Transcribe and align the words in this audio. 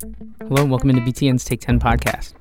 Hello 0.00 0.62
and 0.62 0.70
welcome 0.70 0.90
into 0.90 1.02
BTN's 1.02 1.44
Take 1.44 1.60
10 1.60 1.80
podcast. 1.80 2.34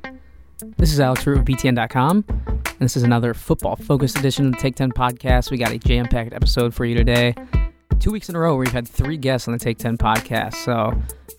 This 0.78 0.94
is 0.94 1.00
Alex 1.00 1.26
Roux 1.26 1.40
of 1.40 1.46
BTN.com, 1.46 2.24
and 2.28 2.80
this 2.80 2.96
is 2.96 3.02
another 3.02 3.34
football 3.34 3.76
focused 3.76 4.20
edition 4.20 4.46
of 4.46 4.52
the 4.52 4.60
Take 4.60 4.76
10 4.76 4.92
podcast. 4.92 5.50
We 5.50 5.58
got 5.58 5.72
a 5.72 5.80
jam 5.80 6.06
packed 6.06 6.34
episode 6.34 6.72
for 6.72 6.86
you 6.86 6.94
today. 6.94 7.34
Two 8.00 8.12
weeks 8.12 8.30
in 8.30 8.36
a 8.36 8.40
row, 8.40 8.56
we've 8.56 8.72
had 8.72 8.88
three 8.88 9.18
guests 9.18 9.48
on 9.48 9.54
the 9.54 9.60
Take 9.60 9.80
10 9.80 9.98
podcast. 9.98 10.54
So 10.54 10.94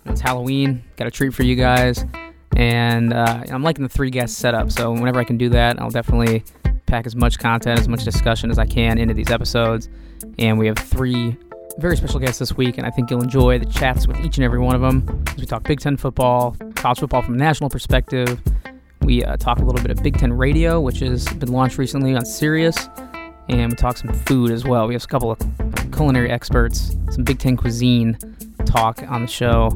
it's 0.06 0.20
Halloween, 0.20 0.82
got 0.96 1.06
a 1.06 1.10
treat 1.12 1.34
for 1.34 1.44
you 1.44 1.54
guys, 1.54 2.04
and 2.56 3.12
uh, 3.12 3.44
I'm 3.48 3.62
liking 3.62 3.84
the 3.84 3.88
three 3.88 4.10
guest 4.10 4.38
setup. 4.38 4.72
So 4.72 4.90
whenever 4.90 5.20
I 5.20 5.24
can 5.24 5.38
do 5.38 5.48
that, 5.50 5.80
I'll 5.80 5.90
definitely 5.90 6.42
pack 6.86 7.06
as 7.06 7.14
much 7.14 7.38
content, 7.38 7.78
as 7.78 7.86
much 7.86 8.02
discussion 8.02 8.50
as 8.50 8.58
I 8.58 8.66
can 8.66 8.98
into 8.98 9.14
these 9.14 9.30
episodes. 9.30 9.88
And 10.40 10.58
we 10.58 10.66
have 10.66 10.78
three 10.78 11.36
very 11.78 11.96
special 11.96 12.18
guests 12.18 12.40
this 12.40 12.56
week, 12.56 12.76
and 12.76 12.86
I 12.86 12.90
think 12.90 13.08
you'll 13.08 13.22
enjoy 13.22 13.58
the 13.58 13.66
chats 13.66 14.08
with 14.08 14.18
each 14.24 14.36
and 14.36 14.44
every 14.44 14.58
one 14.58 14.74
of 14.74 14.80
them 14.80 15.24
as 15.28 15.36
we 15.36 15.46
talk 15.46 15.62
Big 15.62 15.78
Ten 15.78 15.96
football, 15.96 16.56
college 16.74 16.98
football 16.98 17.22
from 17.22 17.34
a 17.34 17.38
national 17.38 17.70
perspective. 17.70 18.40
We 19.02 19.24
uh, 19.24 19.36
talk 19.36 19.60
a 19.60 19.64
little 19.64 19.80
bit 19.80 19.92
of 19.92 20.02
Big 20.02 20.18
Ten 20.18 20.32
radio, 20.32 20.80
which 20.80 20.98
has 20.98 21.26
been 21.34 21.52
launched 21.52 21.78
recently 21.78 22.16
on 22.16 22.24
Sirius, 22.24 22.88
and 23.48 23.70
we 23.70 23.76
talk 23.76 23.96
some 23.96 24.12
food 24.12 24.50
as 24.50 24.64
well. 24.64 24.88
We 24.88 24.94
have 24.94 25.04
a 25.04 25.06
couple 25.06 25.30
of 25.30 25.38
culinary 25.92 26.30
experts, 26.30 26.96
some 27.10 27.22
Big 27.22 27.38
Ten 27.38 27.56
cuisine 27.56 28.18
talk 28.66 29.00
on 29.08 29.22
the 29.22 29.28
show. 29.28 29.68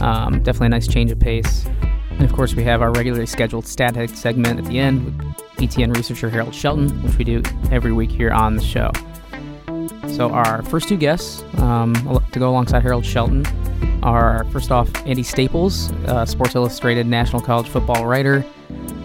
Um, 0.00 0.42
definitely 0.42 0.66
a 0.66 0.70
nice 0.70 0.88
change 0.88 1.12
of 1.12 1.20
pace. 1.20 1.64
And 2.10 2.22
of 2.22 2.32
course, 2.32 2.54
we 2.54 2.64
have 2.64 2.82
our 2.82 2.90
regularly 2.90 3.26
scheduled 3.26 3.66
Stat 3.66 3.94
Head 3.94 4.10
segment 4.10 4.58
at 4.58 4.64
the 4.64 4.80
end 4.80 5.04
with 5.04 5.36
BTN 5.58 5.94
researcher 5.94 6.28
Harold 6.28 6.54
Shelton, 6.54 6.90
which 7.04 7.16
we 7.18 7.24
do 7.24 7.42
every 7.70 7.92
week 7.92 8.10
here 8.10 8.32
on 8.32 8.56
the 8.56 8.62
show. 8.64 8.90
So, 10.08 10.30
our 10.30 10.62
first 10.62 10.88
two 10.88 10.96
guests 10.96 11.44
um, 11.58 11.94
to 12.32 12.38
go 12.38 12.48
alongside 12.48 12.82
Harold 12.82 13.04
Shelton 13.04 13.44
are 14.02 14.44
first 14.50 14.70
off 14.70 14.90
Andy 15.06 15.22
Staples, 15.22 15.92
uh, 16.06 16.24
Sports 16.24 16.54
Illustrated 16.54 17.06
national 17.06 17.42
college 17.42 17.68
football 17.68 18.06
writer, 18.06 18.44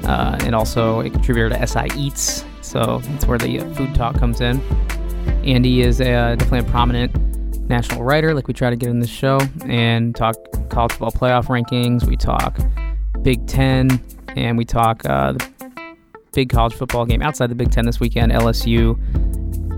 uh, 0.06 0.38
and 0.42 0.56
also 0.56 1.02
a 1.02 1.10
contributor 1.10 1.50
to 1.50 1.68
SI 1.68 1.88
Eats. 1.98 2.46
So, 2.62 3.00
that's 3.04 3.26
where 3.26 3.38
the 3.38 3.60
food 3.76 3.94
talk 3.94 4.18
comes 4.18 4.42
in. 4.42 4.62
Andy 5.44 5.82
is 5.82 6.00
a, 6.00 6.36
definitely 6.38 6.60
a 6.60 6.72
prominent 6.72 7.14
national 7.68 8.04
writer, 8.04 8.34
like 8.34 8.48
we 8.48 8.54
try 8.54 8.70
to 8.70 8.76
get 8.76 8.90
in 8.90 9.00
this 9.00 9.10
show, 9.10 9.40
and 9.66 10.16
talk 10.16 10.36
college 10.70 10.94
football 10.94 11.12
playoff 11.12 11.48
rankings. 11.48 12.06
We 12.06 12.16
talk 12.16 12.58
Big 13.22 13.46
Ten, 13.48 14.02
and 14.30 14.58
we 14.58 14.66
talk 14.66 15.04
uh, 15.06 15.34
the 15.34 15.50
big 16.32 16.50
college 16.50 16.74
football 16.74 17.06
game 17.06 17.22
outside 17.22 17.48
the 17.48 17.56
Big 17.56 17.72
Ten 17.72 17.86
this 17.86 18.00
weekend, 18.00 18.32
LSU 18.32 18.98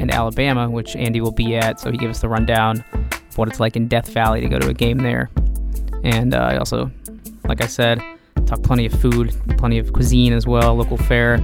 and 0.03 0.11
Alabama, 0.11 0.69
which 0.69 0.95
Andy 0.95 1.21
will 1.21 1.31
be 1.31 1.55
at. 1.55 1.79
So 1.79 1.91
he 1.91 1.97
gave 1.97 2.09
us 2.09 2.19
the 2.19 2.29
rundown 2.29 2.83
of 2.93 3.37
what 3.37 3.47
it's 3.47 3.59
like 3.59 3.75
in 3.75 3.87
Death 3.87 4.09
Valley 4.09 4.41
to 4.41 4.47
go 4.47 4.59
to 4.59 4.69
a 4.69 4.73
game 4.73 4.99
there. 4.99 5.31
And 6.03 6.35
uh, 6.35 6.39
I 6.39 6.57
also, 6.57 6.91
like 7.45 7.63
I 7.63 7.67
said, 7.67 8.01
talk 8.45 8.61
plenty 8.61 8.85
of 8.85 8.93
food, 8.93 9.33
plenty 9.57 9.79
of 9.79 9.93
cuisine 9.93 10.33
as 10.33 10.45
well, 10.45 10.75
local 10.75 10.97
fare 10.97 11.37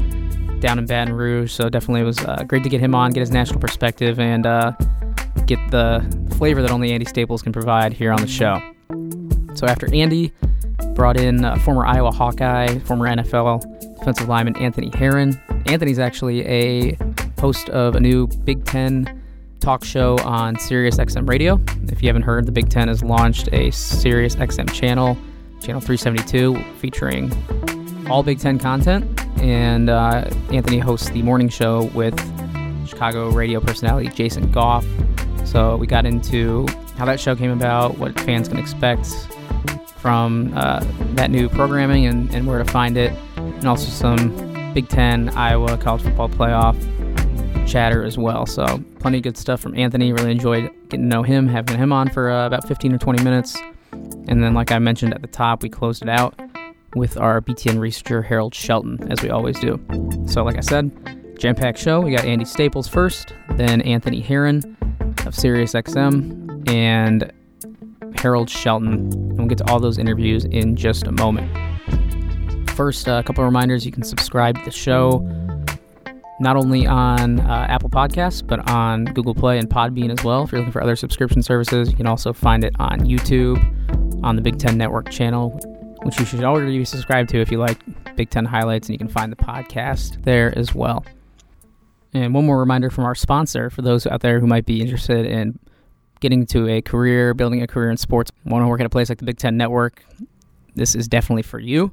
down 0.59 0.77
in 0.77 0.85
Baton 0.85 1.13
Rouge. 1.13 1.51
So 1.51 1.69
definitely 1.69 2.01
it 2.01 2.05
was 2.05 2.19
uh, 2.19 2.43
great 2.47 2.63
to 2.63 2.69
get 2.69 2.81
him 2.81 2.93
on, 2.93 3.11
get 3.11 3.21
his 3.21 3.31
national 3.31 3.59
perspective, 3.59 4.19
and 4.19 4.45
uh, 4.45 4.73
get 5.47 5.59
the 5.71 6.05
flavor 6.37 6.61
that 6.61 6.71
only 6.71 6.91
Andy 6.91 7.05
Staples 7.05 7.41
can 7.41 7.53
provide 7.53 7.93
here 7.93 8.11
on 8.11 8.21
the 8.21 8.27
show. 8.27 8.61
So 9.55 9.65
after 9.65 9.91
Andy 9.93 10.33
brought 10.93 11.17
in 11.17 11.45
uh, 11.45 11.57
former 11.59 11.85
Iowa 11.85 12.11
Hawkeye, 12.11 12.77
former 12.79 13.07
NFL 13.07 13.79
defensive 13.99 14.27
lineman 14.27 14.57
Anthony 14.57 14.91
Herron. 14.93 15.39
Anthony's 15.65 15.99
actually 15.99 16.45
a 16.45 16.97
host 17.39 17.69
of 17.69 17.95
a 17.95 17.99
new 17.99 18.27
Big 18.43 18.65
Ten 18.65 19.23
talk 19.59 19.83
show 19.83 20.17
on 20.19 20.57
Sirius 20.59 20.97
XM 20.97 21.27
Radio. 21.27 21.59
If 21.87 22.01
you 22.03 22.09
haven't 22.09 22.23
heard, 22.23 22.45
the 22.45 22.51
Big 22.51 22.69
Ten 22.69 22.87
has 22.87 23.03
launched 23.03 23.49
a 23.53 23.71
Sirius 23.71 24.35
XM 24.35 24.71
channel, 24.73 25.17
channel 25.61 25.81
372, 25.81 26.61
featuring 26.77 27.31
all 28.09 28.23
Big 28.23 28.39
Ten 28.39 28.59
content. 28.59 29.05
And 29.41 29.89
uh, 29.89 30.29
Anthony 30.51 30.79
hosts 30.79 31.09
the 31.09 31.21
morning 31.23 31.49
show 31.49 31.85
with 31.93 32.17
Chicago 32.87 33.29
radio 33.29 33.59
personality 33.59 34.09
Jason 34.09 34.51
Goff. 34.51 34.85
So 35.45 35.77
we 35.77 35.87
got 35.87 36.05
into 36.05 36.67
how 36.97 37.05
that 37.05 37.19
show 37.19 37.35
came 37.35 37.51
about, 37.51 37.97
what 37.97 38.19
fans 38.19 38.49
can 38.49 38.59
expect 38.59 39.07
from 39.95 40.53
uh, 40.55 40.85
that 41.13 41.31
new 41.31 41.47
programming, 41.49 42.05
and, 42.05 42.33
and 42.33 42.47
where 42.47 42.59
to 42.59 42.65
find 42.65 42.97
it, 42.97 43.13
and 43.37 43.65
also 43.65 43.89
some 43.89 44.73
Big 44.73 44.89
Ten, 44.89 45.29
Iowa 45.29 45.77
college 45.77 46.01
football 46.01 46.29
playoff 46.29 46.77
chatter 47.69 48.03
as 48.03 48.17
well. 48.17 48.45
So 48.45 48.83
plenty 48.99 49.17
of 49.17 49.23
good 49.23 49.37
stuff 49.37 49.61
from 49.61 49.75
Anthony. 49.75 50.11
Really 50.11 50.31
enjoyed 50.31 50.69
getting 50.89 51.09
to 51.09 51.15
know 51.15 51.23
him, 51.23 51.47
having 51.47 51.77
him 51.77 51.93
on 51.93 52.09
for 52.09 52.29
uh, 52.29 52.47
about 52.47 52.67
15 52.67 52.93
or 52.93 52.97
20 52.97 53.23
minutes. 53.23 53.57
And 53.91 54.43
then, 54.43 54.53
like 54.53 54.71
I 54.71 54.79
mentioned 54.79 55.13
at 55.13 55.21
the 55.21 55.27
top, 55.27 55.63
we 55.63 55.69
closed 55.69 56.01
it 56.01 56.09
out 56.09 56.39
with 56.95 57.17
our 57.17 57.41
BTN 57.41 57.79
researcher 57.79 58.21
Harold 58.21 58.53
Shelton, 58.53 59.11
as 59.11 59.21
we 59.21 59.29
always 59.29 59.59
do. 59.59 59.79
So, 60.27 60.43
like 60.43 60.57
I 60.57 60.61
said, 60.61 61.37
jam 61.37 61.55
packed 61.55 61.77
show. 61.77 62.01
We 62.01 62.11
got 62.11 62.25
Andy 62.25 62.45
Staples 62.45 62.87
first, 62.87 63.33
then 63.51 63.81
Anthony 63.81 64.21
Herron 64.21 64.77
of 65.25 65.33
SiriusXM, 65.33 66.69
and 66.69 67.31
Harold 68.17 68.49
Shelton. 68.49 68.93
And 68.93 69.37
we'll 69.37 69.47
get 69.47 69.59
to 69.59 69.69
all 69.69 69.79
those 69.79 69.97
interviews 69.97 70.45
in 70.45 70.75
just 70.75 71.07
a 71.07 71.11
moment. 71.11 71.49
First, 72.71 73.07
uh, 73.07 73.13
a 73.13 73.23
couple 73.23 73.43
of 73.43 73.45
reminders 73.45 73.85
you 73.85 73.91
can 73.91 74.03
subscribe 74.03 74.57
to 74.57 74.65
the 74.65 74.71
show 74.71 75.19
not 76.39 76.55
only 76.55 76.87
on 76.87 77.39
uh, 77.41 77.67
Apple 77.69 77.89
Podcasts, 77.89 78.45
but 78.45 78.69
on 78.69 79.05
Google 79.05 79.35
Play 79.35 79.59
and 79.59 79.69
Podbean 79.69 80.17
as 80.17 80.23
well. 80.23 80.43
If 80.43 80.51
you're 80.51 80.59
looking 80.59 80.71
for 80.71 80.81
other 80.81 80.95
subscription 80.95 81.41
services, 81.41 81.89
you 81.89 81.97
can 81.97 82.07
also 82.07 82.33
find 82.33 82.63
it 82.63 82.73
on 82.79 83.01
YouTube, 83.01 83.59
on 84.23 84.35
the 84.35 84.41
Big 84.41 84.57
Ten 84.57 84.77
Network 84.77 85.09
channel, 85.09 85.59
which 86.03 86.19
you 86.19 86.25
should 86.25 86.43
already 86.43 86.77
be 86.77 86.85
subscribed 86.85 87.29
to 87.29 87.41
if 87.41 87.51
you 87.51 87.57
like 87.57 87.77
Big 88.15 88.29
Ten 88.29 88.45
highlights, 88.45 88.87
and 88.87 88.93
you 88.93 88.97
can 88.97 89.09
find 89.09 89.31
the 89.31 89.37
podcast 89.37 90.23
there 90.23 90.57
as 90.57 90.73
well. 90.73 91.05
And 92.13 92.33
one 92.33 92.45
more 92.45 92.59
reminder 92.59 92.89
from 92.89 93.03
our 93.03 93.15
sponsor 93.15 93.69
for 93.69 93.81
those 93.81 94.07
out 94.07 94.21
there 94.21 94.39
who 94.39 94.47
might 94.47 94.65
be 94.65 94.81
interested 94.81 95.25
in 95.25 95.59
getting 96.21 96.45
to 96.47 96.67
a 96.67 96.81
career, 96.81 97.33
building 97.33 97.61
a 97.61 97.67
career 97.67 97.89
in 97.89 97.97
sports, 97.97 98.31
want 98.45 98.63
to 98.63 98.67
work 98.67 98.79
at 98.79 98.85
a 98.85 98.89
place 98.89 99.09
like 99.09 99.19
the 99.19 99.25
Big 99.25 99.37
Ten 99.37 99.57
Network, 99.57 100.03
this 100.75 100.95
is 100.95 101.07
definitely 101.07 101.43
for 101.43 101.59
you. 101.59 101.91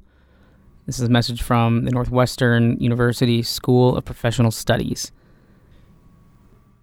This 0.87 0.99
is 1.01 1.09
a 1.09 1.11
message 1.11 1.43
from 1.43 1.85
the 1.85 1.91
Northwestern 1.91 2.79
University 2.79 3.43
School 3.43 3.97
of 3.97 4.05
Professional 4.05 4.53
Studies. 4.53 5.11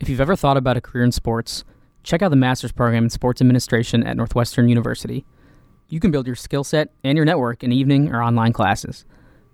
If 0.02 0.09
you've 0.09 0.19
ever 0.19 0.36
thought 0.36 0.58
about 0.58 0.75
a 0.75 0.81
career 0.81 1.06
in 1.06 1.14
sports, 1.14 1.64
check 2.03 2.22
out 2.22 2.30
the 2.30 2.36
master's 2.36 2.74
program 2.74 3.06
in 3.06 3.09
sports 3.09 3.40
administration 3.40 4.03
at 4.03 4.18
Northwestern 4.18 4.68
University. 4.68 5.24
You 5.88 6.02
can 6.02 6.12
build 6.12 6.28
your 6.28 6.36
skill 6.36 6.66
set 6.66 6.91
and 7.06 7.16
your 7.16 7.24
network 7.24 7.64
in 7.64 7.72
evening 7.72 8.14
or 8.14 8.22
online 8.22 8.52
classes. 8.52 9.06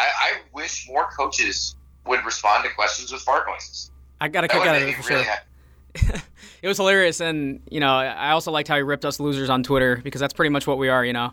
I, 0.00 0.08
I 0.20 0.32
wish 0.52 0.88
more 0.88 1.08
coaches 1.16 1.76
would 2.06 2.24
respond 2.24 2.64
to 2.64 2.70
questions 2.74 3.12
with 3.12 3.22
fart 3.22 3.46
noises. 3.46 3.90
I 4.20 4.28
got 4.28 4.44
a 4.44 4.48
kick 4.48 4.60
out 4.60 4.76
of 4.76 4.82
it 4.82 4.94
for 4.96 5.08
really 5.12 5.24
sure. 5.24 6.14
it 6.62 6.68
was 6.68 6.76
hilarious, 6.76 7.20
and 7.20 7.60
you 7.70 7.80
know, 7.80 7.92
I 7.92 8.30
also 8.30 8.50
liked 8.50 8.68
how 8.68 8.76
he 8.76 8.82
ripped 8.82 9.04
us 9.04 9.20
losers 9.20 9.50
on 9.50 9.62
Twitter 9.62 10.00
because 10.02 10.20
that's 10.20 10.32
pretty 10.32 10.50
much 10.50 10.66
what 10.66 10.78
we 10.78 10.88
are, 10.88 11.04
you 11.04 11.12
know, 11.12 11.32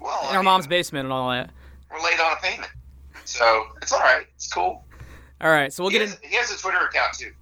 well, 0.00 0.20
in 0.22 0.26
I 0.26 0.30
our 0.30 0.36
mean, 0.38 0.44
mom's 0.44 0.66
basement 0.66 1.04
and 1.04 1.12
all 1.12 1.30
that. 1.30 1.50
We're 1.90 2.02
late 2.02 2.20
on 2.20 2.32
a 2.32 2.40
payment, 2.40 2.70
so 3.24 3.66
it's 3.80 3.92
all 3.92 4.00
right. 4.00 4.26
It's 4.34 4.52
cool. 4.52 4.84
All 5.40 5.50
right, 5.50 5.72
so 5.72 5.82
we'll 5.82 5.90
he 5.90 5.98
get 5.98 6.08
has, 6.08 6.18
in. 6.18 6.28
He 6.28 6.36
has 6.36 6.50
a 6.50 6.58
Twitter 6.58 6.78
account 6.78 7.14
too. 7.14 7.32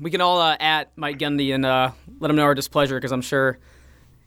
We 0.00 0.10
can 0.10 0.20
all 0.20 0.40
uh, 0.40 0.56
at 0.58 0.90
Mike 0.96 1.18
Gundy 1.18 1.54
and 1.54 1.66
uh, 1.66 1.90
let 2.18 2.30
him 2.30 2.36
know 2.36 2.44
our 2.44 2.54
displeasure 2.54 2.96
because 2.96 3.12
I'm 3.12 3.22
sure, 3.22 3.58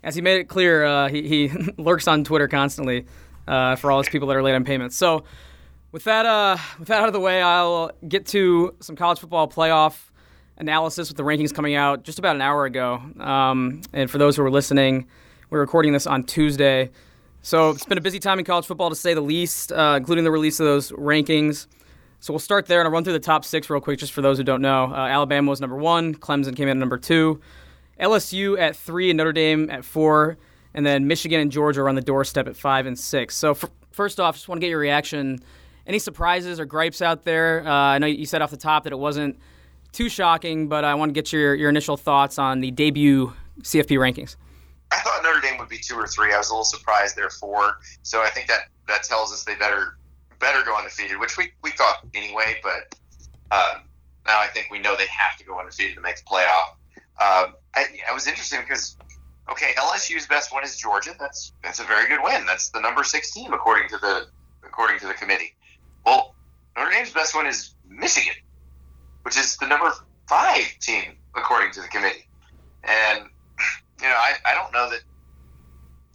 as 0.03 0.15
he 0.15 0.21
made 0.21 0.39
it 0.39 0.47
clear, 0.47 0.85
uh, 0.85 1.09
he, 1.09 1.27
he 1.27 1.51
lurks 1.77 2.07
on 2.07 2.23
Twitter 2.23 2.47
constantly 2.47 3.05
uh, 3.47 3.75
for 3.75 3.91
all 3.91 3.99
those 3.99 4.09
people 4.09 4.27
that 4.27 4.37
are 4.37 4.43
late 4.43 4.55
on 4.55 4.63
payments. 4.63 4.95
So 4.95 5.23
with 5.91 6.03
that, 6.05 6.25
uh, 6.25 6.57
with 6.79 6.87
that 6.89 7.01
out 7.01 7.07
of 7.07 7.13
the 7.13 7.19
way, 7.19 7.41
I'll 7.41 7.91
get 8.07 8.25
to 8.27 8.75
some 8.79 8.95
college 8.95 9.19
football 9.19 9.47
playoff 9.47 9.97
analysis 10.57 11.09
with 11.09 11.17
the 11.17 11.23
rankings 11.23 11.53
coming 11.53 11.75
out 11.75 12.03
just 12.03 12.19
about 12.19 12.35
an 12.35 12.41
hour 12.41 12.65
ago. 12.65 13.01
Um, 13.19 13.81
and 13.93 14.09
for 14.09 14.17
those 14.17 14.35
who 14.35 14.43
are 14.43 14.51
listening, 14.51 15.07
we're 15.49 15.59
recording 15.59 15.93
this 15.93 16.07
on 16.07 16.23
Tuesday. 16.23 16.91
So 17.41 17.69
it's 17.69 17.85
been 17.85 17.97
a 17.97 18.01
busy 18.01 18.19
time 18.19 18.39
in 18.39 18.45
college 18.45 18.65
football 18.65 18.89
to 18.89 18.95
say 18.95 19.13
the 19.13 19.21
least, 19.21 19.71
uh, 19.71 19.95
including 19.97 20.23
the 20.23 20.31
release 20.31 20.59
of 20.59 20.65
those 20.65 20.91
rankings. 20.91 21.67
So 22.19 22.33
we'll 22.33 22.39
start 22.39 22.65
there 22.65 22.79
and 22.79 22.87
I'll 22.87 22.91
run 22.91 23.03
through 23.03 23.13
the 23.13 23.19
top 23.19 23.45
six 23.45 23.69
real 23.69 23.79
quick 23.79 23.99
just 23.99 24.13
for 24.13 24.21
those 24.21 24.37
who 24.37 24.43
don't 24.43 24.61
know. 24.61 24.85
Uh, 24.85 24.95
Alabama 24.95 25.49
was 25.49 25.61
number 25.61 25.75
one, 25.75 26.15
Clemson 26.15 26.55
came 26.55 26.67
in 26.67 26.77
at 26.77 26.79
number 26.79 26.97
two, 26.97 27.39
LSU 27.99 28.57
at 28.59 28.75
three, 28.75 29.11
and 29.11 29.17
Notre 29.17 29.31
Dame 29.31 29.69
at 29.69 29.85
four, 29.85 30.37
and 30.75 30.85
then 30.85 31.07
Michigan 31.07 31.39
and 31.39 31.51
Georgia 31.51 31.81
are 31.81 31.89
on 31.89 31.95
the 31.95 32.01
doorstep 32.01 32.47
at 32.47 32.55
five 32.55 32.85
and 32.85 32.99
six. 32.99 33.35
So 33.35 33.55
for, 33.55 33.69
first 33.91 34.19
off, 34.19 34.35
just 34.35 34.47
want 34.47 34.59
to 34.59 34.61
get 34.61 34.69
your 34.69 34.79
reaction. 34.79 35.39
Any 35.87 35.99
surprises 35.99 36.59
or 36.59 36.65
gripes 36.65 37.01
out 37.01 37.23
there? 37.23 37.65
Uh, 37.65 37.71
I 37.71 37.97
know 37.97 38.07
you 38.07 38.25
said 38.25 38.41
off 38.41 38.51
the 38.51 38.57
top 38.57 38.83
that 38.83 38.91
it 38.91 38.99
wasn't 38.99 39.39
too 39.93 40.09
shocking, 40.09 40.67
but 40.67 40.83
I 40.83 40.93
want 40.95 41.09
to 41.09 41.13
get 41.13 41.31
your, 41.31 41.55
your 41.55 41.69
initial 41.69 41.95
thoughts 41.95 42.37
on 42.37 42.59
the 42.59 42.71
debut 42.71 43.33
CFP 43.61 43.97
rankings. 43.97 44.35
I 44.91 44.97
thought 44.97 45.23
Notre 45.23 45.39
Dame 45.39 45.57
would 45.59 45.69
be 45.69 45.77
two 45.77 45.95
or 45.95 46.07
three. 46.07 46.33
I 46.33 46.37
was 46.37 46.49
a 46.49 46.53
little 46.53 46.65
surprised 46.65 47.15
they're 47.15 47.29
four. 47.29 47.77
So 48.03 48.21
I 48.21 48.29
think 48.29 48.47
that 48.47 48.67
that 48.87 49.03
tells 49.03 49.31
us 49.31 49.45
they 49.45 49.55
better 49.55 49.97
better 50.39 50.63
go 50.65 50.77
undefeated, 50.77 51.17
which 51.19 51.37
we, 51.37 51.53
we 51.63 51.71
thought 51.71 51.99
anyway. 52.13 52.59
But 52.61 52.95
um, 53.51 53.83
now 54.27 54.41
I 54.41 54.47
think 54.47 54.67
we 54.69 54.79
know 54.79 54.97
they 54.97 55.07
have 55.07 55.37
to 55.37 55.45
go 55.45 55.57
undefeated 55.57 55.95
to 55.95 56.01
make 56.01 56.17
the 56.17 56.23
playoff. 56.23 56.75
Um, 57.17 57.55
I, 57.73 57.85
I 58.09 58.13
was 58.13 58.27
interested 58.27 58.59
because 58.59 58.97
okay, 59.49 59.73
LSU's 59.77 60.27
best 60.27 60.53
win 60.53 60.63
is 60.63 60.77
Georgia. 60.77 61.11
That's 61.19 61.53
that's 61.63 61.79
a 61.79 61.83
very 61.83 62.07
good 62.07 62.19
win. 62.23 62.45
That's 62.45 62.69
the 62.69 62.79
number 62.79 63.03
six 63.03 63.31
team 63.31 63.53
according 63.53 63.89
to 63.89 63.97
the 63.97 64.27
according 64.63 64.99
to 64.99 65.07
the 65.07 65.13
committee. 65.13 65.53
Well, 66.05 66.35
Notre 66.77 66.91
Dame's 66.91 67.11
best 67.11 67.35
win 67.35 67.45
is 67.45 67.75
Michigan, 67.87 68.35
which 69.23 69.37
is 69.37 69.57
the 69.57 69.67
number 69.67 69.91
five 70.27 70.65
team 70.79 71.13
according 71.35 71.71
to 71.73 71.81
the 71.81 71.87
committee. 71.87 72.27
And 72.83 73.19
you 74.01 74.07
know, 74.07 74.15
I, 74.15 74.33
I 74.45 74.53
don't 74.53 74.71
know 74.73 74.89
that 74.89 75.01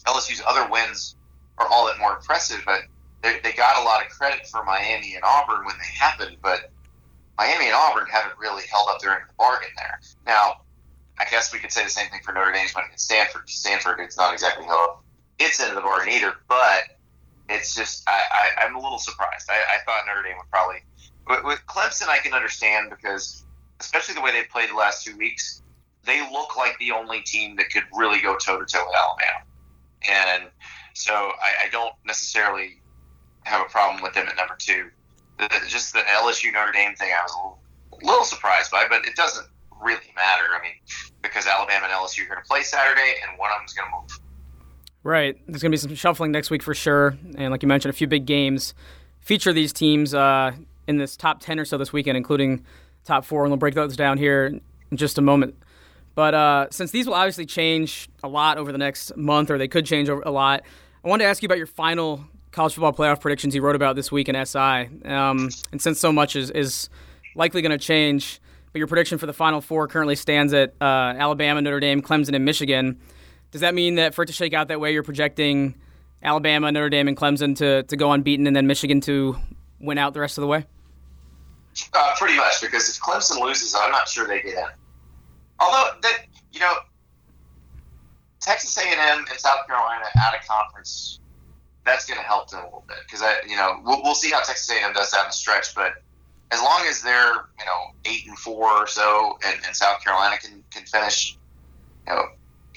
LSU's 0.07 0.43
other 0.47 0.69
wins 0.71 1.17
are 1.59 1.67
all 1.67 1.87
that 1.87 1.99
more 1.99 2.17
impressive, 2.17 2.63
but 2.65 2.83
they, 3.23 3.39
they 3.43 3.53
got 3.53 3.81
a 3.81 3.85
lot 3.85 4.05
of 4.05 4.11
credit 4.11 4.47
for 4.47 4.65
Miami 4.65 5.15
and 5.15 5.25
Auburn 5.25 5.65
when 5.67 5.77
they 5.79 5.99
happened, 5.99 6.37
but 6.43 6.71
Miami 7.39 7.67
and 7.67 7.75
Auburn 7.75 8.07
haven't 8.11 8.39
really 8.39 8.65
held 8.71 8.89
up 8.89 9.01
their 9.01 9.13
end 9.13 9.23
of 9.23 9.29
the 9.29 9.35
bargain 9.39 9.71
there. 9.77 10.01
Now, 10.27 10.63
I 11.21 11.27
guess 11.31 11.53
we 11.53 11.59
could 11.59 11.71
say 11.71 11.85
the 11.85 11.91
same 11.91 12.09
thing 12.09 12.21
for 12.25 12.33
Notre 12.33 12.53
Dame's 12.53 12.75
winning 12.75 12.91
at 12.93 13.01
Stanford. 13.01 13.49
Stanford, 13.49 14.01
it's 14.01 14.17
not 14.17 14.33
exactly 14.33 14.67
up 14.69 15.05
its 15.39 15.61
of 15.61 15.75
the 15.75 15.81
bargain 15.81 16.13
either, 16.13 16.35
but 16.49 16.85
it's 17.49 17.75
just 17.75 18.09
I, 18.09 18.53
I, 18.59 18.67
am 18.67 18.77
a 18.77 18.81
little 18.81 18.99
surprised. 18.99 19.49
I, 19.51 19.55
I 19.55 19.85
thought 19.85 20.05
Notre 20.07 20.23
Dame 20.23 20.37
would 20.39 20.51
probably 20.51 20.79
with, 21.29 21.45
with 21.45 21.61
Clemson. 21.67 22.09
I 22.09 22.19
can 22.19 22.33
understand 22.33 22.91
because 22.91 23.45
especially 23.81 24.15
the 24.15 24.21
way 24.21 24.33
they 24.33 24.45
played 24.45 24.71
the 24.71 24.75
last 24.75 25.05
two 25.05 25.17
weeks, 25.17 25.63
they 26.05 26.21
look 26.31 26.57
like 26.57 26.79
the 26.79 26.93
only 26.93 27.21
team 27.21 27.57
that 27.57 27.71
could 27.71 27.85
really 27.95 28.21
go 28.21 28.37
toe 28.37 28.59
to 28.59 28.67
toe 28.67 28.85
with 28.87 28.97
Alabama, 28.97 29.45
and 30.09 30.45
so 30.95 31.13
I, 31.13 31.67
I 31.67 31.71
don't 31.71 31.95
necessarily 32.07 32.81
have 33.45 33.67
a 33.67 33.69
problem 33.69 34.03
with 34.03 34.15
them 34.15 34.29
at 34.29 34.37
number 34.37 34.57
two. 34.59 34.91
The, 35.39 35.49
just 35.67 35.93
the 35.93 36.01
LSU 36.01 36.53
Notre 36.53 36.73
Dame 36.73 36.95
thing, 36.95 37.11
I 37.13 37.23
was 37.23 37.33
a 37.33 37.37
little, 37.37 37.59
a 37.93 38.07
little 38.07 38.25
surprised 38.25 38.71
by, 38.71 38.87
but 38.89 39.07
it 39.07 39.17
doesn't 39.17 39.47
really 39.83 40.13
matter. 40.15 40.45
I 40.55 40.63
mean, 40.63 40.75
because 41.23 41.47
Alabama 41.47 41.87
and 41.87 41.93
LSU 41.93 42.25
are 42.25 42.29
going 42.29 42.43
to 42.43 42.49
play 42.49 42.63
Saturday, 42.63 43.15
and 43.23 43.39
one 43.39 43.51
of 43.51 43.59
them 43.59 43.67
is 43.67 43.73
going 43.73 43.91
to 43.91 43.97
move. 44.01 44.21
Right. 45.03 45.37
There's 45.47 45.63
going 45.63 45.73
to 45.73 45.75
be 45.75 45.79
some 45.79 45.95
shuffling 45.95 46.31
next 46.31 46.51
week 46.51 46.63
for 46.63 46.75
sure. 46.75 47.17
And 47.37 47.51
like 47.51 47.63
you 47.63 47.69
mentioned, 47.69 47.91
a 47.91 47.97
few 47.97 48.07
big 48.07 48.27
games 48.27 48.75
feature 49.21 49.53
these 49.53 49.73
teams 49.73 50.15
uh, 50.15 50.53
in 50.87 50.99
this 50.99 51.17
top 51.17 51.41
10 51.41 51.59
or 51.59 51.65
so 51.65 51.79
this 51.79 51.93
weekend, 51.93 52.17
including 52.17 52.65
top 53.05 53.25
four. 53.25 53.45
And 53.45 53.51
we'll 53.51 53.59
break 53.59 53.75
those 53.75 53.97
down 53.97 54.19
here 54.19 54.47
in 54.91 54.97
just 54.97 55.19
a 55.19 55.23
moment. 55.23 55.55
But 56.15 56.35
uh, 56.35 56.67
since 56.71 56.91
these 56.91 57.07
will 57.07 57.15
obviously 57.15 57.47
change 57.47 58.09
a 58.23 58.29
lot 58.29 58.59
over 58.59 58.73
the 58.73 58.79
next 58.79 59.17
month, 59.17 59.51
or 59.51 59.57
they 59.57 59.69
could 59.69 59.87
change 59.87 60.09
a 60.09 60.31
lot, 60.31 60.63
I 61.05 61.09
wanted 61.09 61.25
to 61.25 61.31
ask 61.31 61.43
you 61.43 61.47
about 61.47 61.59
your 61.59 61.67
final 61.67 62.25
college 62.51 62.75
football 62.75 62.93
playoff 62.93 63.21
predictions 63.21 63.55
you 63.55 63.63
wrote 63.63 63.77
about 63.77 63.97
this 63.97 64.11
week 64.11 64.29
in 64.29 64.45
SI. 64.45 64.89
Um, 65.05 65.49
and 65.73 65.81
since 65.81 66.01
so 66.01 66.13
much 66.13 66.37
is, 66.37 66.51
is 66.51 66.91
likely 67.35 67.63
going 67.63 67.71
to 67.71 67.79
change, 67.79 68.41
but 68.73 68.79
your 68.79 68.87
prediction 68.87 69.19
for 69.19 69.27
the 69.27 69.33
Final 69.33 69.61
Four 69.61 69.89
currently 69.89 70.17
stands 70.17 70.53
at 70.53 70.75
uh, 70.81 70.85
Alabama, 70.85 71.61
Notre 71.61 71.81
Dame, 71.81 72.03
Clemson, 72.03 72.35
and 72.35 72.45
Michigan. 72.45 73.01
Does 73.51 73.63
that 73.63 73.75
mean 73.75 73.97
that 73.97 74.15
for 74.15 74.23
it 74.23 74.27
to 74.27 74.33
shake 74.33 74.55
out 74.55 74.69
that 74.69 74.81
way, 74.81 74.93
you're 74.93 75.03
projecting 75.03 75.75
Alabama, 76.23 76.71
Notre 76.71 76.89
Dame, 76.89 77.09
and 77.09 77.17
Clemson 77.17 77.57
to, 77.57 77.83
to 77.85 77.97
go 77.97 78.13
unbeaten 78.13 78.47
and 78.47 78.55
then 78.55 78.67
Michigan 78.67 79.01
to 79.03 79.37
win 79.81 79.99
out 79.99 80.15
the 80.15 80.21
rest 80.21 80.39
of 80.39 80.43
the 80.43 80.49
way? 80.49 80.65
Uh, 81.95 82.15
pretty 82.19 82.37
much, 82.37 82.61
because 82.61 82.89
if 82.89 83.01
Clemson 83.01 83.41
loses, 83.41 83.75
I'm 83.75 83.91
not 83.91 84.09
sure 84.09 84.27
they 84.27 84.43
get 84.43 84.55
in. 84.55 84.65
Although, 85.59 85.91
that 86.03 86.27
you 86.53 86.61
know, 86.61 86.75
Texas 88.41 88.77
A&M 88.79 89.25
and 89.31 89.39
South 89.39 89.67
Carolina 89.67 90.05
out 90.19 90.35
of 90.35 90.47
conference 90.47 91.21
that's 91.85 92.07
going 92.07 92.19
to 92.19 92.27
help 92.27 92.51
them 92.51 92.61
a 92.61 92.65
little 92.65 92.85
bit 92.87 92.99
because 93.05 93.23
I, 93.23 93.37
you 93.49 93.57
know, 93.57 93.81
we'll, 93.85 94.03
we'll 94.03 94.15
see 94.15 94.31
how 94.31 94.43
Texas 94.43 94.71
A&M 94.71 94.93
does 94.93 95.11
down 95.11 95.25
the 95.27 95.33
stretch, 95.33 95.75
but 95.75 95.95
as 96.53 96.61
long 96.61 96.85
as 96.89 97.03
they're 97.03 97.35
you 97.59 97.67
know 97.67 97.81
eight 98.05 98.27
and 98.27 98.39
four 98.39 98.69
or 98.69 98.87
so, 98.87 99.39
and, 99.47 99.59
and 99.67 99.75
South 99.75 100.03
Carolina 100.03 100.37
can 100.39 100.63
can 100.73 100.85
finish, 100.85 101.39
you 102.07 102.15
know, 102.15 102.25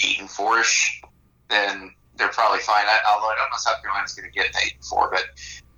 eight 0.04 0.20
and 0.20 0.30
four 0.30 0.60
ish, 0.60 1.02
then 1.50 1.92
they're 2.16 2.30
probably 2.30 2.60
fine. 2.60 2.86
I, 2.86 3.00
although 3.10 3.28
I 3.28 3.36
don't 3.36 3.50
know 3.50 3.58
South 3.58 3.82
Carolina's 3.82 4.14
going 4.14 4.30
to 4.30 4.34
get 4.34 4.56
eight 4.64 4.74
and 4.76 4.86
four, 4.86 5.10
but 5.12 5.24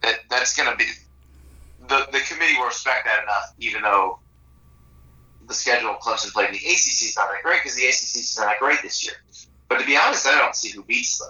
that 0.02 0.20
that's 0.30 0.56
going 0.56 0.70
to 0.70 0.76
be 0.76 0.86
the 1.88 2.08
the 2.12 2.20
committee 2.28 2.58
will 2.58 2.68
respect 2.68 3.06
that 3.06 3.24
enough, 3.24 3.54
even 3.60 3.82
though 3.82 4.20
the 5.48 5.54
schedule 5.54 5.96
Clemson 6.02 6.34
played 6.34 6.48
in 6.48 6.54
the 6.54 6.60
ACC 6.60 7.06
is 7.06 7.14
not 7.18 7.30
that 7.32 7.44
great 7.44 7.62
because 7.64 7.78
the 7.78 7.86
ACC 7.86 8.22
is 8.22 8.36
not 8.38 8.48
that 8.48 8.60
great 8.60 8.82
this 8.82 9.06
year. 9.06 9.16
But 9.70 9.80
to 9.80 9.86
be 9.86 9.98
honest, 9.98 10.28
I 10.28 10.38
don't 10.38 10.56
see 10.56 10.70
who 10.70 10.84
beats 10.84 11.18
them. 11.20 11.30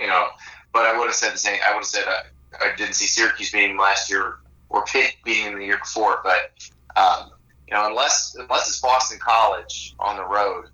You 0.00 0.06
know, 0.06 0.28
but 0.72 0.86
I 0.86 0.98
would 0.98 1.06
have 1.06 1.14
said 1.14 1.32
the 1.32 1.38
same. 1.38 1.60
I 1.64 1.72
would 1.72 1.80
have 1.80 1.86
said 1.86 2.04
uh, 2.06 2.64
I 2.64 2.74
didn't 2.76 2.94
see 2.94 3.06
Syracuse 3.06 3.52
beating 3.52 3.76
last 3.76 4.10
year 4.10 4.36
or 4.72 4.84
Pitt 4.84 5.14
beating 5.24 5.58
the 5.58 5.64
year 5.64 5.78
before. 5.78 6.20
But 6.24 6.52
um, 6.96 7.30
you 7.68 7.74
know, 7.74 7.86
unless 7.86 8.34
unless 8.38 8.68
it's 8.68 8.80
Boston 8.80 9.18
College 9.20 9.94
on 9.98 10.16
the 10.16 10.24
road, 10.24 10.66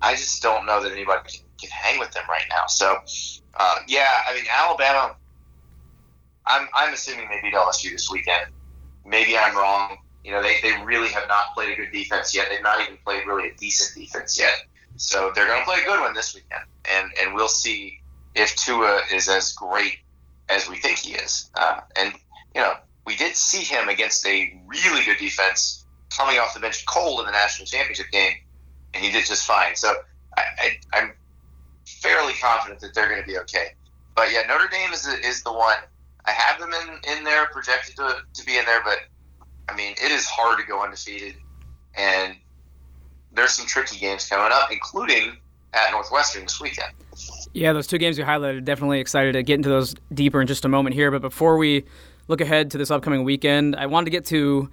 I 0.00 0.12
just 0.12 0.42
don't 0.42 0.66
know 0.66 0.82
that 0.82 0.92
anybody 0.92 1.20
can, 1.28 1.40
can 1.60 1.70
hang 1.70 1.98
with 1.98 2.12
them 2.12 2.24
right 2.28 2.44
now. 2.50 2.66
So 2.66 2.96
uh, 3.54 3.76
yeah, 3.88 4.08
I 4.28 4.34
mean 4.34 4.44
Alabama. 4.52 5.16
I'm 6.46 6.68
I'm 6.74 6.92
assuming 6.92 7.28
they 7.28 7.40
beat 7.42 7.54
LSU 7.54 7.90
this 7.90 8.10
weekend. 8.10 8.50
Maybe 9.04 9.36
I'm 9.36 9.56
wrong. 9.56 9.98
You 10.22 10.32
know, 10.32 10.42
they, 10.42 10.56
they 10.62 10.72
really 10.84 11.08
have 11.08 11.28
not 11.28 11.54
played 11.54 11.70
a 11.70 11.76
good 11.76 11.92
defense 11.92 12.34
yet. 12.34 12.46
They've 12.50 12.62
not 12.62 12.80
even 12.80 12.96
played 13.04 13.26
really 13.26 13.50
a 13.50 13.54
decent 13.54 13.94
defense 14.00 14.38
yet. 14.38 14.54
So 14.96 15.32
they're 15.34 15.46
going 15.46 15.58
to 15.58 15.66
play 15.66 15.82
a 15.82 15.84
good 15.84 16.00
one 16.00 16.14
this 16.14 16.34
weekend, 16.34 16.64
and 16.90 17.10
and 17.20 17.34
we'll 17.34 17.48
see 17.48 18.00
if 18.34 18.54
Tua 18.56 19.02
is 19.12 19.28
as 19.28 19.52
great 19.52 19.98
as 20.48 20.68
we 20.68 20.76
think 20.76 20.98
he 20.98 21.14
is. 21.14 21.50
Uh, 21.54 21.80
and, 21.96 22.12
you 22.54 22.60
know, 22.60 22.74
we 23.06 23.16
did 23.16 23.36
see 23.36 23.62
him 23.62 23.88
against 23.88 24.26
a 24.26 24.60
really 24.66 25.04
good 25.04 25.18
defense 25.18 25.84
coming 26.10 26.38
off 26.38 26.54
the 26.54 26.60
bench 26.60 26.84
cold 26.86 27.20
in 27.20 27.26
the 27.26 27.32
national 27.32 27.66
championship 27.66 28.10
game, 28.10 28.34
and 28.94 29.04
he 29.04 29.10
did 29.10 29.26
just 29.26 29.46
fine. 29.46 29.74
So 29.76 29.92
I, 30.36 30.78
am 30.92 31.12
fairly 31.86 32.32
confident 32.34 32.80
that 32.80 32.94
they're 32.94 33.08
going 33.08 33.20
to 33.20 33.26
be 33.26 33.38
okay. 33.38 33.68
But 34.14 34.32
yeah, 34.32 34.42
Notre 34.46 34.68
Dame 34.68 34.92
is 34.92 35.02
the, 35.02 35.18
is 35.26 35.42
the 35.42 35.52
one. 35.52 35.76
I 36.24 36.30
have 36.30 36.58
them 36.58 36.70
in, 36.72 37.18
in 37.18 37.24
there, 37.24 37.46
projected 37.46 37.96
to, 37.96 38.16
to 38.32 38.46
be 38.46 38.56
in 38.56 38.64
there, 38.64 38.82
but 38.82 38.98
I 39.68 39.76
mean, 39.76 39.92
it 39.92 40.10
is 40.10 40.26
hard 40.26 40.58
to 40.58 40.64
go 40.64 40.82
undefeated. 40.82 41.34
And 41.96 42.36
there's 43.32 43.52
some 43.52 43.66
tricky 43.66 43.98
games 43.98 44.26
coming 44.26 44.50
up, 44.52 44.70
including 44.72 45.36
at 45.74 45.90
Northwestern 45.90 46.42
this 46.44 46.60
weekend. 46.60 46.92
Yeah, 47.52 47.72
those 47.72 47.86
two 47.86 47.98
games 47.98 48.16
you 48.16 48.24
highlighted, 48.24 48.64
definitely 48.64 49.00
excited 49.00 49.32
to 49.32 49.42
get 49.42 49.54
into 49.54 49.68
those 49.68 49.94
deeper 50.12 50.40
in 50.40 50.46
just 50.46 50.64
a 50.64 50.68
moment 50.68 50.94
here. 50.94 51.10
But 51.10 51.20
before 51.20 51.56
we 51.56 51.84
look 52.28 52.40
ahead 52.40 52.70
to 52.72 52.78
this 52.78 52.90
upcoming 52.90 53.24
weekend, 53.24 53.76
I 53.76 53.86
wanted 53.86 54.06
to 54.06 54.10
get 54.10 54.24
to 54.26 54.70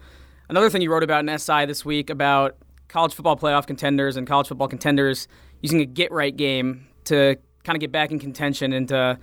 another 0.49 0.69
thing 0.69 0.81
you 0.81 0.91
wrote 0.91 1.03
about 1.03 1.27
in 1.27 1.39
SI 1.39 1.65
this 1.65 1.83
week 1.85 2.09
about 2.09 2.57
college 2.87 3.13
football 3.13 3.37
playoff 3.37 3.65
contenders 3.67 4.17
and 4.17 4.27
college 4.27 4.47
football 4.47 4.67
contenders 4.67 5.27
using 5.61 5.81
a 5.81 5.85
get 5.85 6.11
right 6.11 6.35
game 6.35 6.87
to 7.05 7.37
kind 7.63 7.75
of 7.75 7.79
get 7.79 7.91
back 7.91 8.11
in 8.11 8.19
contention 8.19 8.73
and 8.73 8.87
to 8.89 9.17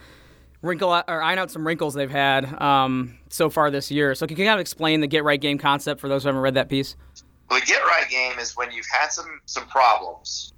wrinkle 0.62 0.90
out, 0.92 1.04
or 1.08 1.22
iron 1.22 1.38
out 1.38 1.50
some 1.50 1.66
wrinkles 1.66 1.94
they've 1.94 2.10
had 2.10 2.60
um, 2.60 3.18
so 3.28 3.50
far 3.50 3.70
this 3.70 3.90
year. 3.90 4.14
So, 4.14 4.26
can 4.26 4.36
you 4.36 4.44
kind 4.44 4.54
of 4.54 4.60
explain 4.60 5.00
the 5.00 5.06
get 5.06 5.24
right 5.24 5.40
game 5.40 5.58
concept 5.58 6.00
for 6.00 6.08
those 6.08 6.22
who 6.22 6.28
haven't 6.28 6.42
read 6.42 6.54
that 6.54 6.68
piece? 6.68 6.96
Well, 7.50 7.60
the 7.60 7.66
get 7.66 7.82
right 7.84 8.08
game 8.08 8.38
is 8.38 8.56
when 8.56 8.70
you've 8.72 8.86
had 9.00 9.10
some 9.12 9.40
some 9.46 9.66
problems, 9.66 10.52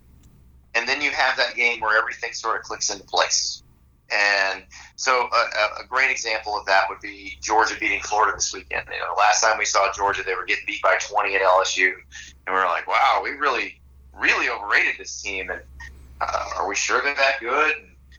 and 0.74 0.88
then 0.88 1.00
you 1.00 1.10
have 1.10 1.36
that 1.36 1.54
game 1.54 1.80
where 1.80 1.98
everything 1.98 2.32
sort 2.32 2.56
of 2.56 2.62
clicks 2.62 2.90
into 2.90 3.04
place. 3.04 3.59
And 4.12 4.64
so, 4.96 5.28
a, 5.32 5.82
a 5.82 5.86
great 5.86 6.10
example 6.10 6.56
of 6.56 6.66
that 6.66 6.84
would 6.88 7.00
be 7.00 7.38
Georgia 7.40 7.74
beating 7.78 8.00
Florida 8.00 8.36
this 8.36 8.52
weekend. 8.52 8.84
You 8.92 8.98
know, 8.98 9.14
last 9.16 9.40
time 9.40 9.58
we 9.58 9.64
saw 9.64 9.92
Georgia, 9.92 10.22
they 10.24 10.34
were 10.34 10.44
getting 10.44 10.64
beat 10.66 10.82
by 10.82 10.96
20 11.00 11.34
at 11.36 11.42
LSU, 11.42 11.92
and 12.46 12.54
we 12.54 12.60
were 12.60 12.66
like, 12.66 12.86
"Wow, 12.86 13.20
we 13.22 13.30
really, 13.30 13.80
really 14.12 14.48
overrated 14.48 14.94
this 14.98 15.22
team." 15.22 15.50
And 15.50 15.60
uh, 16.20 16.44
are 16.58 16.68
we 16.68 16.74
sure 16.74 17.00
they're 17.02 17.14
that 17.14 17.40
good? 17.40 17.74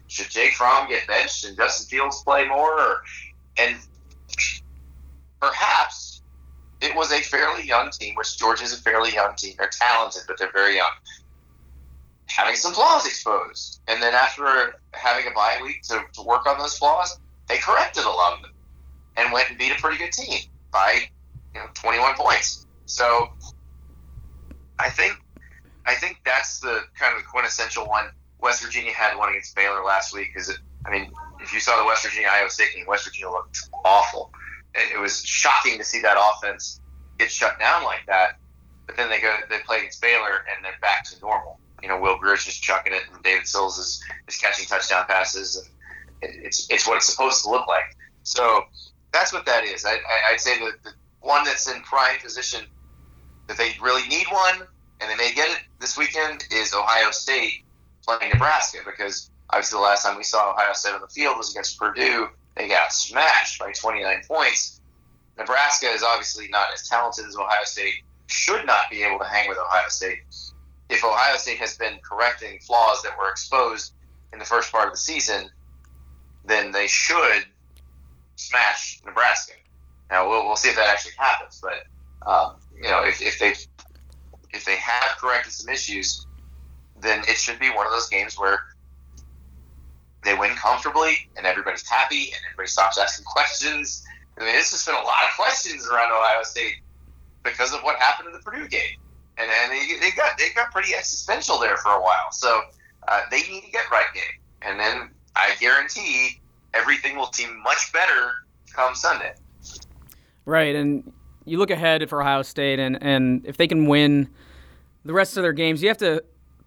Should 0.08 0.30
Jake 0.30 0.54
Fromm 0.54 0.90
get 0.90 1.08
benched 1.08 1.46
and 1.46 1.56
Justin 1.56 1.88
Fields 1.88 2.24
play 2.24 2.48
more? 2.48 2.80
Or, 2.80 3.02
and 3.58 3.78
perhaps 5.40 6.22
it 6.82 6.96
was 6.96 7.12
a 7.12 7.22
fairly 7.22 7.66
young 7.66 7.92
team, 7.92 8.16
which 8.16 8.38
Georgia's 8.38 8.74
a 8.74 8.82
fairly 8.82 9.14
young 9.14 9.36
team. 9.36 9.56
They're 9.58 9.70
talented, 9.70 10.24
but 10.28 10.38
they're 10.38 10.52
very 10.52 10.76
young. 10.76 10.92
Having 12.36 12.56
some 12.56 12.74
flaws 12.74 13.06
exposed. 13.06 13.82
And 13.88 14.02
then 14.02 14.14
after 14.14 14.76
having 14.94 15.28
a 15.28 15.36
bye 15.36 15.60
week 15.64 15.82
to, 15.84 16.02
to 16.14 16.22
work 16.22 16.46
on 16.48 16.58
those 16.58 16.78
flaws, 16.78 17.20
they 17.48 17.58
corrected 17.58 18.04
a 18.04 18.10
lot 18.10 18.34
of 18.34 18.42
them 18.42 18.52
and 19.18 19.32
went 19.34 19.50
and 19.50 19.58
beat 19.58 19.72
a 19.72 19.76
pretty 19.76 19.98
good 19.98 20.12
team 20.12 20.40
by 20.72 21.02
you 21.54 21.60
know 21.60 21.68
21 21.74 22.16
points. 22.16 22.66
So 22.86 23.30
I 24.80 24.90
think 24.90 25.14
I 25.86 25.96
think 25.96 26.22
that's 26.26 26.60
the 26.60 26.84
kind 26.98 27.16
of 27.16 27.22
the 27.22 27.28
quintessential 27.28 27.88
one. 27.88 28.06
West 28.40 28.64
Virginia 28.64 28.92
had 28.92 29.16
one 29.18 29.30
against 29.30 29.56
Baylor 29.56 29.84
last 29.84 30.14
week. 30.14 30.30
Because 30.34 30.58
I 30.86 30.92
mean, 30.92 31.12
if 31.42 31.54
you 31.54 31.60
saw 31.60 31.78
the 31.78 31.86
West 31.86 32.04
Virginia 32.04 32.30
Iowa 32.32 32.50
State 32.50 32.76
game, 32.76 32.86
West 32.88 33.06
Virginia 33.06 33.30
looked 33.30 33.60
awful. 33.86 34.32
It, 34.74 34.96
it 34.96 35.00
was 35.00 35.24
shocking 35.24 35.78
to 35.78 35.84
see 35.84 36.02
that 36.02 36.18
offense 36.18 36.80
get 37.20 37.32
shut 37.32 37.60
down 37.60 37.84
like 37.84 38.06
that. 38.08 38.40
But 38.88 38.98
then 38.98 39.10
they 39.10 39.22
go, 39.22 39.36
they 39.50 39.60
play 39.60 39.78
against 39.80 40.02
Baylor, 40.02 40.44
and 40.50 40.66
they're 40.66 40.80
back 40.82 41.04
to 41.06 41.20
normal. 41.22 41.60
You 41.82 41.90
know, 41.90 42.00
Will 42.00 42.18
Grier's 42.18 42.46
just 42.46 42.62
chucking 42.62 42.94
it, 42.94 43.04
and 43.14 43.24
David 43.24 43.48
Sills 43.48 43.78
is, 43.78 44.04
is 44.28 44.38
catching 44.38 44.66
touchdown 44.66 45.06
passes, 45.08 45.58
and 45.58 45.68
it, 46.30 46.46
it's 46.46 46.70
it's 46.70 46.88
what 46.88 46.98
it's 46.98 47.08
supposed 47.08 47.44
to 47.44 47.50
look 47.50 47.68
like. 47.68 47.96
So 48.24 48.64
that's 49.14 49.34
what 49.34 49.46
that 49.46 49.64
is. 49.64 49.86
I, 49.86 49.94
I, 49.94 50.34
I'd 50.34 50.40
say 50.40 50.60
that 50.60 50.84
the 50.84 50.92
one 51.22 51.44
that's 51.44 51.70
in 51.72 51.82
prime 51.82 52.20
position 52.20 52.66
that 53.48 53.58
they 53.58 53.72
really 53.82 54.08
need 54.08 54.28
one 54.32 54.68
and 55.02 55.10
they 55.10 55.16
may 55.16 55.34
get 55.34 55.50
it 55.50 55.64
this 55.80 55.98
weekend, 55.98 56.46
is 56.52 56.74
Ohio 56.74 57.12
State 57.12 57.66
playing 58.06 58.32
Nebraska 58.32 58.80
because 58.86 59.32
obviously 59.50 59.78
the 59.78 59.84
last 59.84 60.06
time 60.06 60.16
we 60.16 60.24
saw 60.24 60.52
Ohio 60.52 60.74
State 60.74 60.94
on 60.94 61.02
the 61.02 61.08
field 61.08 61.38
was 61.38 61.52
against 61.52 61.78
Purdue. 61.80 62.28
They 62.56 62.68
got 62.68 62.94
smashed 62.94 63.60
by 63.60 63.72
29 63.72 64.22
points. 64.28 64.80
Nebraska 65.38 65.88
is 65.88 66.04
obviously 66.04 66.48
not 66.50 66.68
as 66.74 66.88
talented 66.88 67.26
as 67.26 67.36
Ohio 67.36 67.64
State, 67.64 67.96
should 68.28 68.66
not 68.66 68.90
be 68.92 69.04
able 69.04 69.18
to 69.20 69.26
hang 69.26 69.50
with 69.50 69.58
Ohio 69.58 69.88
State. 69.88 70.20
If 70.92 71.06
Ohio 71.06 71.38
State 71.38 71.58
has 71.60 71.78
been 71.78 72.00
correcting 72.04 72.60
flaws 72.60 73.02
that 73.04 73.18
were 73.18 73.30
exposed 73.30 73.94
in 74.34 74.40
the 74.40 74.46
first 74.46 74.72
part 74.72 74.88
of 74.88 74.94
the 74.94 74.98
season, 74.98 75.50
then 76.46 76.72
they 76.72 76.88
should 76.88 77.46
smash 78.36 79.00
Nebraska. 79.06 79.54
Now 80.10 80.30
we'll, 80.30 80.46
we'll 80.46 80.58
see 80.58 80.70
if 80.70 80.76
that 80.76 80.90
actually 80.90 81.14
happens, 81.18 81.62
but 81.64 82.30
um, 82.30 82.56
you 82.76 82.90
know 82.90 83.04
if, 83.04 83.22
if 83.22 83.40
they 83.40 83.54
if 84.54 84.66
they 84.66 84.76
have 84.76 85.18
corrected 85.18 85.54
some 85.54 85.74
issues, 85.74 86.28
then 87.00 87.24
it 87.28 87.38
should 87.38 87.60
be 87.60 87.70
one 87.70 87.86
of 87.86 87.94
those 87.94 88.10
games 88.10 88.38
where 88.38 88.60
they 90.24 90.36
win 90.36 90.52
comfortably 90.52 91.30
and 91.38 91.46
everybody's 91.46 91.88
happy 91.88 92.26
and 92.26 92.40
everybody 92.50 92.68
stops 92.68 92.98
asking 92.98 93.26
questions. 93.26 94.04
I 94.38 94.44
mean, 94.44 94.56
it's 94.56 94.72
just 94.72 94.86
been 94.86 94.96
a 94.96 95.00
lot 95.00 95.24
of 95.30 95.36
questions 95.38 95.88
around 95.88 96.12
Ohio 96.12 96.44
State 96.44 96.76
because 97.44 97.74
of 97.74 97.82
what 97.82 97.98
happened 97.98 98.28
in 98.28 98.34
the 98.34 98.40
Purdue 98.40 98.68
game, 98.68 98.98
and 99.38 99.50
and 99.50 99.72
they, 99.72 100.00
they 100.00 100.12
got 100.16 100.38
they 100.38 100.50
got 100.56 100.72
pretty 100.72 100.94
existential 100.94 101.60
there 101.60 101.78
for 101.78 101.92
a 101.92 102.02
while. 102.02 102.32
So 102.32 102.62
uh, 103.08 103.22
they 103.32 103.42
need 103.42 103.64
to 103.64 103.72
get 103.72 103.90
right 103.92 104.06
game, 104.14 104.24
and 104.62 104.80
then 104.80 105.10
I 105.36 105.56
guarantee 105.60 106.42
everything 106.74 107.18
will 107.18 107.32
seem 107.32 107.62
much 107.64 107.92
better 107.94 108.32
come 108.74 108.96
Sunday. 108.96 109.34
Right, 110.46 110.76
and 110.76 111.12
you 111.46 111.58
look 111.58 111.70
ahead 111.70 112.08
for 112.10 112.22
Ohio 112.22 112.42
State, 112.42 112.80
and, 112.80 113.02
and 113.02 113.46
if 113.46 113.58
they 113.58 113.68
can 113.68 113.86
win 113.86 114.30
the 115.06 115.14
rest 115.14 115.38
of 115.38 115.44
their 115.44 115.54
games, 115.54 115.82
you 115.82 115.90
have 115.90 115.98
to 115.98 116.24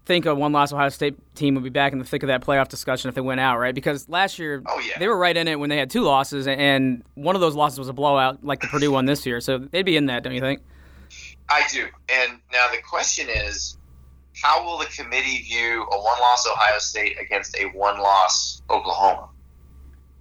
think 0.07 0.27
a 0.27 0.35
one 0.35 0.53
loss 0.53 0.73
Ohio 0.73 0.91
State 0.91 1.17
team 1.35 1.55
would 1.55 1.65
be 1.65 1.71
back 1.71 1.93
in 1.93 1.99
the 1.99 2.05
thick 2.05 2.23
of 2.23 2.27
that 2.27 2.43
playoff 2.43 2.69
discussion 2.69 3.09
if 3.09 3.15
they 3.15 3.21
went 3.21 3.41
out, 3.41 3.59
right? 3.59 3.75
Because 3.75 4.09
last 4.09 4.39
year 4.39 4.63
oh, 4.67 4.79
yeah. 4.81 4.99
they 4.99 5.09
were 5.09 5.17
right 5.17 5.37
in 5.37 5.49
it 5.49 5.59
when 5.59 5.71
they 5.71 5.79
had 5.79 5.91
two 5.91 6.03
losses, 6.03 6.47
and 6.47 7.03
one 7.15 7.35
of 7.35 7.41
those 7.41 7.55
losses 7.55 7.79
was 7.79 7.89
a 7.89 7.93
blowout 7.93 8.45
like 8.45 8.61
the 8.61 8.69
Purdue 8.69 8.93
one 8.93 9.07
this 9.07 9.25
year. 9.25 9.41
So 9.41 9.59
they'd 9.59 9.83
be 9.83 9.97
in 9.97 10.07
that, 10.07 10.23
don't 10.23 10.35
you 10.35 10.41
think? 10.41 10.61
I 11.49 11.63
do. 11.71 11.87
And 12.09 12.41
now 12.53 12.69
the 12.71 12.79
question 12.89 13.29
is 13.29 13.77
how 14.43 14.65
will 14.65 14.79
the 14.79 14.87
committee 14.87 15.43
view 15.43 15.83
a 15.83 15.97
one 15.97 16.21
loss 16.21 16.47
Ohio 16.47 16.79
State 16.79 17.17
against 17.21 17.57
a 17.57 17.67
one 17.77 17.99
loss 17.99 18.63
Oklahoma? 18.71 19.29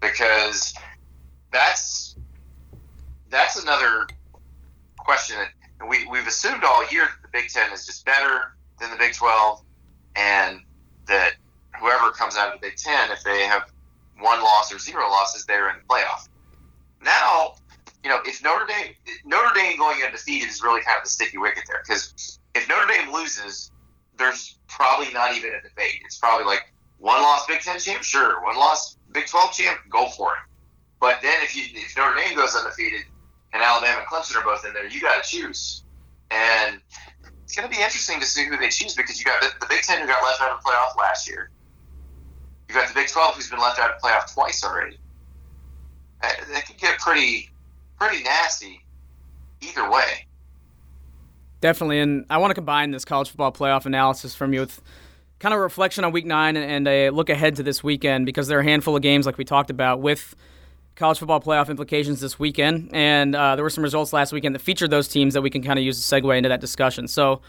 Because 0.02 0.74
that's 1.52 2.16
that's 3.30 3.62
another 3.62 4.08
question. 4.98 5.38
that 5.38 5.88
We, 5.88 6.06
we've 6.08 6.28
assumed 6.28 6.64
all 6.64 6.88
year 6.90 7.04
that 7.04 7.22
the 7.22 7.30
Big 7.32 7.50
Ten 7.50 7.72
is 7.74 7.86
just 7.86 8.06
better 8.06 8.56
than 8.80 8.92
the 8.92 8.98
Big 8.98 9.14
12, 9.14 9.62
and 10.16 10.60
that 11.08 11.34
whoever 11.80 12.12
comes 12.12 12.38
out 12.38 12.54
of 12.54 12.62
the 12.62 12.68
Big 12.68 12.78
Ten, 12.78 13.12
if 13.12 13.24
they 13.24 13.44
have 13.44 13.64
one 14.20 14.42
loss 14.42 14.72
or 14.72 14.78
zero 14.78 15.10
losses, 15.10 15.46
they're 15.46 15.70
in 15.70 15.78
the 15.78 15.94
playoff. 15.94 16.28
Now, 17.04 17.54
you 18.04 18.10
know, 18.10 18.20
if 18.26 18.44
Notre 18.44 18.66
Dame 18.66 18.94
Notre 19.26 19.54
Dame 19.56 19.78
going 19.78 20.04
undefeated 20.04 20.50
is 20.50 20.62
really 20.62 20.82
kind 20.82 20.98
of 20.98 21.04
the 21.04 21.10
sticky 21.10 21.38
wicket 21.38 21.64
there 21.68 21.82
because 21.86 22.40
if 22.54 22.68
Notre 22.68 22.88
Dame 22.88 23.12
loses, 23.12 23.72
there's 24.18 24.60
probably 24.68 25.12
not 25.14 25.36
even 25.36 25.52
a 25.52 25.62
debate. 25.62 26.02
It's 26.06 26.18
probably 26.18 26.46
like 26.46 26.74
one 26.98 27.22
loss 27.22 27.46
Big 27.48 27.62
Ten 27.62 27.80
champ, 27.80 28.04
sure. 28.04 28.44
One 28.44 28.58
loss 28.58 28.98
Big 29.12 29.28
Twelve 29.28 29.54
champ, 29.54 29.80
go 29.90 30.08
for 30.10 30.34
it. 30.34 30.42
But 31.00 31.20
then 31.22 31.36
if 31.44 31.56
you 31.56 31.64
if 31.74 31.96
Notre 31.98 32.16
Dame 32.16 32.36
goes 32.36 32.56
undefeated, 32.56 33.06
and 33.54 33.62
Alabama 33.62 34.00
and 34.00 34.08
Clemson 34.08 34.36
are 34.36 34.44
both 34.44 34.66
in 34.66 34.74
there, 34.74 34.88
you 34.88 35.00
got 35.00 35.24
to 35.24 35.30
choose. 35.30 35.84
And 36.32 36.82
it's 37.44 37.56
going 37.56 37.70
to 37.70 37.76
be 37.76 37.82
interesting 37.82 38.20
to 38.20 38.26
see 38.26 38.46
who 38.46 38.58
they 38.58 38.70
choose 38.70 38.96
because 38.96 39.20
you 39.20 39.26
got 39.26 39.42
the, 39.42 39.52
the, 39.60 39.68
Big 39.68 39.84
Ten 39.84 40.02
who 40.02 40.08
got 40.08 40.24
left 40.24 40.42
out 40.42 40.52
of 40.52 40.64
the 40.64 40.70
playoff 40.70 40.98
last 40.98 41.30
year. 41.30 41.52
You 42.68 42.76
got 42.76 42.88
the 42.88 42.96
Big 42.96 43.08
Twelve 43.08 43.36
who's 43.36 43.50
been 43.50 43.60
left 43.60 43.80
out 43.80 43.92
of 43.92 44.02
the 44.02 44.08
playoff 44.08 44.34
twice 44.34 44.64
already. 44.64 44.98
Uh, 46.24 46.30
that, 46.40 46.48
that 46.50 46.66
could 46.66 46.78
get 46.78 46.98
pretty, 47.00 47.52
pretty 48.00 48.24
nasty 48.24 48.84
either 49.62 49.90
way. 49.90 50.28
Definitely, 51.62 52.00
and 52.00 52.26
I 52.30 52.38
want 52.40 52.52
to 52.52 52.56
combine 52.56 52.92
this 52.92 53.06
college 53.06 53.30
football 53.30 53.52
playoff 53.52 53.86
analysis 53.86 54.36
from 54.36 54.54
you 54.54 54.60
with 54.60 54.82
kind 55.40 55.54
of 55.54 55.60
a 55.60 55.64
reflection 55.64 56.04
on 56.04 56.12
Week 56.12 56.26
Nine 56.26 56.58
and 56.58 56.88
a 56.88 57.10
look 57.10 57.30
ahead 57.30 57.56
to 57.56 57.64
this 57.64 57.84
weekend 57.84 58.26
because 58.26 58.48
there 58.48 58.58
are 58.58 58.62
a 58.62 58.66
handful 58.66 58.96
of 58.96 59.02
games 59.02 59.26
like 59.26 59.38
we 59.38 59.46
talked 59.46 59.70
about 59.70 60.02
with 60.02 60.36
college 60.96 61.20
football 61.20 61.40
playoff 61.40 61.70
implications 61.70 62.20
this 62.20 62.38
weekend, 62.38 62.90
and 62.94 63.36
uh, 63.36 63.56
there 63.56 63.64
were 63.64 63.70
some 63.70 63.84
results 63.84 64.14
last 64.14 64.34
weekend 64.34 64.54
that 64.56 64.60
featured 64.60 64.90
those 64.90 65.08
teams 65.08 65.34
that 65.34 65.42
we 65.42 65.50
can 65.50 65.64
kind 65.64 65.80
of 65.80 65.86
use 65.86 66.06
to 66.06 66.16
segue 66.16 66.36
into 66.38 66.50
that 66.50 66.62
discussion. 66.62 67.08
So 67.08 67.42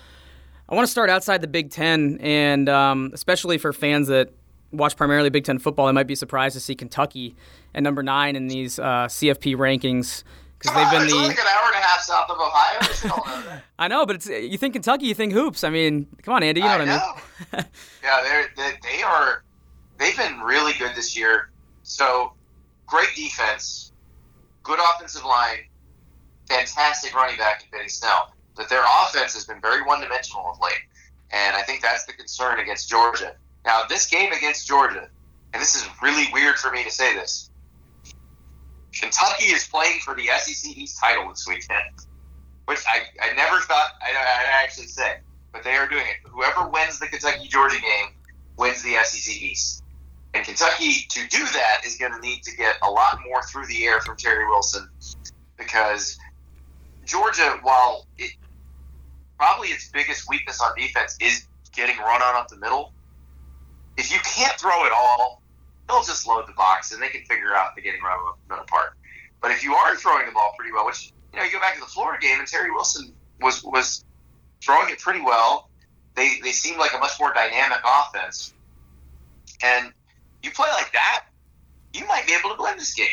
I 0.68 0.74
want 0.74 0.86
to 0.86 0.90
start 0.90 1.10
outside 1.10 1.40
the 1.40 1.48
Big 1.48 1.70
Ten, 1.70 2.18
and 2.20 2.68
um, 2.68 3.10
especially 3.12 3.58
for 3.58 3.72
fans 3.72 4.08
that 4.08 4.30
watch 4.76 4.96
primarily 4.96 5.30
Big 5.30 5.44
Ten 5.44 5.58
football, 5.58 5.86
they 5.86 5.92
might 5.92 6.06
be 6.06 6.14
surprised 6.14 6.54
to 6.54 6.60
see 6.60 6.74
Kentucky 6.74 7.34
at 7.74 7.82
number 7.82 8.02
nine 8.02 8.36
in 8.36 8.48
these 8.48 8.78
uh, 8.78 9.06
CFP 9.06 9.56
rankings 9.56 10.24
because 10.58 10.74
they've 10.74 10.90
been 10.90 11.08
the 11.08 11.14
like 11.28 11.38
an 11.38 11.46
hour 11.46 11.66
and 11.66 11.76
a 11.76 11.86
half 11.86 12.00
south 12.00 12.30
of 12.30 12.38
Ohio. 12.38 13.60
I 13.78 13.88
know, 13.88 14.06
but 14.06 14.16
it's 14.16 14.28
you 14.28 14.58
think 14.58 14.74
Kentucky, 14.74 15.06
you 15.06 15.14
think 15.14 15.32
hoops. 15.32 15.64
I 15.64 15.70
mean, 15.70 16.06
come 16.22 16.34
on, 16.34 16.42
Andy, 16.42 16.60
you 16.60 16.66
know 16.66 16.72
I 16.72 16.78
what 16.78 16.86
know. 16.86 17.14
I 17.52 17.56
mean? 17.56 17.66
yeah, 18.02 18.22
they're, 18.22 18.48
they 18.56 18.72
they 18.82 19.02
are 19.02 19.42
they've 19.98 20.16
been 20.16 20.40
really 20.40 20.72
good 20.78 20.94
this 20.94 21.16
year. 21.16 21.50
So 21.82 22.32
great 22.86 23.08
defense, 23.14 23.92
good 24.62 24.78
offensive 24.78 25.24
line, 25.24 25.58
fantastic 26.48 27.14
running 27.14 27.36
back 27.36 27.62
in 27.64 27.68
Benny 27.70 27.88
Snell. 27.88 28.32
But 28.56 28.68
their 28.68 28.84
offense 29.02 29.34
has 29.34 29.44
been 29.44 29.60
very 29.60 29.82
one 29.82 30.00
dimensional 30.00 30.48
of 30.48 30.60
late. 30.60 30.80
And 31.32 31.56
I 31.56 31.62
think 31.62 31.82
that's 31.82 32.04
the 32.04 32.12
concern 32.12 32.60
against 32.60 32.88
Georgia. 32.88 33.34
Now, 33.64 33.82
this 33.88 34.06
game 34.06 34.32
against 34.32 34.66
Georgia, 34.66 35.08
and 35.52 35.62
this 35.62 35.74
is 35.74 35.88
really 36.02 36.26
weird 36.32 36.56
for 36.56 36.70
me 36.70 36.84
to 36.84 36.90
say 36.90 37.14
this, 37.14 37.50
Kentucky 38.92 39.46
is 39.46 39.66
playing 39.66 40.00
for 40.00 40.14
the 40.14 40.28
SEC 40.38 40.76
East 40.76 41.00
title 41.00 41.28
this 41.28 41.46
weekend, 41.48 42.06
which 42.66 42.80
I, 42.86 43.02
I 43.20 43.34
never 43.34 43.60
thought 43.60 43.92
I'd, 44.02 44.14
I'd 44.16 44.64
actually 44.64 44.86
say. 44.86 45.18
But 45.52 45.62
they 45.62 45.74
are 45.74 45.88
doing 45.88 46.02
it. 46.02 46.28
Whoever 46.28 46.68
wins 46.68 46.98
the 46.98 47.06
Kentucky 47.06 47.48
Georgia 47.48 47.80
game 47.80 48.14
wins 48.56 48.82
the 48.82 48.96
SEC 49.04 49.34
East. 49.34 49.82
And 50.34 50.44
Kentucky, 50.44 51.06
to 51.10 51.28
do 51.28 51.44
that, 51.44 51.82
is 51.86 51.96
going 51.96 52.12
to 52.12 52.20
need 52.20 52.42
to 52.42 52.56
get 52.56 52.76
a 52.82 52.90
lot 52.90 53.20
more 53.24 53.40
through 53.42 53.66
the 53.66 53.84
air 53.84 54.00
from 54.00 54.16
Terry 54.16 54.46
Wilson 54.48 54.88
because 55.56 56.18
Georgia, 57.04 57.58
while 57.62 58.06
it 58.18 58.32
probably 59.38 59.68
its 59.68 59.88
biggest 59.90 60.28
weakness 60.28 60.60
on 60.60 60.72
defense 60.76 61.16
is 61.20 61.46
getting 61.72 61.96
run 61.98 62.22
on 62.22 62.34
up 62.34 62.48
the 62.48 62.56
middle. 62.56 62.92
If 63.96 64.12
you 64.12 64.18
can't 64.24 64.58
throw 64.58 64.84
it 64.86 64.92
all, 64.92 65.42
they'll 65.88 66.02
just 66.02 66.26
load 66.26 66.46
the 66.48 66.52
box 66.52 66.92
and 66.92 67.02
they 67.02 67.08
can 67.08 67.22
figure 67.22 67.54
out 67.54 67.74
the 67.76 67.82
getting 67.82 68.00
the 68.00 68.54
middle 68.54 68.64
part. 68.66 68.94
But 69.40 69.50
if 69.50 69.62
you 69.62 69.74
are 69.74 69.94
throwing 69.96 70.26
the 70.26 70.32
ball 70.32 70.54
pretty 70.56 70.72
well, 70.72 70.86
which 70.86 71.12
you 71.32 71.38
know, 71.38 71.44
you 71.44 71.52
go 71.52 71.60
back 71.60 71.74
to 71.74 71.80
the 71.80 71.86
Florida 71.86 72.20
game 72.20 72.38
and 72.38 72.48
Terry 72.48 72.70
Wilson 72.70 73.12
was 73.40 73.62
was 73.64 74.04
throwing 74.62 74.90
it 74.90 74.98
pretty 75.00 75.20
well. 75.20 75.68
They 76.14 76.38
they 76.42 76.52
seemed 76.52 76.78
like 76.78 76.94
a 76.94 76.98
much 76.98 77.12
more 77.20 77.32
dynamic 77.34 77.78
offense. 77.84 78.54
And 79.62 79.92
you 80.42 80.50
play 80.50 80.68
like 80.72 80.92
that, 80.92 81.26
you 81.92 82.06
might 82.06 82.26
be 82.26 82.34
able 82.34 82.54
to 82.56 82.62
win 82.62 82.76
this 82.76 82.94
game. 82.94 83.06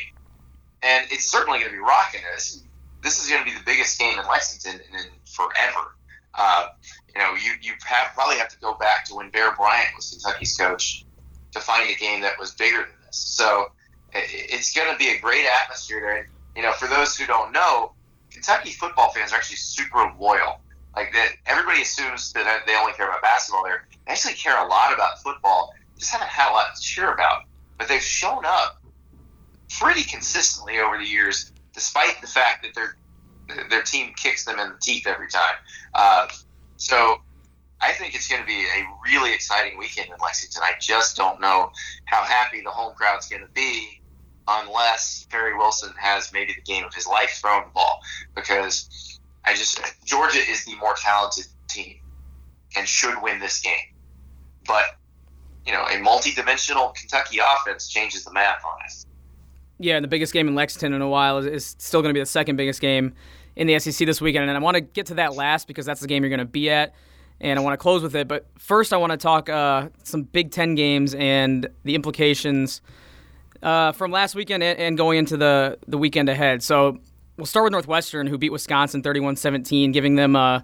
And 0.83 1.05
it's 1.11 1.29
certainly 1.29 1.59
going 1.59 1.71
to 1.71 1.77
be 1.77 1.81
rocking 1.81 2.21
this. 2.33 2.63
This 3.03 3.23
is 3.23 3.29
going 3.29 3.43
to 3.43 3.50
be 3.50 3.55
the 3.55 3.63
biggest 3.65 4.00
game 4.00 4.19
in 4.19 4.25
Lexington 4.27 4.81
in, 4.89 5.00
in 5.00 5.05
forever. 5.25 5.95
Uh, 6.33 6.67
you 7.13 7.21
know, 7.21 7.33
you, 7.33 7.51
you 7.61 7.73
have, 7.85 8.13
probably 8.13 8.38
have 8.38 8.50
to 8.50 8.59
go 8.59 8.73
back 8.75 9.05
to 9.05 9.15
when 9.15 9.29
Bear 9.29 9.53
Bryant 9.55 9.89
was 9.95 10.11
Kentucky's 10.11 10.55
coach 10.55 11.05
to 11.51 11.59
find 11.59 11.89
a 11.89 11.95
game 11.95 12.21
that 12.21 12.39
was 12.39 12.51
bigger 12.51 12.77
than 12.77 13.05
this. 13.05 13.17
So 13.17 13.71
it, 14.13 14.29
it's 14.31 14.73
going 14.73 14.91
to 14.91 14.97
be 14.97 15.09
a 15.09 15.19
great 15.19 15.45
atmosphere 15.61 16.00
there. 16.01 16.17
And, 16.17 16.27
you 16.55 16.61
know, 16.61 16.71
for 16.71 16.88
those 16.88 17.17
who 17.17 17.25
don't 17.25 17.51
know, 17.51 17.93
Kentucky 18.31 18.71
football 18.71 19.11
fans 19.11 19.33
are 19.33 19.35
actually 19.35 19.57
super 19.57 20.13
loyal. 20.17 20.61
Like 20.95 21.13
that, 21.13 21.33
everybody 21.45 21.81
assumes 21.81 22.33
that 22.33 22.63
they 22.65 22.75
only 22.75 22.93
care 22.93 23.07
about 23.07 23.21
basketball. 23.21 23.63
There, 23.63 23.88
they 24.05 24.13
actually 24.13 24.33
care 24.33 24.57
a 24.57 24.67
lot 24.67 24.93
about 24.93 25.21
football. 25.21 25.73
Just 25.97 26.11
haven't 26.11 26.29
had 26.29 26.51
a 26.51 26.53
lot 26.53 26.75
to 26.75 26.81
cheer 26.81 27.13
about, 27.13 27.43
but 27.77 27.88
they've 27.88 28.01
shown 28.01 28.43
up 28.45 28.81
pretty 29.69 30.03
consistently 30.03 30.79
over 30.79 30.97
the 30.97 31.05
years, 31.05 31.51
despite 31.73 32.19
the 32.21 32.27
fact 32.27 32.63
that 32.63 32.73
their 32.73 32.95
their 33.70 33.84
team 33.84 34.13
kicks 34.15 34.46
them 34.46 34.60
in 34.60 34.70
the 34.70 34.77
teeth 34.81 35.08
every 35.08 35.27
time. 35.27 35.55
Uh, 35.93 36.27
so 36.77 37.17
I 37.81 37.93
think 37.93 38.15
it's 38.15 38.27
going 38.27 38.41
to 38.41 38.48
be 38.48 38.63
a 38.63 38.84
really 39.03 39.34
exciting 39.34 39.77
weekend 39.77 40.08
in 40.10 40.15
Lexington. 40.22 40.62
I 40.63 40.74
just 40.79 41.15
don't 41.15 41.41
know 41.41 41.72
how 42.05 42.24
happy 42.24 42.62
the 42.62 42.70
home 42.70 42.93
crowd's 42.96 43.27
going 43.27 43.41
to 43.41 43.51
be 43.53 44.01
unless 44.48 45.27
Terry 45.29 45.55
Wilson 45.58 45.93
has 45.98 46.31
maybe 46.34 46.53
the 46.53 46.62
game 46.62 46.84
of 46.84 46.93
his 46.93 47.08
life 47.08 47.39
throwing 47.41 47.65
the 47.65 47.74
ball 47.74 48.01
because 48.36 49.20
I 49.46 49.55
just 49.55 49.79
Georgia 50.05 50.39
is 50.39 50.65
the 50.65 50.75
more 50.75 50.96
talented 50.96 51.46
team 51.67 51.98
and 52.75 52.88
should 52.88 53.22
win 53.22 53.39
this 53.39 53.62
game. 53.62 53.96
But 54.67 54.84
you 55.65 55.74
know, 55.74 55.86
a 55.86 56.00
multi-dimensional 56.00 56.89
Kentucky 56.89 57.39
offense 57.39 57.88
changes 57.88 58.25
the 58.25 58.34
math 58.34 58.63
on 58.65 58.84
us. 58.84 59.05
Yeah, 59.79 59.96
and 59.96 60.03
the 60.03 60.08
biggest 60.08 60.34
game 60.34 60.48
in 60.48 60.55
Lexington 60.55 60.93
in 60.93 61.01
a 61.01 61.10
while 61.10 61.39
is, 61.39 61.46
is 61.46 61.75
still 61.79 62.01
going 62.01 62.12
to 62.12 62.13
be 62.13 62.20
the 62.20 62.25
second 62.25 62.55
biggest 62.55 62.81
game 62.81 63.13
in 63.55 63.67
the 63.67 63.77
SEC 63.79 64.05
this 64.05 64.22
weekend, 64.22 64.48
and 64.48 64.58
I 64.58 64.62
want 64.62 64.75
to 64.75 64.81
get 64.81 65.08
to 65.08 65.15
that 65.15 65.36
last 65.36 65.67
because 65.67 65.86
that's 65.86 66.01
the 66.01 66.08
game 66.08 66.24
you're 66.24 66.29
going 66.29 66.39
to 66.39 66.46
be 66.46 66.70
at, 66.70 66.93
and 67.39 67.60
I 67.60 67.62
want 67.62 67.74
to 67.74 67.77
close 67.77 68.01
with 68.01 68.15
it. 68.15 68.27
But 68.27 68.46
first, 68.58 68.93
I 68.93 68.98
want 68.98 69.12
to 69.12 69.17
talk 69.17 69.50
uh, 69.50 69.89
some 70.03 70.24
Big 70.24 70.51
Ten 70.51 70.75
games 70.75 71.13
and 71.13 71.67
the 71.84 71.96
implications 71.96 72.81
uh, 73.62 73.91
from 73.91 74.12
last 74.12 74.36
weekend 74.36 74.63
and 74.63 74.98
going 74.98 75.20
into 75.20 75.38
the 75.38 75.77
the 75.88 75.98
weekend 75.98 76.29
ahead. 76.29 76.63
So 76.63 77.00
we'll 77.38 77.46
start 77.46 77.65
with 77.65 77.72
Northwestern, 77.72 78.27
who 78.27 78.38
beat 78.38 78.51
Wisconsin 78.51 79.01
31-17, 79.01 79.93
giving 79.93 80.15
them 80.15 80.36
a 80.36 80.63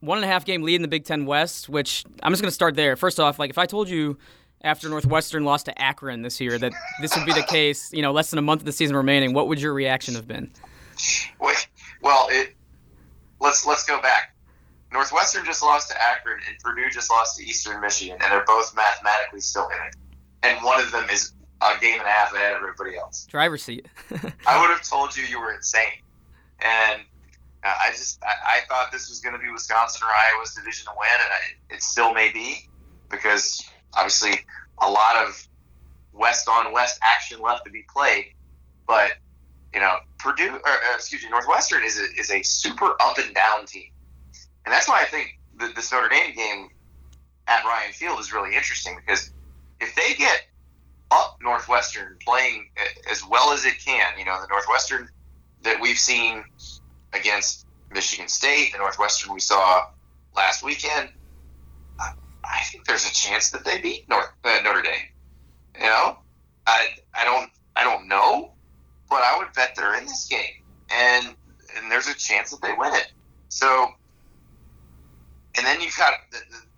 one 0.00 0.18
and 0.18 0.24
a 0.24 0.28
half 0.28 0.44
game 0.44 0.62
lead 0.62 0.76
in 0.76 0.82
the 0.82 0.88
Big 0.88 1.04
Ten 1.04 1.26
West. 1.26 1.68
Which 1.68 2.04
I'm 2.22 2.32
just 2.32 2.42
going 2.42 2.50
to 2.50 2.54
start 2.54 2.76
there. 2.76 2.96
First 2.96 3.18
off, 3.18 3.38
like 3.38 3.50
if 3.50 3.58
I 3.58 3.66
told 3.66 3.88
you 3.88 4.18
after 4.62 4.88
Northwestern 4.88 5.44
lost 5.44 5.66
to 5.66 5.82
Akron 5.82 6.22
this 6.22 6.40
year 6.40 6.58
that 6.58 6.72
this 7.00 7.16
would 7.16 7.24
be 7.24 7.32
the 7.32 7.42
case, 7.42 7.92
you 7.92 8.02
know, 8.02 8.12
less 8.12 8.30
than 8.30 8.38
a 8.38 8.42
month 8.42 8.60
of 8.60 8.66
the 8.66 8.72
season 8.72 8.94
remaining, 8.94 9.32
what 9.32 9.48
would 9.48 9.60
your 9.60 9.72
reaction 9.72 10.14
have 10.14 10.28
been? 10.28 10.50
Well, 12.02 12.28
it 12.30 12.54
let's 13.40 13.66
let's 13.66 13.84
go 13.84 14.00
back. 14.00 14.34
Northwestern 14.92 15.44
just 15.44 15.62
lost 15.62 15.90
to 15.90 16.02
Akron, 16.02 16.40
and 16.48 16.58
Purdue 16.58 16.90
just 16.90 17.10
lost 17.10 17.38
to 17.38 17.44
Eastern 17.44 17.80
Michigan, 17.80 18.18
and 18.20 18.32
they're 18.32 18.44
both 18.44 18.74
mathematically 18.74 19.40
still 19.40 19.68
in 19.68 19.76
it. 19.86 19.96
And 20.42 20.64
one 20.64 20.80
of 20.80 20.90
them 20.90 21.08
is 21.10 21.32
a 21.60 21.78
game 21.80 21.98
and 22.00 22.08
a 22.08 22.10
half 22.10 22.34
ahead 22.34 22.54
of 22.54 22.58
everybody 22.58 22.96
else. 22.96 23.26
Driver's 23.26 23.62
seat. 23.62 23.86
I 24.46 24.60
would 24.60 24.70
have 24.70 24.82
told 24.82 25.16
you 25.16 25.24
you 25.24 25.40
were 25.40 25.52
insane. 25.52 26.02
And 26.60 27.02
uh, 27.62 27.74
I 27.80 27.90
just 27.90 28.22
I, 28.24 28.56
I, 28.56 28.60
thought 28.68 28.90
this 28.90 29.08
was 29.08 29.20
going 29.20 29.34
to 29.34 29.40
be 29.40 29.50
Wisconsin 29.50 30.02
or 30.06 30.10
Iowa's 30.10 30.54
division 30.54 30.86
to 30.86 30.92
win, 30.98 31.08
and 31.12 31.32
I, 31.32 31.74
it 31.74 31.82
still 31.82 32.12
may 32.12 32.32
be 32.32 32.68
because 33.10 33.62
obviously 33.94 34.40
a 34.78 34.90
lot 34.90 35.16
of 35.16 35.46
West 36.12 36.48
on 36.48 36.72
West 36.72 36.98
action 37.02 37.40
left 37.40 37.64
to 37.66 37.70
be 37.70 37.84
played. 37.94 38.34
But 38.86 39.12
Purdue 40.40 40.56
or 40.56 40.70
uh, 40.70 40.94
excuse 40.94 41.22
me, 41.22 41.30
Northwestern 41.30 41.84
is 41.84 41.98
a, 41.98 42.04
is 42.18 42.30
a 42.30 42.42
super 42.42 42.94
up 43.00 43.18
and 43.18 43.34
down 43.34 43.66
team, 43.66 43.90
and 44.64 44.72
that's 44.72 44.88
why 44.88 45.00
I 45.00 45.04
think 45.04 45.38
the, 45.58 45.72
this 45.74 45.92
Notre 45.92 46.08
Dame 46.08 46.34
game 46.34 46.68
at 47.46 47.64
Ryan 47.64 47.92
Field 47.92 48.20
is 48.20 48.32
really 48.32 48.54
interesting 48.54 48.96
because 49.04 49.32
if 49.80 49.94
they 49.94 50.14
get 50.14 50.46
up 51.10 51.38
Northwestern 51.42 52.16
playing 52.24 52.70
as 53.10 53.26
well 53.26 53.52
as 53.52 53.64
it 53.64 53.78
can. 53.84 54.18
You 54.18 54.24
know, 54.24 54.40
the 54.40 54.46
Northwestern 54.48 55.08
that 55.62 55.80
we've 55.80 55.98
seen 55.98 56.44
against 57.12 57.66
Michigan 57.92 58.28
State, 58.28 58.72
the 58.72 58.78
Northwestern 58.78 59.34
we 59.34 59.40
saw 59.40 59.86
last 60.36 60.62
weekend. 60.62 61.10
I 62.42 62.64
think 62.64 62.86
there's 62.86 63.06
a 63.06 63.12
chance 63.12 63.50
that 63.50 63.64
they 63.64 63.80
beat 63.80 64.08
North 64.08 64.30
uh, 64.44 64.60
Notre 64.64 64.82
Dame. 64.82 65.08
You 65.76 65.86
know, 65.86 66.18
I 66.66 66.88
I 67.14 67.24
don't 67.24 67.50
I 67.76 67.84
don't 67.84 68.08
know, 68.08 68.52
but 69.10 69.22
I 69.22 69.36
would 69.36 69.52
bet 69.54 69.74
they're 69.76 69.98
in 69.98 70.06
this 70.06 70.26
game, 70.26 70.62
and 70.90 71.34
and 71.76 71.90
there's 71.90 72.06
a 72.06 72.14
chance 72.14 72.50
that 72.50 72.62
they 72.62 72.72
win 72.72 72.94
it. 72.94 73.12
So, 73.48 73.88
and 75.58 75.66
then 75.66 75.80
you've 75.80 75.96
got 75.96 76.14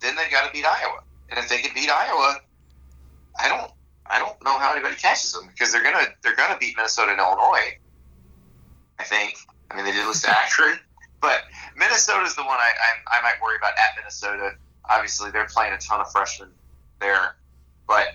then 0.01 0.15
they've 0.15 0.31
got 0.31 0.47
to 0.47 0.51
beat 0.51 0.65
Iowa, 0.65 1.03
and 1.29 1.39
if 1.39 1.47
they 1.47 1.59
can 1.59 1.73
beat 1.73 1.89
Iowa, 1.89 2.41
I 3.39 3.47
don't 3.47 3.71
I 4.07 4.19
don't 4.19 4.43
know 4.43 4.57
how 4.57 4.73
anybody 4.73 4.95
catches 4.95 5.31
them 5.31 5.47
because 5.47 5.71
they're 5.71 5.83
gonna 5.83 6.07
they're 6.23 6.35
gonna 6.35 6.57
beat 6.57 6.75
Minnesota 6.75 7.11
and 7.11 7.19
Illinois. 7.19 7.77
I 8.99 9.03
think. 9.03 9.35
I 9.71 9.75
mean, 9.75 9.85
they 9.85 9.91
did 9.91 10.05
lose 10.05 10.21
to 10.23 10.29
Akron, 10.37 10.77
but 11.21 11.43
Minnesota 11.77 12.25
is 12.25 12.35
the 12.35 12.43
one 12.43 12.57
I, 12.59 12.71
I 12.71 13.19
I 13.19 13.21
might 13.21 13.41
worry 13.41 13.57
about 13.57 13.73
at 13.77 13.95
Minnesota. 13.95 14.55
Obviously, 14.89 15.31
they're 15.31 15.47
playing 15.47 15.73
a 15.73 15.77
ton 15.77 16.01
of 16.01 16.11
freshmen 16.11 16.49
there, 16.99 17.35
but 17.87 18.07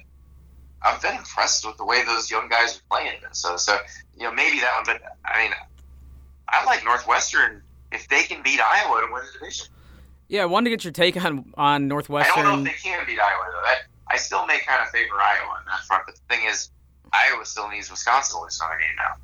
I've 0.82 1.02
been 1.02 1.16
impressed 1.16 1.66
with 1.66 1.76
the 1.76 1.84
way 1.84 2.04
those 2.04 2.30
young 2.30 2.48
guys 2.48 2.78
are 2.78 2.82
playing 2.90 3.14
in 3.14 3.22
Minnesota. 3.22 3.58
So 3.58 3.78
you 4.16 4.24
know 4.24 4.32
maybe 4.32 4.60
that 4.60 4.74
one, 4.76 4.84
but 4.86 5.02
I 5.24 5.42
mean, 5.42 5.52
I 6.48 6.64
like 6.64 6.84
Northwestern 6.84 7.62
if 7.92 8.08
they 8.08 8.22
can 8.22 8.42
beat 8.42 8.60
Iowa 8.60 9.06
to 9.06 9.12
win 9.12 9.22
the 9.26 9.38
division. 9.38 9.66
Yeah, 10.28 10.42
I 10.42 10.46
wanted 10.46 10.64
to 10.64 10.70
get 10.70 10.84
your 10.84 10.92
take 10.92 11.22
on 11.22 11.52
on 11.56 11.88
Northwestern. 11.88 12.38
I 12.38 12.42
don't 12.42 12.64
know 12.64 12.70
if 12.70 12.76
they 12.76 12.90
can 12.90 13.04
beat 13.06 13.18
Iowa 13.18 13.44
though. 13.52 13.62
That 13.62 13.78
I 14.08 14.16
still 14.16 14.46
may 14.46 14.58
kind 14.60 14.82
of 14.82 14.88
favor 14.88 15.14
Iowa 15.14 15.50
on 15.50 15.64
that 15.66 15.80
front. 15.86 16.04
But 16.06 16.16
the 16.16 16.34
thing 16.34 16.46
is, 16.46 16.70
Iowa 17.12 17.44
still 17.44 17.68
needs 17.68 17.90
Wisconsin 17.90 18.38
to 18.38 18.42
lose 18.42 18.60
a 18.60 18.78
game 18.78 18.96
now. 18.96 19.14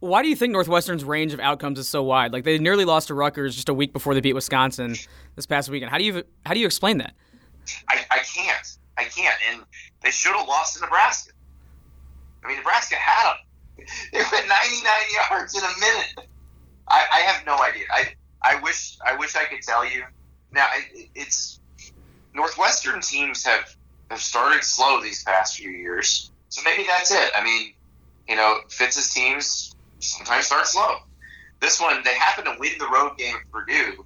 Why 0.00 0.22
do 0.22 0.28
you 0.28 0.34
think 0.34 0.52
Northwestern's 0.52 1.04
range 1.04 1.32
of 1.32 1.38
outcomes 1.38 1.78
is 1.78 1.88
so 1.88 2.02
wide? 2.02 2.32
Like 2.32 2.42
they 2.42 2.58
nearly 2.58 2.84
lost 2.84 3.06
to 3.08 3.14
Rutgers 3.14 3.54
just 3.54 3.68
a 3.68 3.74
week 3.74 3.92
before 3.92 4.14
they 4.14 4.20
beat 4.20 4.32
Wisconsin 4.32 4.96
this 5.36 5.46
past 5.46 5.68
weekend. 5.68 5.92
How 5.92 5.98
do 5.98 6.04
you 6.04 6.24
how 6.44 6.54
do 6.54 6.60
you 6.60 6.66
explain 6.66 6.98
that? 6.98 7.14
I, 7.88 8.04
I 8.10 8.18
can't. 8.18 8.78
I 8.98 9.04
can't. 9.04 9.36
And 9.48 9.62
they 10.02 10.10
should 10.10 10.34
have 10.34 10.48
lost 10.48 10.74
to 10.74 10.80
Nebraska. 10.80 11.32
I 12.44 12.48
mean, 12.48 12.56
Nebraska 12.58 12.96
had 12.96 13.32
them. 13.32 13.86
They 14.12 14.18
went 14.18 14.48
99 14.48 14.92
yards 15.30 15.56
in 15.56 15.64
a 15.64 15.80
minute. 15.80 16.28
I, 16.86 17.06
I 17.12 17.20
have 17.20 17.46
no 17.46 17.56
idea. 17.62 17.84
I 17.90 18.14
I 18.42 18.60
wish 18.60 18.98
I 19.04 19.16
wish 19.16 19.34
I 19.34 19.44
could 19.44 19.62
tell 19.62 19.84
you. 19.84 20.04
Now 20.52 20.66
it, 20.74 21.08
it's 21.14 21.58
Northwestern 22.34 23.00
teams 23.00 23.44
have 23.44 23.74
have 24.10 24.20
started 24.20 24.62
slow 24.62 25.00
these 25.00 25.24
past 25.24 25.56
few 25.56 25.70
years. 25.70 26.30
So 26.50 26.60
maybe 26.64 26.84
that's 26.86 27.10
it. 27.10 27.30
I 27.34 27.42
mean, 27.42 27.72
you 28.28 28.36
know, 28.36 28.60
Fitz's 28.68 29.12
teams 29.12 29.74
sometimes 30.00 30.46
start 30.46 30.66
slow. 30.66 30.96
This 31.60 31.80
one, 31.80 32.02
they 32.04 32.14
happen 32.14 32.44
to 32.44 32.56
win 32.58 32.72
the 32.78 32.88
road 32.88 33.16
game 33.16 33.36
at 33.36 33.50
Purdue, 33.50 34.04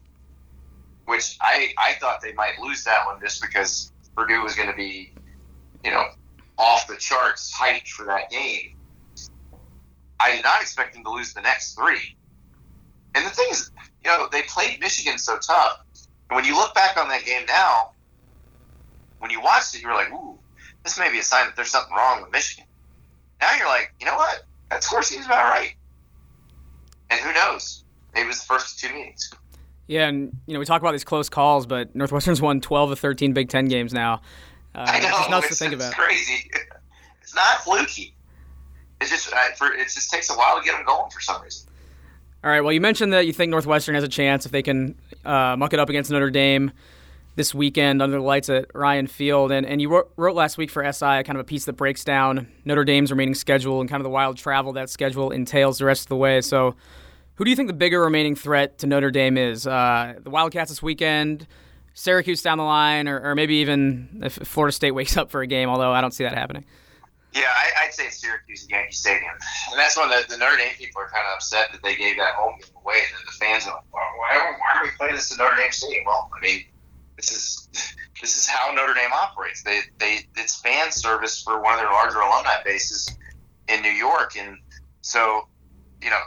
which 1.07 1.37
I, 1.41 1.73
I 1.79 1.95
thought 1.95 2.21
they 2.21 2.35
might 2.35 2.59
lose 2.61 2.85
that 2.85 3.07
one 3.07 3.21
just 3.21 3.41
because 3.41 3.91
Purdue 4.15 4.43
was 4.43 4.55
going 4.55 4.69
to 4.69 4.77
be, 4.77 5.13
you 5.87 5.93
know, 5.93 6.05
off 6.59 6.89
the 6.89 6.97
charts 6.97 7.57
hyped 7.57 7.89
for 7.89 8.05
that 8.07 8.29
game. 8.29 8.77
I 10.19 10.33
did 10.33 10.43
not 10.43 10.61
expect 10.61 10.95
them 10.95 11.05
to 11.05 11.11
lose 11.11 11.33
the 11.33 11.43
next 11.43 11.75
three. 11.75 12.17
And 13.15 13.25
the 13.25 13.31
thing 13.31 13.47
is, 13.51 13.71
you 14.05 14.11
know, 14.11 14.29
they 14.33 14.43
played 14.43 14.81
Michigan 14.81 15.17
so 15.17 15.39
tough. 15.39 15.81
And 16.29 16.35
when 16.35 16.45
you 16.45 16.57
look 16.57 16.75
back 16.75 16.97
on 16.97 17.09
that 17.09 17.25
game 17.25 17.47
now, 17.47 17.93
when 19.21 19.31
you 19.31 19.41
watched 19.41 19.77
it, 19.77 19.83
you 19.83 19.89
were 19.89 19.95
like, 19.95 20.11
ooh, 20.11 20.37
this 20.83 20.99
may 20.99 21.11
be 21.11 21.21
a 21.21 21.23
sign 21.23 21.47
that 21.47 21.55
there's 21.55 21.71
something 21.71 21.95
wrong 21.95 22.23
with 22.23 22.33
Michigan. 22.33 22.65
Now 23.41 23.57
you're 23.57 23.69
like, 23.69 23.95
you 24.01 24.07
know 24.07 24.17
what? 24.17 24.43
That 24.71 24.83
score 24.83 25.03
seems 25.03 25.27
about 25.27 25.45
right. 25.45 25.75
And 27.11 27.21
who 27.21 27.33
knows? 27.33 27.85
Maybe 28.13 28.25
it 28.25 28.29
was 28.29 28.41
the 28.41 28.47
first 28.47 28.81
two 28.81 28.93
meetings. 28.93 29.31
Yeah, 29.87 30.09
and 30.09 30.37
you 30.47 30.55
know 30.55 30.59
we 30.59 30.67
talk 30.67 30.83
about 30.83 30.93
these 30.93 31.05
close 31.05 31.29
calls, 31.29 31.65
but 31.65 31.95
Northwestern's 31.95 32.43
won 32.43 32.61
12 32.61 32.91
of 32.91 32.99
13 32.99 33.33
Big 33.35 33.49
Ten 33.49 33.67
games 33.67 33.95
now. 33.95 34.21
Uh, 34.77 34.85
I 34.87 35.01
know. 35.01 35.09
It's 35.19 35.31
nuts 35.31 35.49
to 35.49 35.55
think 35.55 35.73
about. 35.73 35.95
Crazy. 35.95 36.51
It's 37.23 37.35
not 37.35 37.63
fluky. 37.63 38.15
It's 39.01 39.11
just 39.11 39.33
uh, 39.33 39.37
for, 39.57 39.73
it 39.73 39.85
just 39.85 40.11
takes 40.11 40.31
a 40.31 40.35
while 40.35 40.59
to 40.59 40.65
get 40.65 40.73
them 40.73 40.85
going 40.85 41.11
for 41.11 41.21
some 41.21 41.43
reason. 41.43 41.69
All 42.45 42.51
right. 42.51 42.61
Well, 42.61 42.73
you 42.73 42.81
mentioned 42.81 43.13
that 43.13 43.27
you 43.27 43.33
think 43.33 43.51
Northwestern 43.51 43.95
has 43.95 44.05
a 44.05 44.09
chance 44.09 44.47
if 44.47 44.53
they 44.53 44.63
can 44.63 44.95
uh, 45.25 45.57
muck 45.57 45.73
it 45.73 45.81
up 45.81 45.89
against 45.89 46.11
Notre 46.11 46.31
Dame 46.31 46.71
this 47.37 47.55
weekend 47.55 48.03
under 48.03 48.17
the 48.17 48.23
lights 48.23 48.49
at 48.49 48.67
Ryan 48.75 49.07
Field. 49.07 49.51
And, 49.51 49.67
and 49.67 49.81
you 49.81 49.89
wrote, 49.89 50.13
wrote 50.17 50.35
last 50.35 50.59
week 50.59 50.71
for 50.71 50.83
SI 50.91 51.23
kind 51.23 51.31
of 51.31 51.41
a 51.41 51.45
piece 51.45 51.65
that 51.65 51.75
breaks 51.75 52.05
down 52.05 52.49
Notre 52.65 52.85
Dame's 52.85 53.11
remaining 53.11 53.35
schedule 53.35 53.81
and 53.81 53.89
kind 53.89 54.01
of 54.01 54.05
the 54.05 54.11
wild 54.11 54.37
travel 54.37 54.73
that 54.75 54.91
schedule 54.91 55.31
entails 55.31 55.79
the 55.79 55.87
rest 55.87 56.05
of 56.05 56.09
the 56.09 56.17
way. 56.17 56.41
So, 56.41 56.77
who 57.35 57.45
do 57.45 57.51
you 57.51 57.57
think 57.57 57.69
the 57.69 57.75
bigger 57.75 58.01
remaining 58.01 58.35
threat 58.35 58.79
to 58.79 58.87
Notre 58.87 59.11
Dame 59.11 59.37
is? 59.37 59.67
Uh, 59.67 60.15
the 60.23 60.31
Wildcats 60.31 60.71
this 60.71 60.83
weekend, 60.83 61.47
Syracuse 61.99 62.43
down 62.43 62.59
the 62.59 62.65
line, 62.65 63.09
or, 63.09 63.19
or, 63.21 63.35
maybe 63.35 63.57
even 63.57 64.21
if 64.23 64.35
Florida 64.35 64.71
State 64.71 64.91
wakes 64.91 65.17
up 65.17 65.31
for 65.31 65.41
a 65.41 65.47
game, 65.47 65.71
although 65.71 65.93
I 65.93 66.03
don't 66.03 66.13
see 66.13 66.25
that 66.25 66.35
happening. 66.35 66.67
Yeah, 67.33 67.49
I, 67.49 67.87
would 67.87 67.95
say 67.95 68.11
Syracuse 68.11 68.65
at 68.65 68.71
Yankee 68.71 68.93
Stadium. 68.93 69.33
And 69.71 69.79
that's 69.79 69.97
when 69.97 70.11
the, 70.11 70.23
the 70.29 70.37
Notre 70.37 70.59
Dame 70.59 70.75
people 70.77 71.01
are 71.01 71.09
kind 71.09 71.25
of 71.27 71.37
upset 71.37 71.73
that 71.73 71.83
they 71.83 71.97
gave 71.97 72.19
that 72.19 72.35
home 72.35 72.55
game 72.61 72.71
away. 72.77 73.01
And 73.17 73.27
the 73.27 73.33
fans 73.33 73.67
are 73.67 73.77
like, 73.77 73.85
why, 73.93 74.55
why 74.59 74.79
are 74.79 74.85
we 74.85 74.91
playing 74.99 75.15
this 75.15 75.33
at 75.33 75.39
Notre 75.39 75.57
Dame 75.57 75.73
Stadium? 75.73 76.05
Well, 76.05 76.31
I 76.37 76.41
mean, 76.41 76.65
this 77.17 77.33
is 77.33 77.69
this 78.21 78.37
is 78.37 78.47
how 78.47 78.73
Notre 78.73 78.95
Dame 78.95 79.13
operates. 79.13 79.63
They 79.63 79.81
they 79.99 80.21
it's 80.37 80.61
fan 80.61 80.93
service 80.93 81.43
for 81.43 81.63
one 81.63 81.75
of 81.75 81.81
their 81.81 81.91
larger 81.91 82.21
alumni 82.21 82.63
bases 82.63 83.11
in 83.69 83.81
New 83.81 83.91
York, 83.91 84.37
and 84.37 84.59
so 85.01 85.49
you 86.03 86.11
know 86.11 86.21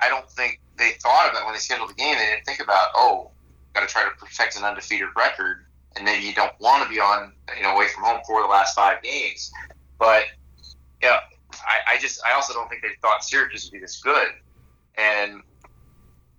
I 0.00 0.08
don't 0.08 0.28
think 0.30 0.60
they 0.78 0.92
thought 1.00 1.30
about 1.30 1.44
when 1.44 1.54
they 1.54 1.60
scheduled 1.60 1.90
the 1.90 1.94
game. 1.94 2.16
They 2.16 2.26
didn't 2.26 2.46
think 2.46 2.60
about 2.60 2.88
oh, 2.94 3.30
got 3.76 3.86
to 3.86 3.92
try 3.92 4.04
to 4.04 4.10
protect 4.16 4.56
an 4.56 4.64
undefeated 4.64 5.08
record, 5.16 5.66
and 5.94 6.04
maybe 6.04 6.24
you 6.24 6.34
don't 6.34 6.52
want 6.60 6.82
to 6.82 6.88
be 6.88 6.98
on 6.98 7.32
you 7.56 7.62
know 7.62 7.74
away 7.74 7.88
from 7.88 8.04
home 8.04 8.20
for 8.26 8.42
the 8.42 8.48
last 8.48 8.74
five 8.74 9.02
games. 9.02 9.52
But 9.98 10.24
yeah, 11.02 11.20
I, 11.52 11.94
I 11.94 11.98
just 11.98 12.24
I 12.24 12.32
also 12.32 12.54
don't 12.54 12.68
think 12.68 12.82
they 12.82 12.88
thought 13.02 13.22
Syracuse 13.22 13.66
would 13.66 13.72
be 13.72 13.80
this 13.80 14.00
good, 14.00 14.28
and 14.96 15.42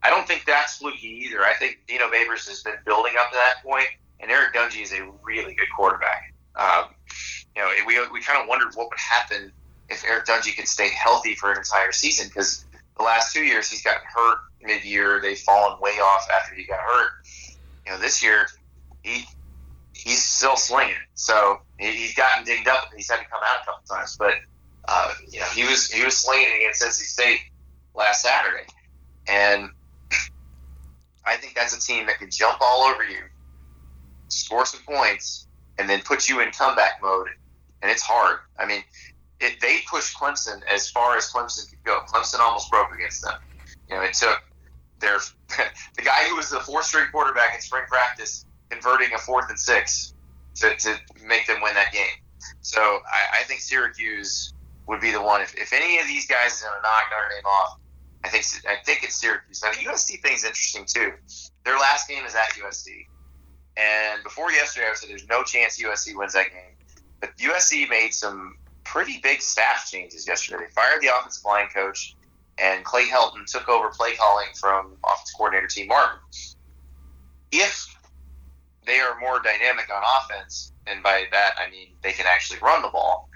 I 0.04 0.10
don't 0.10 0.28
think 0.28 0.46
that's 0.46 0.78
fluky 0.78 1.26
either. 1.26 1.44
I 1.44 1.54
think 1.54 1.80
Dino 1.88 2.10
Babers 2.10 2.48
has 2.48 2.64
been 2.64 2.76
building 2.86 3.14
up 3.20 3.30
to 3.30 3.36
that 3.36 3.64
point, 3.64 3.88
and 4.20 4.32
Eric 4.32 4.54
Dungey 4.54 4.82
is 4.82 4.92
a 4.94 5.08
really 5.24 5.54
good 5.54 5.68
quarterback. 5.76 6.34
Um, 6.56 6.86
you 7.56 7.62
know, 7.62 7.70
we, 7.86 8.00
we 8.12 8.22
kind 8.22 8.42
of 8.42 8.48
wondered 8.48 8.74
what 8.74 8.90
would 8.90 9.00
happen 9.00 9.52
if 9.90 10.04
Eric 10.06 10.26
Dungey 10.26 10.56
could 10.56 10.68
stay 10.68 10.90
healthy 10.90 11.36
for 11.36 11.52
an 11.52 11.58
entire 11.58 11.92
season 11.92 12.28
because 12.28 12.66
the 12.98 13.04
last 13.04 13.34
two 13.34 13.44
years 13.44 13.70
he's 13.70 13.84
gotten 13.84 14.02
hurt 14.14 14.40
mid-year. 14.62 15.22
They've 15.22 15.38
fallen 15.38 15.80
way 15.80 16.00
off 16.00 16.28
after 16.34 16.56
he 16.56 16.64
got 16.64 16.80
hurt. 16.80 17.10
You 17.86 17.94
know, 17.94 18.00
this 18.00 18.24
year 18.24 18.48
he 19.04 19.26
he's 19.94 20.24
still 20.24 20.56
slinging. 20.56 20.96
So 21.16 21.62
he's 21.80 22.16
gotten 22.16 22.46
dinged 22.46 22.68
up. 22.68 22.90
He's 22.96 23.10
had 23.10 23.18
to 23.18 23.26
come 23.26 23.42
out 23.44 23.62
a 23.62 23.66
couple 23.66 23.88
times, 23.88 24.16
but 24.18 24.36
uh, 24.88 25.14
you 25.30 25.40
know 25.40 25.46
he 25.48 25.64
was 25.64 25.92
he 25.92 26.04
was 26.04 26.18
slinging 26.18 26.56
against 26.58 26.82
NC 26.84 26.92
State 26.92 27.40
last 27.94 28.22
Saturday, 28.22 28.66
and 29.28 29.70
I 31.26 31.36
think 31.36 31.56
that's 31.56 31.76
a 31.76 31.80
team 31.80 32.06
that 32.08 32.20
can 32.20 32.30
jump 32.32 32.60
all 32.62 32.84
over 32.84 33.04
you, 33.04 33.24
score 34.30 34.66
some 34.66 34.82
points, 34.82 35.48
and 35.78 35.90
then 35.90 36.02
put 36.02 36.30
you 36.30 36.42
in 36.42 36.52
comeback 36.52 37.02
mode. 37.02 37.28
And 37.82 37.92
it's 37.92 38.02
hard. 38.02 38.40
I 38.58 38.66
mean, 38.66 38.82
it, 39.40 39.60
they 39.62 39.80
pushed 39.90 40.18
Clemson 40.18 40.62
as 40.72 40.90
far 40.90 41.18
as 41.18 41.32
Clemson 41.32 41.70
could 41.70 41.84
go. 41.84 42.00
Clemson 42.08 42.40
almost 42.40 42.72
broke 42.72 42.94
against 42.94 43.24
them. 43.24 43.40
You 43.90 43.96
know, 43.96 44.02
it 44.02 44.14
took 44.14 44.42
their 45.00 45.20
the 45.96 46.02
guy 46.02 46.28
who 46.28 46.36
was 46.36 46.50
the 46.50 46.60
fourth 46.60 46.86
string 46.86 47.06
quarterback 47.12 47.54
in 47.56 47.62
spring 47.62 47.84
practice 47.88 48.46
converting 48.70 49.14
a 49.14 49.18
fourth 49.18 49.50
and 49.50 49.60
six 49.60 50.14
to, 50.56 50.76
to 50.76 50.96
make 51.26 51.48
them 51.48 51.62
win 51.62 51.74
that 51.76 51.92
game. 51.94 52.18
So 52.62 52.82
I, 52.82 53.40
I 53.40 53.44
think 53.44 53.62
Syracuse 53.62 54.54
would 54.88 55.02
be 55.02 55.12
the 55.12 55.22
one. 55.22 55.42
If, 55.42 55.56
if 55.56 55.74
any 55.74 56.00
of 56.00 56.08
these 56.08 56.28
guys 56.28 56.54
is 56.54 56.62
going 56.62 56.74
to 56.76 56.82
knock 56.82 57.04
Notre 57.12 57.30
Dame 57.30 57.46
off, 57.46 57.80
I 58.24 58.30
think 58.30 58.46
I 58.68 58.84
think 58.84 59.04
it's 59.04 59.16
Syracuse. 59.16 59.62
Now 59.64 59.72
the 59.72 59.78
USC 59.78 60.22
thing's 60.22 60.44
interesting 60.44 60.86
too. 60.86 61.14
Their 61.64 61.78
last 61.78 62.08
game 62.08 62.26
is 62.26 62.36
at 62.36 62.50
USC, 62.54 63.06
and 63.78 64.24
before 64.24 64.52
yesterday, 64.52 64.88
I 64.90 64.96
said 64.96 65.10
there's 65.10 65.28
no 65.28 65.44
chance 65.44 65.82
USC 65.82 66.16
wins 66.16 66.34
that 66.34 66.48
game. 66.52 66.76
But 67.20 67.38
USC 67.38 67.90
made 67.90 68.14
some 68.14 68.58
pretty 68.92 69.20
big 69.22 69.42
staff 69.42 69.88
changes 69.90 70.28
yesterday. 70.28 70.66
They 70.66 70.72
fired 70.72 71.02
the 71.02 71.08
offensive 71.08 71.46
line 71.46 71.68
coach, 71.74 72.16
and 72.58 72.84
Clay 72.84 73.08
Helton 73.08 73.46
took 73.46 73.70
over 73.70 73.90
play 73.90 74.16
calling 74.16 74.48
from 74.60 74.98
offensive 75.06 75.36
coordinator 75.38 75.68
Tee 75.68 75.86
Martin. 75.86 76.20
If 77.52 77.96
they 78.86 79.00
are 79.00 79.20
more 79.20 79.42
dynamic 79.42 79.90
on 79.94 80.04
offense, 80.18 80.72
and 80.86 81.04
by 81.04 81.26
that 81.32 81.56
I 81.58 81.70
mean 81.70 81.90
they 82.02 82.14
can 82.14 82.26
actually 82.28 82.60
run 82.60 82.82
the 82.82 82.90
ball, 82.90 83.30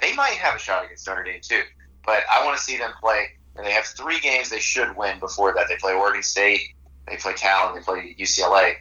they 0.00 0.14
might 0.14 0.32
have 0.32 0.56
a 0.56 0.58
shot 0.58 0.84
against 0.84 1.06
Notre 1.06 1.24
Dame 1.24 1.40
too. 1.42 1.62
But 2.04 2.24
I 2.32 2.44
want 2.44 2.56
to 2.56 2.62
see 2.62 2.78
them 2.78 2.92
play 3.00 3.28
and 3.58 3.66
they 3.66 3.72
have 3.72 3.84
three 3.84 4.20
games 4.20 4.48
they 4.48 4.60
should 4.60 4.96
win 4.96 5.18
before 5.18 5.52
that. 5.54 5.66
They 5.68 5.76
play 5.76 5.92
Oregon 5.92 6.22
State, 6.22 6.74
they 7.06 7.16
play 7.16 7.34
Cal, 7.34 7.68
and 7.68 7.76
they 7.76 7.84
play 7.84 8.14
UCLA. 8.18 8.76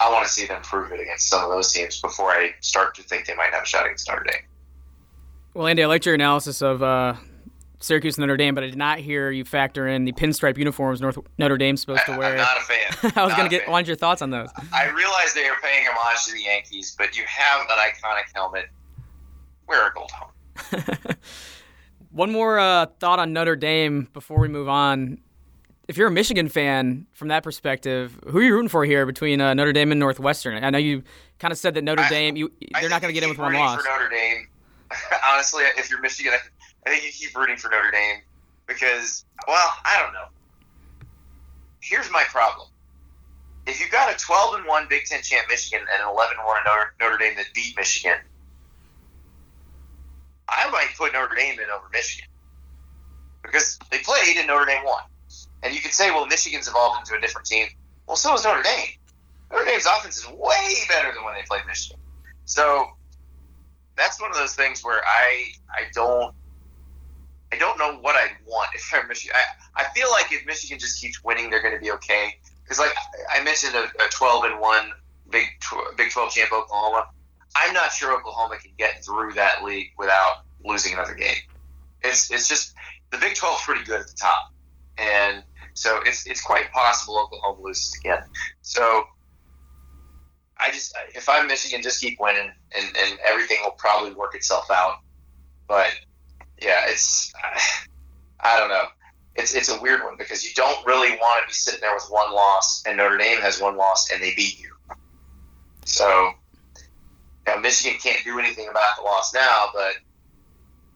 I 0.00 0.10
want 0.10 0.26
to 0.26 0.32
see 0.32 0.46
them 0.46 0.62
prove 0.62 0.92
it 0.92 1.00
against 1.00 1.28
some 1.28 1.44
of 1.44 1.50
those 1.50 1.72
teams 1.72 2.00
before 2.00 2.30
I 2.30 2.54
start 2.60 2.94
to 2.96 3.02
think 3.02 3.26
they 3.26 3.34
might 3.34 3.52
have 3.52 3.64
a 3.64 3.66
shot 3.66 3.84
against 3.84 4.08
Notre 4.08 4.24
Dame. 4.24 4.42
Well, 5.58 5.66
Andy, 5.66 5.82
I 5.82 5.86
liked 5.86 6.06
your 6.06 6.14
analysis 6.14 6.62
of 6.62 6.84
uh, 6.84 7.14
Syracuse 7.80 8.16
and 8.16 8.22
Notre 8.22 8.36
Dame, 8.36 8.54
but 8.54 8.62
I 8.62 8.68
did 8.68 8.76
not 8.76 9.00
hear 9.00 9.32
you 9.32 9.44
factor 9.44 9.88
in 9.88 10.04
the 10.04 10.12
pinstripe 10.12 10.56
uniforms 10.56 11.00
North 11.00 11.18
Notre 11.36 11.58
Dame's 11.58 11.80
supposed 11.80 12.06
to 12.06 12.16
wear. 12.16 12.30
I'm 12.30 12.36
not 12.36 12.58
a 12.58 12.60
fan. 12.60 13.12
I 13.16 13.24
was 13.24 13.34
going 13.34 13.50
to 13.50 13.56
get. 13.58 13.68
Want 13.68 13.88
your 13.88 13.96
thoughts 13.96 14.22
on 14.22 14.30
those? 14.30 14.50
I 14.72 14.88
realize 14.90 15.34
they 15.34 15.48
are 15.48 15.56
paying 15.60 15.84
homage 15.88 16.26
to 16.26 16.32
the 16.34 16.42
Yankees, 16.42 16.94
but 16.96 17.16
you 17.16 17.24
have 17.26 17.62
an 17.62 17.76
iconic 17.76 18.32
helmet. 18.36 18.66
Wear 19.66 19.88
a 19.88 19.92
gold 19.92 20.12
helmet. 20.12 21.18
One 22.12 22.30
more 22.30 22.60
uh, 22.60 22.86
thought 23.00 23.18
on 23.18 23.32
Notre 23.32 23.56
Dame 23.56 24.06
before 24.12 24.38
we 24.38 24.46
move 24.46 24.68
on. 24.68 25.18
If 25.88 25.96
you're 25.96 26.06
a 26.06 26.12
Michigan 26.12 26.48
fan, 26.48 27.08
from 27.14 27.28
that 27.28 27.42
perspective, 27.42 28.16
who 28.28 28.38
are 28.38 28.42
you 28.44 28.54
rooting 28.54 28.68
for 28.68 28.84
here 28.84 29.06
between 29.06 29.40
uh, 29.40 29.54
Notre 29.54 29.72
Dame 29.72 29.90
and 29.90 29.98
Northwestern? 29.98 30.62
I 30.62 30.70
know 30.70 30.78
you 30.78 31.02
kind 31.40 31.50
of 31.50 31.58
said 31.58 31.74
that 31.74 31.82
Notre 31.82 32.04
I, 32.04 32.08
Dame, 32.10 32.36
you, 32.36 32.52
they're 32.80 32.88
not 32.88 33.02
going 33.02 33.12
to 33.12 33.20
get 33.20 33.24
in 33.24 33.30
with 33.30 33.38
one 33.38 33.54
loss. 33.54 33.82
For 33.82 33.88
Notre 33.88 34.08
Dame, 34.08 34.46
honestly, 35.28 35.64
if 35.76 35.90
you're 35.90 36.00
Michigan, 36.00 36.32
I 36.86 36.90
think 36.90 37.04
you 37.04 37.12
keep 37.12 37.36
rooting 37.36 37.56
for 37.56 37.70
Notre 37.70 37.90
Dame 37.90 38.20
because, 38.66 39.24
well, 39.46 39.72
I 39.84 40.00
don't 40.02 40.12
know. 40.12 41.08
Here's 41.80 42.10
my 42.10 42.24
problem: 42.28 42.68
if 43.66 43.80
you've 43.80 43.90
got 43.90 44.12
a 44.12 44.18
12 44.18 44.54
and 44.56 44.66
one 44.66 44.86
Big 44.88 45.04
Ten 45.04 45.22
champ 45.22 45.46
Michigan 45.48 45.86
and 45.92 46.02
an 46.02 46.08
11 46.08 46.36
and 46.38 46.46
one 46.46 46.56
Notre, 46.64 46.94
Notre 47.00 47.18
Dame 47.18 47.36
that 47.36 47.46
beat 47.54 47.76
Michigan, 47.76 48.18
I 50.48 50.70
might 50.70 50.88
put 50.96 51.12
Notre 51.12 51.34
Dame 51.34 51.58
in 51.60 51.70
over 51.70 51.86
Michigan 51.92 52.28
because 53.42 53.78
they 53.90 53.98
played 53.98 54.36
and 54.36 54.46
Notre 54.46 54.66
Dame 54.66 54.84
won. 54.84 55.02
And 55.62 55.74
you 55.74 55.80
could 55.80 55.92
say, 55.92 56.10
well, 56.10 56.26
Michigan's 56.26 56.68
evolved 56.68 57.00
into 57.00 57.16
a 57.16 57.20
different 57.20 57.46
team. 57.46 57.66
Well, 58.06 58.16
so 58.16 58.34
is 58.34 58.44
Notre 58.44 58.62
Dame. 58.62 58.88
Notre 59.50 59.64
Dame's 59.64 59.86
offense 59.86 60.18
is 60.18 60.28
way 60.28 60.74
better 60.88 61.12
than 61.12 61.24
when 61.24 61.34
they 61.34 61.42
played 61.42 61.62
Michigan. 61.66 62.00
So 62.44 62.88
that's 63.98 64.20
one 64.20 64.30
of 64.30 64.36
those 64.36 64.54
things 64.54 64.82
where 64.82 65.02
I 65.04 65.50
I 65.70 65.82
don't 65.92 66.34
I 67.52 67.56
don't 67.56 67.78
know 67.78 67.98
what 68.00 68.16
I'd 68.16 68.36
want 68.46 68.70
if 68.74 68.90
I'm 68.94 69.08
Michigan. 69.08 69.36
I, 69.36 69.82
I 69.82 69.84
feel 69.94 70.10
like 70.10 70.32
if 70.32 70.46
Michigan 70.46 70.78
just 70.78 71.00
keeps 71.00 71.22
winning, 71.22 71.50
they're 71.50 71.62
going 71.62 71.74
to 71.74 71.80
be 71.80 71.90
okay. 71.92 72.38
Because 72.62 72.78
like 72.78 72.92
I 73.30 73.42
mentioned, 73.42 73.74
a, 73.74 73.84
a 74.02 74.08
12 74.10 74.44
and 74.44 74.60
one 74.60 74.92
Big 75.30 75.46
Big 75.96 76.10
12 76.10 76.32
champ 76.32 76.52
Oklahoma. 76.52 77.08
I'm 77.56 77.72
not 77.72 77.92
sure 77.92 78.14
Oklahoma 78.14 78.58
can 78.58 78.72
get 78.78 79.04
through 79.04 79.32
that 79.34 79.64
league 79.64 79.92
without 79.98 80.44
losing 80.64 80.92
another 80.92 81.14
game. 81.14 81.38
It's 82.02 82.30
it's 82.30 82.48
just 82.48 82.74
the 83.10 83.18
Big 83.18 83.34
12 83.34 83.54
is 83.54 83.62
pretty 83.62 83.84
good 83.84 84.00
at 84.00 84.06
the 84.06 84.16
top, 84.16 84.52
and 84.98 85.42
so 85.74 86.00
it's 86.04 86.26
it's 86.26 86.42
quite 86.42 86.70
possible 86.72 87.18
Oklahoma 87.18 87.62
loses 87.62 87.96
again. 88.00 88.22
So 88.60 89.04
I 90.60 90.70
just 90.70 90.96
if 91.14 91.28
I'm 91.28 91.46
Michigan, 91.46 91.82
just 91.82 92.00
keep 92.00 92.18
winning, 92.20 92.50
and 92.76 92.96
and 92.96 93.18
everything 93.26 93.58
will 93.62 93.72
probably 93.72 94.12
work 94.12 94.34
itself 94.34 94.70
out. 94.70 95.00
But 95.66 95.90
yeah, 96.60 96.82
it's 96.86 97.32
I 98.40 98.58
don't 98.58 98.68
know. 98.68 98.84
It's 99.36 99.54
it's 99.54 99.68
a 99.68 99.80
weird 99.80 100.02
one 100.02 100.16
because 100.16 100.44
you 100.44 100.50
don't 100.54 100.84
really 100.86 101.10
want 101.16 101.42
to 101.42 101.48
be 101.48 101.54
sitting 101.54 101.80
there 101.80 101.94
with 101.94 102.06
one 102.08 102.32
loss, 102.32 102.82
and 102.86 102.96
Notre 102.96 103.18
Dame 103.18 103.40
has 103.40 103.60
one 103.60 103.76
loss, 103.76 104.10
and 104.10 104.22
they 104.22 104.34
beat 104.34 104.60
you. 104.60 104.74
So 105.84 106.32
now, 107.48 107.56
Michigan 107.56 107.98
can't 107.98 108.22
do 108.24 108.38
anything 108.38 108.68
about 108.68 108.96
the 108.96 109.02
loss 109.02 109.32
now, 109.32 109.70
but 109.72 109.94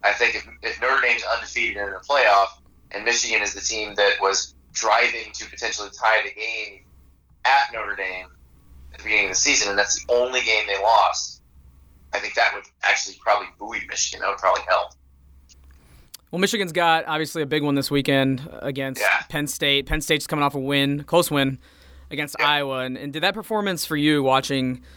I 0.03 0.13
think 0.13 0.35
if, 0.35 0.47
if 0.61 0.79
Notre 0.79 1.01
Dame's 1.01 1.23
undefeated 1.23 1.77
in 1.77 1.89
the 1.89 1.99
playoff 2.07 2.49
and 2.91 3.03
Michigan 3.03 3.41
is 3.41 3.55
the 3.55 3.61
team 3.61 3.95
that 3.95 4.21
was 4.21 4.53
driving 4.71 5.31
to 5.33 5.49
potentially 5.49 5.89
tie 5.99 6.21
the 6.21 6.31
game 6.31 6.81
at 7.43 7.73
Notre 7.73 7.95
Dame 7.95 8.27
at 8.93 8.99
the 8.99 9.03
beginning 9.03 9.25
of 9.25 9.31
the 9.31 9.35
season, 9.35 9.69
and 9.69 9.77
that's 9.77 10.03
the 10.03 10.13
only 10.13 10.41
game 10.41 10.65
they 10.67 10.81
lost, 10.81 11.41
I 12.13 12.19
think 12.19 12.35
that 12.35 12.53
would 12.53 12.63
actually 12.83 13.17
probably 13.21 13.47
buoy 13.57 13.81
Michigan. 13.87 14.21
That 14.21 14.29
would 14.29 14.37
probably 14.37 14.63
help. 14.67 14.91
Well, 16.31 16.39
Michigan's 16.39 16.71
got 16.71 17.05
obviously 17.07 17.41
a 17.43 17.45
big 17.45 17.63
one 17.63 17.75
this 17.75 17.91
weekend 17.91 18.47
against 18.61 19.01
yeah. 19.01 19.23
Penn 19.29 19.47
State. 19.47 19.85
Penn 19.85 20.01
State's 20.01 20.25
coming 20.25 20.43
off 20.43 20.55
a 20.55 20.59
win, 20.59 21.03
close 21.03 21.29
win 21.29 21.59
against 22.09 22.35
yeah. 22.39 22.47
Iowa. 22.49 22.79
And, 22.79 22.97
and 22.97 23.13
did 23.13 23.23
that 23.23 23.33
performance 23.33 23.85
for 23.85 23.95
you 23.95 24.23
watching– 24.23 24.81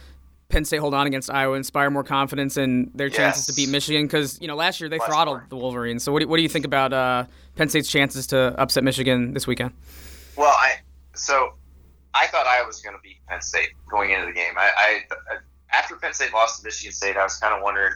Penn 0.49 0.63
State 0.63 0.77
hold 0.77 0.93
on 0.93 1.07
against 1.07 1.29
Iowa, 1.29 1.55
inspire 1.55 1.89
more 1.89 2.03
confidence 2.03 2.55
in 2.55 2.91
their 2.95 3.09
chances 3.09 3.47
yes. 3.47 3.47
to 3.47 3.53
beat 3.53 3.69
Michigan? 3.69 4.05
Because 4.05 4.39
you 4.41 4.47
know 4.47 4.55
last 4.55 4.79
year 4.79 4.89
they 4.89 4.97
Much 4.97 5.07
throttled 5.07 5.39
more. 5.39 5.45
the 5.49 5.57
Wolverines. 5.57 6.03
So 6.03 6.11
what 6.11 6.21
do, 6.21 6.27
what 6.27 6.37
do 6.37 6.43
you 6.43 6.49
think 6.49 6.65
about 6.65 6.93
uh, 6.93 7.25
Penn 7.55 7.67
State's 7.69 7.89
chances 7.89 8.27
to 8.27 8.55
upset 8.57 8.83
Michigan 8.83 9.33
this 9.33 9.45
weekend? 9.45 9.73
Well, 10.37 10.55
I 10.57 10.75
so 11.15 11.53
I 12.13 12.27
thought 12.27 12.47
Iowa 12.47 12.67
was 12.67 12.81
going 12.81 12.95
to 12.95 13.01
beat 13.01 13.17
Penn 13.27 13.41
State 13.41 13.69
going 13.89 14.11
into 14.11 14.25
the 14.25 14.33
game. 14.33 14.53
I, 14.57 15.03
I 15.29 15.37
after 15.71 15.95
Penn 15.95 16.13
State 16.13 16.33
lost 16.33 16.59
to 16.59 16.65
Michigan 16.65 16.93
State, 16.93 17.17
I 17.17 17.23
was 17.23 17.37
kind 17.37 17.53
of 17.53 17.61
wondering, 17.61 17.93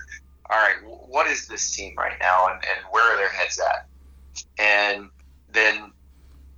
all 0.50 0.58
right, 0.58 0.76
what 1.08 1.28
is 1.28 1.48
this 1.48 1.72
team 1.72 1.96
right 1.98 2.18
now, 2.20 2.48
and, 2.48 2.56
and 2.56 2.86
where 2.92 3.14
are 3.14 3.18
their 3.18 3.30
heads 3.30 3.60
at? 3.60 3.88
And 4.60 5.10
then 5.52 5.92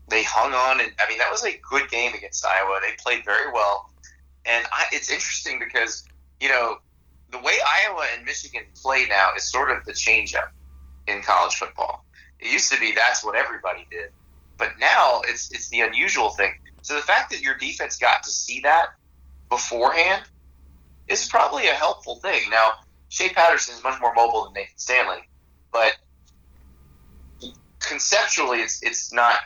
they 0.10 0.24
hung 0.24 0.54
on, 0.54 0.82
and 0.82 0.92
I 1.00 1.08
mean 1.10 1.20
that 1.20 1.32
was 1.32 1.44
a 1.44 1.60
good 1.70 1.90
game 1.90 2.14
against 2.14 2.46
Iowa. 2.46 2.80
They 2.82 2.96
played 3.02 3.24
very 3.26 3.52
well, 3.52 3.90
and 4.46 4.66
I, 4.72 4.86
it's 4.92 5.10
interesting 5.10 5.60
because 5.60 6.06
you 6.40 6.50
know 6.50 6.78
the 7.32 7.40
way 7.40 7.54
Iowa 7.66 8.06
and 8.16 8.26
Michigan 8.26 8.64
play 8.82 9.06
now 9.10 9.30
is 9.36 9.44
sort 9.44 9.72
of 9.72 9.86
the 9.86 9.94
changeup 9.94 10.50
in 11.08 11.22
college 11.22 11.56
football. 11.56 12.06
It 12.40 12.52
used 12.52 12.72
to 12.72 12.80
be 12.80 12.94
that's 12.94 13.24
what 13.24 13.36
everybody 13.36 13.88
did, 13.90 14.10
but 14.58 14.74
now 14.80 15.22
it's 15.26 15.52
it's 15.52 15.70
the 15.70 15.82
unusual 15.82 16.32
thing. 16.32 16.54
So 16.84 16.96
the 16.96 17.02
fact 17.02 17.32
that 17.32 17.42
your 17.42 17.56
defense 17.56 17.98
got 17.98 18.24
to 18.24 18.30
see 18.30 18.60
that 18.62 18.88
beforehand 19.50 20.24
is 21.08 21.28
probably 21.28 21.68
a 21.68 21.74
helpful 21.74 22.18
thing. 22.18 22.42
Now, 22.50 22.74
Shea 23.08 23.30
Patterson 23.30 23.76
is 23.76 23.84
much 23.84 24.00
more 24.02 24.14
mobile 24.14 24.46
than 24.46 24.54
Nathan 24.54 24.78
Stanley, 24.78 25.30
but 25.72 25.96
conceptually, 27.80 28.60
it's 28.60 28.84
it's 28.84 29.14
not 29.14 29.40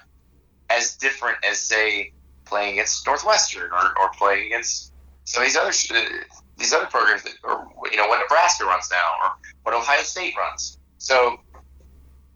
as 0.70 0.96
different 0.98 1.38
as 1.46 1.60
say 1.60 2.12
playing 2.46 2.74
against 2.74 3.06
Northwestern 3.06 3.72
or, 3.72 4.00
or 4.02 4.10
playing 4.18 4.48
against 4.48 4.94
some 5.26 5.44
of 5.44 5.48
these 5.48 5.58
other 5.58 5.70
uh, 5.70 6.10
these 6.58 6.74
other 6.74 6.88
programs 6.88 7.24
that, 7.24 7.34
or 7.44 7.68
you 7.92 7.98
know 7.98 8.08
what 8.08 8.20
Nebraska 8.20 8.66
runs 8.66 8.90
now 8.90 9.14
or 9.24 9.32
what 9.64 9.76
Ohio 9.76 10.02
State 10.02 10.34
runs. 10.38 10.80
So 10.98 11.38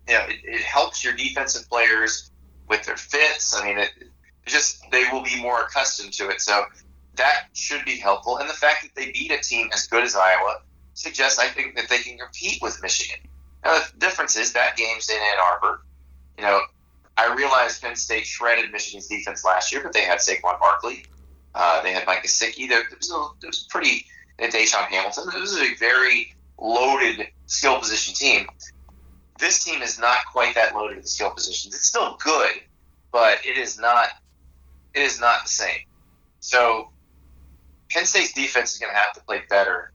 you 0.07 0.13
know 0.13 0.25
it, 0.27 0.41
it 0.43 0.61
helps 0.61 1.03
your 1.03 1.13
defensive 1.13 1.67
players 1.69 2.29
with 2.67 2.83
their 2.83 2.97
fits. 2.97 3.55
I 3.55 3.65
mean, 3.65 3.77
it, 3.79 3.89
it 3.99 4.07
just 4.45 4.89
they 4.91 5.05
will 5.11 5.23
be 5.23 5.41
more 5.41 5.61
accustomed 5.61 6.13
to 6.13 6.29
it. 6.29 6.41
So 6.41 6.65
that 7.15 7.47
should 7.53 7.85
be 7.85 7.97
helpful. 7.97 8.37
And 8.37 8.49
the 8.49 8.53
fact 8.53 8.83
that 8.83 8.95
they 8.95 9.11
beat 9.11 9.31
a 9.31 9.39
team 9.39 9.69
as 9.73 9.87
good 9.87 10.03
as 10.03 10.15
Iowa 10.15 10.61
suggests, 10.93 11.39
I 11.39 11.47
think, 11.47 11.75
that 11.75 11.89
they 11.89 11.99
can 11.99 12.17
compete 12.17 12.61
with 12.61 12.81
Michigan. 12.81 13.27
Now, 13.63 13.79
the 13.79 13.97
difference 13.99 14.35
is 14.35 14.53
that 14.53 14.75
game's 14.75 15.09
in 15.09 15.15
Ann 15.15 15.37
Arbor. 15.39 15.83
You 16.37 16.43
know, 16.43 16.61
I 17.17 17.33
realized 17.33 17.81
Penn 17.81 17.95
State 17.95 18.25
shredded 18.25 18.71
Michigan's 18.71 19.07
defense 19.07 19.43
last 19.45 19.71
year, 19.71 19.81
but 19.83 19.93
they 19.93 20.01
had 20.01 20.19
Saquon 20.19 20.59
Barkley. 20.59 21.05
Uh, 21.53 21.81
they 21.83 21.91
had 21.91 22.07
Mike 22.07 22.23
Gesicki. 22.23 22.67
There, 22.67 22.81
it, 22.81 22.97
was 22.97 23.11
a, 23.11 23.45
was 23.45 23.67
pretty. 23.69 24.05
And 24.39 24.51
DaeSean 24.51 24.87
Hamilton. 24.87 25.25
It 25.35 25.39
was 25.39 25.59
a 25.59 25.75
very 25.75 26.33
loaded 26.57 27.27
skill 27.45 27.79
position 27.79 28.15
team. 28.15 28.47
This 29.39 29.63
team 29.63 29.81
is 29.81 29.99
not 29.99 30.19
quite 30.31 30.55
that 30.55 30.75
loaded 30.75 30.97
in 30.97 31.03
skill 31.03 31.31
positions. 31.31 31.75
It's 31.75 31.85
still 31.85 32.17
good, 32.23 32.61
but 33.11 33.45
it 33.45 33.57
is 33.57 33.79
not. 33.79 34.09
It 34.93 35.01
is 35.01 35.19
not 35.19 35.43
the 35.43 35.49
same. 35.49 35.79
So 36.39 36.89
Penn 37.89 38.05
State's 38.05 38.33
defense 38.33 38.73
is 38.73 38.79
going 38.79 38.93
to 38.93 38.97
have 38.97 39.13
to 39.13 39.21
play 39.21 39.41
better. 39.49 39.91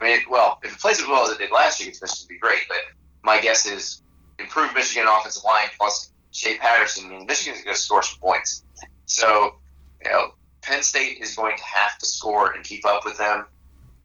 I 0.00 0.04
mean, 0.04 0.20
well, 0.30 0.60
if 0.62 0.72
it 0.72 0.78
plays 0.78 1.00
as 1.00 1.06
well 1.06 1.24
as 1.24 1.32
it 1.32 1.38
did 1.38 1.50
last 1.50 1.80
year 1.80 1.88
against 1.88 2.02
Michigan, 2.02 2.26
would 2.28 2.34
be 2.34 2.38
great. 2.38 2.62
But 2.68 2.78
my 3.22 3.40
guess 3.40 3.66
is 3.66 4.02
improved 4.38 4.74
Michigan 4.74 5.08
offensive 5.08 5.44
line 5.44 5.68
plus 5.76 6.12
Shea 6.30 6.58
Patterson 6.58 7.08
means 7.08 7.26
Michigan's 7.26 7.64
going 7.64 7.74
to 7.74 7.80
score 7.80 8.02
some 8.02 8.20
points. 8.20 8.64
So, 9.06 9.56
you 10.04 10.10
know, 10.10 10.34
Penn 10.62 10.82
State 10.82 11.18
is 11.20 11.34
going 11.34 11.56
to 11.56 11.64
have 11.64 11.98
to 11.98 12.06
score 12.06 12.52
and 12.52 12.62
keep 12.64 12.86
up 12.86 13.04
with 13.04 13.18
them. 13.18 13.46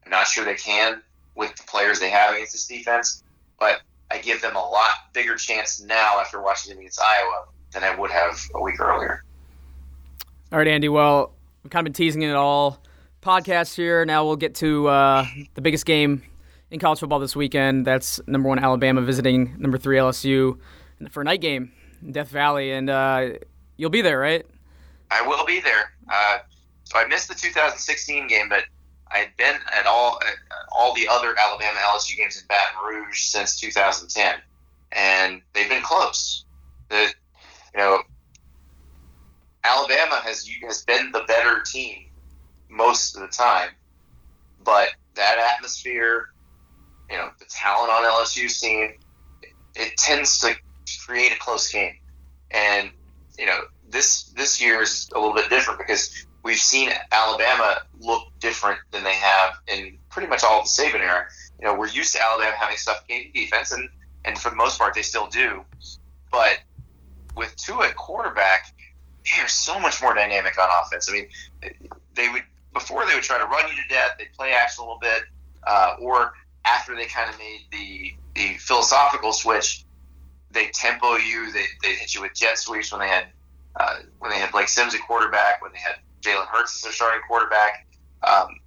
I'm 0.06 0.12
not 0.12 0.28
sure 0.28 0.46
they 0.46 0.56
can 0.56 1.02
with 1.36 1.56
the 1.56 1.64
players 1.64 2.00
they 2.00 2.10
have 2.10 2.34
against 2.34 2.54
this 2.54 2.68
defense, 2.68 3.24
but 3.60 3.82
I 4.12 4.20
give 4.20 4.42
them 4.42 4.56
a 4.56 4.60
lot 4.60 4.92
bigger 5.14 5.36
chance 5.36 5.82
now 5.82 6.20
after 6.20 6.42
watching 6.42 6.72
them 6.72 6.80
against 6.80 7.02
Iowa 7.02 7.46
than 7.72 7.84
I 7.84 7.96
would 7.96 8.12
have 8.12 8.40
a 8.56 8.62
week 8.62 8.80
earlier. 8.80 9.24
All 10.54 10.60
right, 10.60 10.68
Andy. 10.68 10.88
Well, 10.88 11.34
we've 11.64 11.72
kind 11.72 11.82
of 11.82 11.86
been 11.92 11.98
teasing 11.98 12.22
it 12.22 12.36
all 12.36 12.80
podcast 13.24 13.74
here. 13.74 14.06
Now 14.06 14.24
we'll 14.24 14.36
get 14.36 14.54
to 14.56 14.88
uh, 14.88 15.26
the 15.56 15.62
biggest 15.62 15.84
game 15.84 16.22
in 16.70 16.80
college 16.80 17.00
football 17.00 17.18
this 17.18 17.36
weekend. 17.36 17.88
That's 17.88 18.22
number 18.28 18.48
one 18.50 18.60
Alabama 18.60 19.02
visiting 19.02 19.56
number 19.58 19.80
three 19.80 19.98
LSU 19.98 20.60
for 21.10 21.22
a 21.22 21.24
night 21.24 21.42
game 21.42 21.72
in 22.04 22.12
Death 22.12 22.30
Valley, 22.30 22.72
and 22.72 22.88
uh, 22.88 23.30
you'll 23.78 23.90
be 23.90 24.04
there, 24.04 24.20
right? 24.20 24.46
I 25.10 25.26
will 25.28 25.44
be 25.44 25.60
there. 25.60 25.92
Uh, 26.08 26.38
so 26.84 27.00
I 27.00 27.08
missed 27.08 27.30
the 27.30 27.34
2016 27.34 28.28
game, 28.28 28.48
but 28.48 28.66
I 29.12 29.18
had 29.18 29.36
been 29.38 29.56
at 29.76 29.88
all 29.88 30.20
at 30.24 30.36
all 30.72 30.94
the 30.94 31.08
other 31.10 31.34
Alabama 31.36 31.80
LSU 31.80 32.16
games 32.16 32.40
in 32.40 32.46
Baton 32.46 32.78
Rouge 32.86 33.22
since 33.24 33.60
2010, 33.60 34.36
and 34.92 35.42
they've 35.54 35.68
been 35.68 35.82
close. 35.82 36.46
The 36.90 37.12
you 37.74 37.80
know 37.80 38.04
Alabama 39.64 40.22
has 40.24 40.48
has 40.66 40.84
been 40.84 41.12
the 41.12 41.24
better 41.28 41.62
team 41.62 42.06
most 42.70 43.16
of 43.16 43.22
the 43.22 43.28
time. 43.28 43.70
But 44.64 44.90
that 45.16 45.38
atmosphere, 45.56 46.30
you 47.10 47.18
know, 47.18 47.30
the 47.40 47.46
talent 47.46 47.92
on 47.92 48.04
LSU 48.04 48.50
scene, 48.50 48.94
it 49.76 49.98
tends 49.98 50.40
to 50.40 50.56
create 51.06 51.32
a 51.32 51.40
close 51.40 51.72
game. 51.72 51.96
And 52.52 52.92
you 53.38 53.46
know, 53.46 53.62
this 53.90 54.24
this 54.36 54.62
year 54.62 54.82
is 54.82 55.10
a 55.16 55.20
little 55.20 55.34
bit 55.34 55.50
different 55.50 55.80
because 55.80 56.26
we've 56.44 56.58
seen 56.58 56.92
Alabama 57.12 57.82
look 58.00 58.28
different 58.40 58.80
than 58.92 59.04
they 59.04 59.14
have 59.14 59.54
in 59.68 59.98
pretty 60.10 60.28
much 60.28 60.44
all 60.44 60.62
the 60.62 60.68
Saban 60.68 61.00
era. 61.00 61.26
You 61.60 61.66
know, 61.66 61.76
we're 61.76 61.88
used 61.88 62.14
to 62.16 62.22
Alabama 62.22 62.56
having 62.58 62.78
stuff 62.78 62.98
suffocating 62.98 63.32
defense, 63.34 63.72
and 63.72 63.90
and 64.26 64.38
for 64.38 64.50
the 64.50 64.56
most 64.56 64.78
part, 64.78 64.94
they 64.94 65.02
still 65.02 65.28
do. 65.28 65.64
But 66.32 66.60
with 67.36 67.56
Tua 67.56 67.88
at 67.90 67.96
quarterback, 67.96 68.68
they're 69.26 69.48
so 69.48 69.80
much 69.80 70.02
more 70.02 70.14
dynamic 70.14 70.58
on 70.60 70.68
offense. 70.82 71.10
I 71.10 71.14
mean, 71.14 71.28
they 72.16 72.30
would 72.30 72.44
before 72.74 73.06
they 73.06 73.14
would 73.14 73.24
try 73.24 73.38
to 73.38 73.46
run 73.46 73.68
you 73.70 73.76
to 73.76 73.88
death. 73.90 74.12
They'd 74.18 74.34
play 74.34 74.52
action 74.52 74.84
a 74.84 74.88
little 74.88 75.00
bit, 75.00 75.24
uh, 75.66 75.96
or 76.00 76.34
after 76.66 76.96
they 76.96 77.06
kind 77.06 77.30
of 77.30 77.38
made 77.38 77.62
the 77.72 78.14
the 78.36 78.58
philosophical 78.58 79.34
switch, 79.34 79.86
they 80.52 80.68
tempo 80.68 81.16
you. 81.16 81.52
They 81.52 81.66
they 81.82 81.96
hit 81.96 82.16
you 82.16 82.22
with 82.22 82.34
jet 82.34 82.58
sweeps 82.58 82.92
when 82.92 83.02
they 83.02 83.08
had 83.08 83.28
uh, 83.80 84.00
when 84.20 84.32
they 84.32 84.38
had 84.38 84.52
Blake 84.52 84.68
Sims 84.68 84.94
at 84.94 85.02
quarterback, 85.02 85.62
when 85.62 85.72
they 85.72 85.80
had 85.80 85.96
Jalen 86.22 86.48
Hurts 86.48 86.76
as 86.76 86.82
their 86.82 86.92
starting 86.92 87.22
quarterback. 87.28 87.88
Um, 88.24 88.60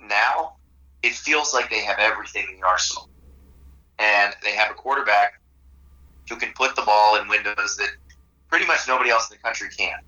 now 0.00 0.56
it 1.02 1.14
feels 1.14 1.54
like 1.54 1.70
they 1.70 1.80
have 1.80 1.98
everything 1.98 2.46
in 2.52 2.60
the 2.60 2.66
arsenal, 2.66 3.08
and 3.98 4.34
they 4.42 4.52
have 4.52 4.70
a 4.70 4.74
quarterback 4.74 5.40
who 6.28 6.36
can 6.36 6.52
put 6.54 6.76
the 6.76 6.82
ball 6.82 7.20
in 7.20 7.28
windows 7.28 7.76
that 7.76 7.90
pretty 8.50 8.66
much 8.66 8.80
nobody 8.88 9.10
else 9.10 9.30
in 9.30 9.36
the 9.36 9.42
country 9.42 9.68
can. 9.76 10.00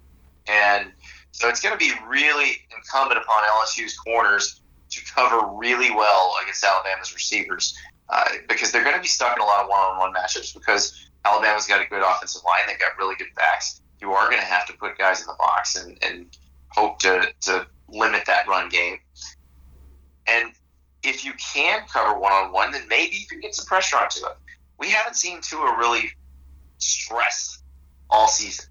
And 0.48 0.92
so 1.30 1.48
it's 1.48 1.60
going 1.60 1.72
to 1.72 1.78
be 1.78 1.92
really 2.06 2.58
incumbent 2.76 3.20
upon 3.20 3.44
LSU's 3.44 3.96
corners 3.96 4.60
to 4.90 5.00
cover 5.14 5.46
really 5.54 5.90
well 5.90 6.34
against 6.42 6.62
Alabama's 6.64 7.14
receivers 7.14 7.78
uh, 8.10 8.24
because 8.48 8.72
they're 8.72 8.84
going 8.84 8.96
to 8.96 9.00
be 9.00 9.08
stuck 9.08 9.36
in 9.36 9.42
a 9.42 9.46
lot 9.46 9.62
of 9.62 9.68
one-on-one 9.68 10.12
matchups 10.12 10.52
because 10.52 11.08
Alabama's 11.24 11.66
got 11.66 11.80
a 11.80 11.88
good 11.88 12.02
offensive 12.02 12.42
line. 12.44 12.60
They've 12.66 12.78
got 12.78 12.98
really 12.98 13.14
good 13.14 13.34
backs. 13.36 13.80
You 14.00 14.12
are 14.12 14.28
going 14.28 14.40
to 14.40 14.46
have 14.46 14.66
to 14.66 14.72
put 14.74 14.98
guys 14.98 15.20
in 15.20 15.28
the 15.28 15.36
box 15.38 15.76
and, 15.76 15.96
and 16.02 16.26
hope 16.68 16.98
to, 17.00 17.32
to 17.42 17.66
limit 17.88 18.24
that 18.26 18.48
run 18.48 18.68
game. 18.68 18.98
And 20.26 20.52
if 21.02 21.24
you 21.24 21.32
can 21.34 21.86
cover 21.86 22.18
one-on-one, 22.18 22.72
then 22.72 22.86
maybe 22.88 23.16
you 23.16 23.26
can 23.26 23.40
get 23.40 23.54
some 23.54 23.66
pressure 23.66 23.96
onto 23.96 24.26
it. 24.26 24.36
We 24.78 24.90
haven't 24.90 25.14
seen 25.14 25.40
Tua 25.40 25.76
really 25.78 26.10
stressed 26.78 27.61
all 28.12 28.28
season. 28.28 28.66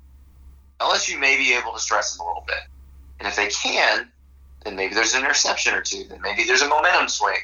LSU 0.80 1.20
may 1.20 1.38
be 1.38 1.54
able 1.54 1.74
to 1.74 1.80
stress 1.80 2.16
them 2.16 2.26
a 2.26 2.28
little 2.28 2.44
bit. 2.48 2.64
And 3.20 3.28
if 3.28 3.36
they 3.36 3.50
can, 3.50 4.10
then 4.64 4.76
maybe 4.76 4.94
there's 4.94 5.14
an 5.14 5.22
interception 5.22 5.74
or 5.74 5.82
two. 5.82 6.06
Then 6.06 6.22
maybe 6.22 6.44
there's 6.44 6.62
a 6.62 6.68
momentum 6.68 7.08
swing. 7.10 7.36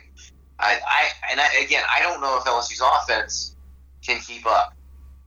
I, 0.59 0.79
I 0.85 1.31
and 1.31 1.39
I, 1.39 1.47
again, 1.63 1.83
I 1.95 2.01
don't 2.01 2.21
know 2.21 2.37
if 2.37 2.43
LSU's 2.45 2.81
offense 2.81 3.55
can 4.03 4.19
keep 4.21 4.45
up. 4.45 4.75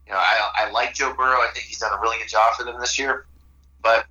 You 0.05 0.13
know, 0.13 0.19
I, 0.19 0.51
I 0.55 0.71
like 0.71 0.93
Joe 0.93 1.13
Burrow. 1.13 1.39
I 1.39 1.49
think 1.53 1.65
he's 1.65 1.79
done 1.79 1.97
a 1.97 2.01
really 2.01 2.17
good 2.17 2.27
job 2.27 2.55
for 2.55 2.63
them 2.63 2.79
this 2.79 2.99
year. 2.99 3.25
But 3.81 4.05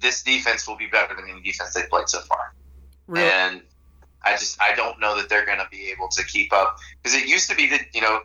this 0.00 0.22
defense 0.22 0.68
will 0.68 0.76
be 0.76 0.86
better 0.86 1.14
than 1.16 1.28
any 1.28 1.40
defense 1.40 1.74
they've 1.74 1.88
played 1.88 2.08
so 2.08 2.20
far. 2.20 2.54
Really? 3.08 3.28
And 3.28 3.62
I 4.22 4.32
just 4.32 4.60
I 4.60 4.74
don't 4.74 5.00
know 5.00 5.16
that 5.16 5.28
they're 5.28 5.46
going 5.46 5.58
to 5.58 5.68
be 5.70 5.90
able 5.90 6.08
to 6.08 6.24
keep 6.24 6.52
up 6.52 6.78
because 7.02 7.16
it 7.16 7.28
used 7.28 7.48
to 7.50 7.56
be 7.56 7.68
that 7.70 7.86
you 7.94 8.00
know 8.00 8.20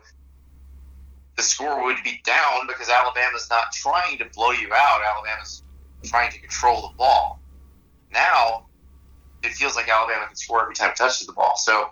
the 1.36 1.42
score 1.42 1.82
would 1.84 1.96
be 2.04 2.20
down 2.24 2.66
because 2.66 2.88
Alabama's 2.88 3.48
not 3.50 3.72
trying 3.72 4.18
to 4.18 4.26
blow 4.34 4.50
you 4.50 4.68
out. 4.72 5.00
Alabama's 5.02 5.62
trying 6.04 6.30
to 6.30 6.38
control 6.38 6.82
the 6.82 6.96
ball. 6.96 7.40
Now, 8.12 8.66
it 9.42 9.52
feels 9.52 9.74
like 9.74 9.88
Alabama 9.88 10.26
can 10.26 10.36
score 10.36 10.62
every 10.62 10.74
time 10.74 10.90
it 10.90 10.96
touches 10.96 11.26
the 11.26 11.32
ball. 11.32 11.56
So 11.56 11.90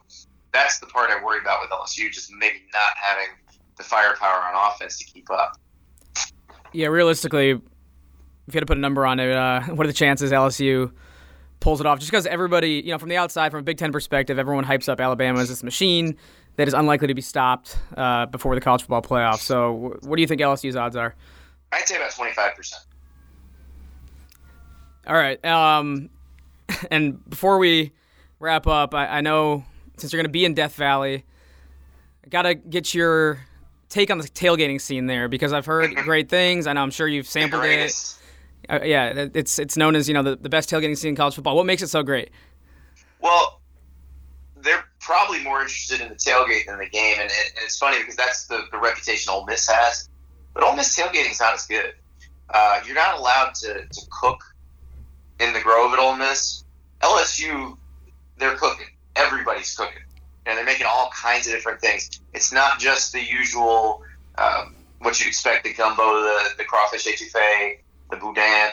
that's 0.52 0.78
the 0.78 0.86
part 0.86 1.10
I 1.10 1.22
worry 1.24 1.40
about 1.40 1.60
with 1.62 1.70
LSU, 1.70 2.10
just 2.10 2.30
maybe 2.32 2.58
not 2.72 2.96
having 2.96 3.28
the 3.76 3.82
firepower 3.82 4.42
on 4.42 4.70
offense 4.70 4.98
to 4.98 5.04
keep 5.04 5.30
up. 5.30 5.58
Yeah, 6.72 6.88
realistically, 6.88 7.50
if 7.50 7.58
you 7.58 8.54
had 8.54 8.60
to 8.60 8.66
put 8.66 8.76
a 8.76 8.80
number 8.80 9.06
on 9.06 9.20
it, 9.20 9.32
uh, 9.32 9.62
what 9.74 9.86
are 9.86 9.88
the 9.88 9.94
chances 9.94 10.32
LSU 10.32 10.92
pulls 11.60 11.80
it 11.80 11.86
off. 11.86 11.98
Just 11.98 12.10
because 12.10 12.26
everybody, 12.26 12.82
you 12.84 12.90
know, 12.90 12.98
from 12.98 13.10
the 13.10 13.16
outside, 13.16 13.50
from 13.50 13.60
a 13.60 13.62
Big 13.62 13.78
Ten 13.78 13.92
perspective, 13.92 14.38
everyone 14.38 14.64
hypes 14.64 14.88
up 14.88 15.00
Alabama 15.00 15.40
as 15.40 15.48
this 15.48 15.62
machine 15.62 16.16
that 16.60 16.68
is 16.68 16.74
unlikely 16.74 17.08
to 17.08 17.14
be 17.14 17.22
stopped 17.22 17.78
uh, 17.96 18.26
before 18.26 18.54
the 18.54 18.60
college 18.60 18.82
football 18.82 19.00
playoff. 19.00 19.38
So, 19.38 19.96
what 20.02 20.16
do 20.16 20.20
you 20.20 20.28
think 20.28 20.42
LSU's 20.42 20.76
odds 20.76 20.94
are? 20.94 21.14
I'd 21.72 21.88
say 21.88 21.96
about 21.96 22.10
twenty 22.10 22.32
five 22.32 22.54
percent. 22.54 22.82
All 25.06 25.14
right. 25.14 25.42
Um, 25.42 26.10
and 26.90 27.28
before 27.30 27.56
we 27.56 27.92
wrap 28.40 28.66
up, 28.66 28.94
I, 28.94 29.06
I 29.06 29.20
know 29.22 29.64
since 29.96 30.12
you're 30.12 30.18
going 30.18 30.28
to 30.28 30.32
be 30.32 30.44
in 30.44 30.52
Death 30.52 30.74
Valley, 30.74 31.24
I 32.26 32.28
got 32.28 32.42
to 32.42 32.54
get 32.54 32.92
your 32.92 33.40
take 33.88 34.10
on 34.10 34.18
the 34.18 34.24
tailgating 34.24 34.82
scene 34.82 35.06
there 35.06 35.28
because 35.28 35.54
I've 35.54 35.64
heard 35.64 35.96
great 35.96 36.28
things. 36.28 36.66
I 36.66 36.74
know 36.74 36.82
I'm 36.82 36.90
sure 36.90 37.08
you've 37.08 37.26
sampled 37.26 37.64
it. 37.64 37.90
Uh, 38.68 38.80
yeah, 38.84 39.28
it's 39.32 39.58
it's 39.58 39.78
known 39.78 39.96
as 39.96 40.08
you 40.08 40.12
know 40.14 40.22
the, 40.22 40.36
the 40.36 40.50
best 40.50 40.68
tailgating 40.68 40.98
scene 40.98 41.10
in 41.10 41.16
college 41.16 41.36
football. 41.36 41.56
What 41.56 41.64
makes 41.64 41.80
it 41.80 41.88
so 41.88 42.02
great? 42.02 42.28
Well, 43.22 43.59
they're 44.62 44.84
probably 45.00 45.42
more 45.42 45.60
interested 45.60 46.00
in 46.00 46.08
the 46.08 46.14
tailgate 46.14 46.66
than 46.66 46.78
the 46.78 46.88
game, 46.88 47.16
and, 47.18 47.30
it, 47.30 47.52
and 47.56 47.64
it's 47.64 47.78
funny 47.78 47.98
because 47.98 48.16
that's 48.16 48.46
the, 48.46 48.64
the 48.70 48.78
reputation 48.78 49.32
Ole 49.32 49.46
Miss 49.46 49.68
has. 49.68 50.08
But 50.54 50.62
Ole 50.62 50.76
Miss 50.76 50.96
tailgating's 50.96 51.40
not 51.40 51.54
as 51.54 51.66
good. 51.66 51.94
Uh, 52.48 52.80
you're 52.84 52.94
not 52.94 53.18
allowed 53.18 53.54
to, 53.54 53.86
to 53.86 54.00
cook 54.10 54.42
in 55.38 55.52
the 55.52 55.60
Grove 55.60 55.92
at 55.92 55.98
Ole 55.98 56.16
Miss. 56.16 56.64
LSU, 57.00 57.76
they're 58.38 58.56
cooking. 58.56 58.86
Everybody's 59.16 59.74
cooking, 59.74 60.02
and 60.46 60.56
they're 60.56 60.64
making 60.64 60.86
all 60.86 61.10
kinds 61.10 61.46
of 61.46 61.52
different 61.52 61.80
things. 61.80 62.20
It's 62.34 62.52
not 62.52 62.78
just 62.78 63.12
the 63.12 63.22
usual 63.22 64.02
um, 64.36 64.76
what 65.00 65.18
you'd 65.20 65.28
expect: 65.28 65.64
the 65.64 65.72
gumbo, 65.72 66.20
the, 66.20 66.50
the 66.58 66.64
crawfish 66.64 67.06
etouffee, 67.06 67.78
the 68.10 68.16
boudin. 68.16 68.70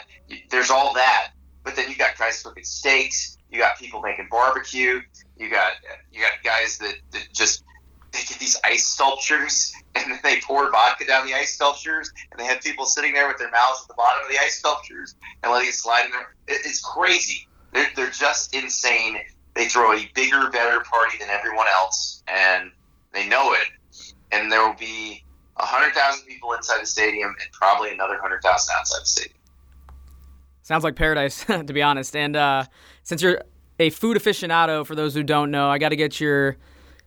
There's 0.50 0.70
all 0.70 0.94
that, 0.94 1.30
but 1.64 1.74
then 1.76 1.88
you've 1.88 1.98
got 1.98 2.16
guys 2.18 2.42
cooking 2.42 2.64
steaks. 2.64 3.37
You 3.50 3.58
got 3.58 3.78
people 3.78 4.00
making 4.00 4.28
barbecue. 4.30 5.00
You 5.38 5.50
got 5.50 5.72
you 6.12 6.20
got 6.20 6.32
guys 6.44 6.78
that, 6.78 6.94
that 7.12 7.28
just 7.32 7.64
they 8.12 8.20
get 8.20 8.38
these 8.38 8.58
ice 8.64 8.86
sculptures 8.86 9.72
and 9.94 10.10
then 10.10 10.20
they 10.22 10.40
pour 10.40 10.70
vodka 10.70 11.06
down 11.06 11.26
the 11.26 11.34
ice 11.34 11.54
sculptures 11.54 12.12
and 12.30 12.40
they 12.40 12.44
have 12.44 12.60
people 12.60 12.84
sitting 12.84 13.12
there 13.12 13.28
with 13.28 13.38
their 13.38 13.50
mouths 13.50 13.80
at 13.82 13.88
the 13.88 13.94
bottom 13.94 14.24
of 14.24 14.30
the 14.30 14.38
ice 14.38 14.58
sculptures 14.58 15.14
and 15.42 15.52
letting 15.52 15.68
it 15.68 15.74
slide 15.74 16.06
in 16.06 16.10
there. 16.12 16.34
It, 16.46 16.60
it's 16.64 16.80
crazy. 16.80 17.46
They're, 17.72 17.88
they're 17.94 18.10
just 18.10 18.54
insane. 18.54 19.18
They 19.54 19.68
throw 19.68 19.92
a 19.92 20.10
bigger, 20.14 20.50
better 20.50 20.80
party 20.80 21.18
than 21.18 21.28
everyone 21.28 21.66
else, 21.66 22.22
and 22.28 22.70
they 23.12 23.28
know 23.28 23.52
it. 23.54 23.68
And 24.30 24.52
there 24.52 24.66
will 24.66 24.76
be 24.76 25.24
100,000 25.54 26.26
people 26.26 26.52
inside 26.52 26.80
the 26.80 26.86
stadium 26.86 27.34
and 27.40 27.52
probably 27.52 27.90
another 27.90 28.14
100,000 28.14 28.74
outside 28.78 29.02
the 29.02 29.06
stadium. 29.06 29.38
Sounds 30.62 30.84
like 30.84 30.96
paradise, 30.96 31.44
to 31.46 31.64
be 31.64 31.82
honest. 31.82 32.14
And 32.14 32.36
uh, 32.36 32.64
since 33.08 33.22
you're 33.22 33.40
a 33.78 33.88
food 33.88 34.18
aficionado, 34.18 34.86
for 34.86 34.94
those 34.94 35.14
who 35.14 35.22
don't 35.22 35.50
know, 35.50 35.70
I 35.70 35.78
got 35.78 35.88
to 35.88 35.96
get 35.96 36.20
your 36.20 36.58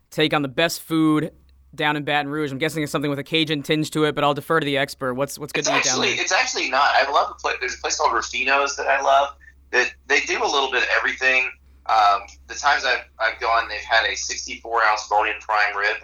take 0.10 0.34
on 0.34 0.42
the 0.42 0.48
best 0.48 0.82
food 0.82 1.32
down 1.76 1.96
in 1.96 2.04
Baton 2.04 2.28
Rouge. 2.28 2.52
I'm 2.52 2.58
guessing 2.58 2.82
it's 2.82 2.92
something 2.92 3.12
with 3.12 3.20
a 3.20 3.24
Cajun 3.24 3.62
tinge 3.62 3.92
to 3.92 4.06
it, 4.06 4.16
but 4.16 4.24
I'll 4.24 4.34
defer 4.34 4.60
to 4.60 4.66
the 4.66 4.78
expert. 4.80 5.14
What's 5.14 5.38
what's 5.38 5.54
good 5.54 5.60
it's 5.60 5.70
to 5.70 5.76
actually, 5.76 6.08
eat 6.08 6.10
down 6.10 6.16
there? 6.16 6.24
It's 6.24 6.32
actually 6.32 6.72
not. 6.72 6.90
I 6.96 7.10
love 7.12 7.28
the 7.28 7.36
place. 7.36 7.58
There's 7.60 7.76
a 7.76 7.78
place 7.78 7.98
called 7.98 8.14
Ruffino's 8.14 8.76
that 8.78 8.88
I 8.88 9.00
love. 9.00 9.36
That 9.70 9.94
they 10.08 10.22
do 10.22 10.44
a 10.44 10.50
little 10.50 10.72
bit 10.72 10.82
of 10.82 10.90
everything. 10.98 11.52
Um, 11.86 12.22
the 12.48 12.56
times 12.56 12.84
I've, 12.84 13.06
I've 13.20 13.40
gone, 13.40 13.70
they've 13.70 13.80
had 13.82 14.10
a 14.10 14.16
64 14.16 14.84
ounce 14.84 15.08
bone-in 15.08 15.40
prime 15.40 15.78
rib 15.78 15.98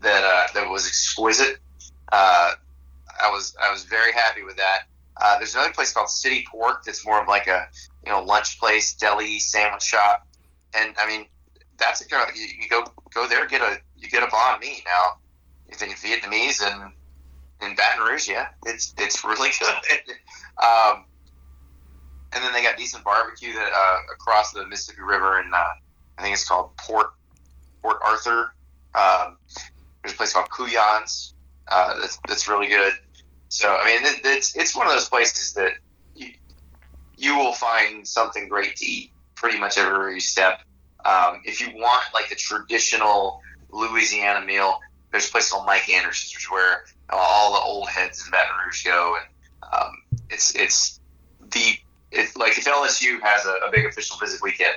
that 0.00 0.24
uh, 0.24 0.52
that 0.52 0.68
was 0.68 0.84
exquisite. 0.84 1.58
Uh, 2.10 2.54
I 3.22 3.30
was 3.30 3.54
I 3.62 3.70
was 3.70 3.84
very 3.84 4.10
happy 4.10 4.42
with 4.42 4.56
that. 4.56 4.80
Uh, 5.16 5.38
there's 5.38 5.54
another 5.54 5.72
place 5.72 5.92
called 5.92 6.10
City 6.10 6.44
Pork 6.50 6.84
that's 6.84 7.06
more 7.06 7.22
of 7.22 7.28
like 7.28 7.46
a 7.46 7.68
you 8.08 8.14
know 8.14 8.22
lunch 8.22 8.58
place, 8.58 8.94
deli, 8.94 9.38
sandwich 9.38 9.82
shop, 9.82 10.26
and 10.74 10.94
I 10.98 11.06
mean 11.06 11.26
that's 11.76 12.00
a 12.00 12.04
you, 12.34 12.46
you 12.62 12.68
go 12.70 12.84
go 13.12 13.28
there 13.28 13.46
get 13.46 13.60
a 13.60 13.78
you 13.98 14.08
get 14.08 14.22
a 14.22 14.26
banh 14.26 14.60
mi 14.60 14.82
now. 14.86 15.18
If 15.68 15.76
think 15.76 15.98
Vietnamese 15.98 16.62
and 16.62 16.92
in 17.60 17.76
Baton 17.76 18.06
Rouge, 18.06 18.28
yeah, 18.28 18.48
it's 18.64 18.94
it's 18.96 19.24
really 19.24 19.50
good. 19.60 20.14
um, 20.64 21.04
and 22.32 22.42
then 22.42 22.54
they 22.54 22.62
got 22.62 22.78
decent 22.78 23.04
barbecue 23.04 23.52
that 23.52 23.72
uh, 23.74 23.98
across 24.14 24.52
the 24.52 24.66
Mississippi 24.66 25.02
River, 25.02 25.40
and 25.40 25.52
uh, 25.52 25.68
I 26.16 26.22
think 26.22 26.32
it's 26.32 26.48
called 26.48 26.74
Port 26.78 27.08
Port 27.82 27.98
Arthur. 28.02 28.54
Um, 28.94 29.36
there's 30.02 30.14
a 30.14 30.16
place 30.16 30.32
called 30.32 30.48
Cou-Yon's 30.48 31.34
uh, 31.68 32.00
that's 32.00 32.18
that's 32.26 32.48
really 32.48 32.68
good. 32.68 32.94
So 33.50 33.68
I 33.68 33.84
mean, 33.84 34.06
it, 34.06 34.20
it's 34.24 34.56
it's 34.56 34.74
one 34.74 34.86
of 34.86 34.94
those 34.94 35.10
places 35.10 35.52
that 35.52 35.72
you 37.18 37.28
you 37.28 37.36
will 37.36 37.52
find 37.52 38.06
something 38.06 38.48
great 38.48 38.76
to 38.76 38.86
eat 38.86 39.12
pretty 39.34 39.58
much 39.58 39.76
everywhere 39.76 40.10
you 40.10 40.20
step. 40.20 40.62
Um, 41.04 41.42
if 41.44 41.60
you 41.60 41.68
want 41.74 42.04
like 42.14 42.28
the 42.28 42.34
traditional 42.34 43.40
Louisiana 43.70 44.44
meal, 44.44 44.80
there's 45.10 45.28
a 45.28 45.30
place 45.30 45.50
called 45.50 45.66
Mike 45.66 45.88
Anderson's, 45.88 46.34
which 46.34 46.44
is 46.44 46.50
where 46.50 46.84
all 47.10 47.52
the 47.54 47.60
old 47.60 47.88
heads 47.88 48.24
in 48.24 48.30
Baton 48.30 48.52
Rouge 48.64 48.84
go, 48.84 49.16
and 49.16 49.72
um, 49.72 50.02
it's 50.30 50.54
it's 50.54 51.00
the 51.52 51.76
it's 52.10 52.36
like 52.36 52.56
if 52.58 52.64
LSU 52.64 53.20
has 53.22 53.46
a, 53.46 53.66
a, 53.66 53.70
big 53.70 53.86
official 53.86 54.16
visit 54.18 54.40
weekend, 54.42 54.76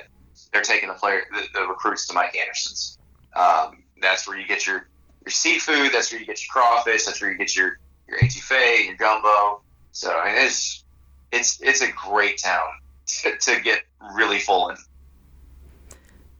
they're 0.52 0.62
taking 0.62 0.88
the 0.88 0.94
player 0.94 1.22
the, 1.32 1.42
the 1.54 1.66
recruits 1.66 2.06
to 2.08 2.14
Mike 2.14 2.36
Anderson's. 2.36 2.98
Um, 3.34 3.82
that's 4.00 4.26
where 4.26 4.38
you 4.38 4.46
get 4.46 4.66
your 4.66 4.88
your 5.24 5.30
seafood. 5.30 5.92
That's 5.92 6.12
where 6.12 6.20
you 6.20 6.26
get 6.26 6.40
your 6.42 6.52
crawfish. 6.52 7.04
That's 7.04 7.20
where 7.20 7.30
you 7.30 7.38
get 7.38 7.54
your 7.56 7.78
your 8.08 8.18
etouffee, 8.18 8.86
your 8.86 8.96
gumbo. 8.96 9.62
So 9.92 10.12
I 10.12 10.32
mean, 10.32 10.46
it's 10.46 10.84
it's 11.32 11.60
it's 11.62 11.80
a 11.80 11.90
great 11.90 12.38
town 12.38 12.68
to, 13.06 13.36
to 13.36 13.60
get 13.60 13.82
really 14.14 14.38
full 14.38 14.68
in. 14.68 14.76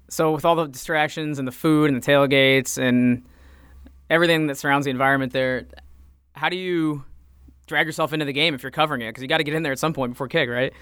So 0.09 0.33
with 0.33 0.45
all 0.45 0.55
the 0.55 0.67
distractions 0.67 1.39
and 1.39 1.49
the 1.49 1.53
food 1.53 1.91
and 1.91 2.03
the 2.03 2.07
tailgates 2.07 2.77
and 2.77 3.25
everything 4.11 4.47
that 4.49 4.59
surrounds 4.59 4.85
the 4.85 4.91
environment 4.91 5.33
there, 5.33 5.67
how 6.35 6.51
do 6.51 6.57
you 6.57 7.05
drag 7.67 7.87
yourself 7.87 8.13
into 8.13 8.27
the 8.27 8.33
game 8.33 8.55
if 8.55 8.63
you're 8.63 8.71
covering 8.71 9.01
it? 9.01 9.09
Because 9.09 9.23
you 9.23 9.29
got 9.29 9.39
to 9.39 9.45
get 9.45 9.55
in 9.55 9.63
there 9.63 9.73
at 9.73 9.79
some 9.79 9.95
point 9.95 10.13
before 10.13 10.29
kick, 10.29 10.51
right? 10.51 10.73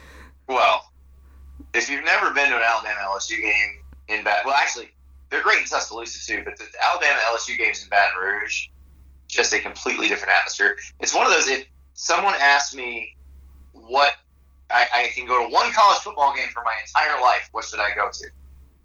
Well, 0.48 0.90
if 1.74 1.88
you've 1.88 2.04
never 2.04 2.34
been 2.34 2.48
to 2.50 2.56
an 2.56 2.62
Alabama 2.62 2.98
LSU 3.04 3.40
game 3.40 3.84
in 4.08 4.24
Baton, 4.24 4.42
well, 4.46 4.56
actually, 4.56 4.88
they're 5.30 5.42
great 5.42 5.60
in 5.60 5.66
Tuscaloosa 5.66 6.26
too, 6.26 6.42
but 6.44 6.56
the 6.56 6.66
Alabama 6.84 7.20
LSU 7.32 7.56
games 7.56 7.84
in 7.84 7.88
Baton 7.88 8.20
Rouge, 8.20 8.66
just 9.28 9.52
a 9.52 9.60
completely 9.60 10.08
different 10.08 10.34
atmosphere. 10.34 10.76
It's 10.98 11.14
one 11.14 11.24
of 11.24 11.32
those. 11.32 11.46
If 11.46 11.66
someone 11.94 12.34
asked 12.40 12.74
me 12.74 13.14
what 13.72 14.14
I, 14.70 14.86
I 14.92 15.08
can 15.14 15.26
go 15.26 15.46
to 15.46 15.52
one 15.52 15.72
college 15.72 15.98
football 15.98 16.34
game 16.34 16.48
for 16.52 16.62
my 16.64 16.74
entire 16.86 17.20
life, 17.20 17.48
what 17.52 17.64
should 17.64 17.80
I 17.80 17.94
go 17.94 18.08
to? 18.12 18.26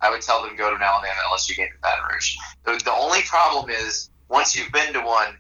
I 0.02 0.10
would 0.10 0.22
tell 0.22 0.44
them 0.44 0.56
go 0.56 0.70
to 0.70 0.76
an 0.76 0.82
Alabama 0.82 1.14
LSU 1.32 1.56
game 1.56 1.68
in 1.68 1.80
Baton 1.82 2.04
Rouge. 2.12 2.36
The, 2.64 2.82
the 2.84 2.94
only 2.94 3.22
problem 3.24 3.70
is 3.70 4.10
once 4.30 4.56
you've 4.56 4.72
been 4.72 4.94
to 4.94 5.02
one, 5.02 5.38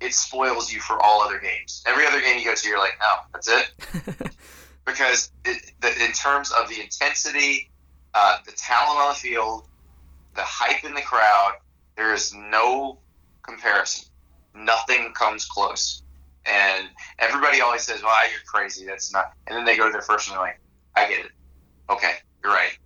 it 0.00 0.14
spoils 0.14 0.72
you 0.72 0.80
for 0.80 1.02
all 1.02 1.22
other 1.22 1.38
games. 1.38 1.82
Every 1.86 2.06
other 2.06 2.20
game 2.20 2.38
you 2.38 2.44
go 2.44 2.54
to, 2.54 2.68
you're 2.68 2.78
like, 2.78 2.98
no, 3.00 3.14
that's 3.32 3.48
it. 3.48 4.32
because 4.86 5.32
it, 5.44 5.72
the, 5.80 5.88
in 6.04 6.12
terms 6.12 6.52
of 6.52 6.68
the 6.68 6.80
intensity, 6.80 7.70
uh, 8.14 8.38
the 8.46 8.52
talent 8.52 8.98
on 8.98 9.08
the 9.10 9.14
field, 9.14 9.66
the 10.34 10.42
hype 10.42 10.84
in 10.84 10.94
the 10.94 11.02
crowd, 11.02 11.54
there 11.96 12.14
is 12.14 12.32
no 12.32 12.98
comparison. 13.42 14.08
Nothing 14.54 15.12
comes 15.12 15.44
close. 15.44 16.02
And 16.48 16.88
everybody 17.18 17.60
always 17.60 17.82
says, 17.82 18.02
well, 18.02 18.30
you're 18.30 18.40
crazy. 18.46 18.86
That's 18.86 19.12
not. 19.12 19.32
And 19.46 19.56
then 19.56 19.64
they 19.64 19.76
go 19.76 19.86
to 19.86 19.92
their 19.92 20.02
first 20.02 20.28
and 20.28 20.34
they're 20.34 20.42
like, 20.42 20.60
I 20.96 21.08
get 21.08 21.24
it. 21.26 21.32
Okay, 21.90 22.14
you're 22.42 22.52
right. 22.52 22.76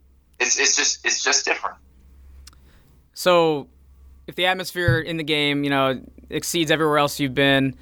It's, 0.40 0.58
it's 0.58 0.76
just 0.76 1.04
it's 1.04 1.22
just 1.22 1.44
different. 1.44 1.76
So, 3.14 3.68
if 4.26 4.34
the 4.34 4.46
atmosphere 4.46 4.98
in 4.98 5.16
the 5.16 5.24
game, 5.24 5.64
you 5.64 5.70
know, 5.70 6.00
exceeds 6.30 6.70
everywhere 6.70 6.98
else 6.98 7.20
you've 7.20 7.34
been, 7.34 7.76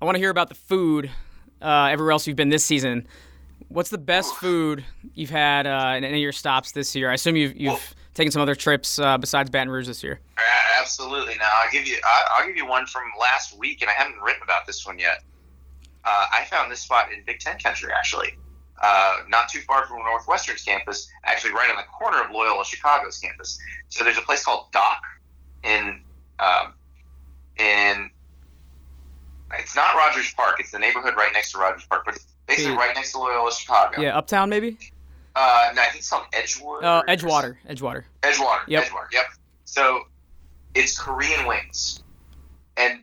I 0.00 0.04
want 0.04 0.14
to 0.14 0.20
hear 0.20 0.30
about 0.30 0.48
the 0.48 0.54
food 0.54 1.10
uh, 1.60 1.88
everywhere 1.90 2.12
else 2.12 2.26
you've 2.26 2.36
been 2.36 2.48
this 2.48 2.64
season. 2.64 3.06
What's 3.68 3.90
the 3.90 3.98
best 3.98 4.34
food 4.36 4.84
you've 5.14 5.30
had 5.30 5.66
uh, 5.66 5.94
in 5.96 6.04
any 6.04 6.18
of 6.18 6.22
your 6.22 6.32
stops 6.32 6.72
this 6.72 6.96
year? 6.96 7.10
I 7.10 7.14
assume 7.14 7.36
you've, 7.36 7.56
you've 7.56 7.94
taken 8.14 8.32
some 8.32 8.42
other 8.42 8.54
trips 8.54 8.98
uh, 8.98 9.18
besides 9.18 9.50
Baton 9.50 9.70
Rouge 9.70 9.86
this 9.86 10.02
year. 10.02 10.20
Absolutely. 10.80 11.36
Now 11.38 11.50
I'll 11.62 11.70
give 11.70 11.86
you 11.86 11.98
I'll 12.36 12.46
give 12.46 12.56
you 12.56 12.66
one 12.66 12.86
from 12.86 13.04
last 13.18 13.58
week, 13.58 13.82
and 13.82 13.90
I 13.90 13.94
haven't 13.94 14.20
written 14.20 14.42
about 14.42 14.66
this 14.66 14.84
one 14.86 14.98
yet. 14.98 15.22
Uh, 16.04 16.26
I 16.32 16.44
found 16.46 16.72
this 16.72 16.80
spot 16.80 17.12
in 17.12 17.22
Big 17.24 17.40
Ten 17.40 17.58
country 17.58 17.90
actually 17.92 18.36
uh, 18.80 19.18
not 19.28 19.48
too 19.48 19.60
far 19.60 19.86
from 19.86 19.98
Northwestern's 19.98 20.62
campus, 20.62 21.08
actually 21.24 21.52
right 21.52 21.70
on 21.70 21.76
the 21.76 21.82
corner 21.82 22.22
of 22.22 22.30
Loyola 22.30 22.64
Chicago's 22.64 23.18
campus. 23.18 23.58
So 23.88 24.04
there's 24.04 24.18
a 24.18 24.22
place 24.22 24.44
called 24.44 24.72
Dak 24.72 25.02
in 25.64 26.00
um, 26.38 26.72
in 27.58 28.10
it's 29.58 29.76
not 29.76 29.94
Rogers 29.94 30.32
Park. 30.34 30.56
It's 30.60 30.70
the 30.70 30.78
neighborhood 30.78 31.14
right 31.16 31.32
next 31.32 31.52
to 31.52 31.58
Rogers 31.58 31.84
Park, 31.90 32.04
but 32.06 32.14
it's 32.16 32.26
basically 32.46 32.76
right 32.76 32.94
next 32.94 33.12
to 33.12 33.18
Loyola 33.18 33.52
Chicago. 33.52 34.00
Yeah, 34.00 34.16
Uptown 34.16 34.48
maybe. 34.48 34.78
Uh, 35.34 35.70
no, 35.74 35.82
I 35.82 35.86
think 35.86 35.98
it's 35.98 36.10
called 36.10 36.24
Edgewood. 36.32 36.82
Oh, 36.82 37.02
Edgewater. 37.08 37.56
Edgewater. 37.68 38.04
Edgewater. 38.22 38.62
Yep. 38.66 38.84
Edgewater. 38.84 39.12
Yep. 39.12 39.24
So 39.64 40.02
it's 40.74 40.98
Korean 40.98 41.46
wings, 41.46 42.02
and 42.76 43.00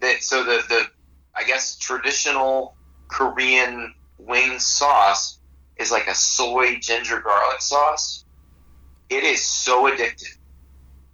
that 0.00 0.22
so 0.22 0.44
the 0.44 0.62
the 0.68 0.86
I 1.34 1.44
guess 1.44 1.76
traditional 1.76 2.74
Korean 3.08 3.94
wing 4.18 4.58
sauce 4.58 5.38
is 5.76 5.90
like 5.90 6.06
a 6.06 6.14
soy 6.14 6.78
ginger 6.78 7.20
garlic 7.20 7.60
sauce. 7.60 8.24
It 9.10 9.24
is 9.24 9.44
so 9.44 9.90
addictive. 9.90 10.36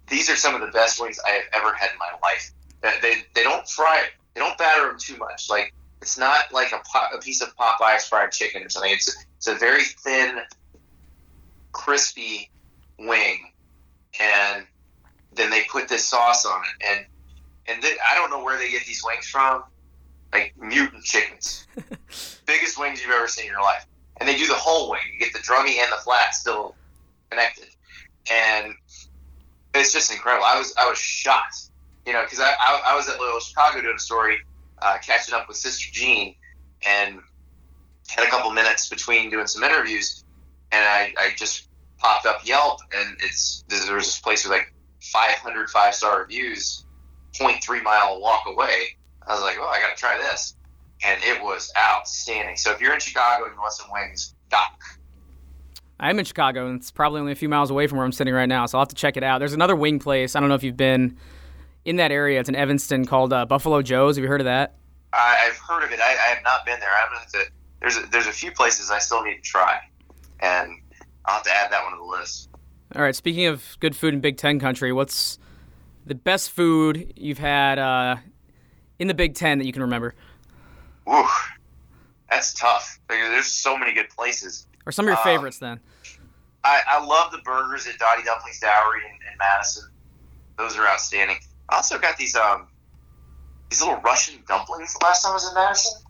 These 0.07 0.29
are 0.29 0.35
some 0.35 0.55
of 0.55 0.61
the 0.61 0.67
best 0.67 1.01
wings 1.01 1.19
I 1.25 1.31
have 1.31 1.43
ever 1.53 1.73
had 1.73 1.91
in 1.91 1.97
my 1.99 2.11
life. 2.23 2.51
They, 3.01 3.15
they 3.35 3.43
don't 3.43 3.67
fry 3.67 3.99
it. 4.05 4.11
They 4.33 4.39
don't 4.39 4.57
batter 4.57 4.87
them 4.87 4.97
too 4.97 5.17
much. 5.17 5.49
Like 5.49 5.73
it's 6.01 6.17
not 6.17 6.51
like 6.53 6.71
a, 6.71 6.79
pot, 6.79 7.11
a 7.13 7.19
piece 7.19 7.41
of 7.41 7.55
Popeye's 7.57 8.07
fried 8.07 8.31
chicken 8.31 8.63
or 8.63 8.69
something. 8.69 8.91
It's 8.91 9.13
it's 9.39 9.47
a 9.47 9.55
very 9.55 9.83
thin, 9.83 10.39
crispy 11.71 12.51
wing, 12.97 13.39
and 14.19 14.65
then 15.31 15.49
they 15.49 15.63
put 15.71 15.87
this 15.87 16.05
sauce 16.05 16.45
on 16.45 16.61
it. 16.61 16.85
And 16.85 17.05
and 17.67 17.81
th- 17.81 17.97
I 18.05 18.15
don't 18.15 18.29
know 18.29 18.43
where 18.43 18.57
they 18.57 18.69
get 18.69 18.85
these 18.85 19.01
wings 19.01 19.27
from, 19.27 19.63
like 20.33 20.53
mutant 20.59 21.05
chickens, 21.05 21.65
biggest 22.45 22.77
wings 22.77 23.01
you've 23.01 23.11
ever 23.11 23.29
seen 23.29 23.45
in 23.45 23.51
your 23.51 23.61
life. 23.61 23.85
And 24.17 24.27
they 24.27 24.37
do 24.37 24.45
the 24.45 24.55
whole 24.55 24.91
wing. 24.91 24.99
You 25.13 25.19
get 25.19 25.31
the 25.31 25.39
drummy 25.39 25.77
and 25.81 25.89
the 25.89 26.01
flat 26.03 26.35
still 26.35 26.75
connected, 27.29 27.69
and 28.29 28.73
it's 29.73 29.93
just 29.93 30.11
incredible. 30.11 30.43
I 30.45 30.57
was 30.57 30.73
I 30.77 30.89
was 30.89 30.97
shocked, 30.97 31.69
you 32.05 32.11
know, 32.11 32.23
because 32.23 32.41
I, 32.41 32.51
I, 32.59 32.81
I 32.87 32.95
was 32.97 33.07
at 33.07 33.17
Loyola 33.17 33.39
Chicago 33.39 33.79
doing 33.79 33.95
a 33.95 33.99
story, 33.99 34.35
uh, 34.81 34.97
catching 35.01 35.33
up 35.33 35.47
with 35.47 35.55
Sister 35.55 35.87
Jean, 35.93 36.35
and 36.85 37.21
had 38.09 38.25
a 38.27 38.29
couple 38.29 38.51
minutes 38.51 38.89
between 38.89 39.29
doing 39.29 39.47
some 39.47 39.63
interviews, 39.63 40.23
and 40.71 40.83
I, 40.85 41.13
I 41.17 41.33
just 41.35 41.67
popped 41.97 42.25
up 42.25 42.45
Yelp, 42.45 42.79
and 42.95 43.17
it's 43.21 43.63
there 43.67 43.95
was 43.95 44.05
this 44.05 44.19
place 44.19 44.43
with 44.43 44.51
like 44.51 44.73
500 45.01 45.69
five 45.69 45.95
star 45.95 46.19
reviews, 46.19 46.85
0.3 47.33 47.83
mile 47.83 48.19
walk 48.21 48.43
away. 48.47 48.97
I 49.27 49.33
was 49.33 49.41
like, 49.41 49.57
oh, 49.59 49.67
I 49.67 49.79
got 49.79 49.95
to 49.95 49.99
try 49.99 50.17
this, 50.17 50.55
and 51.03 51.21
it 51.23 51.41
was 51.41 51.71
outstanding. 51.77 52.57
So 52.57 52.71
if 52.71 52.81
you're 52.81 52.93
in 52.93 52.99
Chicago 52.99 53.45
and 53.45 53.53
you 53.53 53.59
want 53.59 53.73
some 53.73 53.91
wings, 53.91 54.33
Dak. 54.49 54.79
I'm 55.99 56.17
in 56.17 56.25
Chicago, 56.25 56.67
and 56.67 56.79
it's 56.79 56.91
probably 56.91 57.19
only 57.19 57.33
a 57.33 57.35
few 57.35 57.49
miles 57.49 57.69
away 57.69 57.85
from 57.87 57.97
where 57.97 58.05
I'm 58.05 58.13
sitting 58.13 58.33
right 58.33 58.47
now, 58.47 58.65
so 58.65 58.77
I'll 58.77 58.83
have 58.83 58.89
to 58.89 58.95
check 58.95 59.17
it 59.17 59.23
out. 59.23 59.39
There's 59.39 59.53
another 59.53 59.75
wing 59.75 59.99
place. 59.99 60.35
I 60.35 60.39
don't 60.39 60.47
know 60.47 60.55
if 60.55 60.63
you've 60.63 60.77
been 60.77 61.17
in 61.83 61.97
that 61.97 62.11
area. 62.11 62.39
It's 62.39 62.47
in 62.47 62.55
Evanston 62.55 63.05
called 63.05 63.33
uh, 63.33 63.45
Buffalo 63.45 63.81
Joe's. 63.81 64.15
Have 64.15 64.23
you 64.23 64.29
heard 64.29 64.41
of 64.41 64.45
that? 64.45 64.75
I, 65.11 65.35
have 65.35 65.57
heard 65.57 65.83
of 65.83 65.91
it. 65.91 65.99
I, 65.99 66.11
I, 66.11 66.33
have 66.35 66.43
not 66.43 66.65
been 66.65 66.79
there. 66.79 66.89
I'm 66.89 67.11
gonna 67.13 67.45
to, 67.45 67.51
there's 67.81 67.97
a, 67.97 68.01
there's 68.11 68.27
a 68.27 68.31
few 68.31 68.51
places 68.51 68.91
I 68.91 68.99
still 68.99 69.23
need 69.23 69.35
to 69.35 69.41
try, 69.41 69.79
and 70.39 70.71
I'll 71.25 71.35
have 71.35 71.43
to 71.43 71.51
add 71.51 71.71
that 71.71 71.83
one 71.83 71.93
to 71.93 71.97
the 71.97 72.03
list. 72.03 72.49
All 72.95 73.01
right. 73.01 73.15
Speaking 73.15 73.45
of 73.45 73.77
good 73.79 73.95
food 73.95 74.13
in 74.13 74.19
Big 74.19 74.37
Ten 74.37 74.59
country, 74.59 74.91
what's 74.91 75.37
the 76.05 76.15
best 76.15 76.49
food 76.51 77.13
you've 77.15 77.37
had 77.37 77.77
uh, 77.77 78.15
in 78.97 79.07
the 79.07 79.13
Big 79.13 79.35
Ten 79.35 79.59
that 79.59 79.65
you 79.65 79.73
can 79.73 79.83
remember? 79.83 80.15
Ooh, 81.07 81.27
that's 82.29 82.53
tough. 82.53 82.99
There's 83.07 83.45
so 83.45 83.77
many 83.77 83.93
good 83.93 84.09
places. 84.09 84.67
Or 84.85 84.91
some 84.91 85.05
of 85.05 85.09
your 85.09 85.17
um, 85.17 85.23
favorites 85.23 85.59
then. 85.59 85.79
I, 86.63 86.81
I 86.87 87.05
love 87.05 87.31
the 87.31 87.37
burgers 87.39 87.87
at 87.87 87.97
Dotty 87.99 88.23
Dumpling's 88.23 88.59
Dowry 88.59 89.01
in, 89.05 89.15
in 89.31 89.37
Madison. 89.37 89.89
Those 90.57 90.77
are 90.77 90.85
outstanding. 90.87 91.37
I 91.69 91.75
also 91.75 91.97
got 91.99 92.17
these 92.17 92.35
um 92.35 92.67
these 93.69 93.81
little 93.81 93.97
Russian 94.01 94.43
dumplings 94.47 94.93
the 94.93 95.05
last 95.05 95.21
time 95.21 95.31
I 95.31 95.33
was 95.35 95.47
in 95.47 95.53
Madison. 95.53 96.01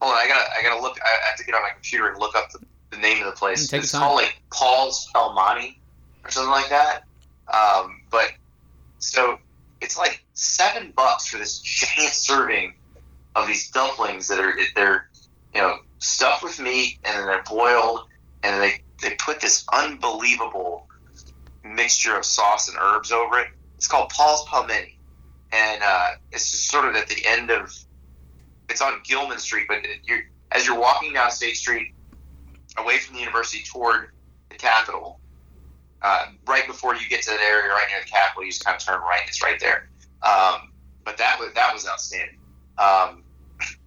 Hold 0.00 0.14
on, 0.14 0.18
I 0.18 0.28
gotta 0.28 0.50
I 0.58 0.62
gotta 0.62 0.80
look. 0.80 0.98
I 1.04 1.28
have 1.28 1.36
to 1.38 1.44
get 1.44 1.54
on 1.54 1.62
my 1.62 1.70
computer 1.70 2.08
and 2.08 2.18
look 2.18 2.36
up 2.36 2.50
the, 2.50 2.60
the 2.90 2.98
name 2.98 3.18
of 3.20 3.26
the 3.26 3.36
place. 3.36 3.66
Take 3.68 3.82
it's 3.82 3.92
called 3.92 4.16
like 4.16 4.40
Paul's 4.52 5.08
Pel'meni 5.14 5.76
or 6.24 6.30
something 6.30 6.50
like 6.50 6.68
that. 6.68 7.04
Um, 7.52 8.02
but 8.10 8.32
so 8.98 9.38
it's 9.80 9.98
like 9.98 10.24
seven 10.34 10.92
bucks 10.96 11.28
for 11.28 11.38
this 11.38 11.58
giant 11.60 12.12
serving 12.12 12.74
of 13.34 13.46
these 13.46 13.70
dumplings 13.70 14.28
that 14.28 14.40
are 14.40 14.54
they're 14.74 15.08
you 15.54 15.60
know 15.60 15.78
stuffed 15.98 16.42
with 16.42 16.60
meat 16.60 16.98
and 17.04 17.18
then 17.18 17.26
they're 17.26 17.42
boiled 17.42 18.06
and 18.42 18.62
they 18.62 18.80
they 19.02 19.14
put 19.16 19.40
this 19.40 19.64
unbelievable 19.72 20.86
mixture 21.64 22.16
of 22.16 22.24
sauce 22.24 22.68
and 22.68 22.76
herbs 22.80 23.12
over 23.12 23.38
it. 23.40 23.48
It's 23.76 23.86
called 23.86 24.10
Paul's 24.10 24.44
Pel'meni, 24.46 24.94
and 25.52 25.82
uh, 25.82 26.08
it's 26.32 26.50
just 26.50 26.68
sort 26.68 26.86
of 26.86 26.96
at 26.96 27.08
the 27.08 27.24
end 27.24 27.50
of. 27.50 27.72
It's 28.68 28.80
on 28.80 29.00
Gilman 29.04 29.38
Street, 29.38 29.66
but 29.68 29.78
you're, 30.04 30.20
as 30.52 30.66
you're 30.66 30.78
walking 30.78 31.12
down 31.12 31.30
State 31.30 31.56
Street, 31.56 31.94
away 32.76 32.98
from 32.98 33.14
the 33.14 33.20
university 33.20 33.64
toward 33.64 34.10
the 34.50 34.56
Capitol, 34.56 35.20
uh, 36.02 36.26
right 36.46 36.66
before 36.66 36.94
you 36.94 37.08
get 37.08 37.22
to 37.22 37.30
that 37.30 37.40
area, 37.40 37.72
right 37.72 37.86
near 37.90 38.00
the 38.00 38.08
Capitol, 38.08 38.44
you 38.44 38.50
just 38.50 38.64
kind 38.64 38.76
of 38.76 38.84
turn 38.84 39.00
right. 39.00 39.22
It's 39.26 39.42
right 39.42 39.58
there. 39.58 39.88
Um, 40.22 40.72
but 41.04 41.16
that 41.16 41.38
was 41.40 41.52
that 41.54 41.72
was 41.72 41.86
outstanding. 41.86 42.38
Um, 42.76 43.24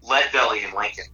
Lead 0.02 0.26
Belly 0.34 0.64
in 0.64 0.74
Lincoln 0.74 1.06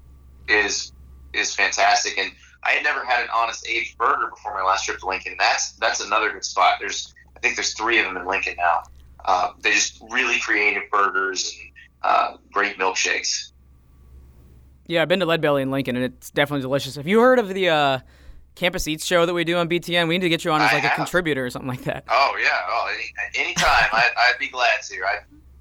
is 0.47 0.93
is 1.33 1.53
fantastic, 1.53 2.17
and 2.17 2.31
I 2.63 2.71
had 2.71 2.83
never 2.83 3.05
had 3.05 3.23
an 3.23 3.29
honest 3.35 3.67
aged 3.67 3.97
burger 3.97 4.27
before 4.29 4.53
my 4.53 4.63
last 4.63 4.85
trip 4.85 4.99
to 4.99 5.07
Lincoln. 5.07 5.35
That's 5.37 5.73
that's 5.73 5.99
another 5.99 6.31
good 6.31 6.45
spot. 6.45 6.77
There's 6.79 7.13
I 7.35 7.39
think 7.39 7.55
there's 7.55 7.73
three 7.73 7.99
of 7.99 8.05
them 8.05 8.17
in 8.17 8.25
Lincoln 8.25 8.55
now. 8.57 8.83
Uh, 9.25 9.51
they 9.59 9.71
just 9.71 10.01
really 10.09 10.39
creative 10.39 10.83
burgers 10.91 11.55
and 11.59 11.71
uh, 12.03 12.37
great 12.51 12.77
milkshakes. 12.77 13.51
Yeah, 14.87 15.01
I've 15.01 15.09
been 15.09 15.19
to 15.19 15.25
Lead 15.25 15.41
Belly 15.41 15.61
in 15.61 15.69
Lincoln, 15.69 15.97
and 15.97 16.05
it's 16.05 16.31
definitely 16.31 16.61
delicious. 16.61 16.95
Have 16.95 17.07
you 17.07 17.19
heard 17.19 17.39
of 17.39 17.49
the 17.49 17.69
uh, 17.69 17.99
Campus 18.55 18.87
Eats 18.87 19.05
show 19.05 19.25
that 19.25 19.33
we 19.33 19.43
do 19.43 19.57
on 19.57 19.67
BTN? 19.67 20.07
We 20.07 20.15
need 20.15 20.23
to 20.23 20.29
get 20.29 20.45
you 20.45 20.51
on 20.51 20.61
as 20.61 20.71
like 20.71 20.85
a 20.85 20.95
contributor 20.95 21.45
or 21.45 21.49
something 21.49 21.67
like 21.67 21.83
that. 21.83 22.05
Oh 22.09 22.37
yeah, 22.41 22.61
oh 22.69 22.93
any, 22.93 23.45
anytime. 23.47 23.89
I, 23.91 24.31
would 24.31 24.39
be 24.39 24.47
glad 24.47 24.81
to. 24.83 24.95
I, 25.03 25.17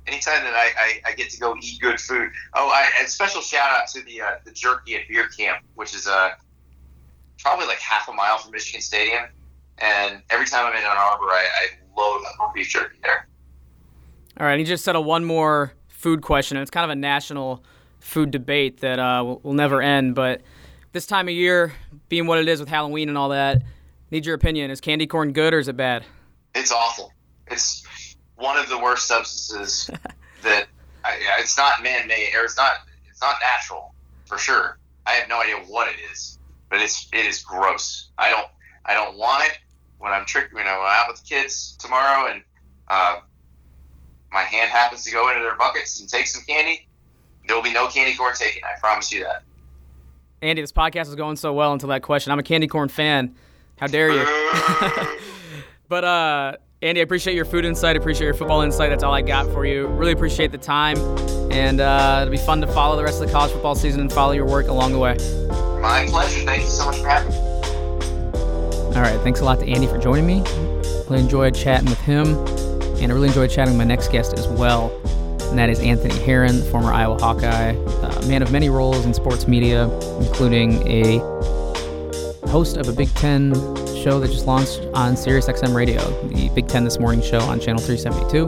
anytime 0.07 0.45
that 0.45 0.55
I, 0.55 0.71
I, 0.79 1.11
I, 1.11 1.13
get 1.15 1.31
to 1.31 1.41
go 1.41 1.57
eat 1.61 1.81
good 1.81 2.01
food. 2.01 2.31
Oh, 2.55 2.71
I, 2.73 2.87
and 3.01 3.09
special 3.09 3.41
shout 3.41 3.69
out 3.71 3.89
to 3.89 4.03
the 4.03 4.23
uh, 4.23 4.31
the 4.45 4.53
jerky 4.53 4.95
at 4.95 5.09
Biercamp, 5.09 5.59
which 5.75 5.93
is 5.93 6.07
uh, 6.07 6.31
probably 7.41 7.67
like 7.67 7.79
half 7.79 8.09
a 8.09 8.13
mile 8.13 8.39
from 8.39 8.53
Michigan 8.53 8.81
Stadium. 8.81 9.25
And 9.79 10.23
every 10.31 10.47
time 10.47 10.67
I'm 10.67 10.73
in 10.73 10.85
Ann 10.85 10.97
Arbor, 10.97 11.27
I, 11.27 11.47
I 11.53 12.01
load 12.01 12.23
up 12.25 12.41
on 12.41 12.55
beef 12.55 12.69
jerky 12.69 12.99
there. 13.03 13.29
All 14.39 14.47
right, 14.47 14.59
he 14.59 14.65
just 14.65 14.85
settled 14.85 15.05
one 15.05 15.25
more 15.25 15.73
food 15.89 16.23
question. 16.23 16.57
It's 16.59 16.71
kind 16.71 16.85
of 16.85 16.91
a 16.91 16.99
national 16.99 17.65
food 18.07 18.31
debate 18.31 18.81
that 18.81 18.99
uh, 18.99 19.23
will, 19.25 19.41
will 19.43 19.53
never 19.53 19.83
end. 19.83 20.15
But 20.15 20.43
this 20.93 21.07
time 21.07 21.29
of 21.29 21.35
year, 21.35 21.73
being 22.09 22.27
what 22.27 22.39
it 22.39 22.49
is 22.49 22.61
with 22.61 22.69
Halloween 22.69 23.09
and 23.09 23.19
all 23.19 23.31
that, 23.31 23.63
need 24.11 24.25
your 24.25 24.35
opinion. 24.35 24.71
Is 24.71 24.81
candy 24.81 25.07
corn 25.07 25.33
good 25.33 25.53
or 25.53 25.59
is 25.59 25.69
it 25.69 25.77
bad? 25.77 26.05
It's 26.55 26.73
awful. 26.73 27.13
It's 27.49 28.17
one 28.37 28.57
of 28.57 28.69
the 28.69 28.79
worst 28.79 29.09
substances 29.09 29.91
that 30.43 30.67
I, 31.05 31.19
it's 31.39 31.57
not 31.59 31.83
man-made 31.83 32.35
or 32.35 32.45
it's 32.45 32.57
not 32.57 32.79
it's 33.09 33.21
not 33.21 33.37
natural 33.43 33.95
for 34.25 34.39
sure. 34.39 34.79
I 35.07 35.13
have 35.13 35.29
no 35.29 35.41
idea 35.41 35.57
what 35.67 35.89
it 35.89 35.97
is, 36.13 36.39
but 36.71 36.81
it's 36.81 37.09
it 37.13 37.27
is 37.27 37.43
gross. 37.43 38.11
I 38.19 38.31
don't 38.31 38.49
I 38.85 38.95
don't 38.95 39.17
want 39.19 39.45
it 39.45 39.59
when 39.99 40.13
I'm 40.13 40.25
trick 40.25 40.49
you 40.53 40.59
know 40.59 40.81
I'm 40.81 41.03
out 41.03 41.09
with 41.09 41.23
the 41.23 41.27
kids 41.27 41.77
tomorrow 41.79 42.31
and 42.33 42.43
uh, 42.89 43.21
my 44.33 44.43
hand 44.43 44.71
happens 44.71 45.05
to 45.05 45.11
go 45.11 45.29
into 45.31 45.43
their 45.43 45.57
buckets 45.57 46.01
and 46.01 46.09
take 46.09 46.27
some 46.27 46.43
candy. 46.47 46.86
There 47.47 47.57
will 47.57 47.63
be 47.63 47.73
no 47.73 47.87
candy 47.89 48.17
corn 48.17 48.35
taken. 48.35 48.63
I 48.65 48.79
promise 48.79 49.13
you 49.13 49.25
that. 49.25 49.43
Andy, 50.43 50.63
this 50.63 50.73
podcast 50.73 51.09
is 51.09 51.15
going 51.15 51.37
so 51.37 51.53
well 51.53 51.73
until 51.73 51.89
that 51.89 52.03
question. 52.03 52.33
I'm 52.33 52.39
a 52.39 52.43
candy 52.43 52.67
corn 52.67 52.89
fan. 52.89 53.35
How 53.77 53.87
dare 53.87 54.11
you? 54.11 54.25
but 55.89 56.05
uh, 56.05 56.57
Andy, 56.83 57.01
I 57.01 57.05
appreciate 57.05 57.35
your 57.35 57.45
food 57.45 57.65
insight. 57.65 57.97
appreciate 57.97 58.27
your 58.27 58.35
football 58.35 58.63
insight. 58.63 58.91
That's 58.91 59.03
all 59.03 59.15
I 59.15 59.23
got 59.23 59.47
for 59.53 59.65
you. 59.65 59.87
Really 59.87 60.13
appreciate 60.13 60.53
the 60.53 60.59
time. 60.59 60.99
And 61.51 61.81
uh, 61.81 62.19
it'll 62.23 62.31
be 62.31 62.37
fun 62.37 62.61
to 62.61 62.67
follow 62.67 62.97
the 62.97 63.05
rest 63.05 63.21
of 63.21 63.27
the 63.27 63.33
college 63.33 63.53
football 63.53 63.75
season 63.75 64.01
and 64.01 64.13
follow 64.13 64.33
your 64.33 64.47
work 64.47 64.69
along 64.69 64.93
the 64.93 64.99
way. 64.99 65.17
My 65.81 66.07
pleasure. 66.09 66.45
Thank 66.45 66.63
you 66.63 66.69
so 66.69 66.87
much 66.87 66.99
for 66.99 67.09
having 67.09 67.31
me. 67.31 67.37
All 68.97 69.03
right. 69.03 69.19
Thanks 69.23 69.41
a 69.41 69.45
lot 69.45 69.59
to 69.61 69.69
Andy 69.69 69.87
for 69.87 69.99
joining 69.99 70.27
me. 70.27 70.43
Really 71.09 71.21
enjoyed 71.21 71.55
chatting 71.55 71.89
with 71.89 72.01
him. 72.01 72.27
And 72.99 73.11
I 73.11 73.15
really 73.15 73.29
enjoyed 73.29 73.51
chatting 73.51 73.73
with 73.73 73.79
my 73.79 73.85
next 73.85 74.09
guest 74.09 74.35
as 74.35 74.47
well. 74.49 74.91
And 75.49 75.59
that 75.59 75.71
is 75.71 75.81
Anthony 75.81 76.19
Herron, 76.21 76.61
the 76.61 76.65
former 76.67 76.93
Iowa 76.93 77.19
Hawkeye, 77.19 77.75
uh, 77.75 78.27
man 78.27 78.43
of 78.43 78.53
many 78.53 78.69
roles 78.69 79.07
in 79.07 79.15
sports 79.15 79.47
media, 79.47 79.89
including 80.19 80.87
a 80.87 81.19
host 82.49 82.77
of 82.77 82.89
a 82.89 82.93
Big 82.93 83.13
Ten 83.15 83.55
show 84.03 84.21
that 84.21 84.31
just 84.31 84.47
launched 84.47 84.81
on 84.95 85.15
SiriusXM 85.15 85.75
Radio, 85.75 86.01
the 86.29 86.49
Big 86.51 86.69
Ten 86.69 86.85
This 86.85 86.99
Morning 86.99 87.23
show 87.23 87.41
on 87.41 87.61
Channel 87.61 87.83
372. 87.83 88.45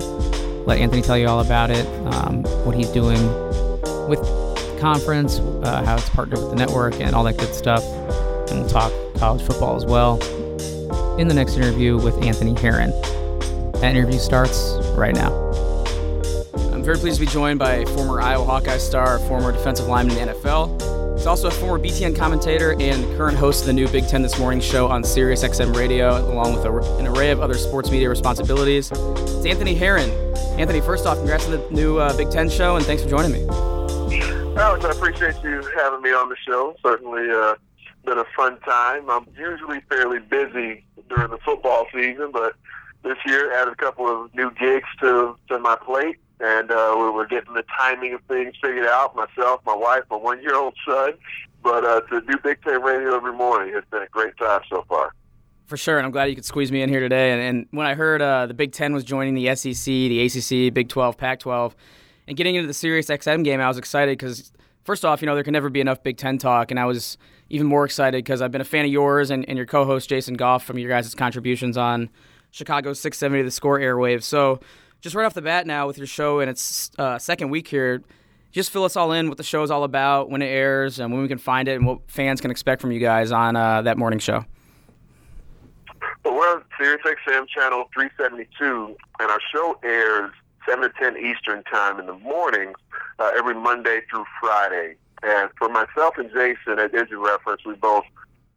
Let 0.66 0.78
Anthony 0.78 1.03
tell 1.03 1.16
you 1.16 1.28
all 1.28 1.40
about 1.40 1.70
it, 1.70 1.86
um, 2.12 2.42
what 2.64 2.76
he's 2.76 2.90
doing 2.90 3.20
with 4.09 4.20
conference, 4.78 5.38
uh, 5.38 5.82
how 5.84 5.96
it's 5.96 6.09
partnered 6.11 6.38
with 6.38 6.51
the 6.51 6.57
network, 6.57 7.01
and 7.01 7.14
all 7.14 7.24
that 7.24 7.36
good 7.38 7.55
stuff. 7.55 7.82
And 8.51 8.61
we'll 8.61 8.68
talk 8.68 8.92
college 9.16 9.42
football 9.42 9.76
as 9.76 9.84
well 9.84 10.22
in 11.18 11.28
the 11.28 11.34
next 11.34 11.57
interview 11.57 11.96
with 11.96 12.22
Anthony 12.22 12.55
Herron. 12.61 12.90
That 13.80 13.96
interview 13.96 14.18
starts 14.18 14.74
right 14.96 15.14
now. 15.14 15.30
Very 16.89 17.01
pleased 17.01 17.20
to 17.20 17.26
be 17.26 17.30
joined 17.30 17.59
by 17.59 17.84
former 17.84 18.18
Iowa 18.18 18.47
Hawkeye 18.47 18.78
star, 18.78 19.18
former 19.18 19.53
defensive 19.53 19.89
lineman 19.89 20.16
in 20.16 20.28
the 20.28 20.32
NFL, 20.32 21.18
He's 21.18 21.26
also 21.26 21.49
a 21.49 21.51
former 21.51 21.78
BTN 21.78 22.16
commentator 22.16 22.76
and 22.80 23.05
current 23.18 23.36
host 23.36 23.61
of 23.61 23.66
the 23.66 23.74
new 23.74 23.86
Big 23.89 24.09
Ten 24.09 24.22
This 24.22 24.39
Morning 24.39 24.59
show 24.59 24.89
on 24.89 25.03
SiriusXM 25.03 25.76
Radio, 25.76 26.16
along 26.32 26.55
with 26.55 26.64
a, 26.64 26.72
an 26.99 27.07
array 27.07 27.30
of 27.30 27.43
other 27.43 27.53
sports 27.53 27.91
media 27.91 28.09
responsibilities. 28.09 28.91
It's 28.91 29.45
Anthony 29.45 29.74
Herron. 29.74 30.09
Anthony, 30.59 30.80
first 30.80 31.05
off, 31.05 31.18
congrats 31.18 31.45
on 31.45 31.51
the 31.51 31.70
new 31.70 31.99
uh, 31.99 32.16
Big 32.16 32.30
Ten 32.30 32.49
show, 32.49 32.76
and 32.76 32.86
thanks 32.86 33.03
for 33.03 33.11
joining 33.11 33.32
me. 33.32 33.47
Alex, 34.57 34.82
I 34.82 34.93
appreciate 34.93 35.34
you 35.43 35.61
having 35.76 36.01
me 36.01 36.09
on 36.14 36.30
the 36.30 36.36
show. 36.36 36.74
Certainly 36.82 37.28
uh, 37.30 37.57
been 38.07 38.16
a 38.16 38.24
fun 38.34 38.59
time. 38.61 39.11
I'm 39.11 39.26
usually 39.36 39.80
fairly 39.91 40.20
busy 40.20 40.86
during 41.11 41.28
the 41.32 41.39
football 41.45 41.86
season, 41.93 42.30
but 42.32 42.55
this 43.03 43.18
year 43.26 43.53
added 43.53 43.74
a 43.74 43.76
couple 43.76 44.07
of 44.07 44.34
new 44.34 44.51
gigs 44.53 44.89
to 45.01 45.36
to 45.49 45.59
my 45.59 45.76
plate, 45.76 46.16
and 46.41 46.70
uh, 46.70 46.95
we're 46.97 47.26
getting 47.26 47.55
the 47.55 47.64
timing 47.76 48.14
of 48.14 48.22
things 48.28 48.55
figured 48.62 48.86
out. 48.86 49.16
Myself, 49.16 49.61
my 49.66 49.74
wife, 49.74 50.05
my 50.11 50.16
one 50.16 50.41
year 50.43 50.55
old 50.55 50.74
son. 50.86 51.14
But 51.62 51.84
uh, 51.84 52.01
to 52.03 52.20
do 52.20 52.39
Big 52.43 52.62
Ten 52.62 52.82
radio 52.82 53.16
every 53.16 53.32
morning 53.32 53.74
has 53.74 53.84
been 53.91 54.03
a 54.03 54.09
great 54.09 54.36
time 54.36 54.61
so 54.70 54.84
far. 54.89 55.12
For 55.66 55.76
sure, 55.76 55.99
and 55.99 56.07
I'm 56.07 56.12
glad 56.12 56.26
you 56.26 56.34
could 56.34 56.45
squeeze 56.45 56.72
me 56.72 56.80
in 56.80 56.89
here 56.89 57.01
today. 57.01 57.32
And, 57.32 57.43
and 57.43 57.66
when 57.72 57.86
I 57.86 57.95
heard 57.95 58.22
uh, 58.22 58.47
the 58.47 58.55
Big 58.55 58.72
Ten 58.72 58.95
was 58.95 59.05
joining 59.05 59.34
the 59.34 59.55
SEC, 59.55 59.84
the 59.84 60.24
ACC, 60.24 60.72
Big 60.72 60.89
12, 60.89 61.18
Pac 61.18 61.41
12, 61.41 61.76
and 62.26 62.36
getting 62.36 62.55
into 62.55 62.66
the 62.66 62.74
Sirius 62.74 63.09
XM 63.09 63.45
game, 63.45 63.61
I 63.61 63.68
was 63.68 63.76
excited 63.76 64.16
because, 64.16 64.53
first 64.84 65.05
off, 65.05 65.20
you 65.20 65.26
know, 65.26 65.34
there 65.34 65.45
can 65.45 65.53
never 65.53 65.68
be 65.68 65.80
enough 65.80 66.03
Big 66.03 66.16
Ten 66.16 66.39
talk. 66.39 66.70
And 66.70 66.80
I 66.80 66.86
was 66.86 67.18
even 67.51 67.66
more 67.66 67.84
excited 67.84 68.24
because 68.24 68.41
I've 68.41 68.53
been 68.53 68.61
a 68.61 68.64
fan 68.64 68.84
of 68.84 68.91
yours 68.91 69.30
and, 69.30 69.47
and 69.49 69.57
your 69.57 69.66
co 69.66 69.84
host, 69.84 70.09
Jason 70.09 70.34
Goff, 70.34 70.64
from 70.64 70.78
your 70.78 70.89
guys' 70.89 71.14
contributions 71.14 71.76
on 71.76 72.09
Chicago 72.51 72.93
670 72.93 73.43
The 73.43 73.51
Score 73.51 73.78
airwaves. 73.78 74.22
So, 74.22 74.61
just 75.01 75.14
right 75.14 75.24
off 75.24 75.34
the 75.34 75.42
bat 75.42 75.66
now 75.66 75.86
with 75.86 75.99
your 75.99 76.07
show 76.07 76.40
and 76.40 76.51
its 76.51 76.90
uh, 76.99 77.18
second 77.18 77.51
week 77.51 77.68
here, 77.68 78.03
just 78.53 78.70
fill 78.70 78.84
us 78.84 78.96
all 78.96 79.12
in 79.12 79.28
what 79.28 79.36
the 79.36 79.44
show 79.44 79.62
is 79.62 79.70
all 79.70 79.84
about, 79.84 80.30
when 80.30 80.42
it 80.42 80.46
airs, 80.46 80.99
and 80.99 81.12
when 81.12 81.22
we 81.22 81.28
can 81.28 81.38
find 81.38 81.68
it, 81.68 81.76
and 81.76 81.86
what 81.86 82.01
fans 82.11 82.40
can 82.40 82.51
expect 82.51 82.80
from 82.80 82.90
you 82.90 82.99
guys 82.99 83.30
on 83.30 83.57
uh, 83.57 83.82
that 83.82 83.99
morning 83.99 84.18
show. 84.18 84.44
Well, 86.24 86.34
we're 86.34 86.57
on 86.57 86.64
Sirius 86.78 87.03
XM 87.05 87.46
channel 87.49 87.88
372, 87.94 88.96
and 89.20 89.30
our 89.30 89.40
show 89.53 89.78
airs 89.82 90.32
7 90.68 90.82
to 90.82 90.90
10 90.99 91.16
Eastern 91.18 91.62
time 91.64 92.01
in 92.01 92.07
the 92.07 92.14
mornings 92.14 92.76
uh, 93.18 93.30
every 93.36 93.55
Monday 93.55 94.01
through 94.11 94.24
Friday. 94.40 94.96
And 95.22 95.51
for 95.59 95.68
myself 95.68 96.16
and 96.16 96.30
Jason, 96.30 96.78
as 96.78 97.11
you 97.11 97.24
referenced, 97.24 97.66
we 97.66 97.74
both 97.74 98.05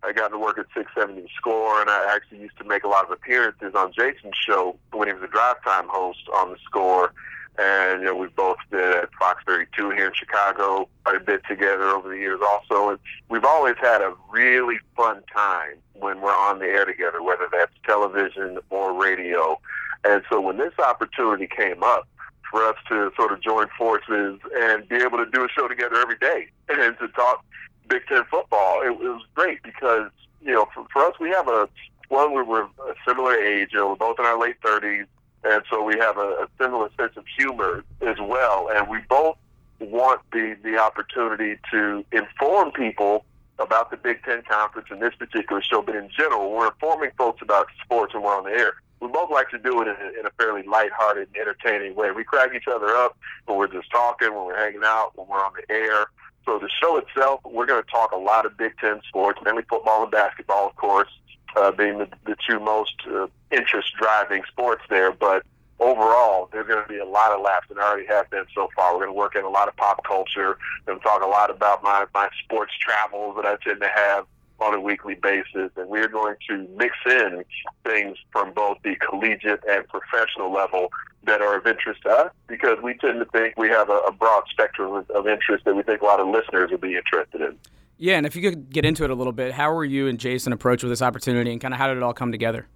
I 0.03 0.13
got 0.13 0.29
to 0.29 0.37
work 0.37 0.57
at 0.57 0.65
670 0.75 1.29
Score, 1.37 1.79
and 1.79 1.89
I 1.89 2.13
actually 2.15 2.39
used 2.39 2.57
to 2.57 2.63
make 2.63 2.83
a 2.83 2.87
lot 2.87 3.05
of 3.05 3.11
appearances 3.11 3.73
on 3.75 3.93
Jason's 3.93 4.35
show 4.35 4.77
when 4.91 5.07
he 5.07 5.13
was 5.13 5.23
a 5.23 5.27
drive 5.27 5.63
time 5.63 5.87
host 5.87 6.27
on 6.33 6.51
the 6.51 6.57
Score. 6.65 7.13
And 7.59 8.01
you 8.01 8.07
know, 8.07 8.15
we've 8.15 8.35
both 8.35 8.57
been 8.71 8.79
at 8.79 9.13
Fox 9.19 9.43
32 9.45 9.91
here 9.91 10.07
in 10.07 10.13
Chicago 10.13 10.87
a 11.05 11.19
bit 11.19 11.41
together 11.47 11.83
over 11.89 12.09
the 12.09 12.17
years, 12.17 12.39
also. 12.41 12.89
And 12.89 12.99
we've 13.29 13.45
always 13.45 13.75
had 13.79 14.01
a 14.01 14.13
really 14.31 14.77
fun 14.95 15.21
time 15.33 15.75
when 15.93 16.21
we're 16.21 16.35
on 16.35 16.59
the 16.59 16.65
air 16.65 16.85
together, 16.85 17.21
whether 17.21 17.47
that's 17.51 17.73
television 17.85 18.57
or 18.69 18.93
radio. 18.93 19.59
And 20.03 20.23
so 20.31 20.41
when 20.41 20.57
this 20.57 20.73
opportunity 20.79 21.47
came 21.47 21.83
up 21.83 22.07
for 22.49 22.63
us 22.63 22.75
to 22.89 23.11
sort 23.15 23.31
of 23.31 23.41
join 23.41 23.67
forces 23.77 24.39
and 24.55 24.87
be 24.89 24.95
able 24.95 25.17
to 25.17 25.29
do 25.31 25.43
a 25.43 25.47
show 25.49 25.67
together 25.67 25.95
every 25.97 26.17
day 26.17 26.47
and 26.69 26.97
to 26.99 27.07
talk 27.09 27.45
Big 27.91 28.07
Ten 28.07 28.23
football, 28.31 28.81
it, 28.81 28.91
it 28.91 28.99
was 28.99 29.25
great 29.35 29.61
because 29.63 30.09
you 30.41 30.53
know 30.53 30.65
for, 30.73 30.85
for 30.93 31.03
us 31.03 31.13
we 31.19 31.29
have 31.29 31.47
a 31.47 31.67
one 32.07 32.33
we 32.33 32.41
were 32.43 32.63
a 32.63 32.93
similar 33.07 33.35
age, 33.35 33.69
you 33.73 33.79
know, 33.79 33.89
we're 33.89 33.95
both 33.95 34.19
in 34.19 34.25
our 34.25 34.39
late 34.39 34.55
thirties, 34.63 35.05
and 35.43 35.61
so 35.69 35.83
we 35.83 35.97
have 35.97 36.17
a, 36.17 36.45
a 36.45 36.47
similar 36.59 36.89
sense 36.97 37.13
of 37.17 37.25
humor 37.37 37.83
as 38.01 38.17
well, 38.19 38.69
and 38.73 38.89
we 38.89 38.99
both 39.09 39.37
want 39.79 40.21
the 40.31 40.55
the 40.63 40.77
opportunity 40.77 41.57
to 41.71 42.05
inform 42.11 42.71
people 42.71 43.25
about 43.59 43.91
the 43.91 43.97
Big 43.97 44.23
Ten 44.23 44.41
Conference 44.49 44.87
in 44.89 44.99
this 44.99 45.13
particular 45.15 45.61
show, 45.61 45.81
but 45.81 45.95
in 45.95 46.09
general, 46.17 46.51
we're 46.51 46.67
informing 46.67 47.11
folks 47.17 47.41
about 47.41 47.67
sports 47.83 48.13
when 48.13 48.23
we're 48.23 48.35
on 48.35 48.45
the 48.45 48.51
air. 48.51 48.73
We 48.99 49.07
both 49.07 49.31
like 49.31 49.49
to 49.49 49.57
do 49.57 49.81
it 49.81 49.87
in 49.87 49.95
a, 49.95 50.19
in 50.19 50.25
a 50.25 50.31
fairly 50.37 50.63
lighthearted, 50.63 51.29
entertaining 51.39 51.95
way. 51.95 52.11
We 52.11 52.23
crack 52.23 52.51
each 52.55 52.67
other 52.67 52.87
up 52.87 53.17
when 53.45 53.57
we're 53.57 53.67
just 53.67 53.89
talking, 53.91 54.33
when 54.33 54.45
we're 54.45 54.57
hanging 54.57 54.81
out, 54.83 55.11
when 55.15 55.27
we're 55.27 55.43
on 55.43 55.53
the 55.55 55.73
air. 55.73 56.05
So 56.45 56.57
the 56.59 56.69
show 56.81 56.97
itself, 56.97 57.41
we're 57.45 57.65
going 57.65 57.83
to 57.83 57.89
talk 57.89 58.11
a 58.11 58.17
lot 58.17 58.45
of 58.45 58.57
Big 58.57 58.77
Ten 58.79 59.01
sports, 59.07 59.39
mainly 59.45 59.63
football 59.69 60.03
and 60.03 60.11
basketball, 60.11 60.67
of 60.67 60.75
course, 60.75 61.09
uh, 61.55 61.71
being 61.71 61.99
the, 61.99 62.07
the 62.25 62.35
two 62.47 62.59
most 62.59 62.95
uh, 63.07 63.27
interest-driving 63.51 64.43
sports 64.47 64.81
there. 64.89 65.11
But 65.11 65.43
overall, 65.79 66.49
there's 66.51 66.67
going 66.67 66.81
to 66.81 66.89
be 66.89 66.97
a 66.97 67.05
lot 67.05 67.31
of 67.31 67.41
laughs, 67.41 67.67
and 67.69 67.79
I 67.79 67.87
already 67.87 68.07
have 68.07 68.29
been 68.29 68.45
so 68.55 68.69
far. 68.75 68.93
We're 68.93 69.05
going 69.05 69.15
to 69.15 69.17
work 69.17 69.35
in 69.35 69.43
a 69.43 69.49
lot 69.49 69.67
of 69.67 69.75
pop 69.77 70.03
culture. 70.03 70.57
We're 70.85 70.93
going 70.93 70.99
to 70.99 71.03
talk 71.03 71.23
a 71.23 71.27
lot 71.27 71.51
about 71.51 71.83
my, 71.83 72.05
my 72.13 72.29
sports 72.43 72.73
travels 72.79 73.35
that 73.35 73.45
I 73.45 73.57
tend 73.63 73.81
to 73.81 73.89
have 73.93 74.25
on 74.61 74.73
a 74.75 74.79
weekly 74.79 75.15
basis, 75.15 75.71
and 75.75 75.89
we're 75.89 76.07
going 76.07 76.35
to 76.49 76.67
mix 76.77 76.95
in 77.05 77.43
things 77.83 78.17
from 78.31 78.53
both 78.53 78.77
the 78.83 78.95
collegiate 78.95 79.63
and 79.69 79.87
professional 79.87 80.51
level 80.51 80.89
that 81.23 81.41
are 81.41 81.57
of 81.57 81.67
interest 81.67 82.01
to 82.03 82.09
us 82.09 82.31
because 82.47 82.77
we 82.83 82.93
tend 82.95 83.19
to 83.19 83.25
think 83.25 83.55
we 83.57 83.69
have 83.69 83.89
a, 83.89 83.97
a 84.07 84.11
broad 84.11 84.43
spectrum 84.49 85.05
of, 85.09 85.27
interest 85.27 85.65
that 85.65 85.75
we 85.75 85.83
think 85.83 86.01
a 86.01 86.05
lot 86.05 86.19
of 86.19 86.27
listeners 86.27 86.71
would 86.71 86.81
be 86.81 86.95
interested 86.95 87.41
in. 87.41 87.57
Yeah, 87.97 88.17
and 88.17 88.25
if 88.25 88.35
you 88.35 88.41
could 88.41 88.71
get 88.71 88.85
into 88.85 89.03
it 89.03 89.11
a 89.11 89.15
little 89.15 89.33
bit, 89.33 89.51
how 89.51 89.73
were 89.73 89.85
you 89.85 90.07
and 90.07 90.19
Jason 90.19 90.51
approached 90.51 90.83
with 90.83 90.91
this 90.91 91.01
opportunity, 91.01 91.51
and 91.51 91.61
kind 91.61 91.73
of 91.73 91.77
how 91.77 91.87
did 91.87 91.97
it 91.97 92.03
all 92.03 92.13
come 92.13 92.31
together? 92.31 92.67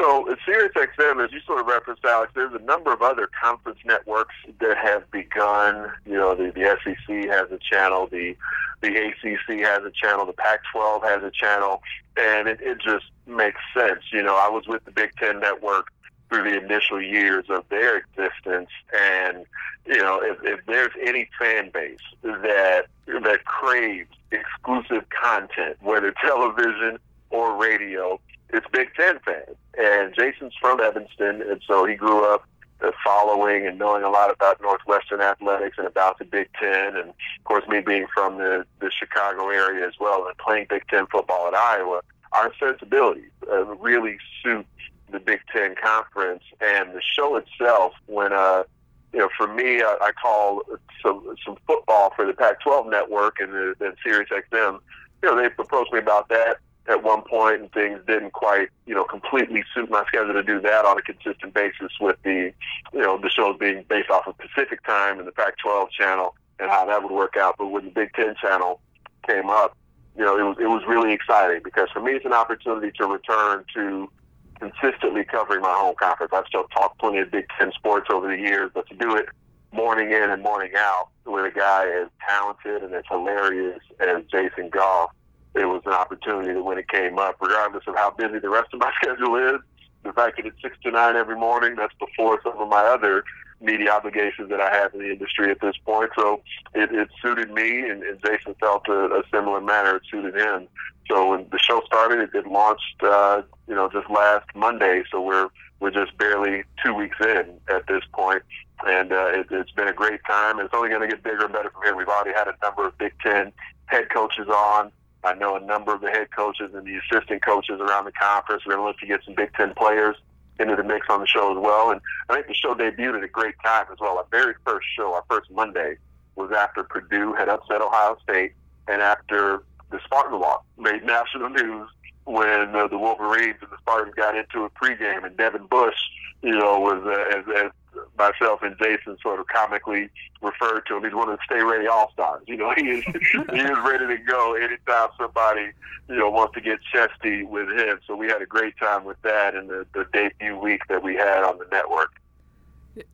So 0.00 0.30
at 0.30 0.38
Sirius 0.46 0.72
XM, 0.72 1.22
as 1.22 1.30
you 1.30 1.40
sort 1.40 1.60
of 1.60 1.66
referenced, 1.66 2.02
Alex, 2.06 2.32
there's 2.34 2.54
a 2.54 2.64
number 2.64 2.90
of 2.90 3.02
other 3.02 3.28
conference 3.38 3.80
networks 3.84 4.34
that 4.58 4.78
have 4.78 5.08
begun. 5.10 5.92
You 6.06 6.14
know, 6.14 6.34
the, 6.34 6.50
the 6.52 6.78
SEC 6.82 7.28
has 7.28 7.50
a 7.52 7.58
channel, 7.58 8.06
the 8.06 8.34
the 8.80 8.96
ACC 8.96 9.60
has 9.60 9.84
a 9.84 9.90
channel, 9.90 10.24
the 10.24 10.32
Pac-12 10.32 11.02
has 11.02 11.22
a 11.22 11.30
channel, 11.30 11.82
and 12.16 12.48
it, 12.48 12.62
it 12.62 12.78
just 12.78 13.04
makes 13.26 13.60
sense. 13.76 14.00
You 14.10 14.22
know, 14.22 14.36
I 14.36 14.48
was 14.48 14.66
with 14.66 14.82
the 14.86 14.90
Big 14.90 15.14
Ten 15.16 15.38
Network 15.38 15.88
through 16.30 16.44
the 16.44 16.64
initial 16.64 17.02
years 17.02 17.44
of 17.50 17.68
their 17.68 17.98
existence, 17.98 18.70
and 18.98 19.44
you 19.84 19.98
know, 19.98 20.18
if, 20.22 20.38
if 20.42 20.64
there's 20.64 20.92
any 21.04 21.28
fan 21.38 21.70
base 21.74 21.98
that 22.24 22.86
that 23.06 23.44
craves 23.44 24.08
exclusive 24.30 25.04
content, 25.10 25.76
whether 25.82 26.14
television 26.24 26.98
or 27.28 27.54
radio, 27.56 28.18
it's 28.52 28.66
Big 28.72 28.94
Ten 28.94 29.18
fans. 29.20 29.56
And 29.78 30.14
Jason's 30.14 30.54
from 30.60 30.80
Evanston, 30.80 31.42
and 31.42 31.60
so 31.66 31.84
he 31.84 31.94
grew 31.94 32.24
up 32.24 32.44
uh, 32.82 32.90
following 33.04 33.66
and 33.66 33.78
knowing 33.78 34.02
a 34.02 34.10
lot 34.10 34.30
about 34.30 34.60
Northwestern 34.60 35.20
athletics 35.20 35.76
and 35.78 35.86
about 35.86 36.18
the 36.18 36.24
Big 36.24 36.48
Ten. 36.58 36.96
And 36.96 37.10
of 37.10 37.44
course, 37.44 37.66
me 37.68 37.80
being 37.80 38.06
from 38.12 38.38
the, 38.38 38.64
the 38.80 38.90
Chicago 38.90 39.48
area 39.48 39.86
as 39.86 39.94
well 40.00 40.26
and 40.26 40.36
playing 40.38 40.66
Big 40.68 40.86
Ten 40.88 41.06
football 41.06 41.48
at 41.48 41.54
Iowa, 41.54 42.02
our 42.32 42.52
sensibilities 42.58 43.30
uh, 43.50 43.64
really 43.76 44.18
suit 44.42 44.66
the 45.10 45.20
Big 45.20 45.40
Ten 45.52 45.74
Conference. 45.82 46.42
And 46.60 46.94
the 46.94 47.02
show 47.02 47.36
itself, 47.36 47.92
when 48.06 48.32
uh, 48.32 48.64
you 49.12 49.18
know, 49.18 49.28
for 49.36 49.52
me, 49.52 49.82
I, 49.82 49.96
I 50.00 50.12
call 50.12 50.62
some 51.02 51.34
some 51.44 51.56
football 51.66 52.12
for 52.14 52.26
the 52.26 52.32
Pac-12 52.32 52.90
network 52.90 53.40
and 53.40 53.52
the, 53.52 53.74
the 53.78 53.94
Sirius 54.04 54.30
XM. 54.30 54.78
You 55.22 55.28
know, 55.28 55.36
they 55.36 55.46
approached 55.46 55.92
me 55.92 55.98
about 55.98 56.28
that 56.28 56.58
at 56.88 57.02
one 57.02 57.22
point, 57.22 57.60
and 57.60 57.72
things 57.72 58.00
didn't 58.06 58.32
quite, 58.32 58.68
you 58.86 58.94
know, 58.94 59.04
completely 59.04 59.62
suit 59.74 59.90
my 59.90 60.04
schedule 60.06 60.32
to 60.32 60.42
do 60.42 60.60
that 60.60 60.84
on 60.84 60.98
a 60.98 61.02
consistent 61.02 61.54
basis 61.54 61.92
with 62.00 62.16
the, 62.24 62.52
you 62.92 63.00
know, 63.00 63.18
the 63.18 63.30
shows 63.30 63.56
being 63.58 63.84
based 63.88 64.10
off 64.10 64.26
of 64.26 64.36
Pacific 64.38 64.82
time 64.84 65.18
and 65.18 65.28
the 65.28 65.32
Pac-12 65.32 65.90
channel 65.90 66.34
and 66.58 66.70
how 66.70 66.84
that 66.86 67.02
would 67.02 67.12
work 67.12 67.36
out. 67.36 67.56
But 67.58 67.68
when 67.68 67.84
the 67.84 67.90
Big 67.90 68.12
Ten 68.14 68.34
channel 68.40 68.80
came 69.26 69.50
up, 69.50 69.76
you 70.16 70.24
know, 70.24 70.36
it 70.36 70.42
was 70.42 70.56
it 70.58 70.66
was 70.66 70.82
really 70.86 71.12
exciting 71.12 71.60
because 71.62 71.88
for 71.92 72.00
me, 72.00 72.12
it's 72.12 72.26
an 72.26 72.32
opportunity 72.32 72.90
to 72.98 73.06
return 73.06 73.64
to 73.74 74.10
consistently 74.58 75.24
covering 75.24 75.62
my 75.62 75.72
home 75.72 75.94
conference. 75.98 76.32
I've 76.34 76.46
still 76.46 76.64
talked 76.64 76.98
plenty 76.98 77.18
of 77.18 77.30
Big 77.30 77.46
Ten 77.58 77.72
sports 77.72 78.08
over 78.12 78.26
the 78.26 78.36
years, 78.36 78.70
but 78.74 78.88
to 78.88 78.94
do 78.94 79.16
it 79.16 79.26
morning 79.72 80.10
in 80.10 80.30
and 80.30 80.42
morning 80.42 80.72
out 80.76 81.08
with 81.24 81.44
a 81.44 81.56
guy 81.56 81.88
as 81.88 82.08
talented 82.26 82.82
and 82.82 82.92
as 82.94 83.04
hilarious 83.08 83.80
as 84.00 84.24
Jason 84.30 84.68
Goff 84.68 85.10
it 85.54 85.66
was 85.66 85.82
an 85.86 85.92
opportunity 85.92 86.52
that 86.52 86.62
when 86.62 86.78
it 86.78 86.88
came 86.88 87.18
up, 87.18 87.36
regardless 87.40 87.84
of 87.86 87.96
how 87.96 88.10
busy 88.10 88.38
the 88.38 88.48
rest 88.48 88.72
of 88.72 88.80
my 88.80 88.92
schedule 89.02 89.36
is, 89.36 89.60
the 90.02 90.12
fact 90.12 90.36
that 90.36 90.46
it's 90.46 90.60
six 90.62 90.76
to 90.82 90.90
nine 90.90 91.16
every 91.16 91.36
morning, 91.36 91.76
that's 91.76 91.94
before 91.98 92.40
some 92.42 92.56
of 92.58 92.68
my 92.68 92.82
other 92.82 93.24
media 93.60 93.90
obligations 93.90 94.48
that 94.48 94.60
I 94.60 94.74
have 94.74 94.94
in 94.94 95.00
the 95.00 95.10
industry 95.10 95.50
at 95.50 95.60
this 95.60 95.76
point. 95.84 96.10
So 96.16 96.42
it, 96.74 96.90
it 96.92 97.08
suited 97.22 97.50
me, 97.50 97.88
and, 97.88 98.02
and 98.02 98.18
Jason 98.24 98.54
felt 98.58 98.88
a, 98.88 99.06
a 99.06 99.22
similar 99.32 99.60
manner 99.60 99.96
it 99.96 100.02
suited 100.10 100.34
him. 100.34 100.68
So 101.10 101.30
when 101.30 101.46
the 101.50 101.58
show 101.58 101.82
started, 101.86 102.20
it, 102.20 102.30
it 102.34 102.46
launched, 102.46 103.02
uh, 103.02 103.42
you 103.68 103.74
know, 103.74 103.90
just 103.92 104.08
last 104.08 104.46
Monday. 104.54 105.02
So 105.10 105.20
we're 105.20 105.48
we're 105.80 105.90
just 105.90 106.16
barely 106.18 106.62
two 106.84 106.94
weeks 106.94 107.16
in 107.20 107.58
at 107.68 107.86
this 107.86 108.02
point, 108.12 108.42
and 108.86 109.12
uh, 109.12 109.28
it, 109.32 109.46
it's 109.50 109.70
been 109.72 109.88
a 109.88 109.94
great 109.94 110.20
time. 110.26 110.60
It's 110.60 110.74
only 110.74 110.90
going 110.90 111.00
to 111.00 111.08
get 111.08 111.22
bigger 111.22 111.44
and 111.44 111.52
better 111.52 111.70
from 111.70 111.82
here. 111.84 111.96
We've 111.96 112.08
already 112.08 112.36
had 112.36 112.48
a 112.48 112.54
number 112.62 112.86
of 112.86 112.96
Big 112.98 113.12
Ten 113.24 113.52
head 113.86 114.10
coaches 114.10 114.46
on. 114.48 114.92
I 115.22 115.34
know 115.34 115.56
a 115.56 115.60
number 115.60 115.94
of 115.94 116.00
the 116.00 116.10
head 116.10 116.28
coaches 116.34 116.72
and 116.74 116.86
the 116.86 116.96
assistant 116.96 117.44
coaches 117.44 117.80
around 117.80 118.04
the 118.04 118.12
conference. 118.12 118.64
We're 118.64 118.74
going 118.74 118.84
to 118.84 118.88
look 118.88 118.98
to 118.98 119.06
get 119.06 119.24
some 119.24 119.34
Big 119.34 119.52
Ten 119.54 119.74
players 119.74 120.16
into 120.58 120.76
the 120.76 120.84
mix 120.84 121.06
on 121.08 121.20
the 121.20 121.26
show 121.26 121.52
as 121.52 121.62
well. 121.62 121.90
And 121.90 122.00
I 122.28 122.34
think 122.34 122.46
the 122.46 122.54
show 122.54 122.74
debuted 122.74 123.18
at 123.18 123.24
a 123.24 123.28
great 123.28 123.54
time 123.64 123.86
as 123.92 123.98
well. 124.00 124.18
Our 124.18 124.26
very 124.30 124.54
first 124.64 124.86
show, 124.96 125.14
our 125.14 125.24
first 125.28 125.50
Monday, 125.50 125.96
was 126.36 126.52
after 126.52 126.82
Purdue 126.82 127.34
had 127.34 127.48
upset 127.48 127.80
Ohio 127.80 128.16
State 128.22 128.52
and 128.88 129.02
after 129.02 129.62
the 129.90 130.00
Spartan 130.04 130.38
Walk 130.38 130.64
made 130.78 131.04
national 131.04 131.50
news 131.50 131.88
when 132.24 132.76
uh, 132.76 132.86
the 132.86 132.98
Wolverines 132.98 133.56
and 133.60 133.70
the 133.70 133.78
Spartans 133.78 134.14
got 134.14 134.36
into 134.36 134.64
a 134.64 134.70
pregame 134.70 135.24
and 135.24 135.36
Devin 135.36 135.66
Bush, 135.66 135.96
you 136.42 136.52
know, 136.52 136.78
was 136.78 137.02
uh, 137.04 137.38
as, 137.38 137.64
as 137.64 137.72
myself 138.18 138.62
and 138.62 138.76
Jason 138.78 139.16
sort 139.22 139.40
of 139.40 139.46
comically 139.46 140.08
referred 140.42 140.82
to 140.86 140.96
him. 140.96 141.04
He's 141.04 141.14
one 141.14 141.28
of 141.28 141.38
the 141.38 141.44
Stay 141.44 141.62
Ready 141.62 141.86
All 141.86 142.10
Stars. 142.12 142.42
You 142.46 142.56
know, 142.56 142.72
he 142.76 142.90
is 142.90 143.04
he 143.04 143.60
is 143.60 143.78
ready 143.84 144.06
to 144.06 144.18
go 144.26 144.54
anytime 144.54 145.08
somebody 145.18 145.72
you 146.08 146.16
know 146.16 146.30
wants 146.30 146.54
to 146.54 146.60
get 146.60 146.78
chesty 146.92 147.44
with 147.44 147.68
him. 147.68 148.00
So 148.06 148.16
we 148.16 148.26
had 148.26 148.42
a 148.42 148.46
great 148.46 148.76
time 148.78 149.04
with 149.04 149.20
that 149.22 149.54
in 149.54 149.68
the, 149.68 149.86
the 149.94 150.06
debut 150.12 150.58
week 150.58 150.82
that 150.88 151.02
we 151.02 151.14
had 151.14 151.44
on 151.44 151.58
the 151.58 151.66
network. 151.70 152.12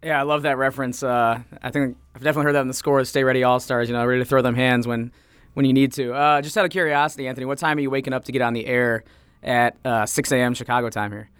Yeah, 0.02 0.18
I 0.18 0.22
love 0.22 0.42
that 0.42 0.56
reference. 0.56 1.02
Uh, 1.02 1.40
I 1.62 1.70
think 1.70 1.96
I've 2.14 2.22
definitely 2.22 2.46
heard 2.46 2.54
that 2.54 2.62
in 2.62 2.68
the 2.68 2.74
score 2.74 2.98
of 2.98 3.06
Stay 3.06 3.24
Ready 3.24 3.44
All 3.44 3.60
Stars. 3.60 3.88
You 3.88 3.94
know, 3.94 4.04
ready 4.04 4.20
to 4.20 4.24
throw 4.24 4.42
them 4.42 4.54
hands 4.54 4.86
when 4.86 5.12
when 5.54 5.66
you 5.66 5.72
need 5.72 5.92
to. 5.94 6.12
Uh, 6.12 6.42
just 6.42 6.56
out 6.56 6.64
of 6.64 6.70
curiosity, 6.70 7.28
Anthony, 7.28 7.46
what 7.46 7.58
time 7.58 7.78
are 7.78 7.80
you 7.80 7.90
waking 7.90 8.12
up 8.12 8.24
to 8.24 8.32
get 8.32 8.42
on 8.42 8.52
the 8.52 8.66
air 8.66 9.04
at 9.42 9.76
uh, 9.84 10.04
6 10.04 10.32
a.m. 10.32 10.54
Chicago 10.54 10.90
time 10.90 11.12
here? 11.12 11.30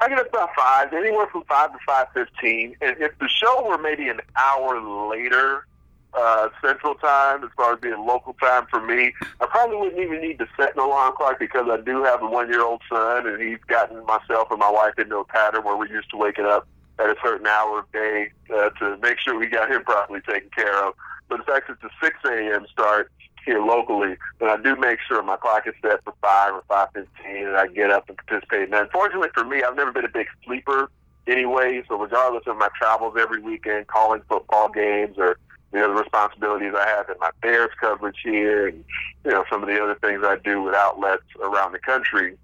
I 0.00 0.08
get 0.08 0.18
up 0.18 0.28
about 0.28 0.50
five, 0.56 0.92
anywhere 0.92 1.26
from 1.26 1.44
five 1.44 1.72
to 1.72 1.78
five 1.86 2.06
fifteen. 2.14 2.76
And 2.80 2.96
if 3.00 3.18
the 3.18 3.28
show 3.28 3.66
were 3.68 3.78
maybe 3.78 4.08
an 4.08 4.20
hour 4.36 4.80
later, 5.10 5.66
uh, 6.14 6.48
Central 6.64 6.94
Time, 6.94 7.44
as 7.44 7.50
far 7.56 7.74
as 7.74 7.80
being 7.80 8.06
local 8.06 8.32
time 8.34 8.66
for 8.70 8.80
me, 8.80 9.12
I 9.40 9.46
probably 9.46 9.76
wouldn't 9.76 10.00
even 10.00 10.20
need 10.20 10.38
to 10.38 10.46
set 10.56 10.74
an 10.74 10.80
alarm 10.80 11.14
clock 11.16 11.38
because 11.38 11.66
I 11.68 11.78
do 11.80 12.02
have 12.04 12.22
a 12.22 12.26
one-year-old 12.26 12.82
son, 12.88 13.26
and 13.26 13.42
he's 13.42 13.58
gotten 13.66 14.04
myself 14.06 14.50
and 14.50 14.58
my 14.58 14.70
wife 14.70 14.98
into 14.98 15.16
a 15.18 15.24
pattern 15.24 15.64
where 15.64 15.76
we're 15.76 15.88
used 15.88 16.10
to 16.10 16.16
waking 16.16 16.46
up 16.46 16.66
at 16.98 17.06
a 17.06 17.16
certain 17.22 17.46
hour 17.46 17.80
of 17.80 17.92
day 17.92 18.30
uh, 18.54 18.70
to 18.70 18.96
make 19.02 19.18
sure 19.20 19.38
we 19.38 19.46
got 19.46 19.70
him 19.70 19.84
properly 19.84 20.20
taken 20.28 20.50
care 20.50 20.84
of. 20.84 20.94
But 21.28 21.38
the 21.38 21.44
fact 21.44 21.70
it's 21.70 21.82
a 21.82 21.90
6 22.02 22.16
a.m. 22.24 22.66
start 22.72 23.12
here 23.44 23.64
locally, 23.64 24.16
but 24.38 24.48
I 24.48 24.60
do 24.60 24.76
make 24.76 24.98
sure 25.06 25.22
my 25.22 25.36
clock 25.36 25.66
is 25.66 25.74
set 25.82 26.02
for 26.04 26.14
5 26.20 26.54
or 26.54 26.62
5.15 26.68 27.06
and 27.24 27.56
I 27.56 27.66
get 27.66 27.90
up 27.90 28.08
and 28.08 28.18
participate. 28.18 28.64
And 28.64 28.74
unfortunately 28.74 29.28
for 29.34 29.44
me, 29.44 29.62
I've 29.62 29.76
never 29.76 29.92
been 29.92 30.04
a 30.04 30.10
big 30.10 30.26
sleeper 30.44 30.90
anyway, 31.26 31.82
so 31.88 31.96
regardless 31.96 32.44
of 32.46 32.56
my 32.56 32.68
travels 32.78 33.14
every 33.18 33.40
weekend, 33.40 33.86
calling 33.86 34.22
football 34.28 34.68
games 34.68 35.16
or 35.18 35.38
you 35.72 35.80
know, 35.80 35.88
the 35.88 36.00
responsibilities 36.02 36.72
I 36.74 36.86
have 36.86 37.08
in 37.10 37.16
my 37.20 37.30
Bears 37.42 37.70
coverage 37.78 38.18
here 38.24 38.68
and, 38.68 38.84
you 39.24 39.30
know, 39.30 39.44
some 39.50 39.62
of 39.62 39.68
the 39.68 39.82
other 39.82 39.96
things 39.96 40.22
I 40.24 40.36
do 40.36 40.62
with 40.62 40.74
outlets 40.74 41.24
around 41.42 41.72
the 41.72 41.78
country, 41.78 42.36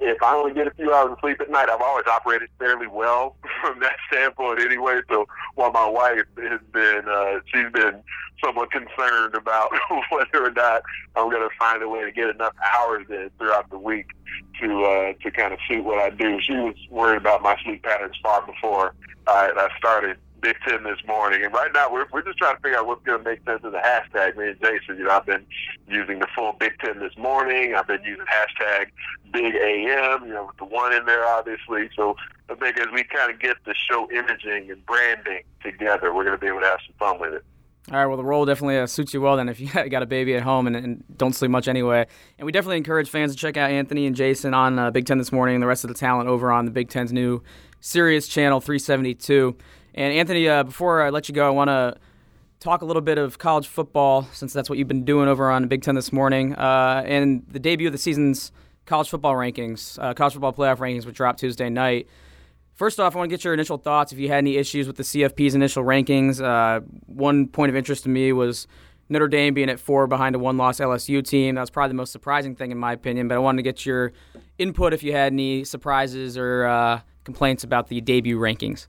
if 0.00 0.22
I 0.22 0.34
only 0.34 0.52
get 0.52 0.66
a 0.66 0.72
few 0.72 0.92
hours 0.92 1.12
of 1.12 1.18
sleep 1.20 1.40
at 1.40 1.50
night, 1.50 1.68
I've 1.68 1.80
always 1.80 2.06
operated 2.06 2.48
fairly 2.58 2.86
well 2.86 3.36
from 3.60 3.80
that 3.80 3.96
standpoint 4.08 4.60
anyway. 4.60 5.00
So 5.08 5.26
while 5.54 5.72
my 5.72 5.88
wife 5.88 6.24
has 6.38 6.60
been, 6.72 7.02
uh, 7.08 7.40
she's 7.46 7.70
been 7.72 8.02
somewhat 8.44 8.70
concerned 8.70 9.34
about 9.34 9.70
whether 10.10 10.46
or 10.46 10.50
not 10.50 10.82
I'm 11.16 11.30
going 11.30 11.48
to 11.48 11.54
find 11.58 11.82
a 11.82 11.88
way 11.88 12.04
to 12.04 12.12
get 12.12 12.28
enough 12.28 12.54
hours 12.74 13.06
in 13.08 13.30
throughout 13.38 13.70
the 13.70 13.78
week 13.78 14.06
to 14.60 14.84
uh, 14.84 15.12
to 15.22 15.30
kind 15.30 15.52
of 15.52 15.58
suit 15.68 15.84
what 15.84 15.98
I 15.98 16.10
do. 16.10 16.40
She 16.40 16.54
was 16.54 16.74
worried 16.90 17.18
about 17.18 17.42
my 17.42 17.56
sleep 17.64 17.82
patterns 17.82 18.16
far 18.22 18.44
before 18.44 18.94
I, 19.26 19.50
I 19.56 19.68
started 19.78 20.18
Big 20.44 20.56
Ten 20.68 20.84
this 20.84 20.98
morning. 21.06 21.42
And 21.42 21.54
right 21.54 21.72
now, 21.72 21.90
we're, 21.90 22.04
we're 22.12 22.22
just 22.22 22.36
trying 22.36 22.56
to 22.56 22.60
figure 22.60 22.78
out 22.78 22.86
what's 22.86 23.02
going 23.02 23.16
to 23.16 23.24
make 23.24 23.42
sense 23.46 23.64
of 23.64 23.72
the 23.72 23.78
hashtag. 23.78 24.36
Me 24.36 24.48
and 24.48 24.60
Jason, 24.60 24.98
you 24.98 25.04
know, 25.04 25.10
I've 25.10 25.24
been 25.24 25.46
using 25.88 26.18
the 26.18 26.26
full 26.36 26.52
Big 26.60 26.72
Ten 26.84 27.00
this 27.00 27.16
morning. 27.16 27.74
I've 27.74 27.86
been 27.86 28.04
using 28.04 28.26
hashtag 28.26 28.88
Big 29.32 29.54
AM, 29.54 30.26
you 30.26 30.34
know, 30.34 30.44
with 30.46 30.58
the 30.58 30.66
one 30.66 30.92
in 30.92 31.06
there, 31.06 31.26
obviously. 31.26 31.88
So 31.96 32.14
I 32.50 32.56
think 32.56 32.78
as 32.78 32.88
we 32.92 33.04
kind 33.04 33.32
of 33.32 33.40
get 33.40 33.56
the 33.64 33.74
show 33.90 34.06
imaging 34.10 34.70
and 34.70 34.84
branding 34.84 35.44
together, 35.62 36.12
we're 36.12 36.24
going 36.24 36.36
to 36.36 36.40
be 36.40 36.48
able 36.48 36.60
to 36.60 36.66
have 36.66 36.80
some 36.86 36.94
fun 36.98 37.18
with 37.18 37.32
it. 37.32 37.44
All 37.90 37.98
right, 37.98 38.06
well, 38.06 38.18
the 38.18 38.24
role 38.24 38.44
definitely 38.44 38.78
uh, 38.78 38.86
suits 38.86 39.12
you 39.12 39.20
well 39.20 39.36
then 39.36 39.48
if 39.48 39.60
you 39.60 39.68
got 39.90 40.02
a 40.02 40.06
baby 40.06 40.34
at 40.34 40.42
home 40.42 40.66
and, 40.66 40.76
and, 40.76 41.04
don't 41.16 41.34
sleep 41.34 41.50
much 41.50 41.68
anyway. 41.68 42.06
And 42.38 42.46
we 42.46 42.52
definitely 42.52 42.78
encourage 42.78 43.08
fans 43.08 43.32
to 43.32 43.38
check 43.38 43.56
out 43.56 43.70
Anthony 43.70 44.06
and 44.06 44.14
Jason 44.14 44.52
on 44.52 44.78
uh, 44.78 44.90
Big 44.90 45.06
Ten 45.06 45.16
this 45.16 45.32
morning 45.32 45.56
and 45.56 45.62
the 45.62 45.66
rest 45.66 45.84
of 45.84 45.88
the 45.88 45.94
talent 45.94 46.28
over 46.28 46.50
on 46.52 46.66
the 46.66 46.70
Big 46.70 46.90
Ten's 46.90 47.12
new 47.12 47.42
Sirius 47.80 48.26
Channel 48.26 48.60
372. 48.60 49.56
And 49.94 50.12
Anthony, 50.12 50.48
uh, 50.48 50.64
before 50.64 51.02
I 51.02 51.10
let 51.10 51.28
you 51.28 51.34
go, 51.34 51.46
I 51.46 51.50
want 51.50 51.68
to 51.68 51.96
talk 52.58 52.82
a 52.82 52.84
little 52.84 53.02
bit 53.02 53.16
of 53.16 53.38
college 53.38 53.68
football 53.68 54.26
since 54.32 54.52
that's 54.52 54.68
what 54.68 54.78
you've 54.78 54.88
been 54.88 55.04
doing 55.04 55.28
over 55.28 55.50
on 55.50 55.68
Big 55.68 55.82
Ten 55.82 55.94
this 55.94 56.12
morning. 56.12 56.54
Uh, 56.54 57.02
and 57.06 57.44
the 57.48 57.60
debut 57.60 57.86
of 57.86 57.92
the 57.92 57.98
season's 57.98 58.50
college 58.86 59.08
football 59.08 59.34
rankings, 59.34 59.98
uh, 60.02 60.12
college 60.12 60.32
football 60.32 60.52
playoff 60.52 60.78
rankings, 60.78 61.06
which 61.06 61.16
dropped 61.16 61.38
Tuesday 61.38 61.70
night. 61.70 62.08
First 62.74 62.98
off, 62.98 63.14
I 63.14 63.18
want 63.18 63.30
to 63.30 63.36
get 63.36 63.44
your 63.44 63.54
initial 63.54 63.78
thoughts. 63.78 64.12
If 64.12 64.18
you 64.18 64.28
had 64.28 64.38
any 64.38 64.56
issues 64.56 64.88
with 64.88 64.96
the 64.96 65.04
CFP's 65.04 65.54
initial 65.54 65.84
rankings, 65.84 66.42
uh, 66.42 66.80
one 67.06 67.46
point 67.46 67.70
of 67.70 67.76
interest 67.76 68.02
to 68.02 68.08
me 68.08 68.32
was 68.32 68.66
Notre 69.08 69.28
Dame 69.28 69.54
being 69.54 69.70
at 69.70 69.78
four 69.78 70.08
behind 70.08 70.34
a 70.34 70.40
one-loss 70.40 70.80
LSU 70.80 71.24
team. 71.24 71.54
That 71.54 71.60
was 71.60 71.70
probably 71.70 71.90
the 71.90 71.94
most 71.94 72.10
surprising 72.10 72.56
thing 72.56 72.72
in 72.72 72.78
my 72.78 72.92
opinion. 72.92 73.28
But 73.28 73.36
I 73.36 73.38
wanted 73.38 73.58
to 73.58 73.62
get 73.62 73.86
your 73.86 74.12
input 74.58 74.92
if 74.92 75.04
you 75.04 75.12
had 75.12 75.32
any 75.32 75.62
surprises 75.62 76.36
or 76.36 76.64
uh, 76.64 77.00
complaints 77.22 77.62
about 77.62 77.88
the 77.88 78.00
debut 78.00 78.38
rankings. 78.38 78.88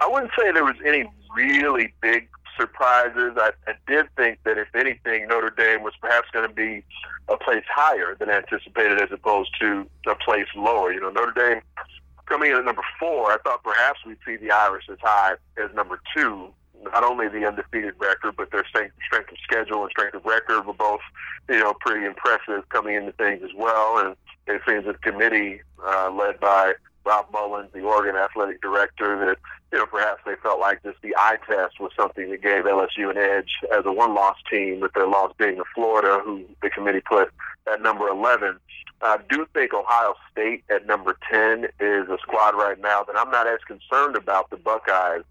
I 0.00 0.08
wouldn't 0.08 0.32
say 0.38 0.52
there 0.52 0.64
was 0.64 0.76
any 0.84 1.10
really 1.34 1.92
big 2.00 2.28
surprises. 2.58 3.32
I, 3.36 3.50
I 3.66 3.72
did 3.86 4.06
think 4.16 4.38
that 4.44 4.58
if 4.58 4.68
anything, 4.74 5.28
Notre 5.28 5.50
Dame 5.50 5.82
was 5.82 5.94
perhaps 6.00 6.28
going 6.32 6.48
to 6.48 6.54
be 6.54 6.84
a 7.28 7.36
place 7.36 7.64
higher 7.72 8.16
than 8.18 8.30
anticipated 8.30 9.00
as 9.00 9.10
opposed 9.12 9.50
to 9.60 9.86
a 10.06 10.14
place 10.14 10.46
lower. 10.56 10.92
You 10.92 11.00
know, 11.00 11.10
Notre 11.10 11.32
Dame 11.32 11.62
coming 12.26 12.50
in 12.50 12.56
at 12.58 12.64
number 12.64 12.82
four, 12.98 13.32
I 13.32 13.38
thought 13.38 13.62
perhaps 13.62 14.00
we'd 14.06 14.18
see 14.26 14.36
the 14.36 14.50
Irish 14.50 14.84
as 14.90 14.98
high 15.00 15.34
as 15.56 15.74
number 15.74 16.00
two. 16.14 16.52
Not 16.82 17.02
only 17.02 17.26
the 17.28 17.44
undefeated 17.44 17.94
record, 17.98 18.36
but 18.36 18.52
their 18.52 18.64
strength, 18.66 18.94
of 19.12 19.38
schedule 19.42 19.82
and 19.82 19.90
strength 19.90 20.14
of 20.14 20.24
record 20.24 20.64
were 20.64 20.72
both, 20.72 21.00
you 21.48 21.58
know, 21.58 21.74
pretty 21.80 22.06
impressive 22.06 22.68
coming 22.68 22.94
into 22.94 23.12
things 23.12 23.42
as 23.42 23.50
well. 23.56 23.98
And 23.98 24.16
it 24.46 24.62
seems 24.66 24.84
that 24.86 25.00
the 25.00 25.10
committee, 25.10 25.60
uh, 25.84 26.10
led 26.12 26.38
by 26.38 26.74
Rob 27.08 27.26
Mullens, 27.32 27.72
the 27.72 27.80
Oregon 27.80 28.16
athletic 28.16 28.60
director, 28.60 29.18
that 29.24 29.38
you 29.72 29.78
know 29.78 29.86
perhaps 29.86 30.20
they 30.26 30.34
felt 30.42 30.60
like 30.60 30.82
just 30.82 31.00
the 31.00 31.16
eye 31.16 31.38
test 31.48 31.80
was 31.80 31.90
something 31.96 32.30
that 32.30 32.42
gave 32.42 32.64
LSU 32.64 33.10
an 33.10 33.16
edge 33.16 33.50
as 33.72 33.86
a 33.86 33.92
one-loss 33.92 34.36
team, 34.50 34.80
with 34.80 34.92
their 34.92 35.06
loss 35.08 35.32
being 35.38 35.56
to 35.56 35.64
Florida, 35.74 36.20
who 36.22 36.44
the 36.60 36.68
committee 36.68 37.00
put 37.00 37.32
at 37.72 37.80
number 37.80 38.08
11. 38.08 38.58
I 39.00 39.18
do 39.30 39.46
think 39.54 39.72
Ohio 39.72 40.14
State 40.30 40.64
at 40.68 40.86
number 40.86 41.16
10 41.30 41.64
is 41.80 42.08
a 42.08 42.18
squad 42.20 42.54
right 42.54 42.78
now 42.78 43.04
that 43.04 43.16
I'm 43.16 43.30
not 43.30 43.46
as 43.46 43.60
concerned 43.66 44.16
about 44.16 44.50
the 44.50 44.56
Buckeyes 44.56 45.22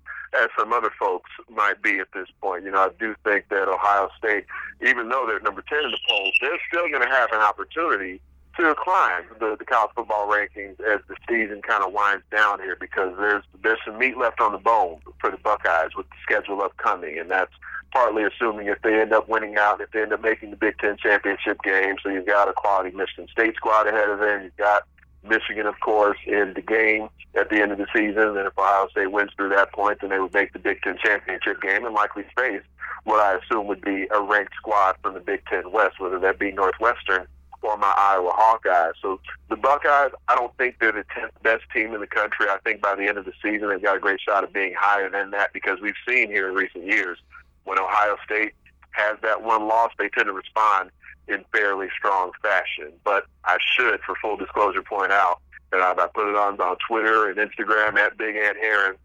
as 0.42 0.50
some 0.58 0.74
other 0.74 0.92
folks 0.98 1.30
might 1.50 1.82
be 1.82 2.00
at 2.00 2.08
this 2.14 2.28
point. 2.42 2.64
You 2.64 2.72
know, 2.72 2.80
I 2.80 2.90
do 2.98 3.16
think 3.24 3.50
that 3.50 3.68
Ohio 3.68 4.10
State, 4.18 4.46
even 4.82 5.10
though 5.10 5.26
they're 5.28 5.42
number 5.42 5.62
10 5.62 5.78
in 5.84 5.92
the 5.92 6.00
polls, 6.08 6.34
they're 6.42 6.60
still 6.70 6.90
going 6.90 7.08
to 7.08 7.14
have 7.14 7.30
an 7.34 7.42
opportunity 7.42 8.22
to 8.66 8.76
climb 8.76 9.24
the, 9.40 9.56
the 9.58 9.66
college 9.66 9.92
football 9.96 10.28
rankings 10.28 10.80
as 10.82 11.02
the 11.08 11.16
season 11.30 11.62
kind 11.62 11.84
of 11.84 11.94
winds 11.94 12.24
down 12.32 12.60
here 12.60 12.78
because 12.80 13.16
there's 13.18 13.44
there's 13.64 13.80
some 13.86 13.98
meat 13.98 14.18
left 14.18 14.42
on 14.42 14.52
the 14.52 14.58
bone 14.58 15.00
for 15.20 15.30
the 15.30 15.38
Buckeyes 15.38 15.92
with 15.96 16.10
the 16.10 16.16
schedule 16.24 16.62
upcoming, 16.62 17.20
and 17.20 17.30
that's 17.30 17.52
partly 17.92 18.24
assuming 18.24 18.68
if 18.68 18.82
they 18.82 19.00
end 19.00 19.14
up 19.14 19.30
winning 19.30 19.58
out, 19.58 19.82
if 19.82 19.92
they 19.92 20.02
end 20.02 20.14
up 20.14 20.22
making 20.22 20.52
the 20.52 20.58
Big 20.58 20.78
Ten 20.80 20.98
championship 20.98 21.62
game. 21.64 21.96
So 22.02 22.10
you've 22.10 22.26
got 22.26 22.50
a 22.50 22.54
quality 22.54 22.96
Michigan 22.96 23.28
State 23.32 23.56
squad 23.56 23.88
ahead 23.88 24.10
of 24.10 24.20
them. 24.20 24.44
You've 24.44 24.58
got 24.58 24.84
Michigan, 25.24 25.66
of 25.66 25.80
course, 25.80 26.18
in 26.26 26.54
the 26.54 26.62
game 26.62 27.10
at 27.36 27.50
the 27.50 27.62
end 27.62 27.72
of 27.72 27.78
the 27.78 27.88
season. 27.96 28.38
And 28.38 28.48
if 28.48 28.58
Ohio 28.58 28.88
State 28.90 29.12
wins 29.12 29.32
through 29.36 29.50
that 29.50 29.72
point, 29.72 30.00
then 30.02 30.10
they 30.10 30.20
would 30.20 30.34
make 30.34 30.54
the 30.54 30.60
Big 30.60 30.82
Ten 30.82 30.98
championship 31.04 31.62
game 31.62 31.86
and 31.86 31.94
likely 31.94 32.24
face 32.36 32.64
what 33.04 33.22
I 33.22 33.38
assume 33.38 33.68
would 33.68 33.82
be 33.82 34.08
a 34.12 34.22
ranked 34.22 34.56
squad 34.56 34.98
from 35.02 35.14
the 35.14 35.22
Big 35.22 35.46
Ten 35.46 35.72
West, 35.72 36.00
whether 36.00 36.20
that 36.20 36.40
be 36.40 36.52
Northwestern 36.52 37.26
for 37.62 37.78
my 37.78 37.94
Iowa 37.98 38.32
Hawkeyes. 38.32 38.94
So 39.02 39.20
the 39.50 39.56
Buckeyes, 39.56 40.12
I 40.28 40.36
don't 40.36 40.56
think 40.58 40.78
they're 40.80 40.92
the 40.92 41.06
10th 41.16 41.32
best 41.44 41.64
team 41.74 41.94
in 41.94 42.02
the 42.02 42.08
country. 42.08 42.48
I 42.50 42.58
think 42.64 42.82
by 42.82 42.96
the 42.96 43.08
end 43.08 43.18
of 43.18 43.26
the 43.26 43.34
season, 43.44 43.70
they've 43.70 43.82
got 43.82 43.98
a 43.98 44.00
great 44.00 44.22
shot 44.22 44.44
of 44.44 44.54
being 44.54 44.74
higher 44.78 45.10
than 45.10 45.32
that 45.32 45.54
because 45.54 45.80
we've 45.82 45.96
seen 46.08 46.30
here 46.30 46.50
in 46.50 46.56
recent 46.56 46.86
years 46.86 47.18
when 47.64 47.80
Ohio 47.80 48.16
State 48.26 48.54
has 48.92 49.18
that 49.22 49.44
one 49.44 49.68
loss, 49.68 49.92
they 49.98 50.10
tend 50.10 50.28
to 50.28 50.34
respond 50.34 50.90
in 51.28 51.44
fairly 51.52 51.88
strong 51.98 52.32
fashion. 52.42 52.94
But 53.04 53.26
I 53.44 53.58
should, 53.76 54.00
for 54.02 54.16
full 54.22 54.38
disclosure, 54.38 54.82
point 54.82 55.12
out 55.12 55.42
that 55.72 55.82
I, 55.82 55.94
put 56.08 56.30
it 56.30 56.36
on 56.36 56.60
on 56.60 56.78
Twitter 56.88 57.30
and 57.30 57.38
Instagram 57.38 57.98
at 57.98 58.18
Big 58.18 58.36
Ant 58.36 58.58
Herron. 58.58 58.96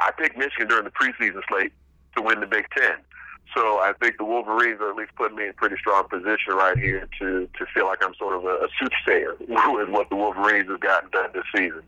I 0.00 0.10
picked 0.10 0.36
Michigan 0.36 0.68
during 0.68 0.84
the 0.84 0.90
preseason 0.90 1.40
slate 1.48 1.72
to 2.16 2.22
win 2.22 2.40
the 2.40 2.46
Big 2.46 2.66
Ten. 2.76 2.96
So 3.54 3.78
I 3.78 3.92
think 4.00 4.18
the 4.18 4.24
Wolverines 4.24 4.80
are 4.80 4.90
at 4.90 4.96
least 4.96 5.12
putting 5.16 5.36
me 5.36 5.44
in 5.44 5.50
a 5.50 5.54
pretty 5.54 5.76
strong 5.78 6.06
position 6.08 6.54
right 6.54 6.76
here 6.78 7.08
to 7.18 7.48
to 7.58 7.66
feel 7.72 7.86
like 7.86 8.04
I'm 8.04 8.14
sort 8.14 8.36
of 8.36 8.44
a, 8.44 8.64
a 8.64 8.68
soothsayer 8.78 9.36
with 9.40 9.88
what 9.88 10.10
the 10.10 10.16
Wolverines 10.16 10.68
have 10.68 10.80
gotten 10.80 11.10
done 11.10 11.30
this 11.32 11.44
season. 11.54 11.82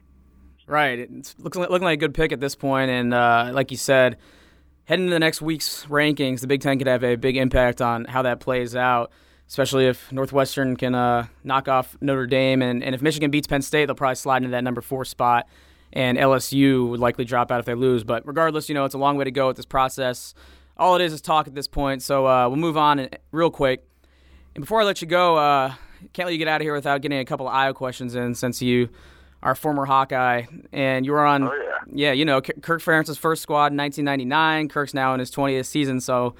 Right, 0.66 1.00
it's 1.00 1.34
looking 1.38 1.60
looking 1.62 1.84
like 1.84 1.98
a 1.98 2.00
good 2.00 2.14
pick 2.14 2.32
at 2.32 2.40
this 2.40 2.54
point, 2.54 2.90
and 2.90 3.12
uh, 3.12 3.50
like 3.52 3.70
you 3.70 3.76
said, 3.76 4.16
heading 4.84 5.06
into 5.06 5.14
the 5.14 5.20
next 5.20 5.42
week's 5.42 5.84
rankings, 5.86 6.40
the 6.40 6.46
Big 6.46 6.60
Ten 6.60 6.78
could 6.78 6.86
have 6.86 7.04
a 7.04 7.16
big 7.16 7.36
impact 7.36 7.82
on 7.82 8.04
how 8.04 8.22
that 8.22 8.40
plays 8.40 8.74
out. 8.74 9.10
Especially 9.48 9.88
if 9.88 10.12
Northwestern 10.12 10.76
can 10.76 10.94
uh, 10.94 11.26
knock 11.42 11.66
off 11.66 11.96
Notre 12.00 12.28
Dame, 12.28 12.62
and, 12.62 12.84
and 12.84 12.94
if 12.94 13.02
Michigan 13.02 13.32
beats 13.32 13.48
Penn 13.48 13.62
State, 13.62 13.86
they'll 13.86 13.96
probably 13.96 14.14
slide 14.14 14.36
into 14.36 14.50
that 14.50 14.62
number 14.62 14.80
four 14.80 15.04
spot 15.04 15.48
and 15.92 16.18
LSU 16.18 16.88
would 16.88 17.00
likely 17.00 17.24
drop 17.24 17.50
out 17.50 17.58
if 17.58 17.66
they 17.66 17.74
lose. 17.74 18.04
But 18.04 18.24
regardless, 18.26 18.68
you 18.68 18.76
know, 18.76 18.84
it's 18.84 18.94
a 18.94 18.98
long 18.98 19.16
way 19.16 19.24
to 19.24 19.32
go 19.32 19.48
with 19.48 19.56
this 19.56 19.66
process 19.66 20.34
all 20.80 20.96
it 20.96 21.02
is 21.02 21.12
is 21.12 21.20
talk 21.20 21.46
at 21.46 21.54
this 21.54 21.68
point. 21.68 22.02
So 22.02 22.26
uh, 22.26 22.48
we'll 22.48 22.56
move 22.56 22.76
on 22.76 23.08
real 23.30 23.50
quick. 23.50 23.86
And 24.54 24.62
before 24.62 24.80
I 24.80 24.84
let 24.84 25.00
you 25.00 25.06
go, 25.06 25.36
uh, 25.36 25.74
can't 26.12 26.26
let 26.26 26.32
you 26.32 26.38
get 26.38 26.48
out 26.48 26.60
of 26.60 26.64
here 26.64 26.74
without 26.74 27.02
getting 27.02 27.18
a 27.18 27.24
couple 27.24 27.46
of 27.46 27.54
IO 27.54 27.74
questions 27.74 28.14
in 28.16 28.34
since 28.34 28.60
you 28.60 28.88
our 29.42 29.54
former 29.54 29.86
Hawkeye, 29.86 30.44
and 30.72 31.06
you 31.06 31.12
were 31.12 31.24
on. 31.24 31.44
Oh 31.44 31.52
yeah. 31.52 31.66
Yeah, 31.92 32.12
you 32.12 32.24
know 32.24 32.40
Kirk 32.40 32.82
Ferentz's 32.82 33.16
first 33.16 33.42
squad 33.42 33.72
in 33.72 33.78
1999. 33.78 34.68
Kirk's 34.68 34.94
now 34.94 35.14
in 35.14 35.20
his 35.20 35.30
20th 35.30 35.64
season, 35.64 36.00
so 36.00 36.34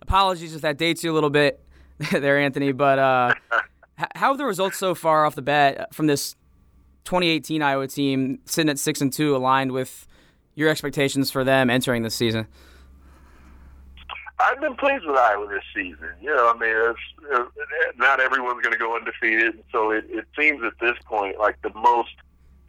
apologies 0.00 0.54
if 0.54 0.62
that 0.62 0.78
dates 0.78 1.04
you 1.04 1.12
a 1.12 1.14
little 1.14 1.30
bit 1.30 1.60
there, 2.12 2.38
Anthony. 2.38 2.72
But 2.72 2.98
uh, 2.98 3.34
how 4.14 4.30
have 4.30 4.38
the 4.38 4.46
results 4.46 4.78
so 4.78 4.94
far 4.94 5.26
off 5.26 5.34
the 5.34 5.42
bat 5.42 5.94
from 5.94 6.06
this 6.06 6.34
2018 7.04 7.62
Iowa 7.62 7.86
team 7.88 8.38
sitting 8.46 8.70
at 8.70 8.78
six 8.78 9.00
and 9.00 9.12
two 9.12 9.36
aligned 9.36 9.72
with 9.72 10.06
your 10.54 10.70
expectations 10.70 11.30
for 11.30 11.44
them 11.44 11.68
entering 11.68 12.02
this 12.02 12.14
season? 12.14 12.46
I've 14.38 14.60
been 14.60 14.76
pleased 14.76 15.04
with 15.06 15.16
Iowa 15.16 15.48
this 15.48 15.62
season. 15.74 16.10
You 16.20 16.34
know, 16.34 16.52
I 16.54 16.58
mean, 16.58 16.94
it's, 17.30 17.98
not 17.98 18.20
everyone's 18.20 18.62
going 18.62 18.72
to 18.72 18.78
go 18.78 18.94
undefeated, 18.94 19.62
so 19.72 19.90
it, 19.90 20.04
it 20.08 20.26
seems 20.38 20.62
at 20.62 20.74
this 20.80 20.96
point 21.06 21.38
like 21.38 21.60
the 21.62 21.72
most 21.74 22.10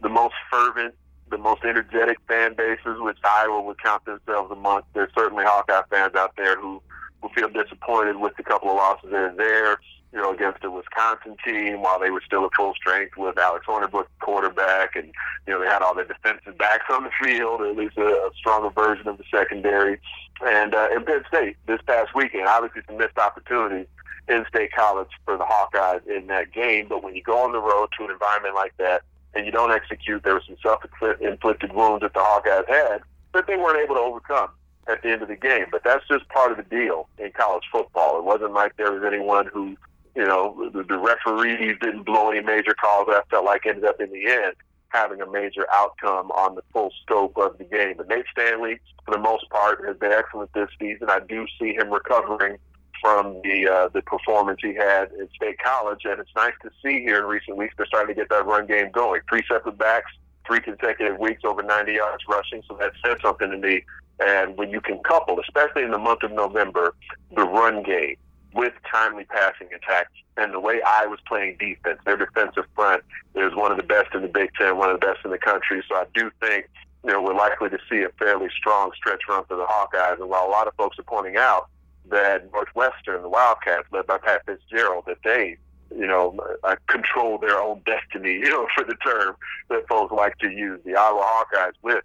the 0.00 0.08
most 0.08 0.34
fervent, 0.50 0.94
the 1.30 1.38
most 1.38 1.64
energetic 1.64 2.18
fan 2.26 2.54
bases, 2.54 3.00
which 3.00 3.18
Iowa 3.24 3.60
would 3.60 3.82
count 3.82 4.04
themselves 4.04 4.50
amongst. 4.50 4.86
There's 4.94 5.12
certainly 5.14 5.44
Hawkeye 5.44 5.82
fans 5.90 6.14
out 6.14 6.34
there 6.36 6.58
who 6.58 6.80
who 7.20 7.28
feel 7.30 7.48
disappointed 7.48 8.16
with 8.16 8.36
the 8.36 8.44
couple 8.44 8.70
of 8.70 8.76
losses 8.76 9.10
that 9.10 9.20
are 9.20 9.36
there 9.36 9.78
you 10.12 10.18
know, 10.18 10.32
against 10.32 10.64
a 10.64 10.70
Wisconsin 10.70 11.36
team 11.44 11.82
while 11.82 12.00
they 12.00 12.10
were 12.10 12.22
still 12.24 12.44
at 12.46 12.50
full 12.56 12.74
strength 12.74 13.16
with 13.16 13.38
Alex 13.38 13.66
Hornibrook 13.66 14.06
quarterback, 14.20 14.96
and 14.96 15.12
you 15.46 15.52
know 15.52 15.60
they 15.60 15.66
had 15.66 15.82
all 15.82 15.94
their 15.94 16.06
defensive 16.06 16.56
backs 16.56 16.84
on 16.90 17.04
the 17.04 17.10
field, 17.22 17.60
at 17.60 17.76
least 17.76 17.96
a, 17.98 18.06
a 18.06 18.30
stronger 18.36 18.70
version 18.70 19.06
of 19.06 19.18
the 19.18 19.24
secondary. 19.30 20.00
And 20.46 20.74
uh, 20.74 20.88
in 20.94 21.04
Penn 21.04 21.24
State 21.28 21.56
this 21.66 21.80
past 21.86 22.14
weekend, 22.14 22.46
obviously 22.46 22.82
some 22.86 22.96
missed 22.96 23.18
opportunities 23.18 23.86
in 24.28 24.44
State 24.48 24.72
College 24.72 25.08
for 25.24 25.36
the 25.36 25.44
Hawkeyes 25.44 26.06
in 26.06 26.26
that 26.28 26.52
game. 26.52 26.86
But 26.88 27.02
when 27.02 27.14
you 27.14 27.22
go 27.22 27.38
on 27.38 27.52
the 27.52 27.60
road 27.60 27.88
to 27.98 28.04
an 28.04 28.10
environment 28.10 28.54
like 28.54 28.76
that 28.78 29.02
and 29.34 29.46
you 29.46 29.52
don't 29.52 29.72
execute, 29.72 30.22
there 30.22 30.34
were 30.34 30.42
some 30.46 30.56
self-inflicted 30.62 31.72
wounds 31.72 32.02
that 32.02 32.14
the 32.14 32.20
Hawkeyes 32.20 32.68
had 32.68 33.02
that 33.34 33.46
they 33.46 33.56
weren't 33.56 33.78
able 33.78 33.94
to 33.94 34.00
overcome 34.00 34.50
at 34.86 35.02
the 35.02 35.10
end 35.10 35.22
of 35.22 35.28
the 35.28 35.36
game. 35.36 35.66
But 35.70 35.84
that's 35.84 36.06
just 36.08 36.28
part 36.28 36.50
of 36.50 36.56
the 36.56 36.64
deal 36.64 37.08
in 37.18 37.30
college 37.32 37.64
football. 37.70 38.18
It 38.18 38.24
wasn't 38.24 38.52
like 38.52 38.76
there 38.76 38.92
was 38.92 39.02
anyone 39.04 39.48
who 39.52 39.76
you 40.18 40.26
know, 40.26 40.68
the, 40.74 40.82
the 40.82 40.98
referees 40.98 41.76
didn't 41.80 42.02
blow 42.02 42.30
any 42.30 42.40
major 42.40 42.74
calls 42.74 43.06
I 43.08 43.22
felt 43.30 43.44
like 43.44 43.66
ended 43.66 43.84
up 43.84 44.00
in 44.00 44.10
the 44.10 44.26
end 44.26 44.54
having 44.88 45.20
a 45.20 45.30
major 45.30 45.64
outcome 45.72 46.32
on 46.32 46.56
the 46.56 46.62
full 46.72 46.90
scope 47.02 47.36
of 47.36 47.56
the 47.58 47.64
game. 47.64 47.94
But 47.96 48.08
Nate 48.08 48.24
Stanley, 48.32 48.80
for 49.04 49.12
the 49.12 49.20
most 49.20 49.48
part, 49.50 49.86
has 49.86 49.96
been 49.96 50.10
excellent 50.10 50.52
this 50.54 50.70
season. 50.80 51.08
I 51.08 51.20
do 51.20 51.46
see 51.60 51.74
him 51.74 51.90
recovering 51.90 52.56
from 53.00 53.40
the 53.44 53.68
uh, 53.68 53.88
the 53.94 54.02
performance 54.02 54.58
he 54.60 54.74
had 54.74 55.12
at 55.12 55.28
State 55.36 55.58
College, 55.62 56.00
and 56.04 56.18
it's 56.18 56.34
nice 56.34 56.54
to 56.62 56.70
see 56.82 57.00
here 57.00 57.18
in 57.18 57.26
recent 57.26 57.56
weeks 57.56 57.74
they're 57.76 57.86
starting 57.86 58.12
to 58.12 58.20
get 58.20 58.28
that 58.30 58.44
run 58.44 58.66
game 58.66 58.90
going. 58.90 59.20
Three 59.28 59.44
separate 59.48 59.78
backs, 59.78 60.10
three 60.48 60.58
consecutive 60.60 61.18
weeks 61.18 61.42
over 61.44 61.62
90 61.62 61.92
yards 61.92 62.24
rushing, 62.28 62.64
so 62.66 62.76
that 62.80 62.92
said 63.04 63.18
something 63.22 63.52
to 63.52 63.56
me. 63.56 63.84
And 64.18 64.56
when 64.56 64.70
you 64.70 64.80
can 64.80 64.98
couple, 65.04 65.38
especially 65.38 65.84
in 65.84 65.92
the 65.92 65.98
month 65.98 66.24
of 66.24 66.32
November, 66.32 66.92
the 67.36 67.44
run 67.44 67.84
game 67.84 68.16
with 68.54 68.72
timely 68.90 69.24
passing 69.24 69.68
attacks. 69.74 70.12
And 70.36 70.52
the 70.52 70.60
way 70.60 70.80
I 70.86 71.06
was 71.06 71.18
playing 71.26 71.56
defense, 71.58 72.00
their 72.04 72.16
defensive 72.16 72.64
front 72.74 73.02
is 73.34 73.54
one 73.54 73.70
of 73.70 73.76
the 73.76 73.82
best 73.82 74.14
in 74.14 74.22
the 74.22 74.28
Big 74.28 74.50
Ten, 74.54 74.76
one 74.76 74.90
of 74.90 75.00
the 75.00 75.06
best 75.06 75.20
in 75.24 75.30
the 75.30 75.38
country. 75.38 75.82
So 75.88 75.96
I 75.96 76.04
do 76.14 76.30
think, 76.40 76.68
you 77.04 77.12
know, 77.12 77.22
we're 77.22 77.34
likely 77.34 77.70
to 77.70 77.78
see 77.90 78.02
a 78.02 78.08
fairly 78.18 78.48
strong 78.56 78.92
stretch 78.94 79.22
run 79.28 79.44
for 79.44 79.56
the 79.56 79.66
Hawkeyes. 79.66 80.20
And 80.20 80.28
while 80.28 80.46
a 80.46 80.50
lot 80.50 80.66
of 80.66 80.74
folks 80.74 80.98
are 80.98 81.04
pointing 81.04 81.36
out 81.36 81.68
that 82.10 82.50
Northwestern, 82.52 83.22
the 83.22 83.28
Wildcats, 83.28 83.88
led 83.92 84.06
by 84.06 84.18
Pat 84.18 84.46
Fitzgerald, 84.46 85.04
that 85.06 85.18
they, 85.24 85.56
you 85.94 86.06
know, 86.06 86.38
uh, 86.62 86.76
control 86.86 87.38
their 87.38 87.60
own 87.60 87.82
destiny, 87.84 88.32
you 88.42 88.48
know, 88.48 88.66
for 88.74 88.84
the 88.84 88.94
term 88.94 89.36
that 89.68 89.86
folks 89.88 90.12
like 90.12 90.38
to 90.38 90.50
use. 90.50 90.80
The 90.84 90.94
Iowa 90.94 91.22
Hawkeyes 91.22 91.72
with 91.82 92.04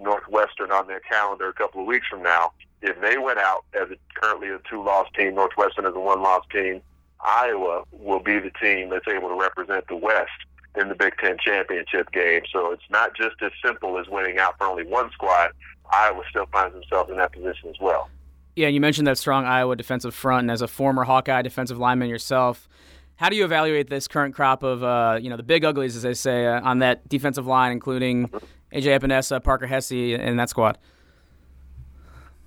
Northwestern 0.00 0.70
on 0.70 0.86
their 0.86 1.00
calendar 1.00 1.48
a 1.48 1.52
couple 1.52 1.80
of 1.80 1.86
weeks 1.86 2.06
from 2.08 2.22
now 2.22 2.52
if 2.82 3.00
they 3.00 3.18
went 3.18 3.38
out 3.38 3.64
as 3.74 3.88
currently 4.14 4.48
a 4.48 4.58
two-loss 4.70 5.08
team, 5.16 5.34
Northwestern 5.34 5.86
as 5.86 5.94
a 5.94 6.00
one-loss 6.00 6.44
team, 6.52 6.80
Iowa 7.20 7.82
will 7.92 8.20
be 8.20 8.38
the 8.38 8.50
team 8.62 8.90
that's 8.90 9.08
able 9.08 9.28
to 9.28 9.34
represent 9.34 9.86
the 9.88 9.96
West 9.96 10.30
in 10.76 10.88
the 10.88 10.94
Big 10.94 11.14
Ten 11.18 11.36
championship 11.44 12.12
game. 12.12 12.42
So 12.52 12.70
it's 12.70 12.88
not 12.90 13.16
just 13.16 13.36
as 13.42 13.50
simple 13.64 13.98
as 13.98 14.06
winning 14.08 14.38
out 14.38 14.56
for 14.58 14.66
only 14.66 14.84
one 14.84 15.10
squad. 15.10 15.50
Iowa 15.90 16.22
still 16.30 16.46
finds 16.52 16.74
themselves 16.74 17.10
in 17.10 17.16
that 17.16 17.32
position 17.32 17.70
as 17.70 17.76
well. 17.80 18.08
Yeah, 18.54 18.66
and 18.66 18.74
you 18.74 18.80
mentioned 18.80 19.06
that 19.06 19.18
strong 19.18 19.44
Iowa 19.44 19.74
defensive 19.76 20.14
front, 20.14 20.42
and 20.42 20.50
as 20.50 20.62
a 20.62 20.68
former 20.68 21.04
Hawkeye 21.04 21.42
defensive 21.42 21.78
lineman 21.78 22.08
yourself, 22.08 22.68
how 23.16 23.28
do 23.28 23.36
you 23.36 23.44
evaluate 23.44 23.90
this 23.90 24.06
current 24.06 24.34
crop 24.34 24.62
of, 24.62 24.84
uh, 24.84 25.18
you 25.20 25.30
know, 25.30 25.36
the 25.36 25.42
big 25.42 25.64
uglies, 25.64 25.96
as 25.96 26.02
they 26.02 26.14
say, 26.14 26.46
uh, 26.46 26.60
on 26.60 26.80
that 26.80 27.08
defensive 27.08 27.46
line, 27.46 27.72
including 27.72 28.30
AJ 28.72 29.00
Epenesa, 29.00 29.42
Parker 29.42 29.66
Hesse, 29.66 29.92
and 29.92 30.38
that 30.38 30.50
squad? 30.50 30.78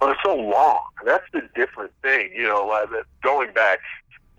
but 0.01 0.09
it's 0.09 0.19
so 0.25 0.35
long. 0.35 0.81
That's 1.05 1.23
the 1.31 1.47
different 1.55 1.91
thing, 2.01 2.31
you 2.35 2.43
know. 2.43 2.65
Like 2.65 2.89
going 3.21 3.53
back 3.53 3.79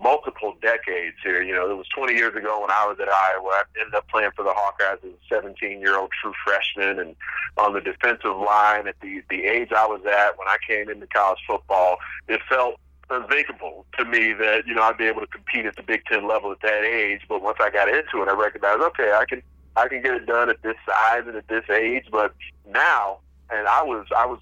multiple 0.02 0.56
decades 0.60 1.16
here, 1.22 1.40
you 1.40 1.54
know, 1.54 1.70
it 1.70 1.74
was 1.74 1.86
20 1.96 2.14
years 2.14 2.34
ago 2.34 2.60
when 2.60 2.70
I 2.72 2.84
was 2.84 2.98
at 3.00 3.08
Iowa. 3.08 3.48
I 3.48 3.62
ended 3.78 3.94
up 3.94 4.08
playing 4.08 4.32
for 4.34 4.42
the 4.42 4.50
Hawkeyes 4.50 5.04
as 5.04 5.10
a 5.30 5.34
17-year-old 5.34 6.10
true 6.20 6.32
freshman, 6.44 6.98
and 6.98 7.14
on 7.56 7.74
the 7.74 7.80
defensive 7.80 8.36
line 8.36 8.88
at 8.88 8.96
the 9.00 9.22
the 9.30 9.44
age 9.44 9.70
I 9.70 9.86
was 9.86 10.00
at 10.04 10.36
when 10.36 10.48
I 10.48 10.56
came 10.68 10.90
into 10.90 11.06
college 11.06 11.38
football, 11.46 11.98
it 12.26 12.40
felt 12.48 12.80
unthinkable 13.08 13.86
to 13.98 14.04
me 14.04 14.32
that 14.32 14.66
you 14.66 14.74
know 14.74 14.82
I'd 14.82 14.98
be 14.98 15.04
able 15.04 15.20
to 15.20 15.28
compete 15.28 15.64
at 15.66 15.76
the 15.76 15.84
Big 15.84 16.04
Ten 16.06 16.26
level 16.26 16.50
at 16.50 16.60
that 16.62 16.82
age. 16.82 17.20
But 17.28 17.40
once 17.40 17.58
I 17.60 17.70
got 17.70 17.88
into 17.88 18.20
it, 18.20 18.28
I 18.28 18.34
recognized, 18.34 18.82
okay, 18.82 19.12
I 19.12 19.26
can 19.26 19.44
I 19.76 19.88
can 19.88 20.02
get 20.02 20.14
it 20.14 20.26
done 20.26 20.50
at 20.50 20.62
this 20.62 20.76
size 20.86 21.24
and 21.26 21.36
at 21.36 21.48
this 21.48 21.64
age. 21.70 22.06
But 22.10 22.34
now, 22.68 23.18
and 23.50 23.66
I 23.66 23.82
was 23.82 24.06
I 24.16 24.26
was 24.26 24.40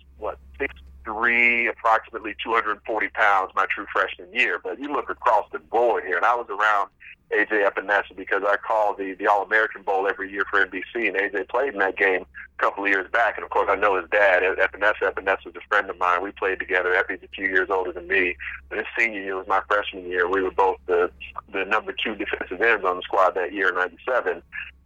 three, 1.10 1.66
approximately 1.66 2.34
240 2.42 3.08
pounds 3.08 3.52
my 3.54 3.66
true 3.74 3.86
freshman 3.92 4.32
year. 4.32 4.60
But 4.62 4.78
you 4.78 4.92
look 4.92 5.10
across 5.10 5.46
the 5.52 5.58
board 5.58 6.04
here, 6.04 6.16
and 6.16 6.24
I 6.24 6.34
was 6.34 6.46
around 6.48 6.90
AJ 7.32 7.68
Epenesa 7.68 8.16
because 8.16 8.42
I 8.46 8.56
call 8.56 8.94
the 8.94 9.14
the 9.14 9.26
All 9.26 9.42
American 9.42 9.82
Bowl 9.82 10.08
every 10.08 10.30
year 10.30 10.44
for 10.50 10.64
NBC, 10.64 11.08
and 11.08 11.16
AJ 11.16 11.48
played 11.48 11.74
in 11.74 11.78
that 11.78 11.96
game 11.96 12.22
a 12.22 12.62
couple 12.62 12.84
of 12.84 12.90
years 12.90 13.08
back. 13.10 13.36
And 13.36 13.44
of 13.44 13.50
course, 13.50 13.68
I 13.70 13.76
know 13.76 14.00
his 14.00 14.10
dad, 14.10 14.42
Epenesa. 14.42 15.12
Epenesa 15.12 15.46
was 15.46 15.54
a 15.56 15.68
friend 15.68 15.88
of 15.90 15.98
mine. 15.98 16.22
We 16.22 16.32
played 16.32 16.58
together. 16.58 16.94
Epi's 16.94 17.20
a 17.22 17.28
few 17.28 17.46
years 17.46 17.68
older 17.70 17.92
than 17.92 18.08
me. 18.08 18.36
And 18.70 18.78
his 18.78 18.86
senior 18.98 19.22
year 19.22 19.36
was 19.36 19.46
my 19.46 19.62
freshman 19.68 20.08
year. 20.08 20.28
We 20.28 20.42
were 20.42 20.50
both 20.50 20.78
the 20.86 21.10
the 21.52 21.64
number 21.64 21.92
two 21.92 22.14
defensive 22.14 22.60
ends 22.60 22.84
on 22.84 22.96
the 22.96 23.02
squad 23.02 23.34
that 23.36 23.52
year 23.52 23.68
in 23.68 23.74
'97. 23.76 24.42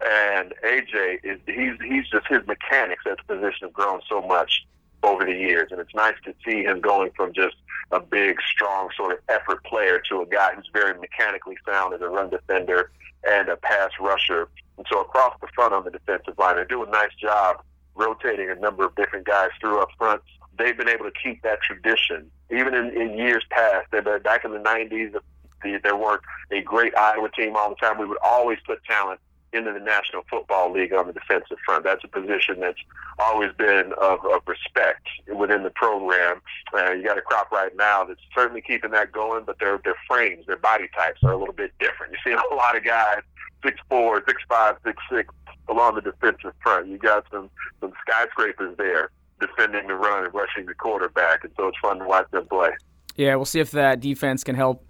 And 0.07 0.53
AJ 0.65 1.21
is 1.23 1.41
he's 1.47 1.81
he's 1.83 2.09
just 2.09 2.27
his 2.29 2.47
mechanics 2.47 3.05
at 3.11 3.19
the 3.27 3.35
position 3.35 3.69
have 3.69 3.73
grown 3.73 4.01
so 4.09 4.21
much 4.21 4.67
over 5.05 5.25
the 5.25 5.33
years. 5.33 5.69
And 5.71 5.81
it's 5.81 5.95
nice 5.95 6.15
to 6.25 6.35
see 6.47 6.63
him 6.63 6.81
going 6.81 7.11
from 7.17 7.33
just 7.33 7.57
a 7.91 8.01
big, 8.01 8.37
strong 8.43 8.89
sort 8.97 9.13
of 9.13 9.19
effort 9.29 9.63
player 9.65 10.01
to 10.11 10.23
a 10.23 10.27
guy 10.27 10.55
who's 10.55 10.69
very 10.73 10.99
mechanically 10.99 11.57
sound 11.67 11.95
as 11.95 12.01
a 12.01 12.09
run 12.09 12.31
defender 12.31 12.91
and 13.29 13.49
a 13.49 13.57
pass 13.57 13.91
rusher. 14.01 14.49
And 14.77 14.87
so 14.91 15.01
across 15.01 15.35
the 15.41 15.49
front 15.55 15.73
on 15.73 15.85
the 15.85 15.91
defensive 15.91 16.39
line, 16.39 16.57
they 16.57 16.65
do 16.65 16.83
a 16.83 16.91
nice 16.91 17.15
job 17.21 17.63
rotating 17.95 18.51
a 18.51 18.57
number 18.57 18.85
of 18.85 18.95
different 18.97 19.27
guys 19.27 19.51
through 19.61 19.81
up 19.81 19.89
front. 19.97 20.23
They've 20.59 20.77
been 20.77 20.89
able 20.89 21.05
to 21.05 21.13
keep 21.23 21.43
that 21.43 21.61
tradition. 21.63 22.31
Even 22.51 22.75
in, 22.75 22.91
in 22.91 23.17
years 23.17 23.45
past, 23.51 23.91
back 23.91 24.45
in 24.45 24.53
the 24.53 24.59
90s, 24.59 25.13
the, 25.13 25.81
there 25.83 25.97
weren't 25.97 26.23
a 26.51 26.61
great 26.61 26.97
Iowa 26.97 27.29
team 27.31 27.57
all 27.57 27.71
the 27.71 27.77
time. 27.77 27.99
We 27.99 28.07
would 28.07 28.19
always 28.23 28.59
put 28.67 28.85
talent 28.85 29.21
into 29.55 29.73
the 29.73 29.81
National 29.81 30.23
Football 30.29 30.73
League 30.73 30.93
on 30.93 31.07
the 31.07 31.13
defensive 31.13 31.59
front. 31.65 31.85
That's 31.85 32.03
a 32.05 32.09
position 32.09 32.61
that's 32.61 32.79
always 33.19 33.53
been 33.57 33.93
of, 34.01 34.25
of 34.25 34.43
respect 34.47 35.07
within 35.35 35.63
the 35.63 35.71
program. 35.71 36.41
Uh, 36.77 36.93
you 36.93 37.05
got 37.05 37.19
a 37.19 37.23
crop 37.23 37.51
right 37.53 37.75
now 37.77 38.05
that's 38.05 38.21
certainly 38.35 38.61
keeping 38.61 38.91
that 38.91 39.13
going, 39.13 39.45
but 39.45 39.59
their 39.59 39.79
their 39.85 39.97
frames, 40.09 40.47
their 40.47 40.57
body 40.57 40.89
types 40.95 41.23
are 41.23 41.33
a 41.33 41.37
little 41.37 41.55
bit 41.55 41.73
different. 41.79 42.13
You 42.13 42.19
see 42.25 42.37
a 42.37 42.55
lot 42.55 42.77
of 42.77 42.85
guys 42.85 43.21
six 43.65 43.79
four, 43.89 44.23
six 44.27 44.43
five, 44.49 44.77
six 44.85 45.03
six 45.11 45.33
along 45.69 45.95
the 45.95 46.03
defensive 46.03 46.53
front. 46.63 46.89
You 46.89 46.99
got 46.99 47.25
some 47.31 47.51
some 47.81 47.93
skyscrapers 48.07 48.77
there 48.77 49.11
defending 49.41 49.87
the 49.89 49.95
run 49.95 50.25
and 50.25 50.35
rushing 50.35 50.67
the 50.67 50.75
quarterback, 50.75 51.45
and 51.45 51.53
so 51.57 51.69
it's 51.69 51.79
fun 51.81 51.99
to 51.99 52.05
watch 52.05 52.31
them 52.31 52.47
play. 52.47 52.71
Yeah, 53.17 53.37
we'll 53.37 53.45
see 53.45 53.61
if 53.61 53.71
that 53.73 54.01
defense 54.01 54.43
can 54.43 54.57
help 54.57 54.87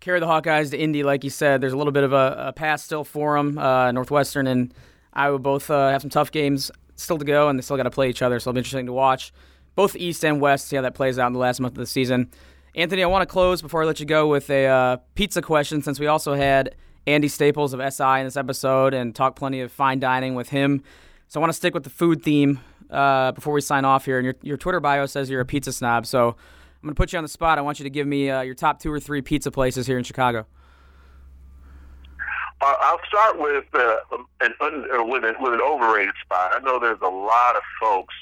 carry 0.00 0.20
the 0.20 0.26
Hawkeyes 0.26 0.70
to 0.70 0.78
Indy, 0.78 1.02
like 1.02 1.24
you 1.24 1.30
said. 1.30 1.60
There's 1.60 1.72
a 1.72 1.76
little 1.76 1.92
bit 1.92 2.04
of 2.04 2.12
a, 2.12 2.46
a 2.48 2.52
pass 2.52 2.84
still 2.84 3.04
for 3.04 3.36
them. 3.36 3.58
Uh, 3.58 3.92
Northwestern 3.92 4.46
and 4.46 4.72
Iowa 5.12 5.38
both 5.38 5.70
uh, 5.70 5.90
have 5.90 6.02
some 6.02 6.10
tough 6.10 6.30
games 6.30 6.70
still 6.96 7.18
to 7.18 7.24
go, 7.24 7.48
and 7.48 7.58
they 7.58 7.62
still 7.62 7.76
got 7.76 7.84
to 7.84 7.90
play 7.90 8.08
each 8.08 8.22
other, 8.22 8.38
so 8.38 8.50
it'll 8.50 8.54
be 8.54 8.60
interesting 8.60 8.86
to 8.86 8.92
watch. 8.92 9.32
Both 9.74 9.96
East 9.96 10.24
and 10.24 10.40
West, 10.40 10.68
see 10.68 10.76
how 10.76 10.82
that 10.82 10.94
plays 10.94 11.18
out 11.18 11.26
in 11.26 11.32
the 11.32 11.38
last 11.38 11.60
month 11.60 11.74
of 11.74 11.78
the 11.78 11.86
season. 11.86 12.30
Anthony, 12.74 13.02
I 13.02 13.06
want 13.06 13.22
to 13.22 13.26
close 13.26 13.62
before 13.62 13.82
I 13.82 13.86
let 13.86 14.00
you 14.00 14.06
go 14.06 14.26
with 14.28 14.50
a 14.50 14.66
uh, 14.66 14.96
pizza 15.14 15.42
question, 15.42 15.82
since 15.82 15.98
we 15.98 16.06
also 16.06 16.34
had 16.34 16.74
Andy 17.06 17.28
Staples 17.28 17.72
of 17.72 17.80
SI 17.92 18.18
in 18.18 18.24
this 18.24 18.36
episode 18.36 18.94
and 18.94 19.14
talked 19.14 19.38
plenty 19.38 19.60
of 19.60 19.70
fine 19.70 20.00
dining 20.00 20.34
with 20.34 20.50
him. 20.50 20.82
So 21.28 21.38
I 21.38 21.40
want 21.40 21.50
to 21.50 21.56
stick 21.56 21.74
with 21.74 21.84
the 21.84 21.90
food 21.90 22.22
theme 22.22 22.60
uh, 22.90 23.32
before 23.32 23.52
we 23.52 23.60
sign 23.60 23.84
off 23.84 24.04
here. 24.04 24.18
And 24.18 24.24
your, 24.24 24.34
your 24.42 24.56
Twitter 24.56 24.80
bio 24.80 25.06
says 25.06 25.30
you're 25.30 25.40
a 25.40 25.46
pizza 25.46 25.72
snob, 25.72 26.06
so 26.06 26.36
I'm 26.82 26.88
going 26.88 26.94
to 26.94 26.98
put 26.98 27.12
you 27.12 27.18
on 27.18 27.24
the 27.24 27.28
spot. 27.28 27.58
I 27.58 27.62
want 27.62 27.78
you 27.78 27.84
to 27.84 27.90
give 27.90 28.06
me 28.06 28.30
uh, 28.30 28.42
your 28.42 28.54
top 28.54 28.80
two 28.80 28.92
or 28.92 29.00
three 29.00 29.22
pizza 29.22 29.50
places 29.50 29.86
here 29.86 29.98
in 29.98 30.04
Chicago. 30.04 30.46
I'll 32.60 33.00
start 33.06 33.38
with 33.38 33.64
uh, 33.74 33.96
an 34.40 34.54
un, 34.60 34.86
uh, 34.94 35.04
with, 35.04 35.24
an, 35.24 35.34
with 35.40 35.52
an 35.52 35.60
overrated 35.60 36.14
spot. 36.22 36.52
I 36.54 36.60
know 36.60 36.78
there's 36.78 37.00
a 37.02 37.08
lot 37.08 37.54
of 37.54 37.62
folks 37.80 38.14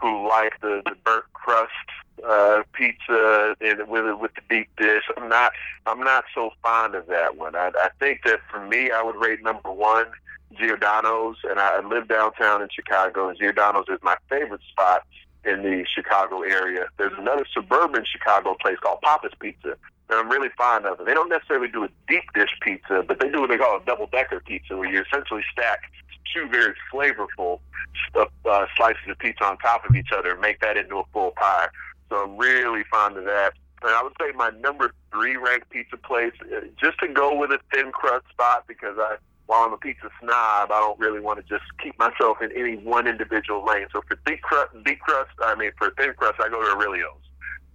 who 0.00 0.26
like 0.28 0.58
the, 0.60 0.82
the 0.84 0.96
burnt 1.04 1.24
crust 1.34 1.70
uh, 2.26 2.62
pizza 2.72 3.54
and 3.60 3.86
with 3.88 4.18
with 4.20 4.32
the 4.34 4.40
deep 4.48 4.68
dish. 4.76 5.02
I'm 5.16 5.28
not 5.28 5.52
I'm 5.86 6.00
not 6.00 6.24
so 6.34 6.50
fond 6.62 6.94
of 6.94 7.06
that 7.08 7.36
one. 7.36 7.54
I, 7.54 7.70
I 7.74 7.88
think 8.00 8.20
that 8.24 8.40
for 8.50 8.64
me, 8.66 8.90
I 8.90 9.02
would 9.02 9.16
rate 9.16 9.42
number 9.42 9.70
one 9.70 10.06
Giordano's, 10.58 11.36
and 11.48 11.58
I 11.58 11.80
live 11.80 12.08
downtown 12.08 12.62
in 12.62 12.68
Chicago, 12.70 13.28
and 13.28 13.38
Giordano's 13.38 13.86
is 13.88 13.98
my 14.02 14.16
favorite 14.28 14.62
spot 14.70 15.06
in 15.46 15.62
the 15.62 15.84
Chicago 15.92 16.42
area. 16.42 16.86
There's 16.96 17.12
another 17.18 17.46
suburban 17.52 18.04
Chicago 18.04 18.56
place 18.60 18.78
called 18.80 19.00
Papa's 19.02 19.32
Pizza 19.38 19.76
that 20.08 20.18
I'm 20.18 20.28
really 20.28 20.50
fond 20.56 20.86
of. 20.86 20.98
They 21.04 21.14
don't 21.14 21.28
necessarily 21.28 21.68
do 21.68 21.84
a 21.84 21.88
deep 22.08 22.24
dish 22.34 22.50
pizza, 22.60 23.04
but 23.06 23.20
they 23.20 23.28
do 23.28 23.40
what 23.40 23.50
they 23.50 23.56
call 23.56 23.76
a 23.76 23.84
double 23.84 24.06
decker 24.06 24.40
pizza, 24.40 24.76
where 24.76 24.90
you 24.90 25.02
essentially 25.02 25.42
stack 25.52 25.80
two 26.32 26.48
very 26.48 26.74
flavorful 26.92 27.60
uh, 28.14 28.66
slices 28.76 29.02
of 29.08 29.18
pizza 29.18 29.44
on 29.44 29.56
top 29.58 29.88
of 29.88 29.96
each 29.96 30.12
other 30.16 30.32
and 30.32 30.40
make 30.40 30.60
that 30.60 30.76
into 30.76 30.96
a 30.96 31.04
full 31.12 31.32
pie. 31.32 31.68
So 32.08 32.16
I'm 32.16 32.36
really 32.36 32.84
fond 32.90 33.16
of 33.16 33.24
that. 33.24 33.54
And 33.82 33.92
I 33.92 34.02
would 34.02 34.12
say 34.20 34.32
my 34.34 34.50
number 34.60 34.92
three 35.12 35.36
ranked 35.36 35.70
pizza 35.70 35.96
place, 35.96 36.32
uh, 36.42 36.60
just 36.80 36.98
to 37.00 37.08
go 37.08 37.36
with 37.36 37.50
a 37.50 37.58
thin 37.72 37.92
crust 37.92 38.26
spot, 38.30 38.64
because 38.66 38.96
I 38.98 39.16
while 39.46 39.64
I'm 39.64 39.72
a 39.72 39.76
pizza 39.76 40.08
snob, 40.20 40.72
I 40.72 40.80
don't 40.80 40.98
really 40.98 41.20
want 41.20 41.38
to 41.38 41.44
just 41.46 41.64
keep 41.82 41.98
myself 41.98 42.38
in 42.40 42.50
any 42.52 42.76
one 42.76 43.06
individual 43.06 43.64
lane. 43.64 43.86
So 43.92 44.02
for 44.08 44.18
deep 44.26 44.42
crust, 44.42 44.72
deep 44.84 45.00
crust, 45.00 45.30
I 45.42 45.54
mean 45.54 45.72
for 45.78 45.90
thin 45.98 46.14
crust, 46.16 46.40
I 46.40 46.48
go 46.48 46.62
to 46.62 46.76
Aurelio's. 46.76 47.20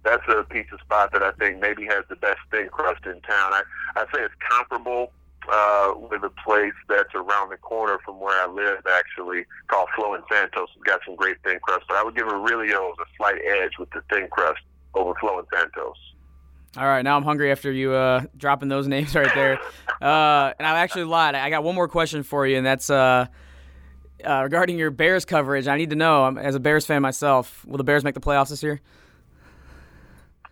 That's 0.02 0.22
a 0.28 0.44
pizza 0.44 0.78
spot 0.82 1.12
that 1.12 1.22
I 1.22 1.32
think 1.32 1.60
maybe 1.60 1.84
has 1.86 2.04
the 2.08 2.16
best 2.16 2.40
thin 2.50 2.68
crust 2.68 3.04
in 3.04 3.20
town. 3.20 3.52
I 3.52 3.62
I 3.96 4.04
say 4.12 4.22
it's 4.22 4.34
comparable 4.50 5.12
uh, 5.50 5.94
with 5.96 6.22
a 6.22 6.32
place 6.44 6.74
that's 6.88 7.14
around 7.14 7.50
the 7.50 7.56
corner 7.56 7.98
from 8.04 8.20
where 8.20 8.40
I 8.42 8.46
live, 8.46 8.84
actually 8.90 9.44
called 9.68 9.88
Flo 9.96 10.14
and 10.14 10.24
Santos. 10.30 10.68
It's 10.74 10.84
got 10.84 11.00
some 11.04 11.16
great 11.16 11.36
thin 11.44 11.58
crust, 11.62 11.84
but 11.88 11.96
I 11.96 12.02
would 12.02 12.16
give 12.16 12.26
Aurelio's 12.26 12.96
a 13.00 13.06
slight 13.16 13.40
edge 13.46 13.78
with 13.78 13.90
the 13.90 14.02
thin 14.10 14.28
crust 14.30 14.60
over 14.94 15.14
Flo 15.20 15.38
and 15.38 15.48
Santos. 15.52 15.96
All 16.76 16.86
right, 16.86 17.02
now 17.02 17.16
I'm 17.16 17.24
hungry 17.24 17.50
after 17.50 17.72
you 17.72 17.92
uh, 17.92 18.22
dropping 18.36 18.68
those 18.68 18.86
names 18.96 19.14
right 19.14 19.34
there. 19.34 19.58
Uh, 20.00 20.52
and 20.58 20.66
I've 20.66 20.76
actually 20.76 21.04
lied. 21.04 21.34
I 21.34 21.50
got 21.50 21.64
one 21.64 21.74
more 21.74 21.88
question 21.88 22.22
for 22.22 22.46
you, 22.46 22.56
and 22.56 22.64
that's 22.64 22.90
uh, 22.90 23.26
uh, 24.24 24.42
regarding 24.44 24.78
your 24.78 24.90
Bears 24.90 25.24
coverage. 25.24 25.66
I 25.66 25.76
need 25.76 25.90
to 25.90 25.96
know, 25.96 26.36
as 26.38 26.54
a 26.54 26.60
Bears 26.60 26.86
fan 26.86 27.02
myself, 27.02 27.64
will 27.66 27.78
the 27.78 27.84
Bears 27.84 28.04
make 28.04 28.14
the 28.14 28.20
playoffs 28.20 28.50
this 28.50 28.62
year? 28.62 28.80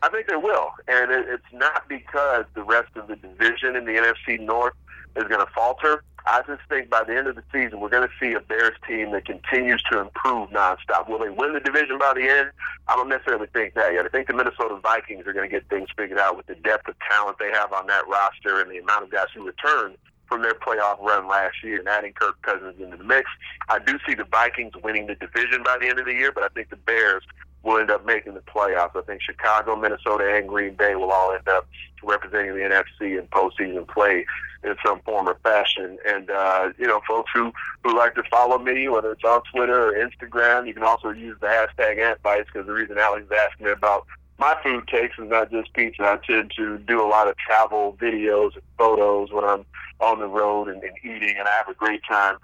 I 0.02 0.08
think 0.08 0.28
they 0.28 0.36
will, 0.36 0.70
and 0.86 1.10
it's 1.10 1.42
not 1.52 1.88
because 1.88 2.44
the 2.54 2.62
rest 2.62 2.96
of 2.96 3.08
the 3.08 3.16
division 3.16 3.74
in 3.74 3.84
the 3.84 3.92
NFC 3.92 4.40
North 4.40 4.74
is 5.16 5.24
going 5.24 5.44
to 5.44 5.52
falter. 5.52 6.04
I 6.30 6.42
just 6.46 6.60
think 6.68 6.90
by 6.90 7.04
the 7.04 7.16
end 7.16 7.26
of 7.26 7.36
the 7.36 7.42
season, 7.50 7.80
we're 7.80 7.88
going 7.88 8.06
to 8.06 8.14
see 8.20 8.34
a 8.34 8.40
Bears 8.40 8.76
team 8.86 9.12
that 9.12 9.24
continues 9.24 9.82
to 9.90 10.00
improve 10.00 10.50
nonstop. 10.50 11.08
Will 11.08 11.18
they 11.18 11.30
win 11.30 11.54
the 11.54 11.60
division 11.60 11.98
by 11.98 12.12
the 12.14 12.28
end? 12.28 12.50
I 12.86 12.96
don't 12.96 13.08
necessarily 13.08 13.46
think 13.46 13.72
that 13.74 13.94
yet. 13.94 14.04
I 14.04 14.08
think 14.08 14.26
the 14.26 14.34
Minnesota 14.34 14.78
Vikings 14.82 15.26
are 15.26 15.32
going 15.32 15.48
to 15.48 15.54
get 15.54 15.66
things 15.70 15.88
figured 15.96 16.18
out 16.18 16.36
with 16.36 16.46
the 16.46 16.54
depth 16.56 16.86
of 16.86 16.96
talent 17.10 17.38
they 17.38 17.50
have 17.50 17.72
on 17.72 17.86
that 17.86 18.06
roster 18.06 18.60
and 18.60 18.70
the 18.70 18.76
amount 18.76 19.04
of 19.04 19.10
guys 19.10 19.28
who 19.34 19.46
return 19.46 19.96
from 20.26 20.42
their 20.42 20.52
playoff 20.52 21.00
run 21.00 21.26
last 21.26 21.64
year 21.64 21.78
and 21.78 21.88
adding 21.88 22.12
Kirk 22.12 22.40
Cousins 22.42 22.74
into 22.78 22.98
the 22.98 23.04
mix. 23.04 23.30
I 23.70 23.78
do 23.78 23.98
see 24.06 24.14
the 24.14 24.24
Vikings 24.24 24.74
winning 24.84 25.06
the 25.06 25.14
division 25.14 25.62
by 25.62 25.78
the 25.80 25.88
end 25.88 25.98
of 25.98 26.04
the 26.04 26.12
year, 26.12 26.30
but 26.30 26.44
I 26.44 26.48
think 26.48 26.68
the 26.68 26.76
Bears 26.76 27.24
will 27.62 27.78
end 27.78 27.90
up 27.90 28.04
making 28.04 28.34
the 28.34 28.40
playoffs. 28.40 28.94
I 28.94 29.00
think 29.02 29.22
Chicago, 29.22 29.76
Minnesota, 29.76 30.30
and 30.36 30.46
Green 30.46 30.74
Bay 30.74 30.94
will 30.94 31.10
all 31.10 31.32
end 31.32 31.48
up 31.48 31.66
representing 32.02 32.54
the 32.54 32.60
NFC 32.60 33.18
in 33.18 33.26
postseason 33.28 33.88
play 33.88 34.26
in 34.64 34.74
some 34.84 35.00
form 35.00 35.28
or 35.28 35.36
fashion. 35.42 35.98
And 36.06 36.30
uh, 36.30 36.70
you 36.78 36.86
know, 36.86 37.00
folks 37.06 37.30
who 37.34 37.52
who 37.84 37.96
like 37.96 38.14
to 38.14 38.22
follow 38.24 38.58
me, 38.58 38.88
whether 38.88 39.12
it's 39.12 39.24
on 39.24 39.42
Twitter 39.52 39.88
or 39.88 39.92
Instagram, 39.92 40.66
you 40.66 40.74
can 40.74 40.82
also 40.82 41.10
use 41.10 41.36
the 41.40 41.46
hashtag 41.46 41.98
AntBites 41.98 42.46
because 42.46 42.66
the 42.66 42.72
reason 42.72 42.98
Alex 42.98 43.26
asking 43.34 43.66
me 43.66 43.72
about 43.72 44.06
my 44.38 44.56
food 44.62 44.86
takes 44.88 45.18
is 45.18 45.28
not 45.28 45.50
just 45.50 45.72
pizza. 45.72 46.02
I 46.02 46.18
tend 46.24 46.52
to 46.56 46.78
do 46.78 47.02
a 47.02 47.08
lot 47.08 47.28
of 47.28 47.36
travel 47.36 47.96
videos 48.00 48.54
and 48.54 48.62
photos 48.76 49.32
when 49.32 49.44
I'm 49.44 49.64
on 50.00 50.20
the 50.20 50.28
road 50.28 50.68
and, 50.68 50.82
and 50.82 50.96
eating, 51.02 51.34
and 51.36 51.48
I 51.48 51.52
have 51.52 51.68
a 51.68 51.74
great 51.74 52.02
time 52.08 52.36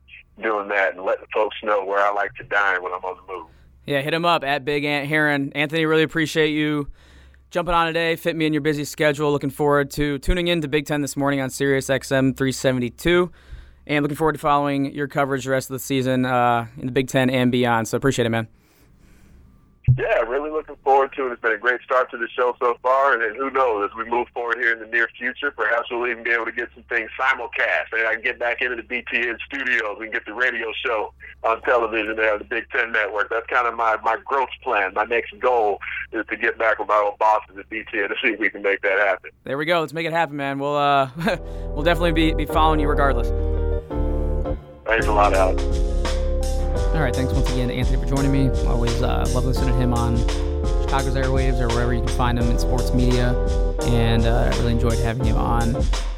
doing 0.42 0.68
that 0.68 0.94
and 0.94 1.04
letting 1.04 1.26
folks 1.32 1.56
know 1.62 1.84
where 1.84 2.00
I 2.00 2.12
like 2.12 2.34
to 2.34 2.44
dine 2.44 2.82
when 2.82 2.92
I'm 2.92 3.04
on 3.04 3.16
the 3.16 3.32
move. 3.32 3.46
Yeah, 3.86 4.00
hit 4.00 4.14
him 4.14 4.24
up 4.24 4.42
at 4.42 4.64
Big 4.64 4.84
Ant 4.84 5.06
Herron. 5.06 5.52
Anthony, 5.54 5.86
really 5.86 6.02
appreciate 6.02 6.50
you 6.50 6.88
jumping 7.54 7.72
on 7.72 7.86
today, 7.86 8.16
fit 8.16 8.34
me 8.34 8.46
in 8.46 8.52
your 8.52 8.62
busy 8.62 8.84
schedule. 8.84 9.30
Looking 9.30 9.48
forward 9.48 9.88
to 9.92 10.18
tuning 10.18 10.48
in 10.48 10.60
to 10.62 10.66
Big 10.66 10.86
Ten 10.86 11.02
this 11.02 11.16
morning 11.16 11.40
on 11.40 11.50
Sirius 11.50 11.86
XM 11.86 12.36
372. 12.36 13.30
And 13.86 14.02
looking 14.02 14.16
forward 14.16 14.32
to 14.32 14.40
following 14.40 14.92
your 14.92 15.06
coverage 15.06 15.44
the 15.44 15.52
rest 15.52 15.70
of 15.70 15.74
the 15.74 15.78
season 15.78 16.26
uh, 16.26 16.66
in 16.76 16.86
the 16.86 16.92
Big 16.92 17.06
Ten 17.06 17.30
and 17.30 17.52
beyond. 17.52 17.86
So 17.86 17.96
appreciate 17.96 18.26
it, 18.26 18.30
man. 18.30 18.48
Yeah, 19.96 20.20
really 20.22 20.50
looking 20.50 20.76
forward 20.82 21.12
to 21.16 21.26
it. 21.26 21.32
It's 21.32 21.42
been 21.42 21.52
a 21.52 21.58
great 21.58 21.80
start 21.82 22.10
to 22.10 22.18
the 22.18 22.28
show 22.28 22.56
so 22.58 22.76
far, 22.82 23.12
and, 23.20 23.36
who 23.36 23.50
knows, 23.50 23.88
as 23.90 23.96
we 23.96 24.10
move 24.10 24.26
forward 24.34 24.56
here 24.58 24.72
in 24.72 24.80
the 24.80 24.86
near 24.86 25.08
future, 25.16 25.52
perhaps 25.52 25.88
we'll 25.90 26.08
even 26.08 26.24
be 26.24 26.30
able 26.30 26.46
to 26.46 26.52
get 26.52 26.68
some 26.74 26.82
things 26.84 27.10
simulcast. 27.18 27.92
And 27.92 28.06
I 28.06 28.14
can 28.14 28.24
get 28.24 28.38
back 28.40 28.60
into 28.60 28.76
the 28.76 28.82
BTN 28.82 29.38
studios 29.46 29.98
and 30.00 30.12
get 30.12 30.26
the 30.26 30.34
radio 30.34 30.72
show 30.84 31.12
on 31.44 31.62
television 31.62 32.16
there 32.16 32.32
on 32.32 32.40
the 32.40 32.44
Big 32.44 32.68
Ten 32.70 32.90
Network. 32.90 33.30
That's 33.30 33.46
kind 33.46 33.68
of 33.68 33.74
my, 33.76 33.96
my 34.02 34.16
growth 34.24 34.48
plan. 34.62 34.94
My 34.94 35.04
next 35.04 35.38
goal 35.38 35.78
is 36.12 36.26
to 36.28 36.36
get 36.36 36.58
back 36.58 36.80
with 36.80 36.88
my 36.88 37.00
old 37.04 37.18
bosses 37.18 37.56
at 37.56 37.70
BTN 37.70 38.08
to 38.08 38.14
see 38.20 38.30
if 38.30 38.40
we 38.40 38.50
can 38.50 38.62
make 38.62 38.82
that 38.82 38.98
happen. 38.98 39.30
There 39.44 39.58
we 39.58 39.64
go. 39.64 39.80
Let's 39.80 39.92
make 39.92 40.06
it 40.06 40.12
happen, 40.12 40.36
man. 40.36 40.58
We'll 40.58 40.76
uh, 40.76 41.10
we'll 41.68 41.82
definitely 41.82 42.12
be, 42.12 42.34
be 42.34 42.46
following 42.46 42.80
you 42.80 42.88
regardless. 42.88 43.28
Thanks 44.86 45.06
a 45.06 45.12
lot, 45.12 45.34
Alex. 45.34 45.93
All 46.74 47.00
right, 47.00 47.14
thanks 47.14 47.32
once 47.32 47.50
again 47.52 47.68
to 47.68 47.74
Anthony 47.74 47.98
for 47.98 48.06
joining 48.14 48.32
me. 48.32 48.50
Always 48.66 49.00
uh, 49.02 49.24
love 49.32 49.44
listening 49.44 49.70
to 49.70 49.76
him 49.76 49.94
on 49.94 50.16
Chicago's 50.82 51.14
airwaves 51.14 51.60
or 51.60 51.68
wherever 51.68 51.92
you 51.92 52.00
can 52.00 52.16
find 52.16 52.38
him 52.38 52.50
in 52.50 52.58
sports 52.58 52.92
media. 52.92 53.32
And 53.82 54.26
uh, 54.26 54.50
I 54.52 54.58
really 54.58 54.72
enjoyed 54.72 54.98
having 54.98 55.24
him 55.24 55.36
on 55.36 55.72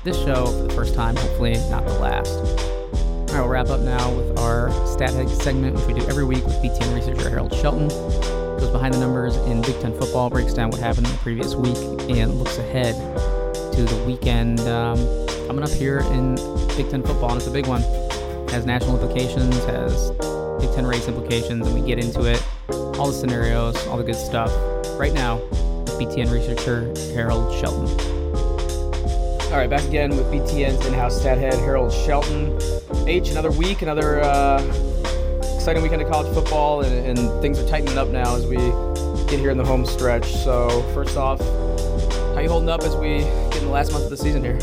this 0.05 0.17
show 0.19 0.47
for 0.47 0.63
the 0.63 0.75
first 0.75 0.95
time, 0.95 1.17
hopefully 1.17 1.55
not 1.71 1.87
the 1.87 1.95
last. 1.95 2.31
All 2.31 3.27
right, 3.27 3.41
we'll 3.41 3.49
wrap 3.49 3.69
up 3.69 3.81
now 3.81 4.11
with 4.15 4.39
our 4.39 4.71
stat 4.87 5.13
head 5.13 5.29
segment, 5.29 5.77
which 5.77 5.87
we 5.87 5.95
do 5.95 6.07
every 6.09 6.25
week 6.25 6.45
with 6.45 6.55
BTN 6.63 6.95
researcher 6.95 7.29
Harold 7.29 7.55
Shelton. 7.55 7.89
Goes 7.89 8.71
behind 8.71 8.95
the 8.95 9.01
numbers 9.01 9.37
in 9.37 9.63
Big 9.63 9.79
Ten 9.81 9.99
football, 9.99 10.31
breaks 10.31 10.55
down 10.55 10.71
what 10.71 10.81
happened 10.81 11.07
in 11.07 11.13
the 11.13 11.19
previous 11.19 11.55
week, 11.55 11.77
and 12.09 12.35
looks 12.39 12.57
ahead 12.59 12.95
to 13.75 13.83
the 13.83 14.05
weekend 14.07 14.61
um, 14.61 14.97
coming 15.47 15.65
up 15.65 15.71
here 15.71 15.99
in 16.13 16.37
Big 16.77 16.89
Ten 16.89 17.03
football, 17.03 17.31
and 17.31 17.39
it's 17.39 17.47
a 17.47 17.51
big 17.51 17.67
one. 17.67 17.83
Has 18.51 18.65
national 18.65 18.99
implications, 18.99 19.57
has 19.65 20.13
Big 20.61 20.73
Ten 20.73 20.87
race 20.87 21.09
implications, 21.09 21.67
and 21.67 21.75
we 21.75 21.87
get 21.87 21.99
into 21.99 22.25
it, 22.25 22.43
all 22.99 23.07
the 23.07 23.13
scenarios, 23.13 23.87
all 23.87 23.97
the 23.97 24.05
good 24.05 24.17
stuff. 24.17 24.51
Right 24.99 25.13
now, 25.13 25.39
BTN 25.99 26.33
researcher 26.33 26.93
Harold 27.15 27.53
Shelton. 27.61 27.89
All 29.47 29.59
right, 29.59 29.71
back 29.71 29.85
again 29.85 30.11
with 30.11 30.27
BTN's 30.27 30.85
in-house 30.87 31.21
stat 31.21 31.39
head 31.39 31.55
Harold 31.55 31.93
Shelton. 31.93 32.59
H, 33.07 33.31
another 33.31 33.51
week, 33.51 33.83
another 33.83 34.21
uh, 34.23 34.61
exciting 35.55 35.83
weekend 35.83 36.03
of 36.03 36.11
college 36.11 36.33
football, 36.35 36.83
and, 36.83 37.19
and 37.19 37.41
things 37.41 37.59
are 37.59 37.69
tightening 37.69 37.97
up 37.97 38.09
now 38.09 38.35
as 38.35 38.47
we 38.47 38.57
get 39.27 39.39
here 39.39 39.51
in 39.51 39.59
the 39.59 39.65
home 39.65 39.87
stretch. 39.87 40.27
So, 40.33 40.83
first 40.95 41.17
off, 41.17 41.41
how 42.37 42.43
you 42.43 42.51
holding 42.51 42.69
up 42.69 42.83
as 42.83 42.95
we 42.95 43.21
get 43.21 43.57
in 43.57 43.65
the 43.65 43.71
last 43.71 43.91
month 43.93 44.05
of 44.05 44.11
the 44.11 44.17
season 44.17 44.45
here? 44.45 44.59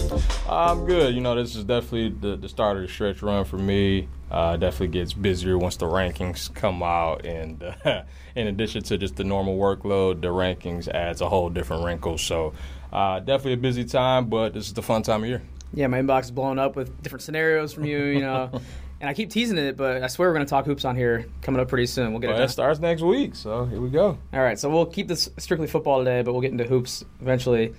I'm 0.48 0.86
good. 0.86 1.16
You 1.16 1.22
know, 1.22 1.34
this 1.34 1.56
is 1.56 1.64
definitely 1.64 2.10
the, 2.10 2.36
the 2.36 2.48
start 2.48 2.78
of 2.78 2.84
the 2.84 2.88
stretch 2.88 3.24
run 3.24 3.46
for 3.46 3.58
me. 3.58 4.08
Uh, 4.30 4.58
definitely 4.58 4.90
gets 4.90 5.12
busier 5.14 5.58
once 5.58 5.78
the 5.78 5.88
rankings 5.88 6.54
come 6.54 6.84
out, 6.84 7.26
and 7.26 7.64
uh, 7.84 8.04
in 8.36 8.46
addition 8.46 8.84
to 8.84 8.98
just 9.00 9.16
the 9.16 9.24
normal 9.24 9.58
workload, 9.58 10.22
the 10.22 10.28
rankings 10.28 10.88
adds 10.88 11.22
a 11.22 11.28
whole 11.28 11.50
different 11.50 11.84
wrinkle. 11.84 12.20
So, 12.20 12.54
uh, 12.92 13.22
definitely 13.22 13.54
a 13.54 13.58
busy 13.58 13.86
time, 13.86 14.30
but 14.30 14.54
this 14.54 14.68
is 14.68 14.74
the 14.74 14.84
fun 14.84 15.02
time 15.02 15.24
of 15.24 15.30
year. 15.30 15.42
Yeah, 15.74 15.88
my 15.88 16.00
inbox 16.00 16.26
is 16.26 16.32
blowing 16.32 16.60
up 16.60 16.76
with 16.76 17.02
different 17.02 17.24
scenarios 17.24 17.74
from 17.74 17.86
you. 17.86 18.04
You 18.04 18.22
know. 18.22 18.52
and 19.04 19.10
I 19.10 19.14
keep 19.14 19.30
teasing 19.30 19.58
it, 19.58 19.76
but 19.76 20.02
I 20.02 20.08
swear 20.08 20.30
we're 20.30 20.36
going 20.36 20.46
to 20.46 20.50
talk 20.50 20.66
hoops 20.66 20.86
on 20.86 20.96
here 20.96 21.26
coming 21.42 21.60
up 21.60 21.68
pretty 21.68 21.88
soon. 21.88 22.12
We'll 22.14 22.22
get 22.22 22.30
well, 22.30 22.40
it. 22.40 22.46
It 22.46 22.52
starts 22.52 22.80
next 22.80 23.02
week, 23.02 23.36
so 23.36 23.66
here 23.66 23.82
we 23.82 23.90
go. 23.90 24.18
All 24.32 24.40
right, 24.40 24.58
so 24.58 24.70
we'll 24.70 24.86
keep 24.86 25.10
this 25.10 25.30
strictly 25.40 25.68
football 25.68 26.00
today, 26.00 26.22
but 26.22 26.32
we'll 26.32 26.40
get 26.40 26.54
into 26.54 26.64
hoops 26.64 27.04
eventually 27.20 27.76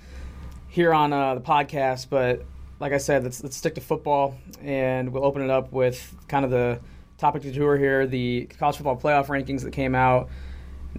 here 0.67 0.93
on 0.93 1.11
uh, 1.11 1.33
the 1.33 1.41
podcast. 1.41 2.09
But 2.11 2.45
like 2.79 2.93
I 2.93 2.99
said, 2.99 3.23
let's, 3.23 3.41
let's 3.41 3.57
stick 3.57 3.73
to 3.73 3.81
football, 3.81 4.37
and 4.61 5.11
we'll 5.11 5.25
open 5.25 5.41
it 5.41 5.49
up 5.49 5.71
with 5.71 6.15
kind 6.27 6.45
of 6.45 6.51
the 6.51 6.79
topic 7.17 7.41
du 7.41 7.51
jour 7.51 7.75
here: 7.75 8.05
the 8.05 8.47
college 8.59 8.75
football 8.75 8.95
playoff 8.95 9.25
rankings 9.25 9.63
that 9.63 9.71
came 9.71 9.95
out. 9.95 10.29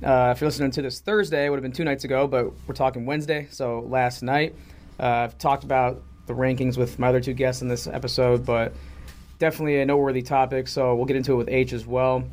Uh, 0.02 0.32
if 0.34 0.40
you're 0.40 0.48
listening 0.48 0.72
to 0.72 0.82
this 0.82 0.98
Thursday, 0.98 1.46
it 1.46 1.50
would 1.50 1.58
have 1.58 1.62
been 1.62 1.70
two 1.70 1.84
nights 1.84 2.02
ago, 2.02 2.26
but 2.26 2.52
we're 2.66 2.74
talking 2.74 3.06
Wednesday, 3.06 3.46
so 3.52 3.86
last 3.88 4.24
night. 4.24 4.56
Uh, 4.98 5.04
I've 5.04 5.38
talked 5.38 5.62
about 5.62 6.02
the 6.26 6.32
rankings 6.32 6.76
with 6.76 6.98
my 6.98 7.10
other 7.10 7.20
two 7.20 7.32
guests 7.32 7.62
in 7.62 7.68
this 7.68 7.86
episode, 7.86 8.44
but 8.44 8.74
definitely 9.38 9.80
a 9.80 9.86
noteworthy 9.86 10.22
topic. 10.22 10.68
So 10.68 10.94
we'll 10.94 11.06
get 11.06 11.16
into 11.16 11.32
it 11.32 11.36
with 11.36 11.48
H 11.48 11.72
as 11.72 11.86
well. 11.86 12.24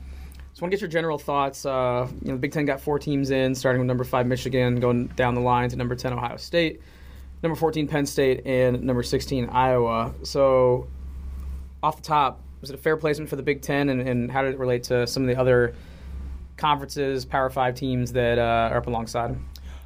So, 0.55 0.59
I 0.59 0.65
want 0.65 0.71
to 0.71 0.77
get 0.77 0.81
your 0.81 0.89
general 0.89 1.17
thoughts. 1.17 1.65
Uh, 1.65 2.07
you 2.21 2.27
know, 2.27 2.33
the 2.33 2.39
Big 2.39 2.51
Ten 2.51 2.65
got 2.65 2.79
four 2.79 2.99
teams 2.99 3.31
in, 3.31 3.55
starting 3.55 3.79
with 3.79 3.87
number 3.87 4.03
five 4.03 4.27
Michigan, 4.27 4.79
going 4.79 5.07
down 5.07 5.33
the 5.33 5.41
line 5.41 5.69
to 5.69 5.75
number 5.75 5.95
ten 5.95 6.13
Ohio 6.13 6.37
State, 6.37 6.79
number 7.41 7.55
fourteen 7.55 7.87
Penn 7.87 8.05
State, 8.05 8.45
and 8.45 8.83
number 8.83 9.01
sixteen 9.01 9.49
Iowa. 9.49 10.13
So, 10.21 10.87
off 11.81 11.95
the 11.95 12.03
top, 12.03 12.39
was 12.61 12.69
it 12.69 12.75
a 12.75 12.77
fair 12.77 12.97
placement 12.97 13.31
for 13.31 13.35
the 13.35 13.41
Big 13.41 13.63
Ten, 13.63 13.89
and, 13.89 14.07
and 14.07 14.31
how 14.31 14.43
did 14.43 14.53
it 14.53 14.59
relate 14.59 14.83
to 14.83 15.07
some 15.07 15.23
of 15.23 15.27
the 15.27 15.41
other 15.41 15.73
conferences, 16.55 17.25
Power 17.25 17.49
Five 17.49 17.73
teams 17.73 18.13
that 18.13 18.37
uh, 18.37 18.69
are 18.71 18.77
up 18.77 18.85
alongside? 18.85 19.35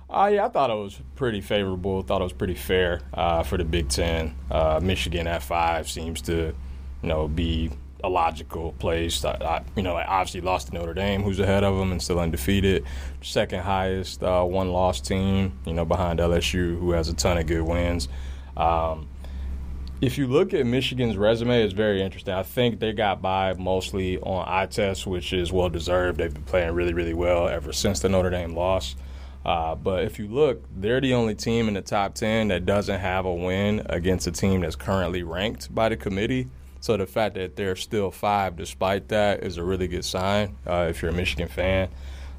Uh, 0.09 0.29
yeah, 0.33 0.45
I 0.45 0.49
thought 0.49 0.69
it 0.69 0.73
was 0.73 0.99
pretty 1.15 1.39
favorable. 1.39 2.01
Thought 2.01 2.19
it 2.19 2.25
was 2.25 2.33
pretty 2.33 2.55
fair 2.55 2.99
uh, 3.13 3.43
for 3.43 3.57
the 3.57 3.63
Big 3.63 3.87
Ten. 3.87 4.35
Uh, 4.51 4.81
Michigan 4.83 5.27
at 5.27 5.43
five 5.43 5.89
seems 5.89 6.21
to, 6.23 6.53
you 7.01 7.09
know, 7.09 7.27
be 7.27 7.71
a 8.03 8.09
logical 8.09 8.73
place. 8.73 9.23
I, 9.25 9.31
I, 9.31 9.63
you 9.75 9.83
know, 9.83 9.95
obviously 9.95 10.41
lost 10.41 10.67
to 10.67 10.73
Notre 10.73 10.93
Dame, 10.93 11.23
who's 11.23 11.39
ahead 11.39 11.63
of 11.63 11.77
them 11.77 11.91
and 11.91 12.01
still 12.01 12.19
undefeated. 12.19 12.85
Second 13.21 13.61
highest 13.61 14.23
uh, 14.23 14.43
one 14.43 14.71
loss 14.71 15.01
team, 15.01 15.57
you 15.65 15.73
know, 15.73 15.85
behind 15.85 16.19
LSU, 16.19 16.79
who 16.79 16.91
has 16.91 17.09
a 17.09 17.13
ton 17.13 17.37
of 17.37 17.47
good 17.47 17.61
wins. 17.61 18.07
Um, 18.55 19.07
if 19.99 20.17
you 20.17 20.27
look 20.27 20.53
at 20.53 20.65
Michigan's 20.65 21.17
resume, 21.17 21.63
it's 21.63 21.73
very 21.73 22.03
interesting. 22.03 22.33
I 22.33 22.43
think 22.43 22.79
they 22.79 22.93
got 22.93 23.21
by 23.21 23.53
mostly 23.53 24.19
on 24.19 24.45
eye 24.47 24.67
test, 24.67 25.07
which 25.07 25.33
is 25.33 25.51
well 25.51 25.69
deserved. 25.69 26.19
They've 26.19 26.33
been 26.33 26.43
playing 26.43 26.73
really, 26.73 26.93
really 26.93 27.15
well 27.15 27.47
ever 27.47 27.73
since 27.73 27.99
the 27.99 28.09
Notre 28.09 28.29
Dame 28.29 28.55
loss. 28.55 28.95
Uh, 29.43 29.73
but 29.75 30.03
if 30.03 30.19
you 30.19 30.27
look, 30.27 30.61
they're 30.75 31.01
the 31.01 31.13
only 31.13 31.33
team 31.33 31.67
in 31.67 31.73
the 31.73 31.81
top 31.81 32.13
10 32.13 32.49
that 32.49 32.65
doesn't 32.65 32.99
have 32.99 33.25
a 33.25 33.33
win 33.33 33.81
against 33.87 34.27
a 34.27 34.31
team 34.31 34.61
that's 34.61 34.75
currently 34.75 35.23
ranked 35.23 35.73
by 35.73 35.89
the 35.89 35.97
committee. 35.97 36.47
So 36.79 36.97
the 36.97 37.05
fact 37.05 37.35
that 37.35 37.55
they're 37.55 37.75
still 37.75 38.11
five 38.11 38.55
despite 38.55 39.09
that 39.09 39.43
is 39.43 39.57
a 39.57 39.63
really 39.63 39.87
good 39.87 40.05
sign 40.05 40.55
uh, 40.65 40.87
if 40.89 41.01
you're 41.01 41.11
a 41.11 41.13
Michigan 41.13 41.47
fan. 41.47 41.89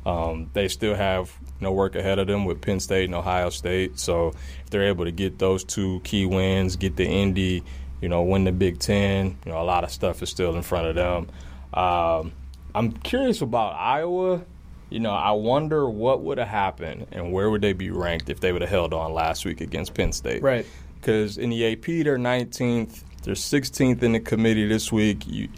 Um, 0.06 0.48
they 0.54 0.68
still 0.68 0.94
have 0.94 1.32
no 1.60 1.72
work 1.72 1.94
ahead 1.94 2.18
of 2.18 2.26
them 2.26 2.44
with 2.44 2.60
Penn 2.62 2.80
State 2.80 3.04
and 3.04 3.14
Ohio 3.14 3.50
State. 3.50 3.98
So 3.98 4.28
if 4.28 4.70
they're 4.70 4.88
able 4.88 5.04
to 5.04 5.10
get 5.10 5.38
those 5.38 5.64
two 5.64 6.00
key 6.04 6.24
wins, 6.24 6.76
get 6.76 6.96
the 6.96 7.06
Indy, 7.06 7.62
you 8.00 8.08
know, 8.08 8.22
win 8.22 8.44
the 8.44 8.52
Big 8.52 8.78
Ten, 8.78 9.36
you 9.44 9.52
know, 9.52 9.60
a 9.60 9.64
lot 9.64 9.84
of 9.84 9.90
stuff 9.90 10.22
is 10.22 10.30
still 10.30 10.56
in 10.56 10.62
front 10.62 10.86
of 10.86 10.94
them. 10.94 11.28
Um, 11.74 12.32
I'm 12.74 12.92
curious 12.92 13.42
about 13.42 13.74
Iowa. 13.74 14.42
You 14.88 15.00
know, 15.00 15.12
I 15.12 15.32
wonder 15.32 15.88
what 15.90 16.22
would 16.22 16.38
have 16.38 16.48
happened 16.48 17.08
and 17.12 17.32
where 17.32 17.50
would 17.50 17.60
they 17.60 17.74
be 17.74 17.90
ranked 17.90 18.30
if 18.30 18.40
they 18.40 18.52
would 18.52 18.62
have 18.62 18.70
held 18.70 18.94
on 18.94 19.12
last 19.12 19.44
week 19.44 19.60
against 19.60 19.92
Penn 19.92 20.12
State. 20.12 20.42
Right. 20.42 20.64
Because 20.98 21.36
in 21.36 21.50
the 21.50 21.72
AP, 21.72 21.84
they're 22.04 22.16
19th. 22.16 23.02
They're 23.22 23.34
16th 23.34 24.02
in 24.02 24.12
the 24.12 24.20
committee 24.20 24.66
this 24.66 24.92
week. 24.92 25.26
You, 25.26 25.48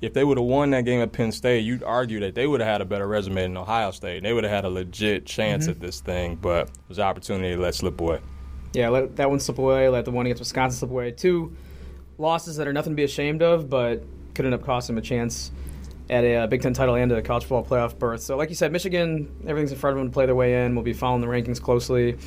if 0.00 0.12
they 0.12 0.24
would 0.24 0.36
have 0.36 0.46
won 0.46 0.70
that 0.70 0.84
game 0.84 1.00
at 1.00 1.12
Penn 1.12 1.32
State, 1.32 1.60
you'd 1.60 1.82
argue 1.82 2.20
that 2.20 2.34
they 2.34 2.46
would 2.46 2.60
have 2.60 2.68
had 2.68 2.80
a 2.80 2.84
better 2.84 3.06
resume 3.06 3.42
than 3.42 3.56
Ohio 3.56 3.90
State. 3.90 4.22
They 4.22 4.32
would 4.32 4.44
have 4.44 4.52
had 4.52 4.64
a 4.64 4.68
legit 4.68 5.24
chance 5.24 5.64
mm-hmm. 5.64 5.72
at 5.72 5.80
this 5.80 6.00
thing, 6.00 6.36
but 6.36 6.68
it 6.68 6.88
was 6.88 6.98
an 6.98 7.04
opportunity 7.04 7.54
to 7.54 7.60
let 7.60 7.74
slip 7.74 8.00
away. 8.00 8.20
Yeah, 8.74 8.88
let 8.88 9.16
that 9.16 9.30
one 9.30 9.40
slip 9.40 9.58
away. 9.58 9.88
Let 9.88 10.04
the 10.04 10.10
one 10.10 10.26
against 10.26 10.40
Wisconsin 10.40 10.78
slip 10.78 10.90
away. 10.90 11.12
Two 11.12 11.56
losses 12.18 12.56
that 12.56 12.66
are 12.66 12.72
nothing 12.72 12.92
to 12.92 12.96
be 12.96 13.04
ashamed 13.04 13.42
of, 13.42 13.70
but 13.70 14.02
could 14.34 14.44
end 14.44 14.54
up 14.54 14.62
costing 14.62 14.96
them 14.96 15.02
a 15.02 15.06
chance 15.06 15.52
at 16.10 16.24
a, 16.24 16.36
uh, 16.36 16.46
Big 16.46 16.60
Ten 16.60 16.74
title 16.74 16.96
and 16.96 17.10
a 17.12 17.22
college 17.22 17.44
football 17.44 17.64
playoff 17.64 17.98
berth. 17.98 18.20
So, 18.20 18.36
like 18.36 18.48
you 18.48 18.54
said, 18.54 18.72
Michigan, 18.72 19.30
everything's 19.46 19.72
in 19.72 19.78
front 19.78 19.96
of 19.96 20.00
them 20.00 20.10
to 20.10 20.12
play 20.12 20.26
their 20.26 20.34
way 20.34 20.64
in. 20.64 20.74
We'll 20.74 20.84
be 20.84 20.92
following 20.92 21.20
the 21.20 21.28
rankings 21.28 21.62
closely. 21.62 22.18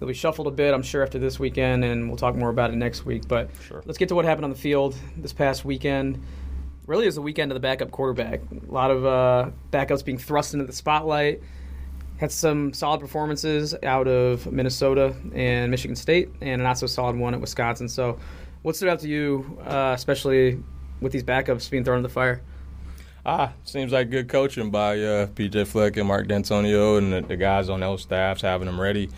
They'll 0.00 0.08
be 0.08 0.14
shuffled 0.14 0.46
a 0.46 0.50
bit, 0.50 0.72
I'm 0.72 0.82
sure, 0.82 1.02
after 1.02 1.18
this 1.18 1.38
weekend, 1.38 1.84
and 1.84 2.08
we'll 2.08 2.16
talk 2.16 2.34
more 2.34 2.48
about 2.48 2.70
it 2.70 2.76
next 2.76 3.04
week. 3.04 3.28
But 3.28 3.50
sure. 3.68 3.82
let's 3.84 3.98
get 3.98 4.08
to 4.08 4.14
what 4.14 4.24
happened 4.24 4.44
on 4.44 4.50
the 4.50 4.56
field 4.56 4.96
this 5.14 5.34
past 5.34 5.62
weekend. 5.62 6.22
Really, 6.86 7.06
is 7.06 7.16
the 7.16 7.22
weekend 7.22 7.52
of 7.52 7.54
the 7.54 7.60
backup 7.60 7.90
quarterback. 7.90 8.40
A 8.50 8.72
lot 8.72 8.90
of 8.90 9.04
uh, 9.04 9.50
backups 9.70 10.02
being 10.02 10.16
thrust 10.16 10.54
into 10.54 10.64
the 10.64 10.72
spotlight. 10.72 11.42
Had 12.16 12.32
some 12.32 12.72
solid 12.72 13.00
performances 13.00 13.74
out 13.82 14.08
of 14.08 14.50
Minnesota 14.50 15.14
and 15.34 15.70
Michigan 15.70 15.94
State, 15.94 16.30
and 16.40 16.62
a 16.62 16.64
not 16.64 16.78
so 16.78 16.86
solid 16.86 17.16
one 17.16 17.34
at 17.34 17.40
Wisconsin. 17.42 17.86
So, 17.86 18.18
what 18.62 18.76
stood 18.76 18.88
out 18.88 19.00
to 19.00 19.08
you, 19.08 19.58
uh, 19.66 19.92
especially 19.94 20.62
with 21.02 21.12
these 21.12 21.24
backups 21.24 21.70
being 21.70 21.84
thrown 21.84 21.98
in 21.98 22.02
the 22.02 22.08
fire? 22.08 22.40
Ah, 23.26 23.52
seems 23.64 23.92
like 23.92 24.08
good 24.08 24.30
coaching 24.30 24.70
by 24.70 24.98
uh, 24.98 25.26
PJ 25.26 25.66
Fleck 25.66 25.98
and 25.98 26.08
Mark 26.08 26.26
Dantonio 26.26 26.96
and 26.96 27.12
the, 27.12 27.20
the, 27.20 27.36
guys 27.36 27.68
on 27.68 27.80
those 27.80 28.00
staffs 28.00 28.40
having 28.40 28.64
them 28.64 28.80
ready. 28.80 29.10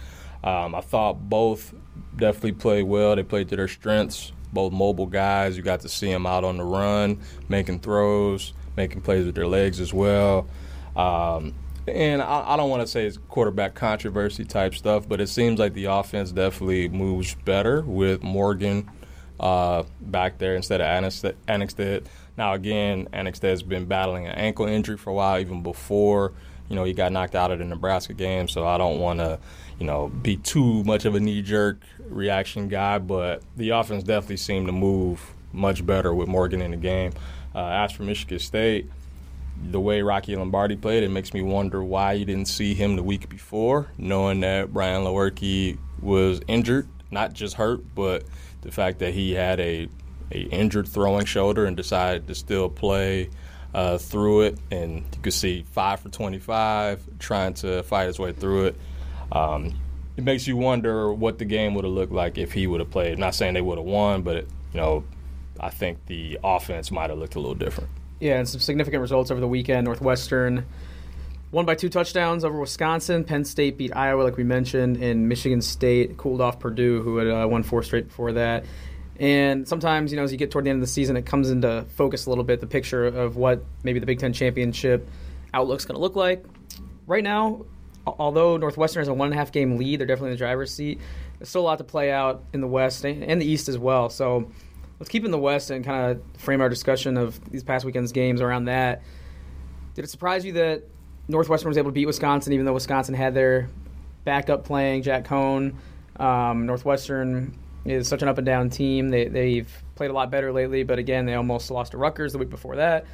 Um, 0.45 0.75
I 0.75 0.81
thought 0.81 1.29
both 1.29 1.75
definitely 2.17 2.53
played 2.53 2.85
well. 2.85 3.17
They 3.17 3.23
played 3.23 3.49
to 3.51 3.57
their 3.57 3.69
strengths. 3.69 4.33
Both 4.53 4.73
mobile 4.73 5.07
guys. 5.07 5.57
You 5.57 5.63
got 5.63 5.81
to 5.81 5.89
see 5.89 6.11
them 6.11 6.27
out 6.27 6.45
on 6.45 6.59
the 6.59 6.65
run, 6.65 7.21
making 7.49 7.81
throws, 7.81 8.53
making 8.77 9.01
plays 9.01 9.25
with 9.25 9.35
their 9.35 9.47
legs 9.47 9.81
as 9.81 9.95
well. 9.95 10.47
Um, 10.95 11.55
and 11.89 12.21
I, 12.21 12.53
I 12.53 12.57
don't 12.57 12.71
want 12.71 12.83
to 12.83 12.87
say 12.87 13.07
it's 13.07 13.19
quarterback 13.29 13.75
controversy 13.75 14.45
type 14.45 14.75
stuff, 14.75 15.09
but 15.09 15.21
it 15.21 15.29
seems 15.29 15.59
like 15.59 15.75
the 15.75 15.87
offense 15.87 16.33
definitely 16.33 16.89
moves 16.89 17.35
better 17.35 17.81
with 17.81 18.23
Morgan 18.23 18.91
uh, 19.41 19.85
back 20.01 20.39
there 20.39 20.55
instead 20.55 20.81
of 20.81 20.87
Annexstad. 20.87 22.05
Now, 22.37 22.53
again, 22.55 23.09
Annexstad's 23.13 23.63
been 23.63 23.87
battling 23.87 24.27
an 24.27 24.35
ankle 24.35 24.67
injury 24.67 24.97
for 24.97 25.11
a 25.11 25.15
while, 25.15 25.41
even 25.41 25.63
before 25.63 26.33
you 26.69 26.77
know 26.77 26.85
he 26.85 26.93
got 26.93 27.13
knocked 27.13 27.35
out 27.35 27.51
of 27.51 27.59
the 27.59 27.65
Nebraska 27.65 28.13
game. 28.13 28.49
So 28.49 28.67
I 28.67 28.79
don't 28.79 28.99
want 28.99 29.21
to 29.21 29.39
you 29.79 29.87
know 29.87 30.09
be 30.09 30.37
too 30.37 30.85
much 30.85 31.05
of 31.05 31.15
a 31.15 31.21
knee 31.21 31.43
jerk 31.43 31.81
reaction 32.09 32.69
guy, 32.69 32.99
but 32.99 33.43
the 33.57 33.71
offense 33.71 34.03
definitely 34.03 34.37
seemed 34.39 34.67
to 34.67 34.73
move 34.73 35.35
much 35.53 35.85
better 35.85 36.15
with 36.15 36.29
Morgan 36.29 36.63
in 36.63 36.71
the 36.71 36.77
game. 36.77 37.13
Uh, 37.55 37.67
as 37.67 37.93
for 37.93 38.03
Michigan 38.03 38.39
State, 38.39 38.91
the 39.71 39.81
way 39.81 40.01
Rocky 40.03 40.35
Lombardi 40.35 40.77
played, 40.77 41.03
it 41.03 41.11
makes 41.11 41.35
me 41.35 41.43
wonder 41.43 41.85
why 41.85 42.15
you 42.15 42.25
didn't 42.25 42.49
see 42.49 42.75
him 42.75 42.97
the 42.97 43.03
week 43.03 43.29
before, 43.29 43.89
knowing 43.99 44.41
that 44.41 44.73
Brian 44.73 45.05
Lewerke 45.05 45.77
was 46.01 46.41
injured, 46.49 46.89
not 47.11 47.35
just 47.35 47.57
hurt, 47.57 47.83
but 47.95 48.25
the 48.63 48.73
fact 48.73 49.01
that 49.01 49.13
he 49.13 49.33
had 49.33 49.61
a 49.61 49.89
a 50.35 50.41
injured 50.45 50.89
throwing 50.89 51.27
shoulder 51.27 51.67
and 51.67 51.77
decided 51.77 52.27
to 52.27 52.35
still 52.35 52.69
play 52.69 53.29
uh, 53.75 53.99
through 53.99 54.43
it. 54.43 54.59
And 54.71 54.97
you 54.99 55.23
could 55.23 55.33
see 55.33 55.65
five 55.73 56.01
for 56.01 56.09
25, 56.09 57.19
trying 57.19 57.55
to 57.55 57.83
fight 57.83 58.07
his 58.07 58.19
way 58.19 58.33
through 58.33 58.67
it. 58.67 58.81
Um, 59.31 59.75
it 60.17 60.25
makes 60.25 60.47
you 60.47 60.57
wonder 60.57 61.13
what 61.13 61.39
the 61.39 61.45
game 61.45 61.75
would 61.75 61.85
have 61.85 61.93
looked 61.93 62.13
like 62.13 62.37
if 62.37 62.53
he 62.53 62.67
would 62.67 62.81
have 62.81 62.91
played. 62.91 63.19
Not 63.19 63.35
saying 63.35 63.55
they 63.55 63.63
would 63.63 63.79
have 63.79 63.87
won, 63.87 64.23
but 64.23 64.45
you 64.73 64.81
know, 64.81 65.05
I 65.59 65.71
think 65.71 66.05
the 66.07 66.39
offense 66.45 66.91
might 66.91 67.11
have 67.11 67.19
looked 67.19 67.35
a 67.35 67.41
little 67.41 67.55
different. 67.55 67.91
Yeah, 68.21 68.39
and 68.39 68.49
some 68.49 68.61
significant 68.61 69.01
results 69.01 69.31
over 69.31 69.41
the 69.41 69.49
weekend. 69.49 69.85
Northwestern 69.85 70.67
won 71.51 71.67
by 71.67 71.75
two 71.75 71.89
touchdowns 71.89 72.45
over 72.45 72.59
Wisconsin. 72.59 73.25
Penn 73.25 73.45
State 73.45 73.77
beat 73.79 73.95
Iowa, 73.97 74.23
like 74.23 74.37
we 74.37 74.45
mentioned, 74.45 74.97
and 74.99 75.29
Michigan 75.29 75.61
State 75.61 76.17
cooled 76.17 76.41
off 76.41 76.61
Purdue, 76.61 77.03
who 77.03 77.17
had 77.17 77.29
uh, 77.29 77.47
won 77.49 77.63
four 77.63 77.83
straight 77.83 78.09
before 78.09 78.33
that. 78.33 78.65
And 79.23 79.69
sometimes, 79.69 80.11
you 80.11 80.17
know, 80.17 80.25
as 80.25 80.33
you 80.33 80.37
get 80.37 80.51
toward 80.51 80.65
the 80.65 80.71
end 80.71 80.79
of 80.79 80.81
the 80.81 80.93
season, 80.93 81.17
it 81.17 81.25
comes 81.25 81.49
into 81.49 81.87
focus 81.95 82.27
a 82.27 82.29
little 82.29 82.43
bit 82.43 82.59
the 82.59 82.67
picture 82.67 83.07
of 83.07 83.37
what 83.37 83.65
maybe 83.85 84.01
the 84.01 84.07
Big 84.07 84.19
Ten 84.19 84.33
championship 84.33 85.09
outlook's 85.55 85.85
going 85.85 85.95
to 85.95 86.01
look 86.01 86.17
like. 86.17 86.45
Right 87.07 87.23
now, 87.23 87.65
although 88.05 88.57
Northwestern 88.57 89.01
has 89.01 89.07
a 89.07 89.15
one 89.15 89.27
and 89.27 89.35
a 89.35 89.37
half 89.39 89.53
game 89.53 89.77
lead, 89.77 90.01
they're 90.01 90.09
definitely 90.09 90.31
in 90.31 90.35
the 90.35 90.39
driver's 90.39 90.75
seat. 90.75 91.01
There's 91.39 91.49
still 91.49 91.61
a 91.61 91.63
lot 91.63 91.79
to 91.79 91.85
play 91.85 92.11
out 92.11 92.43
in 92.53 92.61
the 92.61 92.67
West 92.67 93.05
and 93.05 93.41
the 93.41 93.47
East 93.47 93.69
as 93.69 93.79
well. 93.79 94.11
So 94.11 94.51
let's 94.99 95.09
keep 95.09 95.25
in 95.25 95.31
the 95.31 95.39
West 95.39 95.71
and 95.71 95.85
kind 95.85 96.11
of 96.11 96.41
frame 96.41 96.61
our 96.61 96.69
discussion 96.69 97.17
of 97.17 97.41
these 97.49 97.63
past 97.63 97.85
weekend's 97.85 98.11
games 98.11 98.41
around 98.41 98.65
that. 98.65 99.03
Did 99.95 100.05
it 100.05 100.09
surprise 100.09 100.45
you 100.45 100.55
that 100.55 100.83
Northwestern 101.29 101.69
was 101.69 101.79
able 101.79 101.91
to 101.91 101.95
beat 101.95 102.07
Wisconsin, 102.07 102.55
even 102.55 102.67
though 102.67 102.73
Wisconsin 102.73 103.15
had 103.15 103.35
their 103.35 103.69
backup 104.25 104.65
playing, 104.65 105.05
Jack 105.05 105.29
Coan? 105.29 105.77
Um, 106.17 106.67
Northwestern 106.67 107.57
is 107.85 108.09
such 108.09 108.23
an 108.23 108.29
up 108.29 108.39
and 108.39 108.47
down 108.47 108.71
team. 108.71 109.09
They, 109.09 109.27
they've 109.27 109.69
played 109.95 110.11
a 110.11 110.15
lot 110.15 110.31
better 110.31 110.53
lately, 110.53 110.83
but 110.83 110.99
again, 110.99 111.27
they 111.27 111.35
almost 111.35 111.71
lost 111.71 111.93
to 111.93 111.99
Rutgers 111.99 112.33
the 112.33 112.39
week 112.39 112.51
before 112.51 112.77
that. 112.77 113.07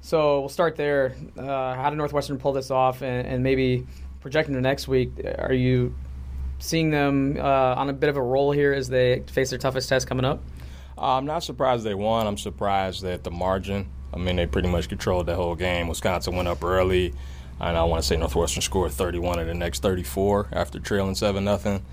So 0.00 0.40
we'll 0.40 0.48
start 0.48 0.76
there. 0.76 1.14
Uh, 1.36 1.74
how 1.74 1.88
did 1.90 1.96
Northwestern 1.96 2.38
pull 2.38 2.52
this 2.52 2.70
off, 2.70 3.02
and, 3.02 3.26
and, 3.26 3.42
maybe 3.42 3.86
projecting 4.20 4.54
to 4.54 4.60
next 4.60 4.86
week? 4.86 5.10
Are 5.38 5.54
you 5.54 5.94
seeing 6.58 6.90
them 6.90 7.36
uh, 7.38 7.74
on 7.74 7.88
a 7.88 7.92
bit 7.92 8.10
of 8.10 8.16
a 8.16 8.22
roll 8.22 8.52
here 8.52 8.74
as 8.74 8.88
they 8.88 9.22
face 9.30 9.50
their 9.50 9.58
toughest 9.58 9.88
test 9.88 10.06
coming 10.06 10.26
up? 10.26 10.42
I'm 10.98 11.24
not 11.24 11.42
surprised 11.42 11.84
they 11.84 11.94
won. 11.94 12.26
I'm 12.26 12.36
surprised 12.36 13.02
at 13.04 13.24
the 13.24 13.30
margin. 13.30 13.88
I 14.12 14.18
mean, 14.18 14.36
they 14.36 14.46
pretty 14.46 14.68
much 14.68 14.88
controlled 14.88 15.26
the 15.26 15.34
whole 15.34 15.54
game. 15.54 15.88
Wisconsin 15.88 16.36
went 16.36 16.48
up 16.48 16.62
early, 16.62 17.14
and 17.58 17.76
I 17.76 17.82
want 17.84 18.02
to 18.02 18.06
say 18.06 18.16
Northwestern 18.16 18.62
scored 18.62 18.92
31 18.92 19.40
in 19.40 19.48
the 19.48 19.54
next 19.54 19.80
34 19.80 20.48
after 20.52 20.78
trailing 20.78 21.14
seven 21.14 21.44
nothing. 21.44 21.84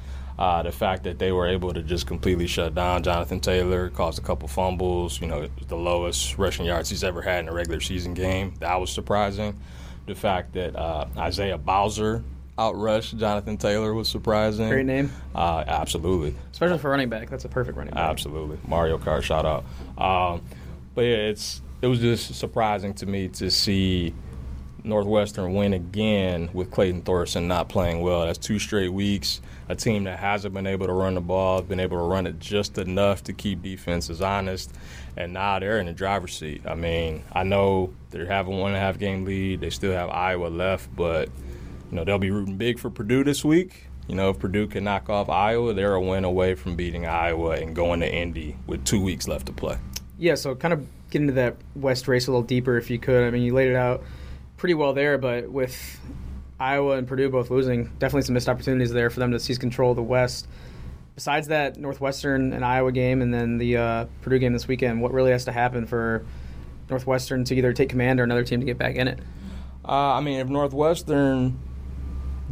Uh, 0.42 0.64
the 0.64 0.72
fact 0.72 1.04
that 1.04 1.20
they 1.20 1.32
were 1.32 1.48
able 1.48 1.72
to 1.72 1.84
just 1.84 2.08
completely 2.08 2.48
shut 2.48 2.74
down 2.74 3.04
Jonathan 3.04 3.40
Taylor, 3.40 3.92
caused 3.92 4.18
a 4.18 4.24
couple 4.24 4.48
fumbles, 4.48 5.22
you 5.22 5.28
know, 5.28 5.48
the 5.68 5.76
lowest 5.76 6.36
rushing 6.40 6.66
yards 6.66 6.90
he's 6.90 7.04
ever 7.04 7.22
had 7.22 7.42
in 7.42 7.48
a 7.48 7.54
regular 7.54 7.80
season 7.80 8.16
game. 8.16 8.56
That 8.60 8.82
was 8.82 8.92
surprising. 8.92 9.60
The 10.08 10.16
fact 10.16 10.54
that 10.54 10.76
uh, 10.76 11.06
Isaiah 11.16 11.60
Bowser 11.60 12.24
outrushed 12.58 13.20
Jonathan 13.20 13.56
Taylor 13.56 13.94
was 13.94 14.10
surprising. 14.10 14.68
Great 14.68 14.88
name. 14.88 15.12
Uh, 15.36 15.64
absolutely. 15.68 16.34
Especially 16.52 16.80
for 16.80 16.90
running 16.90 17.10
back. 17.10 17.30
That's 17.30 17.46
a 17.46 17.50
perfect 17.50 17.78
running 17.78 17.94
back. 17.94 18.10
Absolutely. 18.10 18.58
Mario 18.68 18.98
Kart 18.98 19.22
shout 19.22 19.46
out. 19.46 19.64
Um, 20.04 20.42
but 20.96 21.04
yeah, 21.04 21.18
it's 21.18 21.62
it 21.84 21.88
was 21.88 22.00
just 22.00 22.34
surprising 22.34 22.96
to 22.96 23.06
me 23.06 23.28
to 23.28 23.52
see 23.52 24.16
Northwestern 24.84 25.54
win 25.54 25.74
again 25.74 26.50
with 26.52 26.72
Clayton 26.72 27.04
Thorson 27.04 27.48
not 27.48 27.70
playing 27.70 28.02
well. 28.02 28.26
That's 28.26 28.40
two 28.40 28.58
straight 28.58 28.92
weeks. 28.92 29.40
A 29.72 29.76
team 29.76 30.04
that 30.04 30.20
hasn't 30.20 30.54
been 30.54 30.68
able 30.68 30.88
to 30.88 30.92
run 30.92 31.16
the 31.16 31.22
ball, 31.22 31.62
been 31.62 31.80
able 31.80 31.98
to 31.98 32.04
run 32.04 32.28
it 32.28 32.42
just 32.42 32.78
enough 32.78 33.24
to 33.24 33.32
keep 33.32 33.62
defenses 33.62 34.22
honest, 34.22 34.70
and 35.16 35.32
now 35.32 35.60
they're 35.60 35.80
in 35.80 35.86
the 35.86 35.94
driver's 35.94 36.36
seat. 36.36 36.64
I 36.68 36.76
mean, 36.76 37.24
I 37.32 37.44
know 37.44 37.94
they 38.10 38.26
have 38.26 38.48
a 38.48 38.50
one 38.50 38.72
and 38.72 38.76
a 38.76 38.82
half 38.82 39.00
game 39.00 39.24
lead. 39.24 39.62
They 39.62 39.70
still 39.70 39.94
have 39.94 40.10
Iowa 40.10 40.48
left, 40.48 40.94
but 40.94 41.30
you 41.90 41.96
know 41.96 42.04
they'll 42.04 42.20
be 42.20 42.32
rooting 42.32 42.58
big 42.58 42.80
for 42.80 42.90
Purdue 42.90 43.24
this 43.24 43.46
week. 43.46 43.88
You 44.10 44.16
know, 44.16 44.32
if 44.32 44.40
Purdue 44.40 44.68
can 44.68 44.84
knock 44.84 45.10
off 45.10 45.30
Iowa, 45.30 45.74
they're 45.74 45.94
a 45.94 46.02
win 46.02 46.26
away 46.26 46.56
from 46.56 46.76
beating 46.76 47.06
Iowa 47.06 47.52
and 47.52 47.74
going 47.74 48.02
to 48.02 48.14
Indy 48.14 48.58
with 48.68 48.84
two 48.84 49.02
weeks 49.02 49.26
left 49.30 49.46
to 49.46 49.54
play. 49.54 49.78
Yeah, 50.18 50.36
so 50.36 50.54
kind 50.54 50.74
of 50.74 50.86
get 51.12 51.22
into 51.22 51.34
that 51.36 51.56
West 51.78 52.10
race 52.10 52.28
a 52.28 52.32
little 52.32 52.44
deeper 52.44 52.78
if 52.78 52.90
you 52.90 53.00
could. 53.00 53.24
I 53.24 53.30
mean, 53.32 53.44
you 53.44 53.54
laid 53.54 53.70
it 53.70 53.78
out 53.78 54.04
pretty 54.58 54.74
well 54.74 54.92
there, 54.92 55.18
but 55.18 55.50
with 55.50 55.98
Iowa 56.62 56.98
and 56.98 57.08
Purdue 57.08 57.30
both 57.30 57.50
losing, 57.50 57.86
definitely 57.98 58.22
some 58.22 58.34
missed 58.34 58.48
opportunities 58.48 58.92
there 58.92 59.10
for 59.10 59.20
them 59.20 59.32
to 59.32 59.40
seize 59.40 59.58
control 59.58 59.92
of 59.92 59.96
the 59.96 60.04
West. 60.04 60.48
Besides 61.16 61.48
that 61.48 61.78
Northwestern 61.78 62.54
and 62.54 62.64
Iowa 62.64 62.92
game, 62.92 63.22
and 63.22 63.34
then 63.34 63.58
the 63.58 63.78
uh, 63.78 64.06
Purdue 64.22 64.38
game 64.38 64.54
this 64.54 64.68
weekend, 64.68 65.02
what 65.02 65.12
really 65.12 65.32
has 65.32 65.46
to 65.46 65.52
happen 65.52 65.88
for 65.88 66.24
Northwestern 66.90 67.44
to 67.46 67.56
either 67.56 67.74
take 67.74 67.90
command 67.90 68.20
or 68.20 68.24
another 68.24 68.44
team 68.44 68.60
to 68.60 68.66
get 68.66 68.78
back 68.78 68.96
in 68.96 69.08
it? 69.08 69.20
Uh, 69.84 70.14
I 70.14 70.22
mean, 70.22 70.40
if 70.40 70.48
Northwestern 70.48 71.60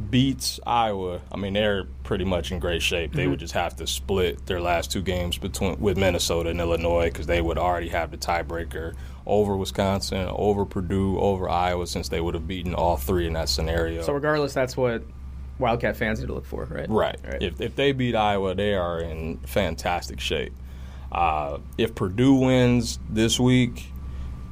beats 0.10 0.60
Iowa, 0.66 1.22
I 1.32 1.38
mean 1.38 1.54
they're 1.54 1.86
pretty 2.04 2.26
much 2.26 2.52
in 2.52 2.60
great 2.60 2.82
shape. 2.82 3.14
They 3.14 3.24
mm-hmm. 3.24 3.32
would 3.32 3.40
just 3.40 3.54
have 3.54 3.76
to 3.78 3.88
split 3.88 4.46
their 4.46 4.62
last 4.62 4.92
two 4.92 5.02
games 5.02 5.38
between 5.38 5.80
with 5.80 5.98
Minnesota 5.98 6.50
and 6.50 6.60
Illinois 6.60 7.10
because 7.10 7.28
they 7.28 7.42
would 7.42 7.58
already 7.58 7.90
have 7.90 8.12
the 8.12 8.18
tiebreaker 8.18 8.96
over 9.26 9.56
Wisconsin, 9.56 10.28
over 10.32 10.66
Purdue, 10.66 11.20
over 11.20 11.50
Iowa 11.50 11.86
since 11.86 12.10
they 12.10 12.22
would 12.22 12.34
have 12.34 12.48
beaten 12.48 12.74
all 12.74 12.98
three 12.98 13.28
in 13.28 13.34
that 13.34 13.50
scenario. 13.50 14.02
So 14.02 14.14
regardless, 14.14 14.54
that's 14.54 14.76
what 14.76 15.04
Wildcat 15.60 15.98
fans 15.98 16.20
need 16.20 16.28
to 16.28 16.34
look 16.34 16.46
for, 16.46 16.66
right? 16.66 16.90
Right. 16.90 17.20
right. 17.24 17.42
If 17.42 17.60
if 17.60 17.76
they 17.76 17.92
beat 17.92 18.16
Iowa, 18.16 18.56
they 18.56 18.76
are 18.76 19.00
in 19.00 19.38
fantastic 19.40 20.20
shape. 20.20 20.54
Uh, 21.12 21.60
if 21.78 21.96
Purdue 21.96 22.36
wins 22.36 23.00
this 23.10 23.40
week, 23.40 23.92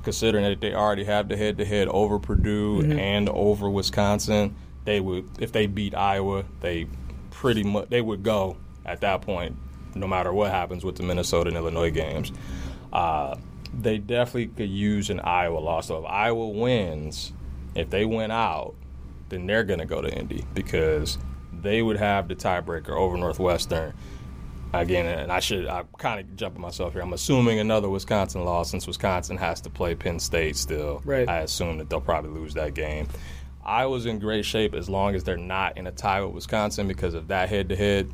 considering 0.04 0.44
that 0.44 0.60
they 0.60 0.74
already 0.74 1.04
have 1.04 1.30
the 1.30 1.38
head-to-head 1.38 1.88
over 1.90 2.18
Purdue 2.18 2.82
mm-hmm. 2.82 3.00
and 3.00 3.30
over 3.30 3.70
Wisconsin 3.70 4.56
they 4.88 5.02
would 5.02 5.30
if 5.40 5.52
they 5.52 5.68
beat 5.68 5.94
Iowa, 5.94 6.46
they 6.62 6.88
pretty 7.30 7.62
much 7.62 7.90
they 7.90 8.02
would 8.02 8.24
go 8.24 8.56
at 8.86 9.02
that 9.02 9.22
point, 9.22 9.58
no 9.96 10.08
matter 10.08 10.32
what 10.32 10.50
happens 10.50 10.86
with 10.86 10.96
the 10.96 11.04
Minnesota 11.04 11.50
and 11.50 11.58
Illinois 11.58 11.92
games. 11.92 12.32
Uh, 12.94 13.36
they 13.78 13.98
definitely 13.98 14.48
could 14.48 14.70
use 14.70 15.10
an 15.10 15.20
Iowa 15.20 15.60
loss. 15.60 15.88
So 15.88 16.00
if 16.00 16.06
Iowa 16.06 16.48
wins, 16.48 17.34
if 17.76 17.90
they 17.90 18.06
win 18.06 18.32
out, 18.32 18.76
then 19.28 19.46
they're 19.46 19.66
going 19.66 19.80
to 19.80 19.86
go 19.86 20.02
to 20.02 20.10
Indy 20.10 20.46
because 20.54 21.18
they 21.52 21.82
would 21.82 21.98
have 21.98 22.30
the 22.30 22.36
tiebreaker 22.36 22.92
over 22.92 23.18
Northwestern. 23.18 23.94
Again, 24.72 25.06
and 25.06 25.32
I 25.34 25.42
should 25.42 25.68
I'm 25.68 25.88
kind 25.98 26.22
of 26.22 26.34
jumping 26.38 26.62
myself 26.62 26.94
here. 26.94 27.02
I'm 27.02 27.12
assuming 27.12 27.60
another 27.60 27.90
Wisconsin 27.90 28.46
loss 28.46 28.72
since 28.72 28.88
Wisconsin 28.88 29.36
has 29.36 29.60
to 29.62 29.70
play 29.70 29.96
Penn 29.96 30.20
State 30.20 30.56
still. 30.56 31.02
Right. 31.04 31.28
I 31.28 31.40
assume 31.40 31.78
that 31.80 31.90
they'll 31.90 32.00
probably 32.00 32.32
lose 32.32 32.54
that 32.54 32.74
game. 32.74 33.10
Iowa's 33.68 34.06
in 34.06 34.20
great 34.20 34.46
shape 34.46 34.74
as 34.74 34.90
long 34.90 35.14
as 35.14 35.24
they're 35.24 35.38
not 35.38 35.78
in 35.78 35.88
a 35.88 35.92
tie 35.92 36.22
with 36.24 36.34
Wisconsin 36.34 36.88
because 36.88 37.14
of 37.14 37.28
that 37.28 37.50
head 37.50 37.70
to 37.70 37.76
head. 37.76 38.10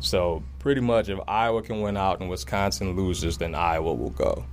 So 0.00 0.42
pretty 0.58 0.80
much, 0.80 1.08
if 1.08 1.18
Iowa 1.28 1.62
can 1.62 1.82
win 1.82 1.96
out 1.96 2.20
and 2.20 2.30
Wisconsin 2.30 2.96
loses, 2.96 3.36
then 3.38 3.54
Iowa 3.54 3.92
will 3.92 4.10
go. 4.10 4.46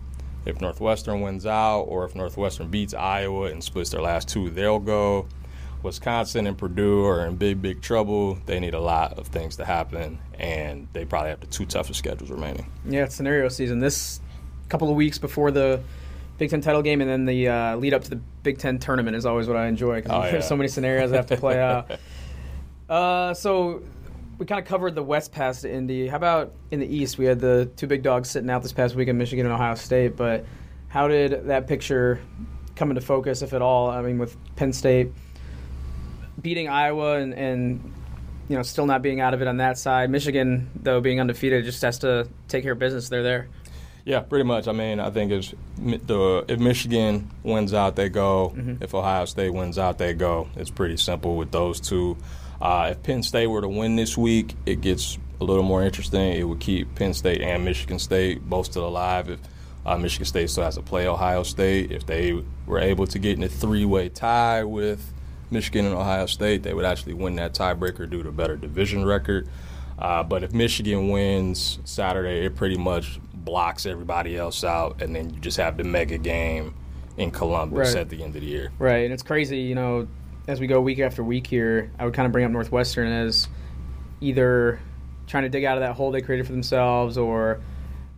If 0.45 0.61
Northwestern 0.61 1.21
wins 1.21 1.45
out, 1.45 1.83
or 1.83 2.05
if 2.05 2.13
Northwestern 2.15 2.67
beats 2.67 2.93
Iowa 2.93 3.45
and 3.45 3.63
splits 3.63 3.89
their 3.89 4.01
last 4.01 4.27
two, 4.27 4.49
they'll 4.49 4.79
go. 4.79 5.27
Wisconsin 5.81 6.47
and 6.47 6.57
Purdue 6.57 7.05
are 7.05 7.25
in 7.27 7.36
big, 7.36 7.61
big 7.61 7.81
trouble. 7.81 8.39
They 8.45 8.59
need 8.59 8.73
a 8.73 8.79
lot 8.79 9.17
of 9.19 9.27
things 9.27 9.55
to 9.57 9.65
happen, 9.65 10.19
and 10.38 10.88
they 10.93 11.05
probably 11.05 11.29
have 11.29 11.39
the 11.41 11.47
two 11.47 11.65
toughest 11.65 11.99
schedules 11.99 12.29
remaining. 12.29 12.65
Yeah, 12.86 13.05
it's 13.05 13.15
scenario 13.15 13.49
season. 13.49 13.79
This 13.79 14.19
couple 14.67 14.89
of 14.89 14.95
weeks 14.95 15.19
before 15.19 15.51
the 15.51 15.81
Big 16.38 16.49
Ten 16.49 16.61
title 16.61 16.81
game, 16.81 17.01
and 17.01 17.09
then 17.09 17.25
the 17.25 17.47
uh, 17.47 17.75
lead 17.77 17.93
up 17.93 18.03
to 18.03 18.09
the 18.09 18.19
Big 18.43 18.57
Ten 18.57 18.79
tournament 18.79 19.15
is 19.15 19.25
always 19.25 19.47
what 19.47 19.57
I 19.57 19.67
enjoy 19.67 19.95
because 19.95 20.11
oh, 20.11 20.21
there's 20.21 20.43
yeah. 20.43 20.49
so 20.49 20.57
many 20.57 20.67
scenarios 20.67 21.11
I 21.11 21.15
have 21.15 21.27
to 21.27 21.38
play 21.38 21.59
out. 21.59 21.91
Uh, 22.88 23.33
so 23.33 23.81
we 24.38 24.45
kind 24.45 24.59
of 24.59 24.67
covered 24.67 24.95
the 24.95 25.03
West 25.03 25.31
past 25.31 25.65
Indy. 25.65 26.07
How 26.07 26.17
about 26.17 26.53
in 26.71 26.79
the 26.79 26.86
East? 26.86 27.17
We 27.17 27.25
had 27.25 27.39
the 27.39 27.69
two 27.75 27.88
big 27.88 28.03
dogs 28.03 28.29
sitting 28.29 28.49
out 28.49 28.61
this 28.61 28.73
past 28.73 28.95
weekend, 28.95 29.17
Michigan 29.17 29.45
and 29.45 29.53
Ohio 29.53 29.75
State. 29.75 30.15
But 30.15 30.45
how 30.88 31.07
did 31.07 31.47
that 31.47 31.67
picture 31.67 32.21
come 32.75 32.91
into 32.91 33.01
focus, 33.01 33.41
if 33.41 33.53
at 33.53 33.61
all? 33.61 33.89
I 33.89 34.01
mean, 34.01 34.17
with 34.17 34.38
Penn 34.55 34.73
State 34.73 35.11
beating 36.41 36.67
Iowa 36.67 37.17
and, 37.17 37.33
and 37.33 37.93
you 38.49 38.57
know 38.57 38.61
still 38.61 38.86
not 38.86 39.01
being 39.01 39.19
out 39.21 39.33
of 39.33 39.41
it 39.41 39.47
on 39.47 39.57
that 39.57 39.77
side. 39.77 40.09
Michigan, 40.09 40.69
though, 40.75 41.01
being 41.01 41.19
undefeated, 41.19 41.65
just 41.65 41.81
has 41.81 41.99
to 41.99 42.27
take 42.47 42.63
care 42.63 42.73
of 42.73 42.79
business. 42.79 43.09
They're 43.09 43.23
there. 43.23 43.47
Yeah, 44.06 44.20
pretty 44.20 44.43
much. 44.43 44.68
I 44.68 44.72
mean, 44.72 44.99
I 44.99 45.10
think 45.10 45.32
if 45.32 45.53
the 46.06 46.45
if 46.47 46.60
Michigan 46.60 47.32
wins 47.41 47.74
out, 47.74 47.95
they 47.95 48.08
go. 48.08 48.53
Mm-hmm. 48.56 48.84
If 48.84 48.93
Ohio 48.93 49.26
State 49.26 49.49
wins 49.49 49.80
out, 49.80 49.97
they 49.97 50.14
go. 50.14 50.47
It's 50.56 50.70
pretty 50.70 50.97
simple 50.97 51.36
with 51.36 51.51
those 51.51 51.80
two. 51.80 52.16
Uh, 52.62 52.89
if 52.91 53.01
Penn 53.01 53.24
State 53.24 53.47
were 53.47 53.62
to 53.62 53.68
win 53.68 53.95
this 53.95 54.16
week, 54.16 54.53
it 54.68 54.82
gets 54.82 55.18
a 55.41 55.43
little 55.43 55.64
more 55.64 55.84
interesting. 55.84 56.34
It 56.34 56.43
would 56.43 56.60
keep 56.60 56.93
Penn 56.93 57.16
State 57.16 57.41
and 57.41 57.66
Michigan 57.66 57.97
State 57.97 58.47
both 58.47 58.68
still 58.68 58.88
alive. 58.88 59.30
If 59.30 59.39
uh, 59.88 59.97
Michigan 59.97 60.26
State 60.26 60.51
still 60.51 60.64
has 60.64 60.76
to 60.76 60.84
play 60.84 61.08
Ohio 61.08 61.41
State, 61.41 61.91
if 61.91 62.06
they 62.06 62.39
were 62.68 62.80
able 62.80 63.08
to 63.08 63.20
get 63.20 63.38
in 63.38 63.43
a 63.43 63.49
three-way 63.49 64.10
tie 64.10 64.64
with 64.64 65.14
Michigan 65.49 65.86
and 65.86 65.95
Ohio 65.95 66.28
State, 66.28 66.62
they 66.64 66.74
would 66.74 66.86
actually 66.86 67.14
win 67.14 67.36
that 67.38 67.53
tiebreaker 67.53 68.10
due 68.10 68.24
to 68.24 68.32
better 68.32 68.56
division 68.56 69.03
record. 69.03 69.49
Uh, 69.97 70.24
but 70.24 70.43
if 70.43 70.53
Michigan 70.53 71.10
wins 71.10 71.80
Saturday, 71.86 72.45
it 72.45 72.56
pretty 72.56 72.78
much 72.78 73.20
blocks 73.45 73.85
everybody 73.85 74.35
else 74.35 74.63
out, 74.63 75.01
and 75.01 75.15
then 75.15 75.29
you 75.29 75.39
just 75.39 75.57
have 75.57 75.77
the 75.77 75.83
mega 75.83 76.17
game 76.17 76.73
in 77.17 77.31
Columbus 77.31 77.93
right. 77.93 78.01
at 78.01 78.09
the 78.09 78.23
end 78.23 78.35
of 78.35 78.41
the 78.41 78.47
year. 78.47 78.71
Right, 78.79 79.05
and 79.05 79.13
it's 79.13 79.23
crazy, 79.23 79.59
you 79.59 79.75
know, 79.75 80.07
as 80.47 80.59
we 80.59 80.67
go 80.67 80.81
week 80.81 80.99
after 80.99 81.23
week 81.23 81.47
here, 81.47 81.91
I 81.97 82.05
would 82.05 82.13
kind 82.13 82.25
of 82.25 82.31
bring 82.31 82.45
up 82.45 82.51
Northwestern 82.51 83.11
as 83.11 83.47
either 84.21 84.79
trying 85.27 85.43
to 85.43 85.49
dig 85.49 85.63
out 85.63 85.77
of 85.77 85.81
that 85.81 85.95
hole 85.95 86.11
they 86.11 86.21
created 86.21 86.45
for 86.45 86.51
themselves 86.51 87.17
or 87.17 87.61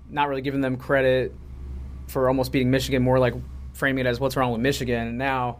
not 0.10 0.30
really 0.30 0.42
giving 0.42 0.62
them 0.62 0.78
credit 0.78 1.34
for 2.08 2.28
almost 2.28 2.52
beating 2.52 2.72
Michigan, 2.72 3.02
more 3.02 3.20
like 3.20 3.34
framing 3.74 4.06
it 4.06 4.10
as 4.10 4.20
what's 4.20 4.36
wrong 4.36 4.52
with 4.52 4.62
Michigan. 4.62 5.08
And 5.08 5.18
now, 5.18 5.60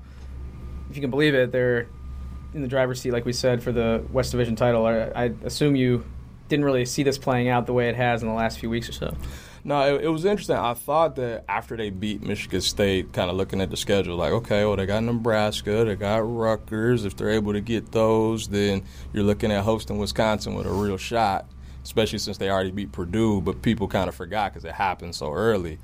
if 0.90 0.96
you 0.96 1.02
can 1.02 1.10
believe 1.10 1.36
it, 1.36 1.52
they're 1.52 1.88
in 2.54 2.62
the 2.62 2.68
driver's 2.68 3.02
seat, 3.02 3.12
like 3.12 3.26
we 3.26 3.34
said, 3.34 3.62
for 3.62 3.72
the 3.72 4.04
West 4.12 4.32
Division 4.32 4.56
title. 4.56 4.86
I, 4.86 5.12
I 5.16 5.34
assume 5.44 5.76
you 5.76 6.06
didn't 6.48 6.66
really 6.66 6.86
see 6.86 7.04
this 7.04 7.18
playing 7.18 7.50
out 7.50 7.66
the 7.66 7.74
way 7.74 7.90
it 7.90 7.96
has 7.96 8.22
in 8.22 8.28
the 8.28 8.34
last 8.34 8.60
few 8.60 8.70
weeks 8.70 8.90
or 8.90 8.94
so. 8.94 9.16
No, 9.68 9.98
it, 9.98 10.06
it, 10.06 10.08
was 10.08 10.24
interesting. 10.24 10.56
I 10.56 10.76
thought 10.76 11.18
that 11.18 11.44
after 11.50 11.76
they 11.76 11.90
beat 11.90 12.24
Michigan 12.24 12.62
State, 12.62 13.12
kind 13.12 13.30
of 13.30 13.36
looking 13.36 13.60
at 13.60 13.70
the 13.70 13.76
schedule, 13.76 14.16
like, 14.16 14.32
okay, 14.32 14.64
well, 14.64 14.78
they 14.78 14.86
got 14.86 15.04
Nebraska, 15.04 15.84
they 15.84 15.98
got 15.98 16.20
Rutgers. 16.20 17.04
If 17.04 17.18
they're 17.18 17.32
able 17.32 17.52
to 17.52 17.60
get 17.60 17.92
those, 17.92 18.48
then 18.48 18.86
you're 19.12 19.26
looking 19.26 19.52
at 19.52 19.66
hosting 19.66 19.98
Wisconsin 19.98 20.56
with 20.56 20.68
a 20.68 20.72
real 20.72 20.96
shot, 20.96 21.52
especially 21.84 22.20
since 22.20 22.38
they 22.38 22.50
already 22.50 22.72
beat 22.72 22.94
Purdue. 22.94 23.42
But 23.42 23.62
people 23.62 23.90
kind 23.90 24.08
of 24.08 24.16
forgot 24.16 24.54
because 24.54 24.64
it 24.64 24.72
happened 24.72 25.16
so 25.16 25.34
early, 25.34 25.80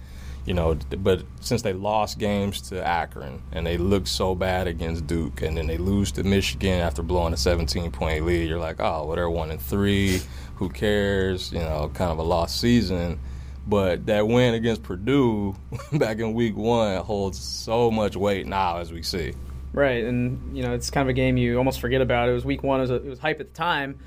you 0.45 0.53
know. 0.53 0.76
But 0.76 1.26
since 1.41 1.61
they 1.61 1.73
lost 1.73 2.19
games 2.19 2.61
to 2.69 2.81
Akron 2.88 3.41
and 3.51 3.68
they 3.68 3.76
looked 3.76 4.07
so 4.07 4.34
bad 4.34 4.65
against 4.65 5.07
Duke, 5.07 5.41
and 5.41 5.57
then 5.57 5.68
they 5.68 5.77
lose 5.77 6.10
to 6.14 6.23
Michigan 6.23 6.80
after 6.80 7.03
blowing 7.03 7.34
a 7.34 7.38
17 7.38 7.91
point 7.91 8.26
lead, 8.26 8.47
you're 8.47 8.60
like, 8.60 8.80
oh, 8.80 9.07
well, 9.07 9.18
they're 9.18 9.30
one 9.30 9.51
and 9.51 9.61
three. 9.61 10.22
Who 10.55 10.69
cares? 10.69 11.51
You 11.51 11.60
know, 11.60 11.91
kind 11.93 12.14
of 12.14 12.19
a 12.19 12.23
lost 12.23 12.61
season 12.61 13.19
but 13.65 14.06
that 14.07 14.27
win 14.27 14.53
against 14.53 14.84
Purdue 14.84 15.56
back 15.94 16.19
in 16.19 16.34
week 16.34 16.56
one 16.56 16.98
holds 16.98 17.40
so 17.40 17.90
much 17.90 18.15
weight 18.15 18.45
now, 18.45 18.77
as 18.77 18.91
we 18.91 19.02
see. 19.02 19.34
Right, 19.72 20.03
and 20.03 20.56
you 20.56 20.64
know 20.64 20.73
it's 20.73 20.90
kind 20.91 21.07
of 21.07 21.10
a 21.10 21.14
game 21.14 21.38
you 21.38 21.57
almost 21.57 21.80
forget 21.80 22.02
about. 22.02 22.30
It 22.30 22.34
was 22.34 22.45
week 22.45 22.61
one; 22.61 22.80
it 22.80 22.84
was, 22.84 22.91
a, 22.91 22.95
it 22.95 23.06
was 23.06 23.19
hype 23.19 23.40
at 23.40 23.53
the 23.53 23.57
time. 23.57 23.99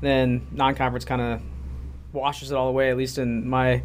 Then 0.00 0.46
non-conference 0.50 1.06
kind 1.06 1.22
of 1.22 1.40
washes 2.12 2.50
it 2.50 2.56
all 2.56 2.68
away, 2.68 2.90
at 2.90 2.96
least 2.98 3.16
in 3.16 3.48
my 3.48 3.82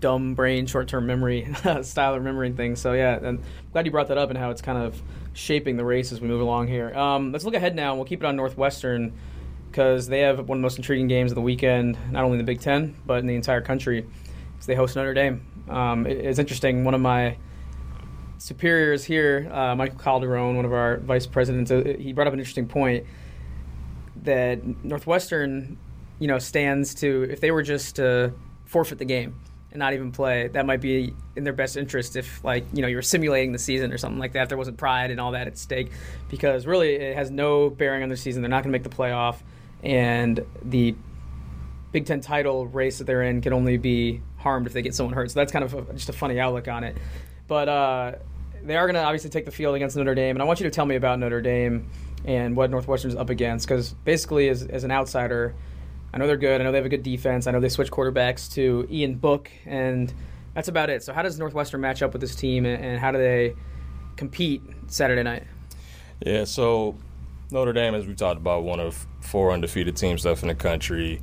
dumb 0.00 0.34
brain, 0.34 0.66
short-term 0.66 1.06
memory 1.06 1.54
style 1.82 2.14
of 2.14 2.18
remembering 2.18 2.56
things. 2.56 2.80
So 2.80 2.94
yeah, 2.94 3.16
and 3.16 3.26
I'm 3.26 3.42
glad 3.72 3.86
you 3.86 3.92
brought 3.92 4.08
that 4.08 4.18
up 4.18 4.30
and 4.30 4.38
how 4.38 4.50
it's 4.50 4.62
kind 4.62 4.78
of 4.78 5.00
shaping 5.34 5.76
the 5.76 5.84
race 5.84 6.10
as 6.10 6.20
we 6.20 6.26
move 6.26 6.40
along 6.40 6.66
here. 6.66 6.92
Um, 6.96 7.30
let's 7.30 7.44
look 7.44 7.54
ahead 7.54 7.76
now. 7.76 7.94
We'll 7.94 8.04
keep 8.04 8.20
it 8.20 8.26
on 8.26 8.34
Northwestern 8.34 9.12
because 9.70 10.08
they 10.08 10.20
have 10.20 10.36
one 10.36 10.58
of 10.58 10.60
the 10.60 10.62
most 10.62 10.78
intriguing 10.78 11.06
games 11.06 11.30
of 11.30 11.36
the 11.36 11.42
weekend, 11.42 11.96
not 12.10 12.24
only 12.24 12.38
in 12.38 12.44
the 12.44 12.50
Big 12.50 12.60
Ten 12.60 12.96
but 13.06 13.20
in 13.20 13.26
the 13.26 13.36
entire 13.36 13.60
country 13.60 14.06
they 14.66 14.74
host 14.74 14.96
Notre 14.96 15.14
Dame. 15.14 15.46
Um, 15.68 16.06
it, 16.06 16.18
it's 16.18 16.38
interesting. 16.38 16.84
One 16.84 16.94
of 16.94 17.00
my 17.00 17.36
superiors 18.38 19.04
here, 19.04 19.48
uh, 19.52 19.74
Michael 19.76 19.98
Calderon, 19.98 20.56
one 20.56 20.64
of 20.64 20.72
our 20.72 20.98
vice 20.98 21.26
presidents, 21.26 21.70
uh, 21.70 21.94
he 21.98 22.12
brought 22.12 22.26
up 22.26 22.32
an 22.32 22.38
interesting 22.38 22.66
point 22.66 23.06
that 24.24 24.84
Northwestern, 24.84 25.78
you 26.18 26.28
know, 26.28 26.38
stands 26.38 26.94
to 26.94 27.28
if 27.30 27.40
they 27.40 27.50
were 27.50 27.62
just 27.62 27.96
to 27.96 28.32
forfeit 28.64 28.98
the 28.98 29.04
game 29.04 29.34
and 29.70 29.78
not 29.78 29.94
even 29.94 30.12
play. 30.12 30.48
That 30.48 30.66
might 30.66 30.80
be 30.80 31.14
in 31.34 31.44
their 31.44 31.52
best 31.52 31.76
interest 31.76 32.16
if, 32.16 32.44
like, 32.44 32.64
you 32.72 32.82
know, 32.82 32.88
you're 32.88 33.02
simulating 33.02 33.52
the 33.52 33.58
season 33.58 33.92
or 33.92 33.98
something 33.98 34.18
like 34.18 34.32
that. 34.32 34.42
If 34.44 34.48
there 34.48 34.58
wasn't 34.58 34.76
pride 34.76 35.10
and 35.10 35.20
all 35.20 35.32
that 35.32 35.46
at 35.46 35.56
stake, 35.56 35.90
because 36.28 36.66
really 36.66 36.94
it 36.94 37.16
has 37.16 37.30
no 37.30 37.70
bearing 37.70 38.02
on 38.02 38.08
their 38.08 38.16
season. 38.16 38.42
They're 38.42 38.50
not 38.50 38.64
going 38.64 38.72
to 38.72 38.78
make 38.78 38.82
the 38.82 38.94
playoff, 38.94 39.36
and 39.82 40.44
the 40.62 40.94
Big 41.90 42.06
Ten 42.06 42.20
title 42.20 42.66
race 42.66 42.98
that 42.98 43.04
they're 43.04 43.22
in 43.22 43.40
can 43.40 43.52
only 43.52 43.76
be 43.76 44.20
harmed 44.42 44.66
if 44.66 44.72
they 44.72 44.82
get 44.82 44.94
someone 44.94 45.14
hurt. 45.14 45.30
So 45.30 45.40
that's 45.40 45.52
kind 45.52 45.64
of 45.64 45.74
a, 45.74 45.92
just 45.94 46.08
a 46.08 46.12
funny 46.12 46.38
outlook 46.38 46.68
on 46.68 46.84
it. 46.84 46.96
But 47.48 47.68
uh, 47.68 48.12
they 48.62 48.76
are 48.76 48.86
going 48.86 48.94
to 48.94 49.02
obviously 49.02 49.30
take 49.30 49.44
the 49.44 49.50
field 49.50 49.74
against 49.74 49.96
Notre 49.96 50.14
Dame, 50.14 50.36
and 50.36 50.42
I 50.42 50.44
want 50.44 50.60
you 50.60 50.64
to 50.64 50.70
tell 50.70 50.86
me 50.86 50.96
about 50.96 51.18
Notre 51.18 51.40
Dame 51.40 51.88
and 52.24 52.56
what 52.56 52.70
Northwestern's 52.70 53.16
up 53.16 53.30
against, 53.30 53.66
because 53.66 53.92
basically, 54.04 54.48
as, 54.48 54.62
as 54.62 54.84
an 54.84 54.90
outsider, 54.90 55.54
I 56.14 56.18
know 56.18 56.26
they're 56.26 56.36
good. 56.36 56.60
I 56.60 56.64
know 56.64 56.72
they 56.72 56.78
have 56.78 56.86
a 56.86 56.90
good 56.90 57.02
defense. 57.02 57.46
I 57.46 57.50
know 57.50 57.60
they 57.60 57.68
switch 57.68 57.90
quarterbacks 57.90 58.52
to 58.54 58.86
Ian 58.90 59.16
Book, 59.16 59.50
and 59.66 60.12
that's 60.54 60.68
about 60.68 60.90
it. 60.90 61.02
So, 61.02 61.12
how 61.12 61.22
does 61.22 61.38
Northwestern 61.38 61.80
match 61.80 62.02
up 62.02 62.12
with 62.12 62.20
this 62.20 62.34
team, 62.34 62.66
and 62.66 63.00
how 63.00 63.10
do 63.10 63.18
they 63.18 63.54
compete 64.16 64.62
Saturday 64.86 65.22
night? 65.22 65.44
Yeah, 66.24 66.44
so 66.44 66.96
Notre 67.50 67.72
Dame, 67.72 67.94
as 67.94 68.06
we 68.06 68.14
talked 68.14 68.38
about, 68.38 68.62
one 68.62 68.78
of 68.78 69.06
four 69.20 69.52
undefeated 69.52 69.96
teams 69.96 70.24
left 70.24 70.42
in 70.42 70.48
the 70.48 70.54
country. 70.54 71.20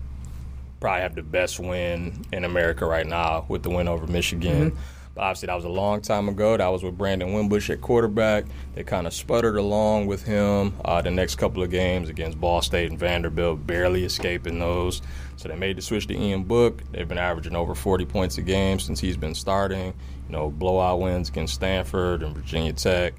Probably 0.79 1.01
have 1.01 1.15
the 1.15 1.23
best 1.23 1.59
win 1.59 2.25
in 2.31 2.45
America 2.45 2.85
right 2.85 3.05
now 3.05 3.45
with 3.47 3.63
the 3.63 3.69
win 3.69 3.87
over 3.87 4.07
Michigan. 4.07 4.71
Mm-hmm 4.71 4.79
obviously, 5.19 5.47
that 5.47 5.55
was 5.55 5.65
a 5.65 5.69
long 5.69 6.01
time 6.01 6.29
ago. 6.29 6.57
That 6.57 6.67
was 6.67 6.83
with 6.83 6.97
Brandon 6.97 7.33
Wimbush 7.33 7.69
at 7.69 7.81
quarterback. 7.81 8.45
They 8.73 8.83
kind 8.83 9.05
of 9.05 9.13
sputtered 9.13 9.57
along 9.57 10.07
with 10.07 10.23
him 10.23 10.73
uh, 10.85 11.01
the 11.01 11.11
next 11.11 11.35
couple 11.35 11.61
of 11.61 11.69
games 11.69 12.09
against 12.09 12.39
Ball 12.39 12.61
State 12.61 12.89
and 12.89 12.99
Vanderbilt, 12.99 13.65
barely 13.67 14.05
escaping 14.05 14.59
those. 14.59 15.01
So 15.35 15.49
they 15.49 15.55
made 15.55 15.77
the 15.77 15.81
switch 15.81 16.07
to 16.07 16.17
Ian 16.17 16.43
Book. 16.43 16.81
They've 16.91 17.07
been 17.07 17.17
averaging 17.17 17.55
over 17.55 17.75
40 17.75 18.05
points 18.05 18.37
a 18.37 18.41
game 18.41 18.79
since 18.79 18.99
he's 18.99 19.17
been 19.17 19.35
starting. 19.35 19.93
You 20.27 20.31
know, 20.31 20.49
blowout 20.49 20.99
wins 20.99 21.29
against 21.29 21.55
Stanford 21.55 22.23
and 22.23 22.35
Virginia 22.35 22.73
Tech. 22.73 23.13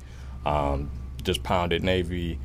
Um, 0.45 0.91
just 1.23 1.43
pounded 1.43 1.83
Navy. 1.83 2.39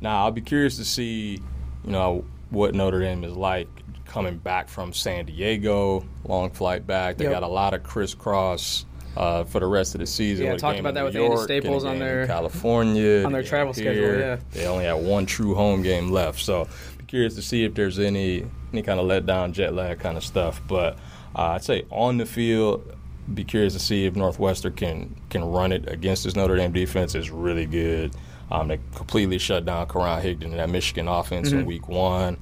Now, 0.00 0.24
I'll 0.24 0.32
be 0.32 0.40
curious 0.40 0.76
to 0.76 0.84
see, 0.84 1.40
you 1.84 1.90
know, 1.90 2.24
what 2.50 2.74
Notre 2.74 3.00
Dame 3.00 3.24
is 3.24 3.34
like 3.34 3.68
coming 4.12 4.36
back 4.36 4.68
from 4.68 4.92
San 4.92 5.24
Diego, 5.24 6.04
long 6.24 6.50
flight 6.50 6.86
back. 6.86 7.16
They 7.16 7.24
yep. 7.24 7.32
got 7.32 7.42
a 7.42 7.48
lot 7.48 7.72
of 7.72 7.82
crisscross 7.82 8.84
uh, 9.16 9.44
for 9.44 9.58
the 9.58 9.66
rest 9.66 9.94
of 9.94 10.00
the 10.00 10.06
season. 10.06 10.46
Yeah, 10.46 10.56
talked 10.56 10.78
about 10.78 10.94
that 10.94 11.04
with 11.04 11.14
York, 11.14 11.32
Andy 11.32 11.42
Staples 11.44 11.84
on 11.84 11.98
their 11.98 12.26
California 12.26 13.24
on 13.24 13.32
their 13.32 13.42
travel 13.42 13.72
here. 13.72 13.94
schedule. 13.94 14.18
Yeah, 14.18 14.36
they 14.52 14.66
only 14.66 14.84
have 14.84 14.98
one 14.98 15.24
true 15.24 15.54
home 15.54 15.82
game 15.82 16.10
left, 16.10 16.40
so 16.40 16.68
be 16.98 17.04
curious 17.06 17.34
to 17.36 17.42
see 17.42 17.64
if 17.64 17.74
there's 17.74 17.98
any 17.98 18.44
any 18.72 18.82
kind 18.82 19.00
of 19.00 19.06
letdown, 19.06 19.52
jet 19.52 19.72
lag 19.72 19.98
kind 19.98 20.18
of 20.18 20.24
stuff. 20.24 20.60
But 20.68 20.98
uh, 21.34 21.52
I'd 21.52 21.64
say 21.64 21.84
on 21.90 22.18
the 22.18 22.26
field, 22.26 22.94
be 23.32 23.44
curious 23.44 23.72
to 23.72 23.80
see 23.80 24.04
if 24.04 24.14
Northwestern 24.14 24.74
can 24.74 25.16
can 25.30 25.42
run 25.42 25.72
it 25.72 25.90
against 25.90 26.24
this 26.24 26.36
Notre 26.36 26.56
Dame 26.56 26.72
defense. 26.72 27.14
is 27.14 27.30
really 27.30 27.64
good. 27.64 28.14
Um, 28.50 28.68
they 28.68 28.78
completely 28.94 29.38
shut 29.38 29.64
down 29.64 29.88
Karan 29.88 30.22
Higdon 30.22 30.42
in 30.42 30.56
that 30.58 30.68
Michigan 30.68 31.08
offense 31.08 31.48
mm-hmm. 31.48 31.60
in 31.60 31.66
Week 31.66 31.88
One. 31.88 32.36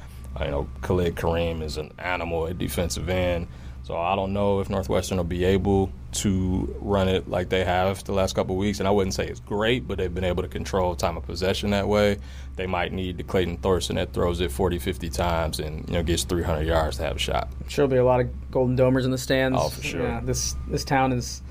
You 0.47 0.51
know, 0.51 0.69
Khalid 0.83 1.17
Kareem 1.17 1.63
is 1.63 1.77
an 1.77 1.93
animal 1.99 2.47
at 2.47 2.59
defensive 2.59 3.09
end. 3.09 3.49
So 3.83 3.97
I 3.97 4.15
don't 4.15 4.33
know 4.33 4.61
if 4.61 4.71
Northwestern 4.71 5.17
will 5.17 5.25
be 5.25 5.45
able 5.45 5.91
to 6.13 6.77
run 6.81 7.09
it 7.09 7.29
like 7.29 7.49
they 7.49 7.65
have 7.65 8.05
the 8.05 8.13
last 8.13 8.35
couple 8.35 8.55
of 8.55 8.59
weeks. 8.59 8.79
And 8.79 8.87
I 8.87 8.91
wouldn't 8.91 9.15
say 9.15 9.27
it's 9.27 9.41
great, 9.41 9.89
but 9.89 9.99
they've 9.99 10.15
been 10.15 10.25
able 10.25 10.43
to 10.43 10.49
control 10.49 10.95
time 10.95 11.17
of 11.17 11.25
possession 11.25 11.71
that 11.71 11.89
way. 11.89 12.19
They 12.57 12.67
might 12.67 12.93
need 12.93 13.17
the 13.17 13.25
Clayton 13.25 13.57
Thorson 13.57 13.97
that 13.97 14.13
throws 14.13 14.41
it 14.41 14.53
40, 14.53 14.79
50 14.79 15.09
times 15.11 15.61
and 15.61 15.89
you 15.89 15.95
know 15.95 16.03
gets 16.03 16.25
300 16.25 16.67
yards 16.67 16.99
to 16.99 17.05
have 17.05 17.17
a 17.17 17.19
shot. 17.19 17.49
Sure, 17.69 17.89
there'll 17.89 18.05
be 18.05 18.07
a 18.07 18.09
lot 18.09 18.21
of 18.21 18.51
Golden 18.51 18.77
Domers 18.77 19.05
in 19.05 19.11
the 19.11 19.19
stands. 19.19 19.59
Oh, 19.61 19.71
for 19.71 19.83
sure. 19.83 20.03
Yeah, 20.03 20.21
this 20.23 20.55
this 20.69 20.85
town 20.85 21.13
is 21.13 21.43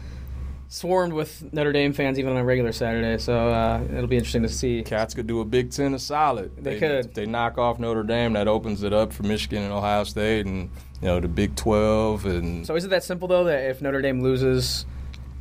swarmed 0.70 1.14
with 1.14 1.52
Notre 1.52 1.74
Dame 1.74 1.92
fans 1.94 2.18
even 2.20 2.32
on 2.32 2.38
a 2.38 2.46
regular 2.46 2.72
Saturday. 2.72 3.18
So 3.18 3.50
uh, 3.50 3.84
it'll 3.92 4.08
be 4.08 4.16
interesting 4.16 4.44
to 4.44 4.50
see. 4.50 4.84
Cats 4.84 5.14
could 5.14 5.28
do 5.28 5.42
a 5.42 5.46
Big 5.46 5.72
Ten 5.72 5.94
a 5.94 6.00
solid. 6.00 6.56
They, 6.56 6.76
they 6.76 6.80
could. 6.80 6.92
If 6.92 7.14
they 7.14 7.26
knock 7.26 7.58
off 7.58 7.80
Notre 7.80 8.04
Dame, 8.04 8.34
that 8.34 8.48
opens 8.48 8.84
it 8.84 8.94
up 8.94 9.12
for 9.12 9.24
Michigan 9.24 9.64
and 9.64 9.74
Ohio 9.74 10.06
State, 10.06 10.46
and 10.46 10.70
you 11.02 11.08
know 11.08 11.20
the 11.20 11.28
Big 11.28 11.56
Twelve. 11.56 12.26
And 12.26 12.66
so 12.66 12.76
is 12.76 12.86
it 12.86 12.90
that 12.92 13.04
simple 13.04 13.28
though 13.28 13.44
that 13.46 13.70
if 13.70 13.82
Notre 13.82 14.02
Dame 14.02 14.22
loses, 14.22 14.86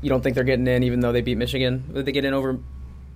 you 0.01 0.09
don't 0.09 0.23
think 0.23 0.35
they're 0.35 0.45
getting 0.45 0.67
in, 0.67 0.83
even 0.83 1.01
though 1.01 1.13
they 1.13 1.23
beat 1.23 1.39
Michigan? 1.39 1.85
Would 1.93 2.07
they 2.07 2.13
get 2.13 2.25
in 2.25 2.35
over? 2.35 2.59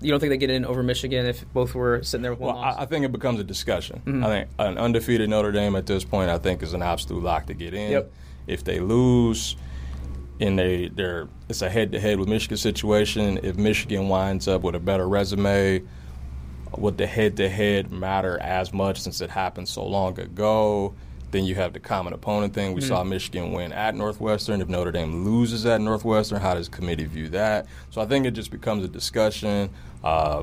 You 0.00 0.10
don't 0.10 0.18
think 0.18 0.30
they 0.30 0.36
get 0.36 0.50
in 0.50 0.64
over 0.64 0.82
Michigan 0.82 1.26
if 1.26 1.50
both 1.52 1.76
were 1.76 2.02
sitting 2.02 2.22
there 2.22 2.32
with 2.32 2.40
one 2.40 2.56
well, 2.56 2.64
loss? 2.64 2.76
I 2.76 2.86
think 2.86 3.04
it 3.04 3.12
becomes 3.12 3.38
a 3.38 3.44
discussion. 3.44 4.02
Mm-hmm. 4.04 4.24
I 4.24 4.26
think 4.26 4.48
an 4.58 4.76
undefeated 4.76 5.30
Notre 5.30 5.52
Dame 5.52 5.76
at 5.76 5.86
this 5.86 6.02
point, 6.02 6.28
I 6.28 6.38
think, 6.38 6.60
is 6.64 6.74
an 6.74 6.82
absolute 6.82 7.22
lock 7.22 7.46
to 7.46 7.54
get 7.54 7.72
in. 7.72 7.92
Yep. 7.92 8.12
If 8.48 8.64
they 8.64 8.80
lose 8.80 9.54
and 10.42 10.58
they 10.58 10.88
they're 10.88 11.28
it's 11.48 11.62
a 11.62 11.70
head 11.70 11.92
to 11.92 12.00
head 12.00 12.18
with 12.18 12.28
Michigan 12.28 12.56
situation. 12.56 13.38
If 13.42 13.56
Michigan 13.56 14.08
winds 14.08 14.48
up 14.48 14.62
with 14.62 14.74
a 14.74 14.80
better 14.80 15.08
resume, 15.08 15.82
would 16.76 16.98
the 16.98 17.06
head 17.06 17.36
to 17.36 17.48
head 17.48 17.92
matter 17.92 18.38
as 18.40 18.72
much 18.72 19.00
since 19.00 19.20
it 19.20 19.30
happened 19.30 19.68
so 19.68 19.86
long 19.86 20.18
ago? 20.18 20.94
Then 21.30 21.44
you 21.44 21.54
have 21.54 21.72
the 21.72 21.80
common 21.80 22.12
opponent 22.12 22.52
thing. 22.52 22.74
We 22.74 22.80
mm-hmm. 22.80 22.88
saw 22.88 23.04
Michigan 23.04 23.52
win 23.52 23.72
at 23.72 23.94
Northwestern. 23.94 24.60
If 24.60 24.68
Notre 24.68 24.92
Dame 24.92 25.24
loses 25.24 25.64
at 25.64 25.80
Northwestern, 25.80 26.40
how 26.40 26.54
does 26.54 26.68
committee 26.68 27.06
view 27.06 27.28
that? 27.30 27.66
So 27.90 28.02
I 28.02 28.06
think 28.06 28.26
it 28.26 28.32
just 28.32 28.50
becomes 28.50 28.84
a 28.84 28.88
discussion. 28.88 29.70
Uh, 30.04 30.42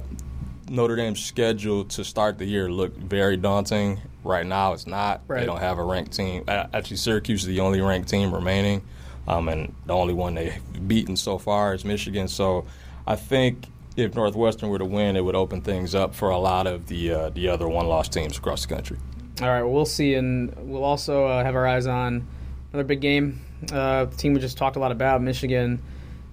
Notre 0.68 0.96
Dame's 0.96 1.24
schedule 1.24 1.84
to 1.86 2.04
start 2.04 2.40
the 2.40 2.46
year 2.46 2.72
looked 2.72 2.98
very 2.98 3.38
daunting. 3.38 4.00
Right 4.24 4.46
now, 4.46 4.74
it's 4.74 4.88
not. 4.88 5.22
Right. 5.28 5.42
They 5.42 5.46
don't 5.46 5.60
have 5.60 5.78
a 5.78 5.84
ranked 5.84 6.14
team. 6.14 6.44
Actually, 6.48 6.98
Syracuse 6.98 7.42
is 7.42 7.48
the 7.48 7.60
only 7.60 7.82
ranked 7.82 8.10
team 8.10 8.34
remaining 8.34 8.82
um, 9.30 9.48
and 9.48 9.74
the 9.86 9.94
only 9.94 10.14
one 10.14 10.34
they've 10.34 10.60
beaten 10.88 11.16
so 11.16 11.38
far 11.38 11.74
is 11.74 11.86
Michigan. 11.86 12.28
So 12.28 12.66
I 13.06 13.16
think 13.16 13.68
if 13.96 14.16
Northwestern 14.16 14.70
were 14.70 14.80
to 14.80 14.86
win, 14.86 15.16
it 15.16 15.24
would 15.24 15.36
open 15.36 15.62
things 15.62 15.94
up 15.94 16.16
for 16.16 16.30
a 16.30 16.38
lot 16.38 16.68
of 16.68 16.88
the 16.88 17.12
uh, 17.12 17.30
the 17.30 17.48
other 17.48 17.68
one-loss 17.68 18.10
teams 18.10 18.38
across 18.38 18.66
the 18.66 18.74
country. 18.74 18.98
All 19.42 19.48
right, 19.48 19.64
well, 19.64 19.86
see, 19.86 20.16
and 20.16 20.54
we'll 20.58 20.84
also 20.84 21.26
uh, 21.26 21.44
have 21.44 21.56
our 21.56 21.66
eyes 21.66 21.88
on 21.88 22.28
another 22.74 22.84
big 22.84 23.02
game. 23.02 23.40
Uh, 23.72 24.06
the 24.06 24.16
team 24.16 24.34
we 24.34 24.40
just 24.40 24.58
talked 24.58 24.76
a 24.76 24.80
lot 24.80 24.92
about, 24.92 25.22
Michigan, 25.22 25.82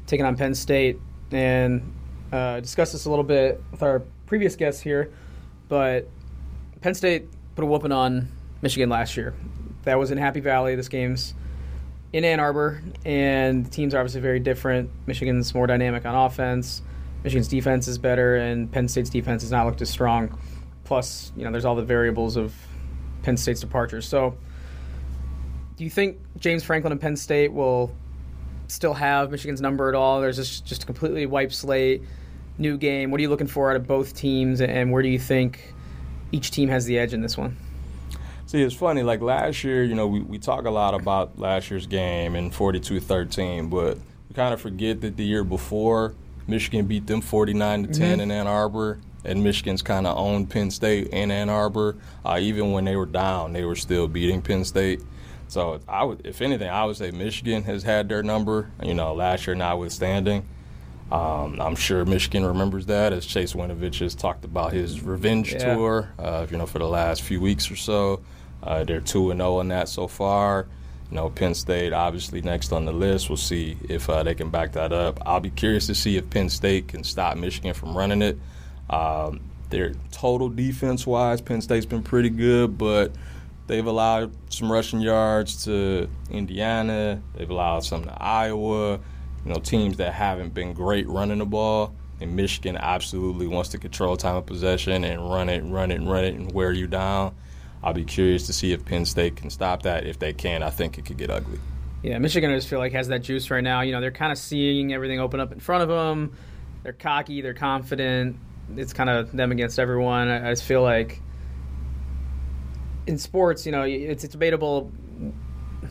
taking 0.06 0.27
on 0.27 0.36
Penn 0.36 0.55
State, 0.55 0.98
and 1.31 1.93
uh, 2.32 2.60
discuss 2.60 2.93
this 2.93 3.05
a 3.05 3.10
little 3.10 3.24
bit 3.24 3.62
with 3.70 3.82
our 3.82 4.02
previous 4.27 4.56
guests 4.56 4.81
here. 4.81 5.12
But 5.68 6.09
Penn 6.81 6.94
State 6.94 7.28
put 7.55 7.62
a 7.62 7.66
whooping 7.66 7.93
on 7.93 8.28
Michigan 8.62 8.89
last 8.89 9.16
year. 9.16 9.35
That 9.82 9.98
was 9.98 10.10
in 10.10 10.18
Happy 10.18 10.40
Valley. 10.40 10.74
This 10.74 10.89
game's 10.89 11.35
in 12.17 12.25
Ann 12.25 12.41
Arbor, 12.41 12.81
and 13.05 13.67
the 13.67 13.69
teams 13.69 13.93
are 13.93 13.99
obviously 13.99 14.23
very 14.23 14.41
different. 14.41 14.89
Michigan's 15.07 15.55
more 15.55 15.67
dynamic 15.67 16.07
on 16.07 16.15
offense. 16.15 16.81
Michigan's 17.23 17.47
defense 17.47 17.89
is 17.89 17.99
better, 17.99 18.37
and 18.37 18.73
Penn 18.73 18.89
State's 18.89 19.11
defense 19.11 19.43
has 19.43 19.51
not 19.51 19.67
looked 19.67 19.83
as 19.83 19.91
strong. 19.91 20.39
Plus, 20.85 21.31
you 21.37 21.45
know, 21.45 21.51
there's 21.51 21.67
all 21.67 21.75
the 21.75 21.85
variables 21.85 22.39
of 22.39 22.55
Penn 23.23 23.37
State's 23.37 23.61
departures. 23.61 24.09
So, 24.09 24.35
do 25.77 25.85
you 25.85 25.91
think 25.91 26.17
James 26.39 26.65
Franklin 26.65 26.93
and 26.93 27.01
Penn 27.01 27.17
State 27.17 27.53
will 27.53 27.95
still 28.69 28.95
have 28.95 29.31
Michigan's 29.31 29.61
number 29.61 29.91
at 29.91 29.95
all? 29.95 30.23
There's 30.23 30.37
just 30.37 30.65
just 30.65 30.85
a 30.85 30.87
completely 30.87 31.27
wiped 31.27 31.53
slate, 31.53 32.03
new 32.57 32.79
game. 32.79 33.11
What 33.11 33.19
are 33.19 33.23
you 33.23 33.29
looking 33.29 33.47
for 33.47 33.69
out 33.69 33.77
of 33.77 33.87
both 33.87 34.15
teams, 34.15 34.63
and 34.63 34.91
where 34.91 35.03
do 35.03 35.11
you 35.11 35.19
think 35.19 35.75
each 36.33 36.51
team 36.51 36.71
has 36.71 36.87
the 36.87 36.99
edge 36.99 37.13
in 37.13 37.21
this 37.21 37.37
one? 37.37 37.59
See, 38.47 38.62
it's 38.62 38.77
funny. 38.77 39.02
Like 39.02 39.20
last 39.20 39.64
year, 39.64 39.82
you 39.82 39.97
know, 39.97 40.06
we, 40.06 40.20
we 40.20 40.39
talk 40.39 40.66
a 40.66 40.70
lot 40.70 40.94
about 40.94 41.36
last 41.36 41.68
year's 41.68 41.86
game 41.86 42.36
and 42.36 42.55
42 42.55 43.01
13, 43.01 43.68
but 43.68 43.98
we 44.28 44.35
kind 44.35 44.55
of 44.55 44.60
forget 44.60 45.01
that 45.01 45.16
the 45.16 45.24
year 45.24 45.43
before, 45.43 46.14
Michigan 46.47 46.86
beat 46.86 47.09
them 47.09 47.20
49 47.20 47.89
to 47.89 47.93
10 47.93 48.12
mm-hmm. 48.12 48.20
in 48.20 48.31
Ann 48.31 48.47
Arbor, 48.47 49.01
and 49.24 49.43
Michigan's 49.43 49.82
kind 49.82 50.06
of 50.06 50.16
owned 50.16 50.48
Penn 50.48 50.70
State 50.70 51.09
in 51.09 51.32
Ann 51.32 51.48
Arbor. 51.48 51.97
Uh, 52.24 52.39
even 52.40 52.70
when 52.70 52.85
they 52.85 52.94
were 52.94 53.06
down, 53.06 53.52
they 53.52 53.64
were 53.64 53.74
still 53.74 54.06
beating 54.06 54.40
Penn 54.40 54.64
State. 54.64 55.02
So 55.48 55.81
I 55.89 56.05
would, 56.05 56.24
if 56.24 56.40
anything, 56.40 56.68
I 56.68 56.85
would 56.85 56.97
say 56.97 57.10
Michigan 57.10 57.64
has 57.64 57.82
had 57.82 58.09
their 58.09 58.23
number. 58.23 58.70
You 58.81 58.94
know, 58.94 59.12
last 59.12 59.48
year 59.48 59.56
notwithstanding. 59.56 60.47
Um, 61.10 61.60
I'm 61.60 61.77
sure 61.77 62.05
Michigan 62.05 62.44
remembers 62.44 62.86
that 62.86 63.12
as 63.12 63.27
Chase 63.27 63.55
Winovich 63.55 64.01
has 64.01 64.14
talked 64.14 64.44
about 64.44 64.73
his 64.73 65.02
revenge 65.02 65.52
yeah. 65.52 65.74
tour. 65.74 66.12
Uh, 66.16 66.47
you 66.48 66.59
know, 66.59 66.66
for 66.66 66.78
the 66.78 66.89
last 66.89 67.23
few 67.23 67.40
weeks 67.40 67.70
or 67.70 67.77
so. 67.77 68.20
Uh, 68.67 68.85
they're 68.85 69.01
2 69.01 69.31
and 69.31 69.41
0 69.41 69.61
in 69.61 69.69
that 69.69 69.89
so 69.89 70.09
far. 70.09 70.67
You 71.11 71.17
know, 71.17 71.31
Penn 71.31 71.55
State 71.55 71.93
obviously 71.93 72.43
next 72.43 72.73
on 72.73 72.85
the 72.85 72.93
list. 72.93 73.31
We'll 73.31 73.37
see 73.37 73.79
if 73.89 74.11
uh, 74.11 74.25
they 74.25 74.35
can 74.35 74.51
back 74.51 74.73
that 74.73 74.93
up. 74.93 75.21
I'll 75.25 75.41
be 75.41 75.51
curious 75.51 75.87
to 75.87 75.95
see 75.95 76.17
if 76.17 76.29
Penn 76.31 76.49
State 76.49 76.89
can 76.89 77.05
stop 77.05 77.37
Michigan 77.37 77.75
from 77.75 77.97
running 77.97 78.23
it. 78.23 78.39
Um, 78.91 79.41
their 79.71 79.95
total 80.11 80.49
defense 80.49 81.07
wise, 81.07 81.41
Penn 81.41 81.61
State's 81.61 81.87
been 81.87 82.03
pretty 82.03 82.29
good, 82.29 82.77
but 82.77 83.13
they've 83.69 83.87
allowed 83.87 84.33
some 84.53 84.71
rushing 84.71 85.01
yards 85.01 85.65
to 85.65 86.09
Indiana. 86.31 87.23
They've 87.37 87.51
allowed 87.51 87.85
some 87.85 88.05
to 88.05 88.23
Iowa. 88.23 88.99
You 89.45 89.53
know, 89.53 89.61
teams 89.61 89.99
that 89.99 90.13
haven't 90.13 90.55
been 90.55 90.73
great 90.73 91.09
running 91.09 91.39
the 91.39 91.47
ball. 91.47 91.95
And 92.21 92.35
Michigan 92.35 92.77
absolutely 92.77 93.47
wants 93.47 93.71
to 93.71 93.79
control 93.79 94.17
time 94.17 94.37
of 94.37 94.47
possession 94.47 95.05
and 95.05 95.31
run 95.31 95.49
it, 95.49 95.63
run 95.63 95.93
it, 95.93 96.01
run 96.01 96.25
it, 96.25 96.35
and 96.35 96.51
wear 96.51 96.73
you 96.73 96.87
down. 96.89 97.35
I'll 97.87 97.95
be 97.95 98.05
curious 98.05 98.47
to 98.49 98.53
see 98.53 98.73
if 98.73 98.85
Penn 98.85 99.05
State 99.05 99.37
can 99.37 99.49
stop 99.49 99.83
that. 99.83 100.07
If 100.07 100.19
they 100.19 100.33
can, 100.33 100.65
I 100.65 100.71
think 100.71 100.99
it 100.99 101.05
could 101.05 101.19
get 101.19 101.31
ugly. 101.31 101.61
Yeah, 102.03 102.19
Michigan, 102.19 102.51
I 102.51 102.57
just 102.57 102.67
feel 102.67 102.81
like 102.81 102.91
has 102.91 103.07
that 103.09 103.23
juice 103.23 103.49
right 103.49 103.63
now. 103.63 103.83
You 103.83 103.93
know, 103.93 104.01
they're 104.01 104.11
kind 104.11 104.33
of 104.33 104.39
seeing 104.39 104.93
everything 104.93 105.21
open 105.21 105.39
up 105.39 105.53
in 105.53 105.61
front 105.61 105.85
of 105.85 105.89
them. 105.89 106.37
They're 106.83 106.93
cocky, 106.93 107.43
they're 107.43 107.55
confident. 107.55 108.39
It's 108.77 108.93
kind 108.93 109.09
of 109.09 109.31
them 109.31 109.53
against 109.53 109.79
everyone. 109.79 110.27
I, 110.27 110.49
I 110.49 110.51
just 110.51 110.65
feel 110.65 110.83
like 110.83 111.23
in 113.07 113.19
sports, 113.19 113.65
you 113.67 113.71
know, 113.71 113.83
it's, 113.83 114.25
it's 114.25 114.33
debatable 114.33 114.91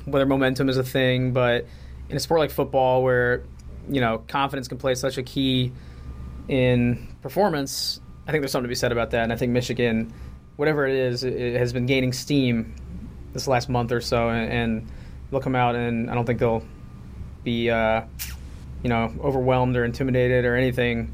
whether 0.04 0.26
momentum 0.26 0.68
is 0.68 0.76
a 0.76 0.84
thing, 0.84 1.32
but 1.32 1.66
in 2.10 2.18
a 2.18 2.20
sport 2.20 2.42
like 2.42 2.52
football, 2.52 3.04
where 3.04 3.44
you 3.90 4.02
know 4.02 4.18
confidence 4.28 4.68
can 4.68 4.80
play 4.80 4.96
such 4.96 5.18
a 5.18 5.24
key 5.24 5.72
in 6.50 7.08
performance, 7.22 8.02
I 8.28 8.32
think 8.32 8.42
there's 8.42 8.52
something 8.52 8.66
to 8.66 8.70
be 8.70 8.76
said 8.76 8.92
about 8.92 9.12
that. 9.12 9.24
And 9.24 9.32
I 9.32 9.38
think 9.38 9.54
Michigan, 9.54 10.12
whatever 10.56 10.88
it 10.88 10.96
is, 10.96 11.24
it 11.24 11.56
has 11.56 11.74
been 11.74 11.86
gaining 11.86 12.14
steam 12.14 12.76
this 13.34 13.48
last 13.48 13.70
month 13.70 13.92
or 13.92 14.02
so, 14.02 14.30
and, 14.30 14.52
and 14.52 14.92
they'll 15.30 15.42
come 15.42 15.56
out, 15.56 15.76
and 15.76 16.10
I 16.10 16.16
don't 16.16 16.26
think 16.26 16.40
they'll 16.40 16.64
be, 17.44 17.70
uh, 17.70 18.04
you 18.84 18.90
know, 18.90 19.14
overwhelmed 19.22 19.76
or 19.76 19.86
intimidated 19.86 20.46
or 20.46 20.56
anything 20.56 21.14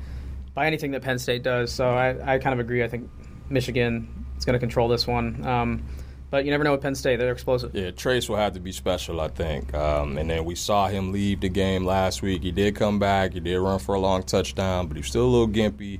by 0.53 0.67
anything 0.67 0.91
that 0.91 1.01
Penn 1.01 1.19
State 1.19 1.43
does. 1.43 1.71
So 1.71 1.89
I, 1.89 2.35
I 2.35 2.37
kind 2.37 2.53
of 2.53 2.59
agree. 2.59 2.83
I 2.83 2.87
think 2.87 3.09
Michigan 3.49 4.25
is 4.37 4.45
going 4.45 4.53
to 4.53 4.59
control 4.59 4.87
this 4.87 5.07
one. 5.07 5.45
Um, 5.45 5.83
but 6.29 6.45
you 6.45 6.51
never 6.51 6.63
know 6.63 6.71
with 6.71 6.81
Penn 6.81 6.95
State; 6.95 7.17
they're 7.17 7.33
explosive. 7.33 7.75
Yeah, 7.75 7.91
Trace 7.91 8.29
will 8.29 8.37
have 8.37 8.53
to 8.53 8.61
be 8.61 8.71
special, 8.71 9.19
I 9.19 9.27
think. 9.27 9.73
Um, 9.73 10.17
and 10.17 10.29
then 10.29 10.45
we 10.45 10.55
saw 10.55 10.87
him 10.87 11.11
leave 11.11 11.41
the 11.41 11.49
game 11.49 11.83
last 11.83 12.21
week. 12.21 12.41
He 12.41 12.51
did 12.53 12.73
come 12.75 12.99
back. 12.99 13.33
He 13.33 13.41
did 13.41 13.59
run 13.59 13.79
for 13.79 13.95
a 13.95 13.99
long 13.99 14.23
touchdown, 14.23 14.87
but 14.87 14.95
he's 14.95 15.07
still 15.07 15.25
a 15.25 15.27
little 15.27 15.49
gimpy. 15.49 15.99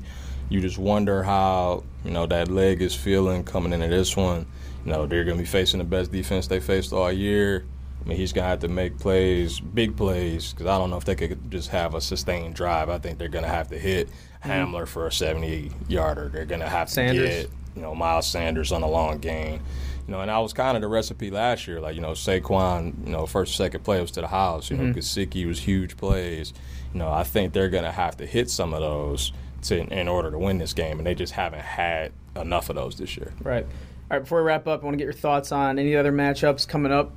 You 0.52 0.60
just 0.60 0.78
wonder 0.78 1.23
how 1.23 1.86
you 2.03 2.11
know 2.11 2.26
that 2.26 2.49
leg 2.49 2.82
is 2.82 2.94
feeling 2.94 3.45
coming 3.45 3.72
into 3.72 3.88
this 3.88 4.18
one. 4.18 4.45
You 4.84 4.91
know 4.91 5.06
they're 5.06 5.23
going 5.23 5.38
to 5.38 5.44
be 5.44 5.48
facing 5.48 5.78
the 5.78 5.86
best 5.86 6.11
defense 6.11 6.48
they 6.48 6.60
faced 6.60 6.91
all 6.91 7.10
year. 7.10 7.64
I 8.03 8.10
mean, 8.10 8.18
he's 8.18 8.34
going 8.34 8.44
to 8.44 8.49
have 8.49 8.60
to 8.60 8.68
make 8.68 8.99
plays, 8.99 9.61
big 9.61 9.95
plays, 9.95 10.52
because 10.52 10.65
I 10.65 10.78
don't 10.78 10.90
know 10.90 10.98
if 10.98 11.06
they 11.06 11.15
could 11.15 11.49
just 11.49 11.69
have 11.69 11.95
a 11.95 12.02
sustained 12.02 12.56
drive. 12.56 12.90
I 12.90 12.98
think 12.98 13.18
they're 13.18 13.30
going 13.30 13.45
to 13.45 13.49
have 13.49 13.69
to 13.69 13.80
hit 13.80 14.10
mm-hmm. 14.10 14.52
Hamler 14.52 14.86
for 14.86 15.07
a 15.07 15.11
70 15.11 15.72
yarder. 15.88 16.28
They're 16.28 16.45
going 16.45 16.60
to 16.60 16.68
have 16.68 16.90
to 16.90 16.94
Sanders. 16.95 17.30
get 17.30 17.49
you 17.78 17.82
know 17.82 17.95
Miles 17.95 18.28
Sanders 18.28 18.73
on 18.73 18.84
a 18.84 18.90
long 18.90 19.19
gain. 19.19 19.61
You 20.06 20.11
know, 20.11 20.19
and 20.19 20.30
that 20.30 20.38
was 20.40 20.52
kind 20.52 20.76
of 20.76 20.82
the 20.82 20.90
recipe 20.90 21.32
last 21.32 21.65
year. 21.65 21.80
Like, 21.80 21.95
you 21.95 22.02
know, 22.02 22.11
Saquon, 22.11 23.06
you 23.06 23.14
know, 23.14 23.26
first, 23.26 23.56
second 23.56 23.86
play 23.86 24.02
was 24.02 24.11
to 24.11 24.22
the 24.22 24.28
house. 24.28 24.69
You 24.69 24.76
mm-hmm. 24.76 24.88
know, 24.88 24.94
Gesicki 24.95 25.48
was 25.48 25.60
huge 25.60 25.95
plays. 25.95 26.52
You 26.91 26.99
know, 26.99 27.10
I 27.10 27.23
think 27.23 27.53
they're 27.53 27.69
going 27.69 27.86
to 27.86 27.91
have 27.91 28.18
to 28.18 28.26
hit 28.26 28.49
some 28.49 28.73
of 28.73 28.82
those 28.82 29.32
to, 29.64 29.82
in 29.94 30.08
order 30.08 30.32
to 30.32 30.38
win 30.38 30.58
this 30.58 30.74
game, 30.74 30.98
and 30.98 31.06
they 31.06 31.16
just 31.16 31.34
haven't 31.34 31.62
had 31.62 32.12
enough 32.36 32.70
of 32.70 32.76
those 32.76 32.98
this 32.98 33.18
year. 33.18 33.34
Right. 33.44 33.64
All 33.64 34.18
right, 34.18 34.20
before 34.20 34.42
we 34.42 34.48
wrap 34.48 34.68
up, 34.68 34.82
I 34.82 34.86
want 34.86 34.94
to 34.94 34.98
get 34.98 35.06
your 35.06 35.14
thoughts 35.14 35.52
on 35.52 35.80
any 35.80 35.96
other 35.96 36.12
matchups 36.12 36.68
coming 36.68 36.92
up 36.92 37.14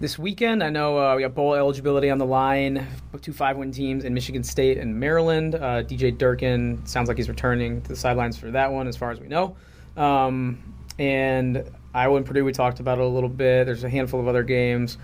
this 0.00 0.18
weekend. 0.18 0.62
I 0.62 0.70
know 0.70 0.98
uh, 0.98 1.16
we 1.16 1.22
got 1.22 1.34
bowl 1.34 1.54
eligibility 1.54 2.10
on 2.10 2.18
the 2.18 2.26
line, 2.26 2.86
two 3.20 3.32
five 3.32 3.56
win 3.56 3.72
teams 3.72 4.04
in 4.04 4.12
Michigan 4.14 4.42
State 4.42 4.78
and 4.78 4.98
Maryland. 4.98 5.54
Uh, 5.54 5.82
DJ 5.82 6.16
Durkin 6.16 6.84
sounds 6.84 7.08
like 7.08 7.16
he's 7.16 7.28
returning 7.28 7.80
to 7.82 7.88
the 7.88 7.96
sidelines 7.96 8.36
for 8.36 8.50
that 8.50 8.70
one, 8.70 8.88
as 8.88 8.96
far 8.96 9.10
as 9.10 9.20
we 9.20 9.28
know. 9.28 9.56
Um, 9.96 10.74
and 10.98 11.64
Iowa 11.94 12.16
and 12.16 12.26
Purdue, 12.26 12.44
we 12.44 12.52
talked 12.52 12.80
about 12.80 12.98
it 12.98 13.04
a 13.04 13.08
little 13.08 13.28
bit. 13.28 13.64
There's 13.64 13.84
a 13.84 13.90
handful 13.90 14.20
of 14.20 14.28
other 14.28 14.42
games. 14.42 14.98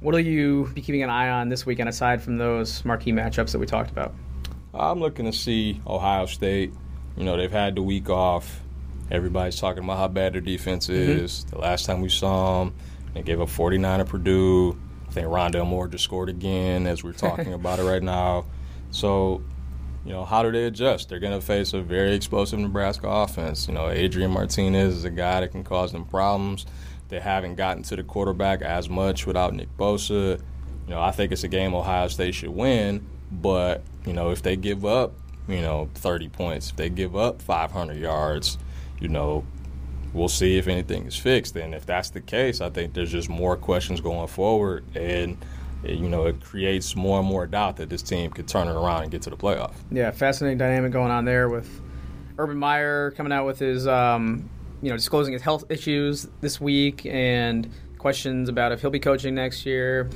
What 0.00 0.14
will 0.14 0.20
you 0.20 0.70
be 0.74 0.80
keeping 0.80 1.02
an 1.02 1.10
eye 1.10 1.28
on 1.28 1.48
this 1.48 1.66
weekend 1.66 1.88
aside 1.88 2.22
from 2.22 2.36
those 2.36 2.84
marquee 2.84 3.12
matchups 3.12 3.52
that 3.52 3.58
we 3.58 3.66
talked 3.66 3.90
about? 3.90 4.14
I'm 4.74 5.00
looking 5.00 5.26
to 5.26 5.32
see 5.32 5.80
Ohio 5.86 6.26
State. 6.26 6.72
You 7.16 7.24
know, 7.24 7.36
they've 7.36 7.50
had 7.50 7.74
the 7.74 7.82
week 7.82 8.08
off. 8.08 8.60
Everybody's 9.10 9.58
talking 9.58 9.82
about 9.82 9.98
how 9.98 10.08
bad 10.08 10.34
their 10.34 10.40
defense 10.40 10.86
mm-hmm. 10.86 11.24
is. 11.24 11.40
Mm-hmm. 11.40 11.56
The 11.56 11.58
last 11.62 11.86
time 11.86 12.00
we 12.00 12.08
saw 12.08 12.60
them, 12.64 12.74
they 13.14 13.22
gave 13.22 13.40
up 13.40 13.48
49 13.48 13.98
to 13.98 14.04
Purdue. 14.04 14.78
I 15.08 15.12
think 15.12 15.26
Rondale 15.26 15.66
Moore 15.66 15.88
just 15.88 16.04
scored 16.04 16.28
again 16.28 16.86
as 16.86 17.02
we're 17.02 17.12
talking 17.12 17.52
about 17.54 17.80
it 17.80 17.84
right 17.84 18.02
now. 18.02 18.46
So 18.92 19.42
you 20.04 20.12
know, 20.12 20.24
how 20.24 20.42
do 20.42 20.50
they 20.50 20.64
adjust? 20.64 21.08
They're 21.08 21.18
going 21.18 21.38
to 21.38 21.44
face 21.44 21.72
a 21.72 21.82
very 21.82 22.14
explosive 22.14 22.58
Nebraska 22.58 23.06
offense. 23.06 23.68
You 23.68 23.74
know, 23.74 23.90
Adrian 23.90 24.30
Martinez 24.30 24.96
is 24.96 25.04
a 25.04 25.10
guy 25.10 25.40
that 25.40 25.52
can 25.52 25.62
cause 25.62 25.92
them 25.92 26.04
problems. 26.04 26.66
They 27.08 27.20
haven't 27.20 27.56
gotten 27.56 27.82
to 27.84 27.96
the 27.96 28.02
quarterback 28.02 28.62
as 28.62 28.88
much 28.88 29.26
without 29.26 29.52
Nick 29.54 29.76
Bosa. 29.76 30.40
You 30.86 30.94
know, 30.94 31.00
I 31.00 31.10
think 31.10 31.32
it's 31.32 31.44
a 31.44 31.48
game 31.48 31.74
Ohio 31.74 32.08
State 32.08 32.34
should 32.34 32.50
win, 32.50 33.06
but, 33.30 33.82
you 34.06 34.12
know, 34.12 34.30
if 34.30 34.42
they 34.42 34.56
give 34.56 34.84
up, 34.84 35.12
you 35.48 35.60
know, 35.60 35.88
30 35.94 36.28
points, 36.28 36.70
if 36.70 36.76
they 36.76 36.88
give 36.88 37.16
up 37.16 37.42
500 37.42 37.96
yards, 37.96 38.58
you 39.00 39.08
know, 39.08 39.44
we'll 40.12 40.28
see 40.28 40.58
if 40.58 40.68
anything 40.68 41.06
is 41.06 41.16
fixed. 41.16 41.56
And 41.56 41.74
if 41.74 41.86
that's 41.86 42.10
the 42.10 42.20
case, 42.20 42.60
I 42.60 42.70
think 42.70 42.94
there's 42.94 43.12
just 43.12 43.28
more 43.28 43.56
questions 43.56 44.00
going 44.00 44.28
forward. 44.28 44.84
And, 44.94 45.36
you 45.84 46.08
know, 46.08 46.26
it 46.26 46.40
creates 46.40 46.96
more 46.96 47.20
and 47.20 47.28
more 47.28 47.46
doubt 47.46 47.76
that 47.76 47.88
this 47.88 48.02
team 48.02 48.30
could 48.30 48.48
turn 48.48 48.68
it 48.68 48.72
around 48.72 49.02
and 49.02 49.10
get 49.10 49.22
to 49.22 49.30
the 49.30 49.36
playoff. 49.36 49.72
Yeah, 49.90 50.10
fascinating 50.10 50.58
dynamic 50.58 50.92
going 50.92 51.10
on 51.10 51.24
there 51.24 51.48
with 51.48 51.80
Urban 52.38 52.58
Meyer 52.58 53.10
coming 53.12 53.32
out 53.32 53.46
with 53.46 53.58
his, 53.58 53.86
um, 53.86 54.48
you 54.82 54.90
know, 54.90 54.96
disclosing 54.96 55.32
his 55.32 55.42
health 55.42 55.64
issues 55.70 56.26
this 56.40 56.60
week 56.60 57.06
and 57.06 57.70
questions 57.98 58.48
about 58.48 58.72
if 58.72 58.80
he'll 58.80 58.90
be 58.90 59.00
coaching 59.00 59.34
next 59.34 59.66
year. 59.66 60.08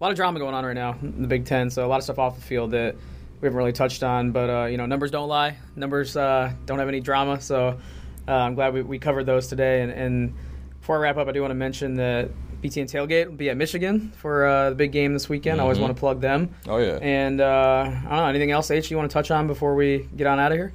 A 0.00 0.02
lot 0.02 0.10
of 0.10 0.16
drama 0.16 0.38
going 0.38 0.54
on 0.54 0.64
right 0.64 0.74
now 0.74 0.96
in 1.02 1.22
the 1.22 1.28
Big 1.28 1.44
Ten, 1.44 1.70
so 1.70 1.84
a 1.84 1.88
lot 1.88 1.96
of 1.96 2.04
stuff 2.04 2.18
off 2.18 2.36
the 2.36 2.42
field 2.42 2.72
that 2.72 2.96
we 3.42 3.46
haven't 3.46 3.58
really 3.58 3.72
touched 3.72 4.02
on. 4.02 4.30
But 4.30 4.48
uh, 4.48 4.64
you 4.66 4.78
know, 4.78 4.86
numbers 4.86 5.10
don't 5.10 5.28
lie. 5.28 5.58
Numbers 5.76 6.16
uh, 6.16 6.52
don't 6.64 6.78
have 6.78 6.88
any 6.88 7.00
drama, 7.00 7.40
so 7.40 7.78
uh, 8.26 8.32
I'm 8.32 8.54
glad 8.54 8.72
we, 8.72 8.82
we 8.82 8.98
covered 8.98 9.26
those 9.26 9.48
today. 9.48 9.82
And, 9.82 9.90
and 9.90 10.34
before 10.78 10.96
I 10.96 11.00
wrap 11.00 11.16
up, 11.16 11.28
I 11.28 11.32
do 11.32 11.40
want 11.40 11.50
to 11.50 11.56
mention 11.56 11.94
that 11.96 12.30
BTN 12.62 12.84
Tailgate 12.84 13.26
will 13.26 13.34
be 13.34 13.50
at 13.50 13.56
Michigan 13.56 14.12
for 14.16 14.46
uh, 14.46 14.70
the 14.70 14.76
big 14.76 14.92
game 14.92 15.12
this 15.12 15.28
weekend. 15.28 15.54
Mm-hmm. 15.54 15.60
I 15.60 15.62
always 15.64 15.78
mm-hmm. 15.78 15.84
want 15.86 15.96
to 15.96 16.00
plug 16.00 16.20
them. 16.20 16.54
Oh 16.68 16.78
yeah. 16.78 16.98
And 17.02 17.40
uh, 17.40 17.84
I 17.84 17.92
don't 17.92 18.04
know 18.04 18.26
anything 18.26 18.52
else, 18.52 18.70
H. 18.70 18.90
You 18.90 18.96
want 18.96 19.10
to 19.10 19.12
touch 19.12 19.32
on 19.32 19.48
before 19.48 19.74
we 19.74 20.08
get 20.16 20.28
on 20.28 20.38
out 20.38 20.52
of 20.52 20.58
here? 20.58 20.72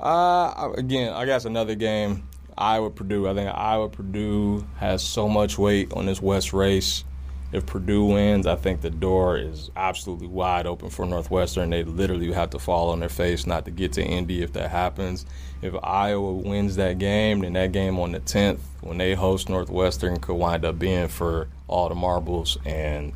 Uh, 0.00 0.72
again, 0.76 1.12
I 1.12 1.26
guess 1.26 1.44
another 1.44 1.74
game. 1.74 2.26
Iowa 2.56 2.90
Purdue. 2.90 3.28
I 3.28 3.34
think 3.34 3.50
Iowa 3.54 3.88
Purdue 3.88 4.66
has 4.78 5.04
so 5.04 5.28
much 5.28 5.58
weight 5.58 5.92
on 5.92 6.06
this 6.06 6.20
West 6.20 6.52
race 6.52 7.04
if 7.50 7.64
Purdue 7.64 8.04
wins, 8.04 8.46
I 8.46 8.56
think 8.56 8.82
the 8.82 8.90
door 8.90 9.38
is 9.38 9.70
absolutely 9.74 10.26
wide 10.26 10.66
open 10.66 10.90
for 10.90 11.06
Northwestern. 11.06 11.70
They 11.70 11.82
literally 11.82 12.30
have 12.32 12.50
to 12.50 12.58
fall 12.58 12.90
on 12.90 13.00
their 13.00 13.08
face 13.08 13.46
not 13.46 13.64
to 13.64 13.70
get 13.70 13.92
to 13.94 14.04
Indy 14.04 14.42
if 14.42 14.52
that 14.52 14.70
happens. 14.70 15.24
If 15.62 15.74
Iowa 15.82 16.34
wins 16.34 16.76
that 16.76 16.98
game, 16.98 17.40
then 17.40 17.54
that 17.54 17.72
game 17.72 17.98
on 17.98 18.12
the 18.12 18.20
10th, 18.20 18.60
when 18.82 18.98
they 18.98 19.14
host 19.14 19.48
Northwestern, 19.48 20.20
could 20.20 20.34
wind 20.34 20.64
up 20.66 20.78
being 20.78 21.08
for 21.08 21.48
all 21.68 21.88
the 21.88 21.94
marbles. 21.94 22.58
And 22.66 23.12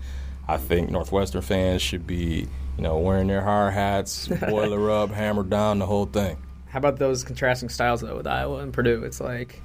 I 0.48 0.56
think 0.56 0.90
Northwestern 0.90 1.42
fans 1.42 1.82
should 1.82 2.06
be, 2.06 2.48
you 2.78 2.82
know, 2.82 2.98
wearing 2.98 3.28
their 3.28 3.42
hard 3.42 3.74
hats, 3.74 4.28
boiler 4.48 4.90
up, 4.90 5.10
hammer 5.10 5.42
down, 5.42 5.78
the 5.78 5.86
whole 5.86 6.06
thing. 6.06 6.38
How 6.70 6.78
about 6.78 6.98
those 6.98 7.22
contrasting 7.22 7.68
styles 7.68 8.00
though 8.00 8.16
with 8.16 8.26
Iowa 8.26 8.60
and 8.60 8.72
Purdue? 8.72 9.04
It's 9.04 9.20
like 9.20 9.60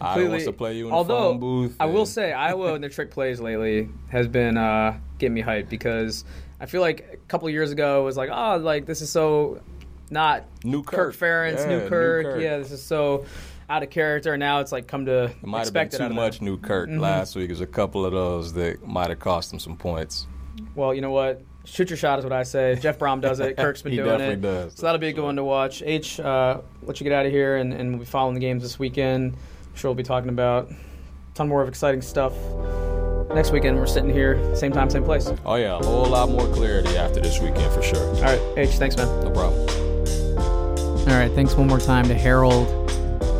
Iowa 0.00 0.30
wants 0.30 0.44
to 0.44 0.52
play 0.52 0.76
you 0.76 0.88
in 0.88 0.92
although, 0.92 1.14
the 1.14 1.20
phone 1.20 1.40
booth. 1.40 1.76
I 1.80 1.86
will 1.86 2.06
say 2.06 2.32
Iowa 2.32 2.74
and 2.74 2.82
their 2.82 2.90
trick 2.90 3.10
plays 3.10 3.40
lately 3.40 3.88
has 4.08 4.28
been 4.28 4.56
uh, 4.56 4.98
getting 5.18 5.34
me 5.34 5.42
hyped 5.42 5.68
because 5.68 6.24
I 6.60 6.66
feel 6.66 6.80
like 6.80 7.08
a 7.12 7.16
couple 7.28 7.48
years 7.48 7.72
ago 7.72 8.02
it 8.02 8.04
was 8.04 8.16
like, 8.16 8.30
oh, 8.30 8.56
like 8.58 8.86
this 8.86 9.00
is 9.00 9.10
so 9.10 9.60
not 10.10 10.44
new 10.64 10.82
Kirk, 10.82 11.14
Kirk 11.14 11.16
Ferentz, 11.16 11.60
yeah, 11.60 11.68
new, 11.68 11.88
Kirk. 11.88 12.26
new 12.26 12.32
Kirk. 12.32 12.42
Yeah, 12.42 12.58
this 12.58 12.72
is 12.72 12.82
so 12.82 13.24
out 13.70 13.82
of 13.82 13.90
character. 13.90 14.36
Now 14.36 14.60
it's 14.60 14.72
like 14.72 14.86
come 14.86 15.06
to 15.06 15.24
it 15.24 15.46
might 15.46 15.62
expect 15.62 15.92
have 15.92 16.00
been 16.00 16.08
too 16.10 16.14
much 16.14 16.42
new 16.42 16.58
Kirk 16.58 16.90
mm-hmm. 16.90 17.00
last 17.00 17.34
week. 17.34 17.48
There's 17.48 17.60
a 17.62 17.66
couple 17.66 18.04
of 18.04 18.12
those 18.12 18.52
that 18.52 18.86
might 18.86 19.08
have 19.08 19.18
cost 19.18 19.52
him 19.52 19.58
some 19.58 19.76
points. 19.76 20.26
Well, 20.74 20.94
you 20.94 21.00
know 21.00 21.10
what? 21.10 21.42
Shoot 21.64 21.90
your 21.90 21.96
shot 21.96 22.18
is 22.18 22.24
what 22.24 22.32
I 22.32 22.44
say. 22.44 22.76
Jeff 22.76 22.98
Brohm 22.98 23.20
does 23.20 23.40
it. 23.40 23.56
Kirk's 23.56 23.82
been 23.82 23.92
he 23.92 23.98
doing 23.98 24.10
definitely 24.10 24.34
it. 24.34 24.40
Does. 24.40 24.74
So 24.74 24.82
that'll 24.82 25.00
be 25.00 25.08
a 25.08 25.12
good 25.12 25.24
one 25.24 25.36
to 25.36 25.42
watch. 25.42 25.82
H, 25.82 26.20
uh, 26.20 26.60
let 26.82 27.00
you 27.00 27.04
get 27.04 27.12
out 27.12 27.26
of 27.26 27.32
here, 27.32 27.56
and, 27.56 27.72
and 27.72 27.90
we'll 27.90 28.00
be 28.00 28.04
following 28.04 28.34
the 28.34 28.40
games 28.40 28.62
this 28.62 28.78
weekend 28.78 29.36
sure 29.76 29.90
we'll 29.90 29.94
be 29.94 30.02
talking 30.02 30.30
about 30.30 30.70
a 30.70 30.74
ton 31.34 31.48
more 31.48 31.62
of 31.62 31.68
exciting 31.68 32.02
stuff 32.02 32.32
next 33.34 33.50
weekend. 33.50 33.76
We're 33.76 33.86
sitting 33.86 34.10
here, 34.10 34.54
same 34.56 34.72
time, 34.72 34.88
same 34.88 35.04
place. 35.04 35.30
Oh 35.44 35.56
yeah, 35.56 35.78
a 35.78 35.84
whole 35.84 36.06
lot 36.06 36.30
more 36.30 36.50
clarity 36.54 36.96
after 36.96 37.20
this 37.20 37.40
weekend 37.40 37.72
for 37.72 37.82
sure. 37.82 38.06
All 38.16 38.22
right, 38.22 38.40
H, 38.56 38.70
thanks, 38.70 38.96
man. 38.96 39.06
No 39.20 39.30
problem. 39.30 39.68
All 41.08 41.14
right, 41.14 41.30
thanks 41.32 41.54
one 41.54 41.68
more 41.68 41.78
time 41.78 42.08
to 42.08 42.14
Harold, 42.14 42.66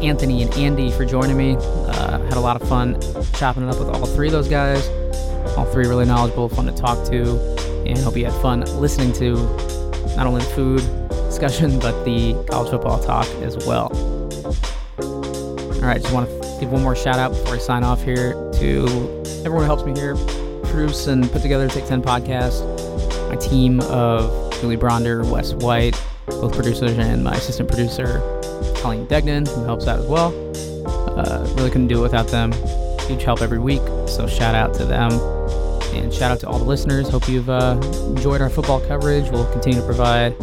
Anthony, 0.02 0.42
and 0.42 0.52
Andy 0.54 0.90
for 0.90 1.04
joining 1.04 1.36
me. 1.36 1.56
Uh, 1.56 2.20
had 2.24 2.34
a 2.34 2.40
lot 2.40 2.60
of 2.60 2.68
fun 2.68 3.00
chopping 3.32 3.66
it 3.66 3.70
up 3.70 3.78
with 3.78 3.88
all 3.88 4.06
three 4.06 4.28
of 4.28 4.32
those 4.32 4.48
guys. 4.48 4.86
All 5.56 5.64
three 5.64 5.86
really 5.86 6.04
knowledgeable, 6.04 6.48
fun 6.48 6.66
to 6.66 6.72
talk 6.72 7.04
to, 7.08 7.38
and 7.86 7.98
hope 7.98 8.16
you 8.16 8.26
had 8.26 8.34
fun 8.42 8.60
listening 8.80 9.12
to 9.14 9.34
not 10.16 10.26
only 10.26 10.42
the 10.42 10.50
food 10.50 11.08
discussion 11.28 11.78
but 11.80 12.04
the 12.04 12.34
college 12.50 12.70
football 12.70 13.02
talk 13.02 13.26
as 13.42 13.56
well. 13.66 14.15
All 15.86 15.92
right, 15.92 16.02
just 16.02 16.12
want 16.12 16.28
to 16.28 16.56
give 16.58 16.72
one 16.72 16.82
more 16.82 16.96
shout 16.96 17.20
out 17.20 17.28
before 17.30 17.54
I 17.54 17.58
sign 17.58 17.84
off 17.84 18.02
here 18.02 18.32
to 18.54 19.22
everyone 19.44 19.60
who 19.60 19.66
helps 19.66 19.84
me 19.84 19.94
here 19.94 20.16
produce 20.64 21.06
and 21.06 21.30
put 21.30 21.42
together 21.42 21.68
the 21.68 21.74
Take 21.74 21.86
10 21.86 22.02
podcast. 22.02 22.66
My 23.28 23.36
team 23.36 23.78
of 23.82 24.52
Julie 24.54 24.76
Bronder, 24.76 25.24
Wes 25.30 25.54
White, 25.54 25.94
both 26.26 26.54
producers, 26.54 26.98
and 26.98 27.22
my 27.22 27.36
assistant 27.36 27.68
producer, 27.68 28.18
Colleen 28.78 29.06
Degnan, 29.06 29.46
who 29.46 29.62
helps 29.62 29.86
out 29.86 30.00
as 30.00 30.06
well. 30.06 30.34
Uh, 31.16 31.46
really 31.54 31.70
couldn't 31.70 31.86
do 31.86 32.00
it 32.00 32.02
without 32.02 32.26
them. 32.26 32.50
Huge 33.02 33.22
help 33.22 33.40
every 33.40 33.60
week, 33.60 33.82
so 34.08 34.26
shout 34.26 34.56
out 34.56 34.74
to 34.74 34.84
them. 34.84 35.12
And 35.94 36.12
shout 36.12 36.32
out 36.32 36.40
to 36.40 36.48
all 36.48 36.58
the 36.58 36.64
listeners. 36.64 37.08
Hope 37.08 37.28
you've 37.28 37.48
uh, 37.48 37.78
enjoyed 38.08 38.40
our 38.40 38.50
football 38.50 38.80
coverage. 38.80 39.30
We'll 39.30 39.48
continue 39.52 39.78
to 39.78 39.86
provide 39.86 40.36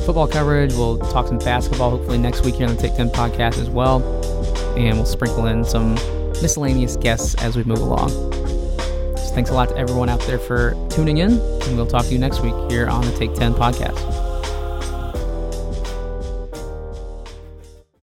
football 0.00 0.26
coverage. 0.26 0.72
We'll 0.72 0.96
talk 0.96 1.28
some 1.28 1.40
basketball 1.40 1.90
hopefully 1.90 2.16
next 2.16 2.42
week 2.42 2.54
here 2.54 2.68
on 2.68 2.74
the 2.74 2.80
Take 2.80 2.96
10 2.96 3.10
podcast 3.10 3.58
as 3.58 3.68
well. 3.68 4.21
And 4.76 4.96
we'll 4.96 5.06
sprinkle 5.06 5.46
in 5.46 5.64
some 5.64 5.94
miscellaneous 6.40 6.96
guests 6.96 7.34
as 7.36 7.56
we 7.56 7.64
move 7.64 7.80
along. 7.80 8.10
So 8.10 9.34
thanks 9.34 9.50
a 9.50 9.54
lot 9.54 9.68
to 9.70 9.76
everyone 9.76 10.08
out 10.08 10.20
there 10.22 10.38
for 10.38 10.74
tuning 10.90 11.18
in. 11.18 11.32
And 11.32 11.76
we'll 11.76 11.86
talk 11.86 12.06
to 12.06 12.12
you 12.12 12.18
next 12.18 12.40
week 12.40 12.54
here 12.70 12.88
on 12.88 13.04
the 13.04 13.12
Take 13.12 13.34
10 13.34 13.54
podcast. 13.54 14.31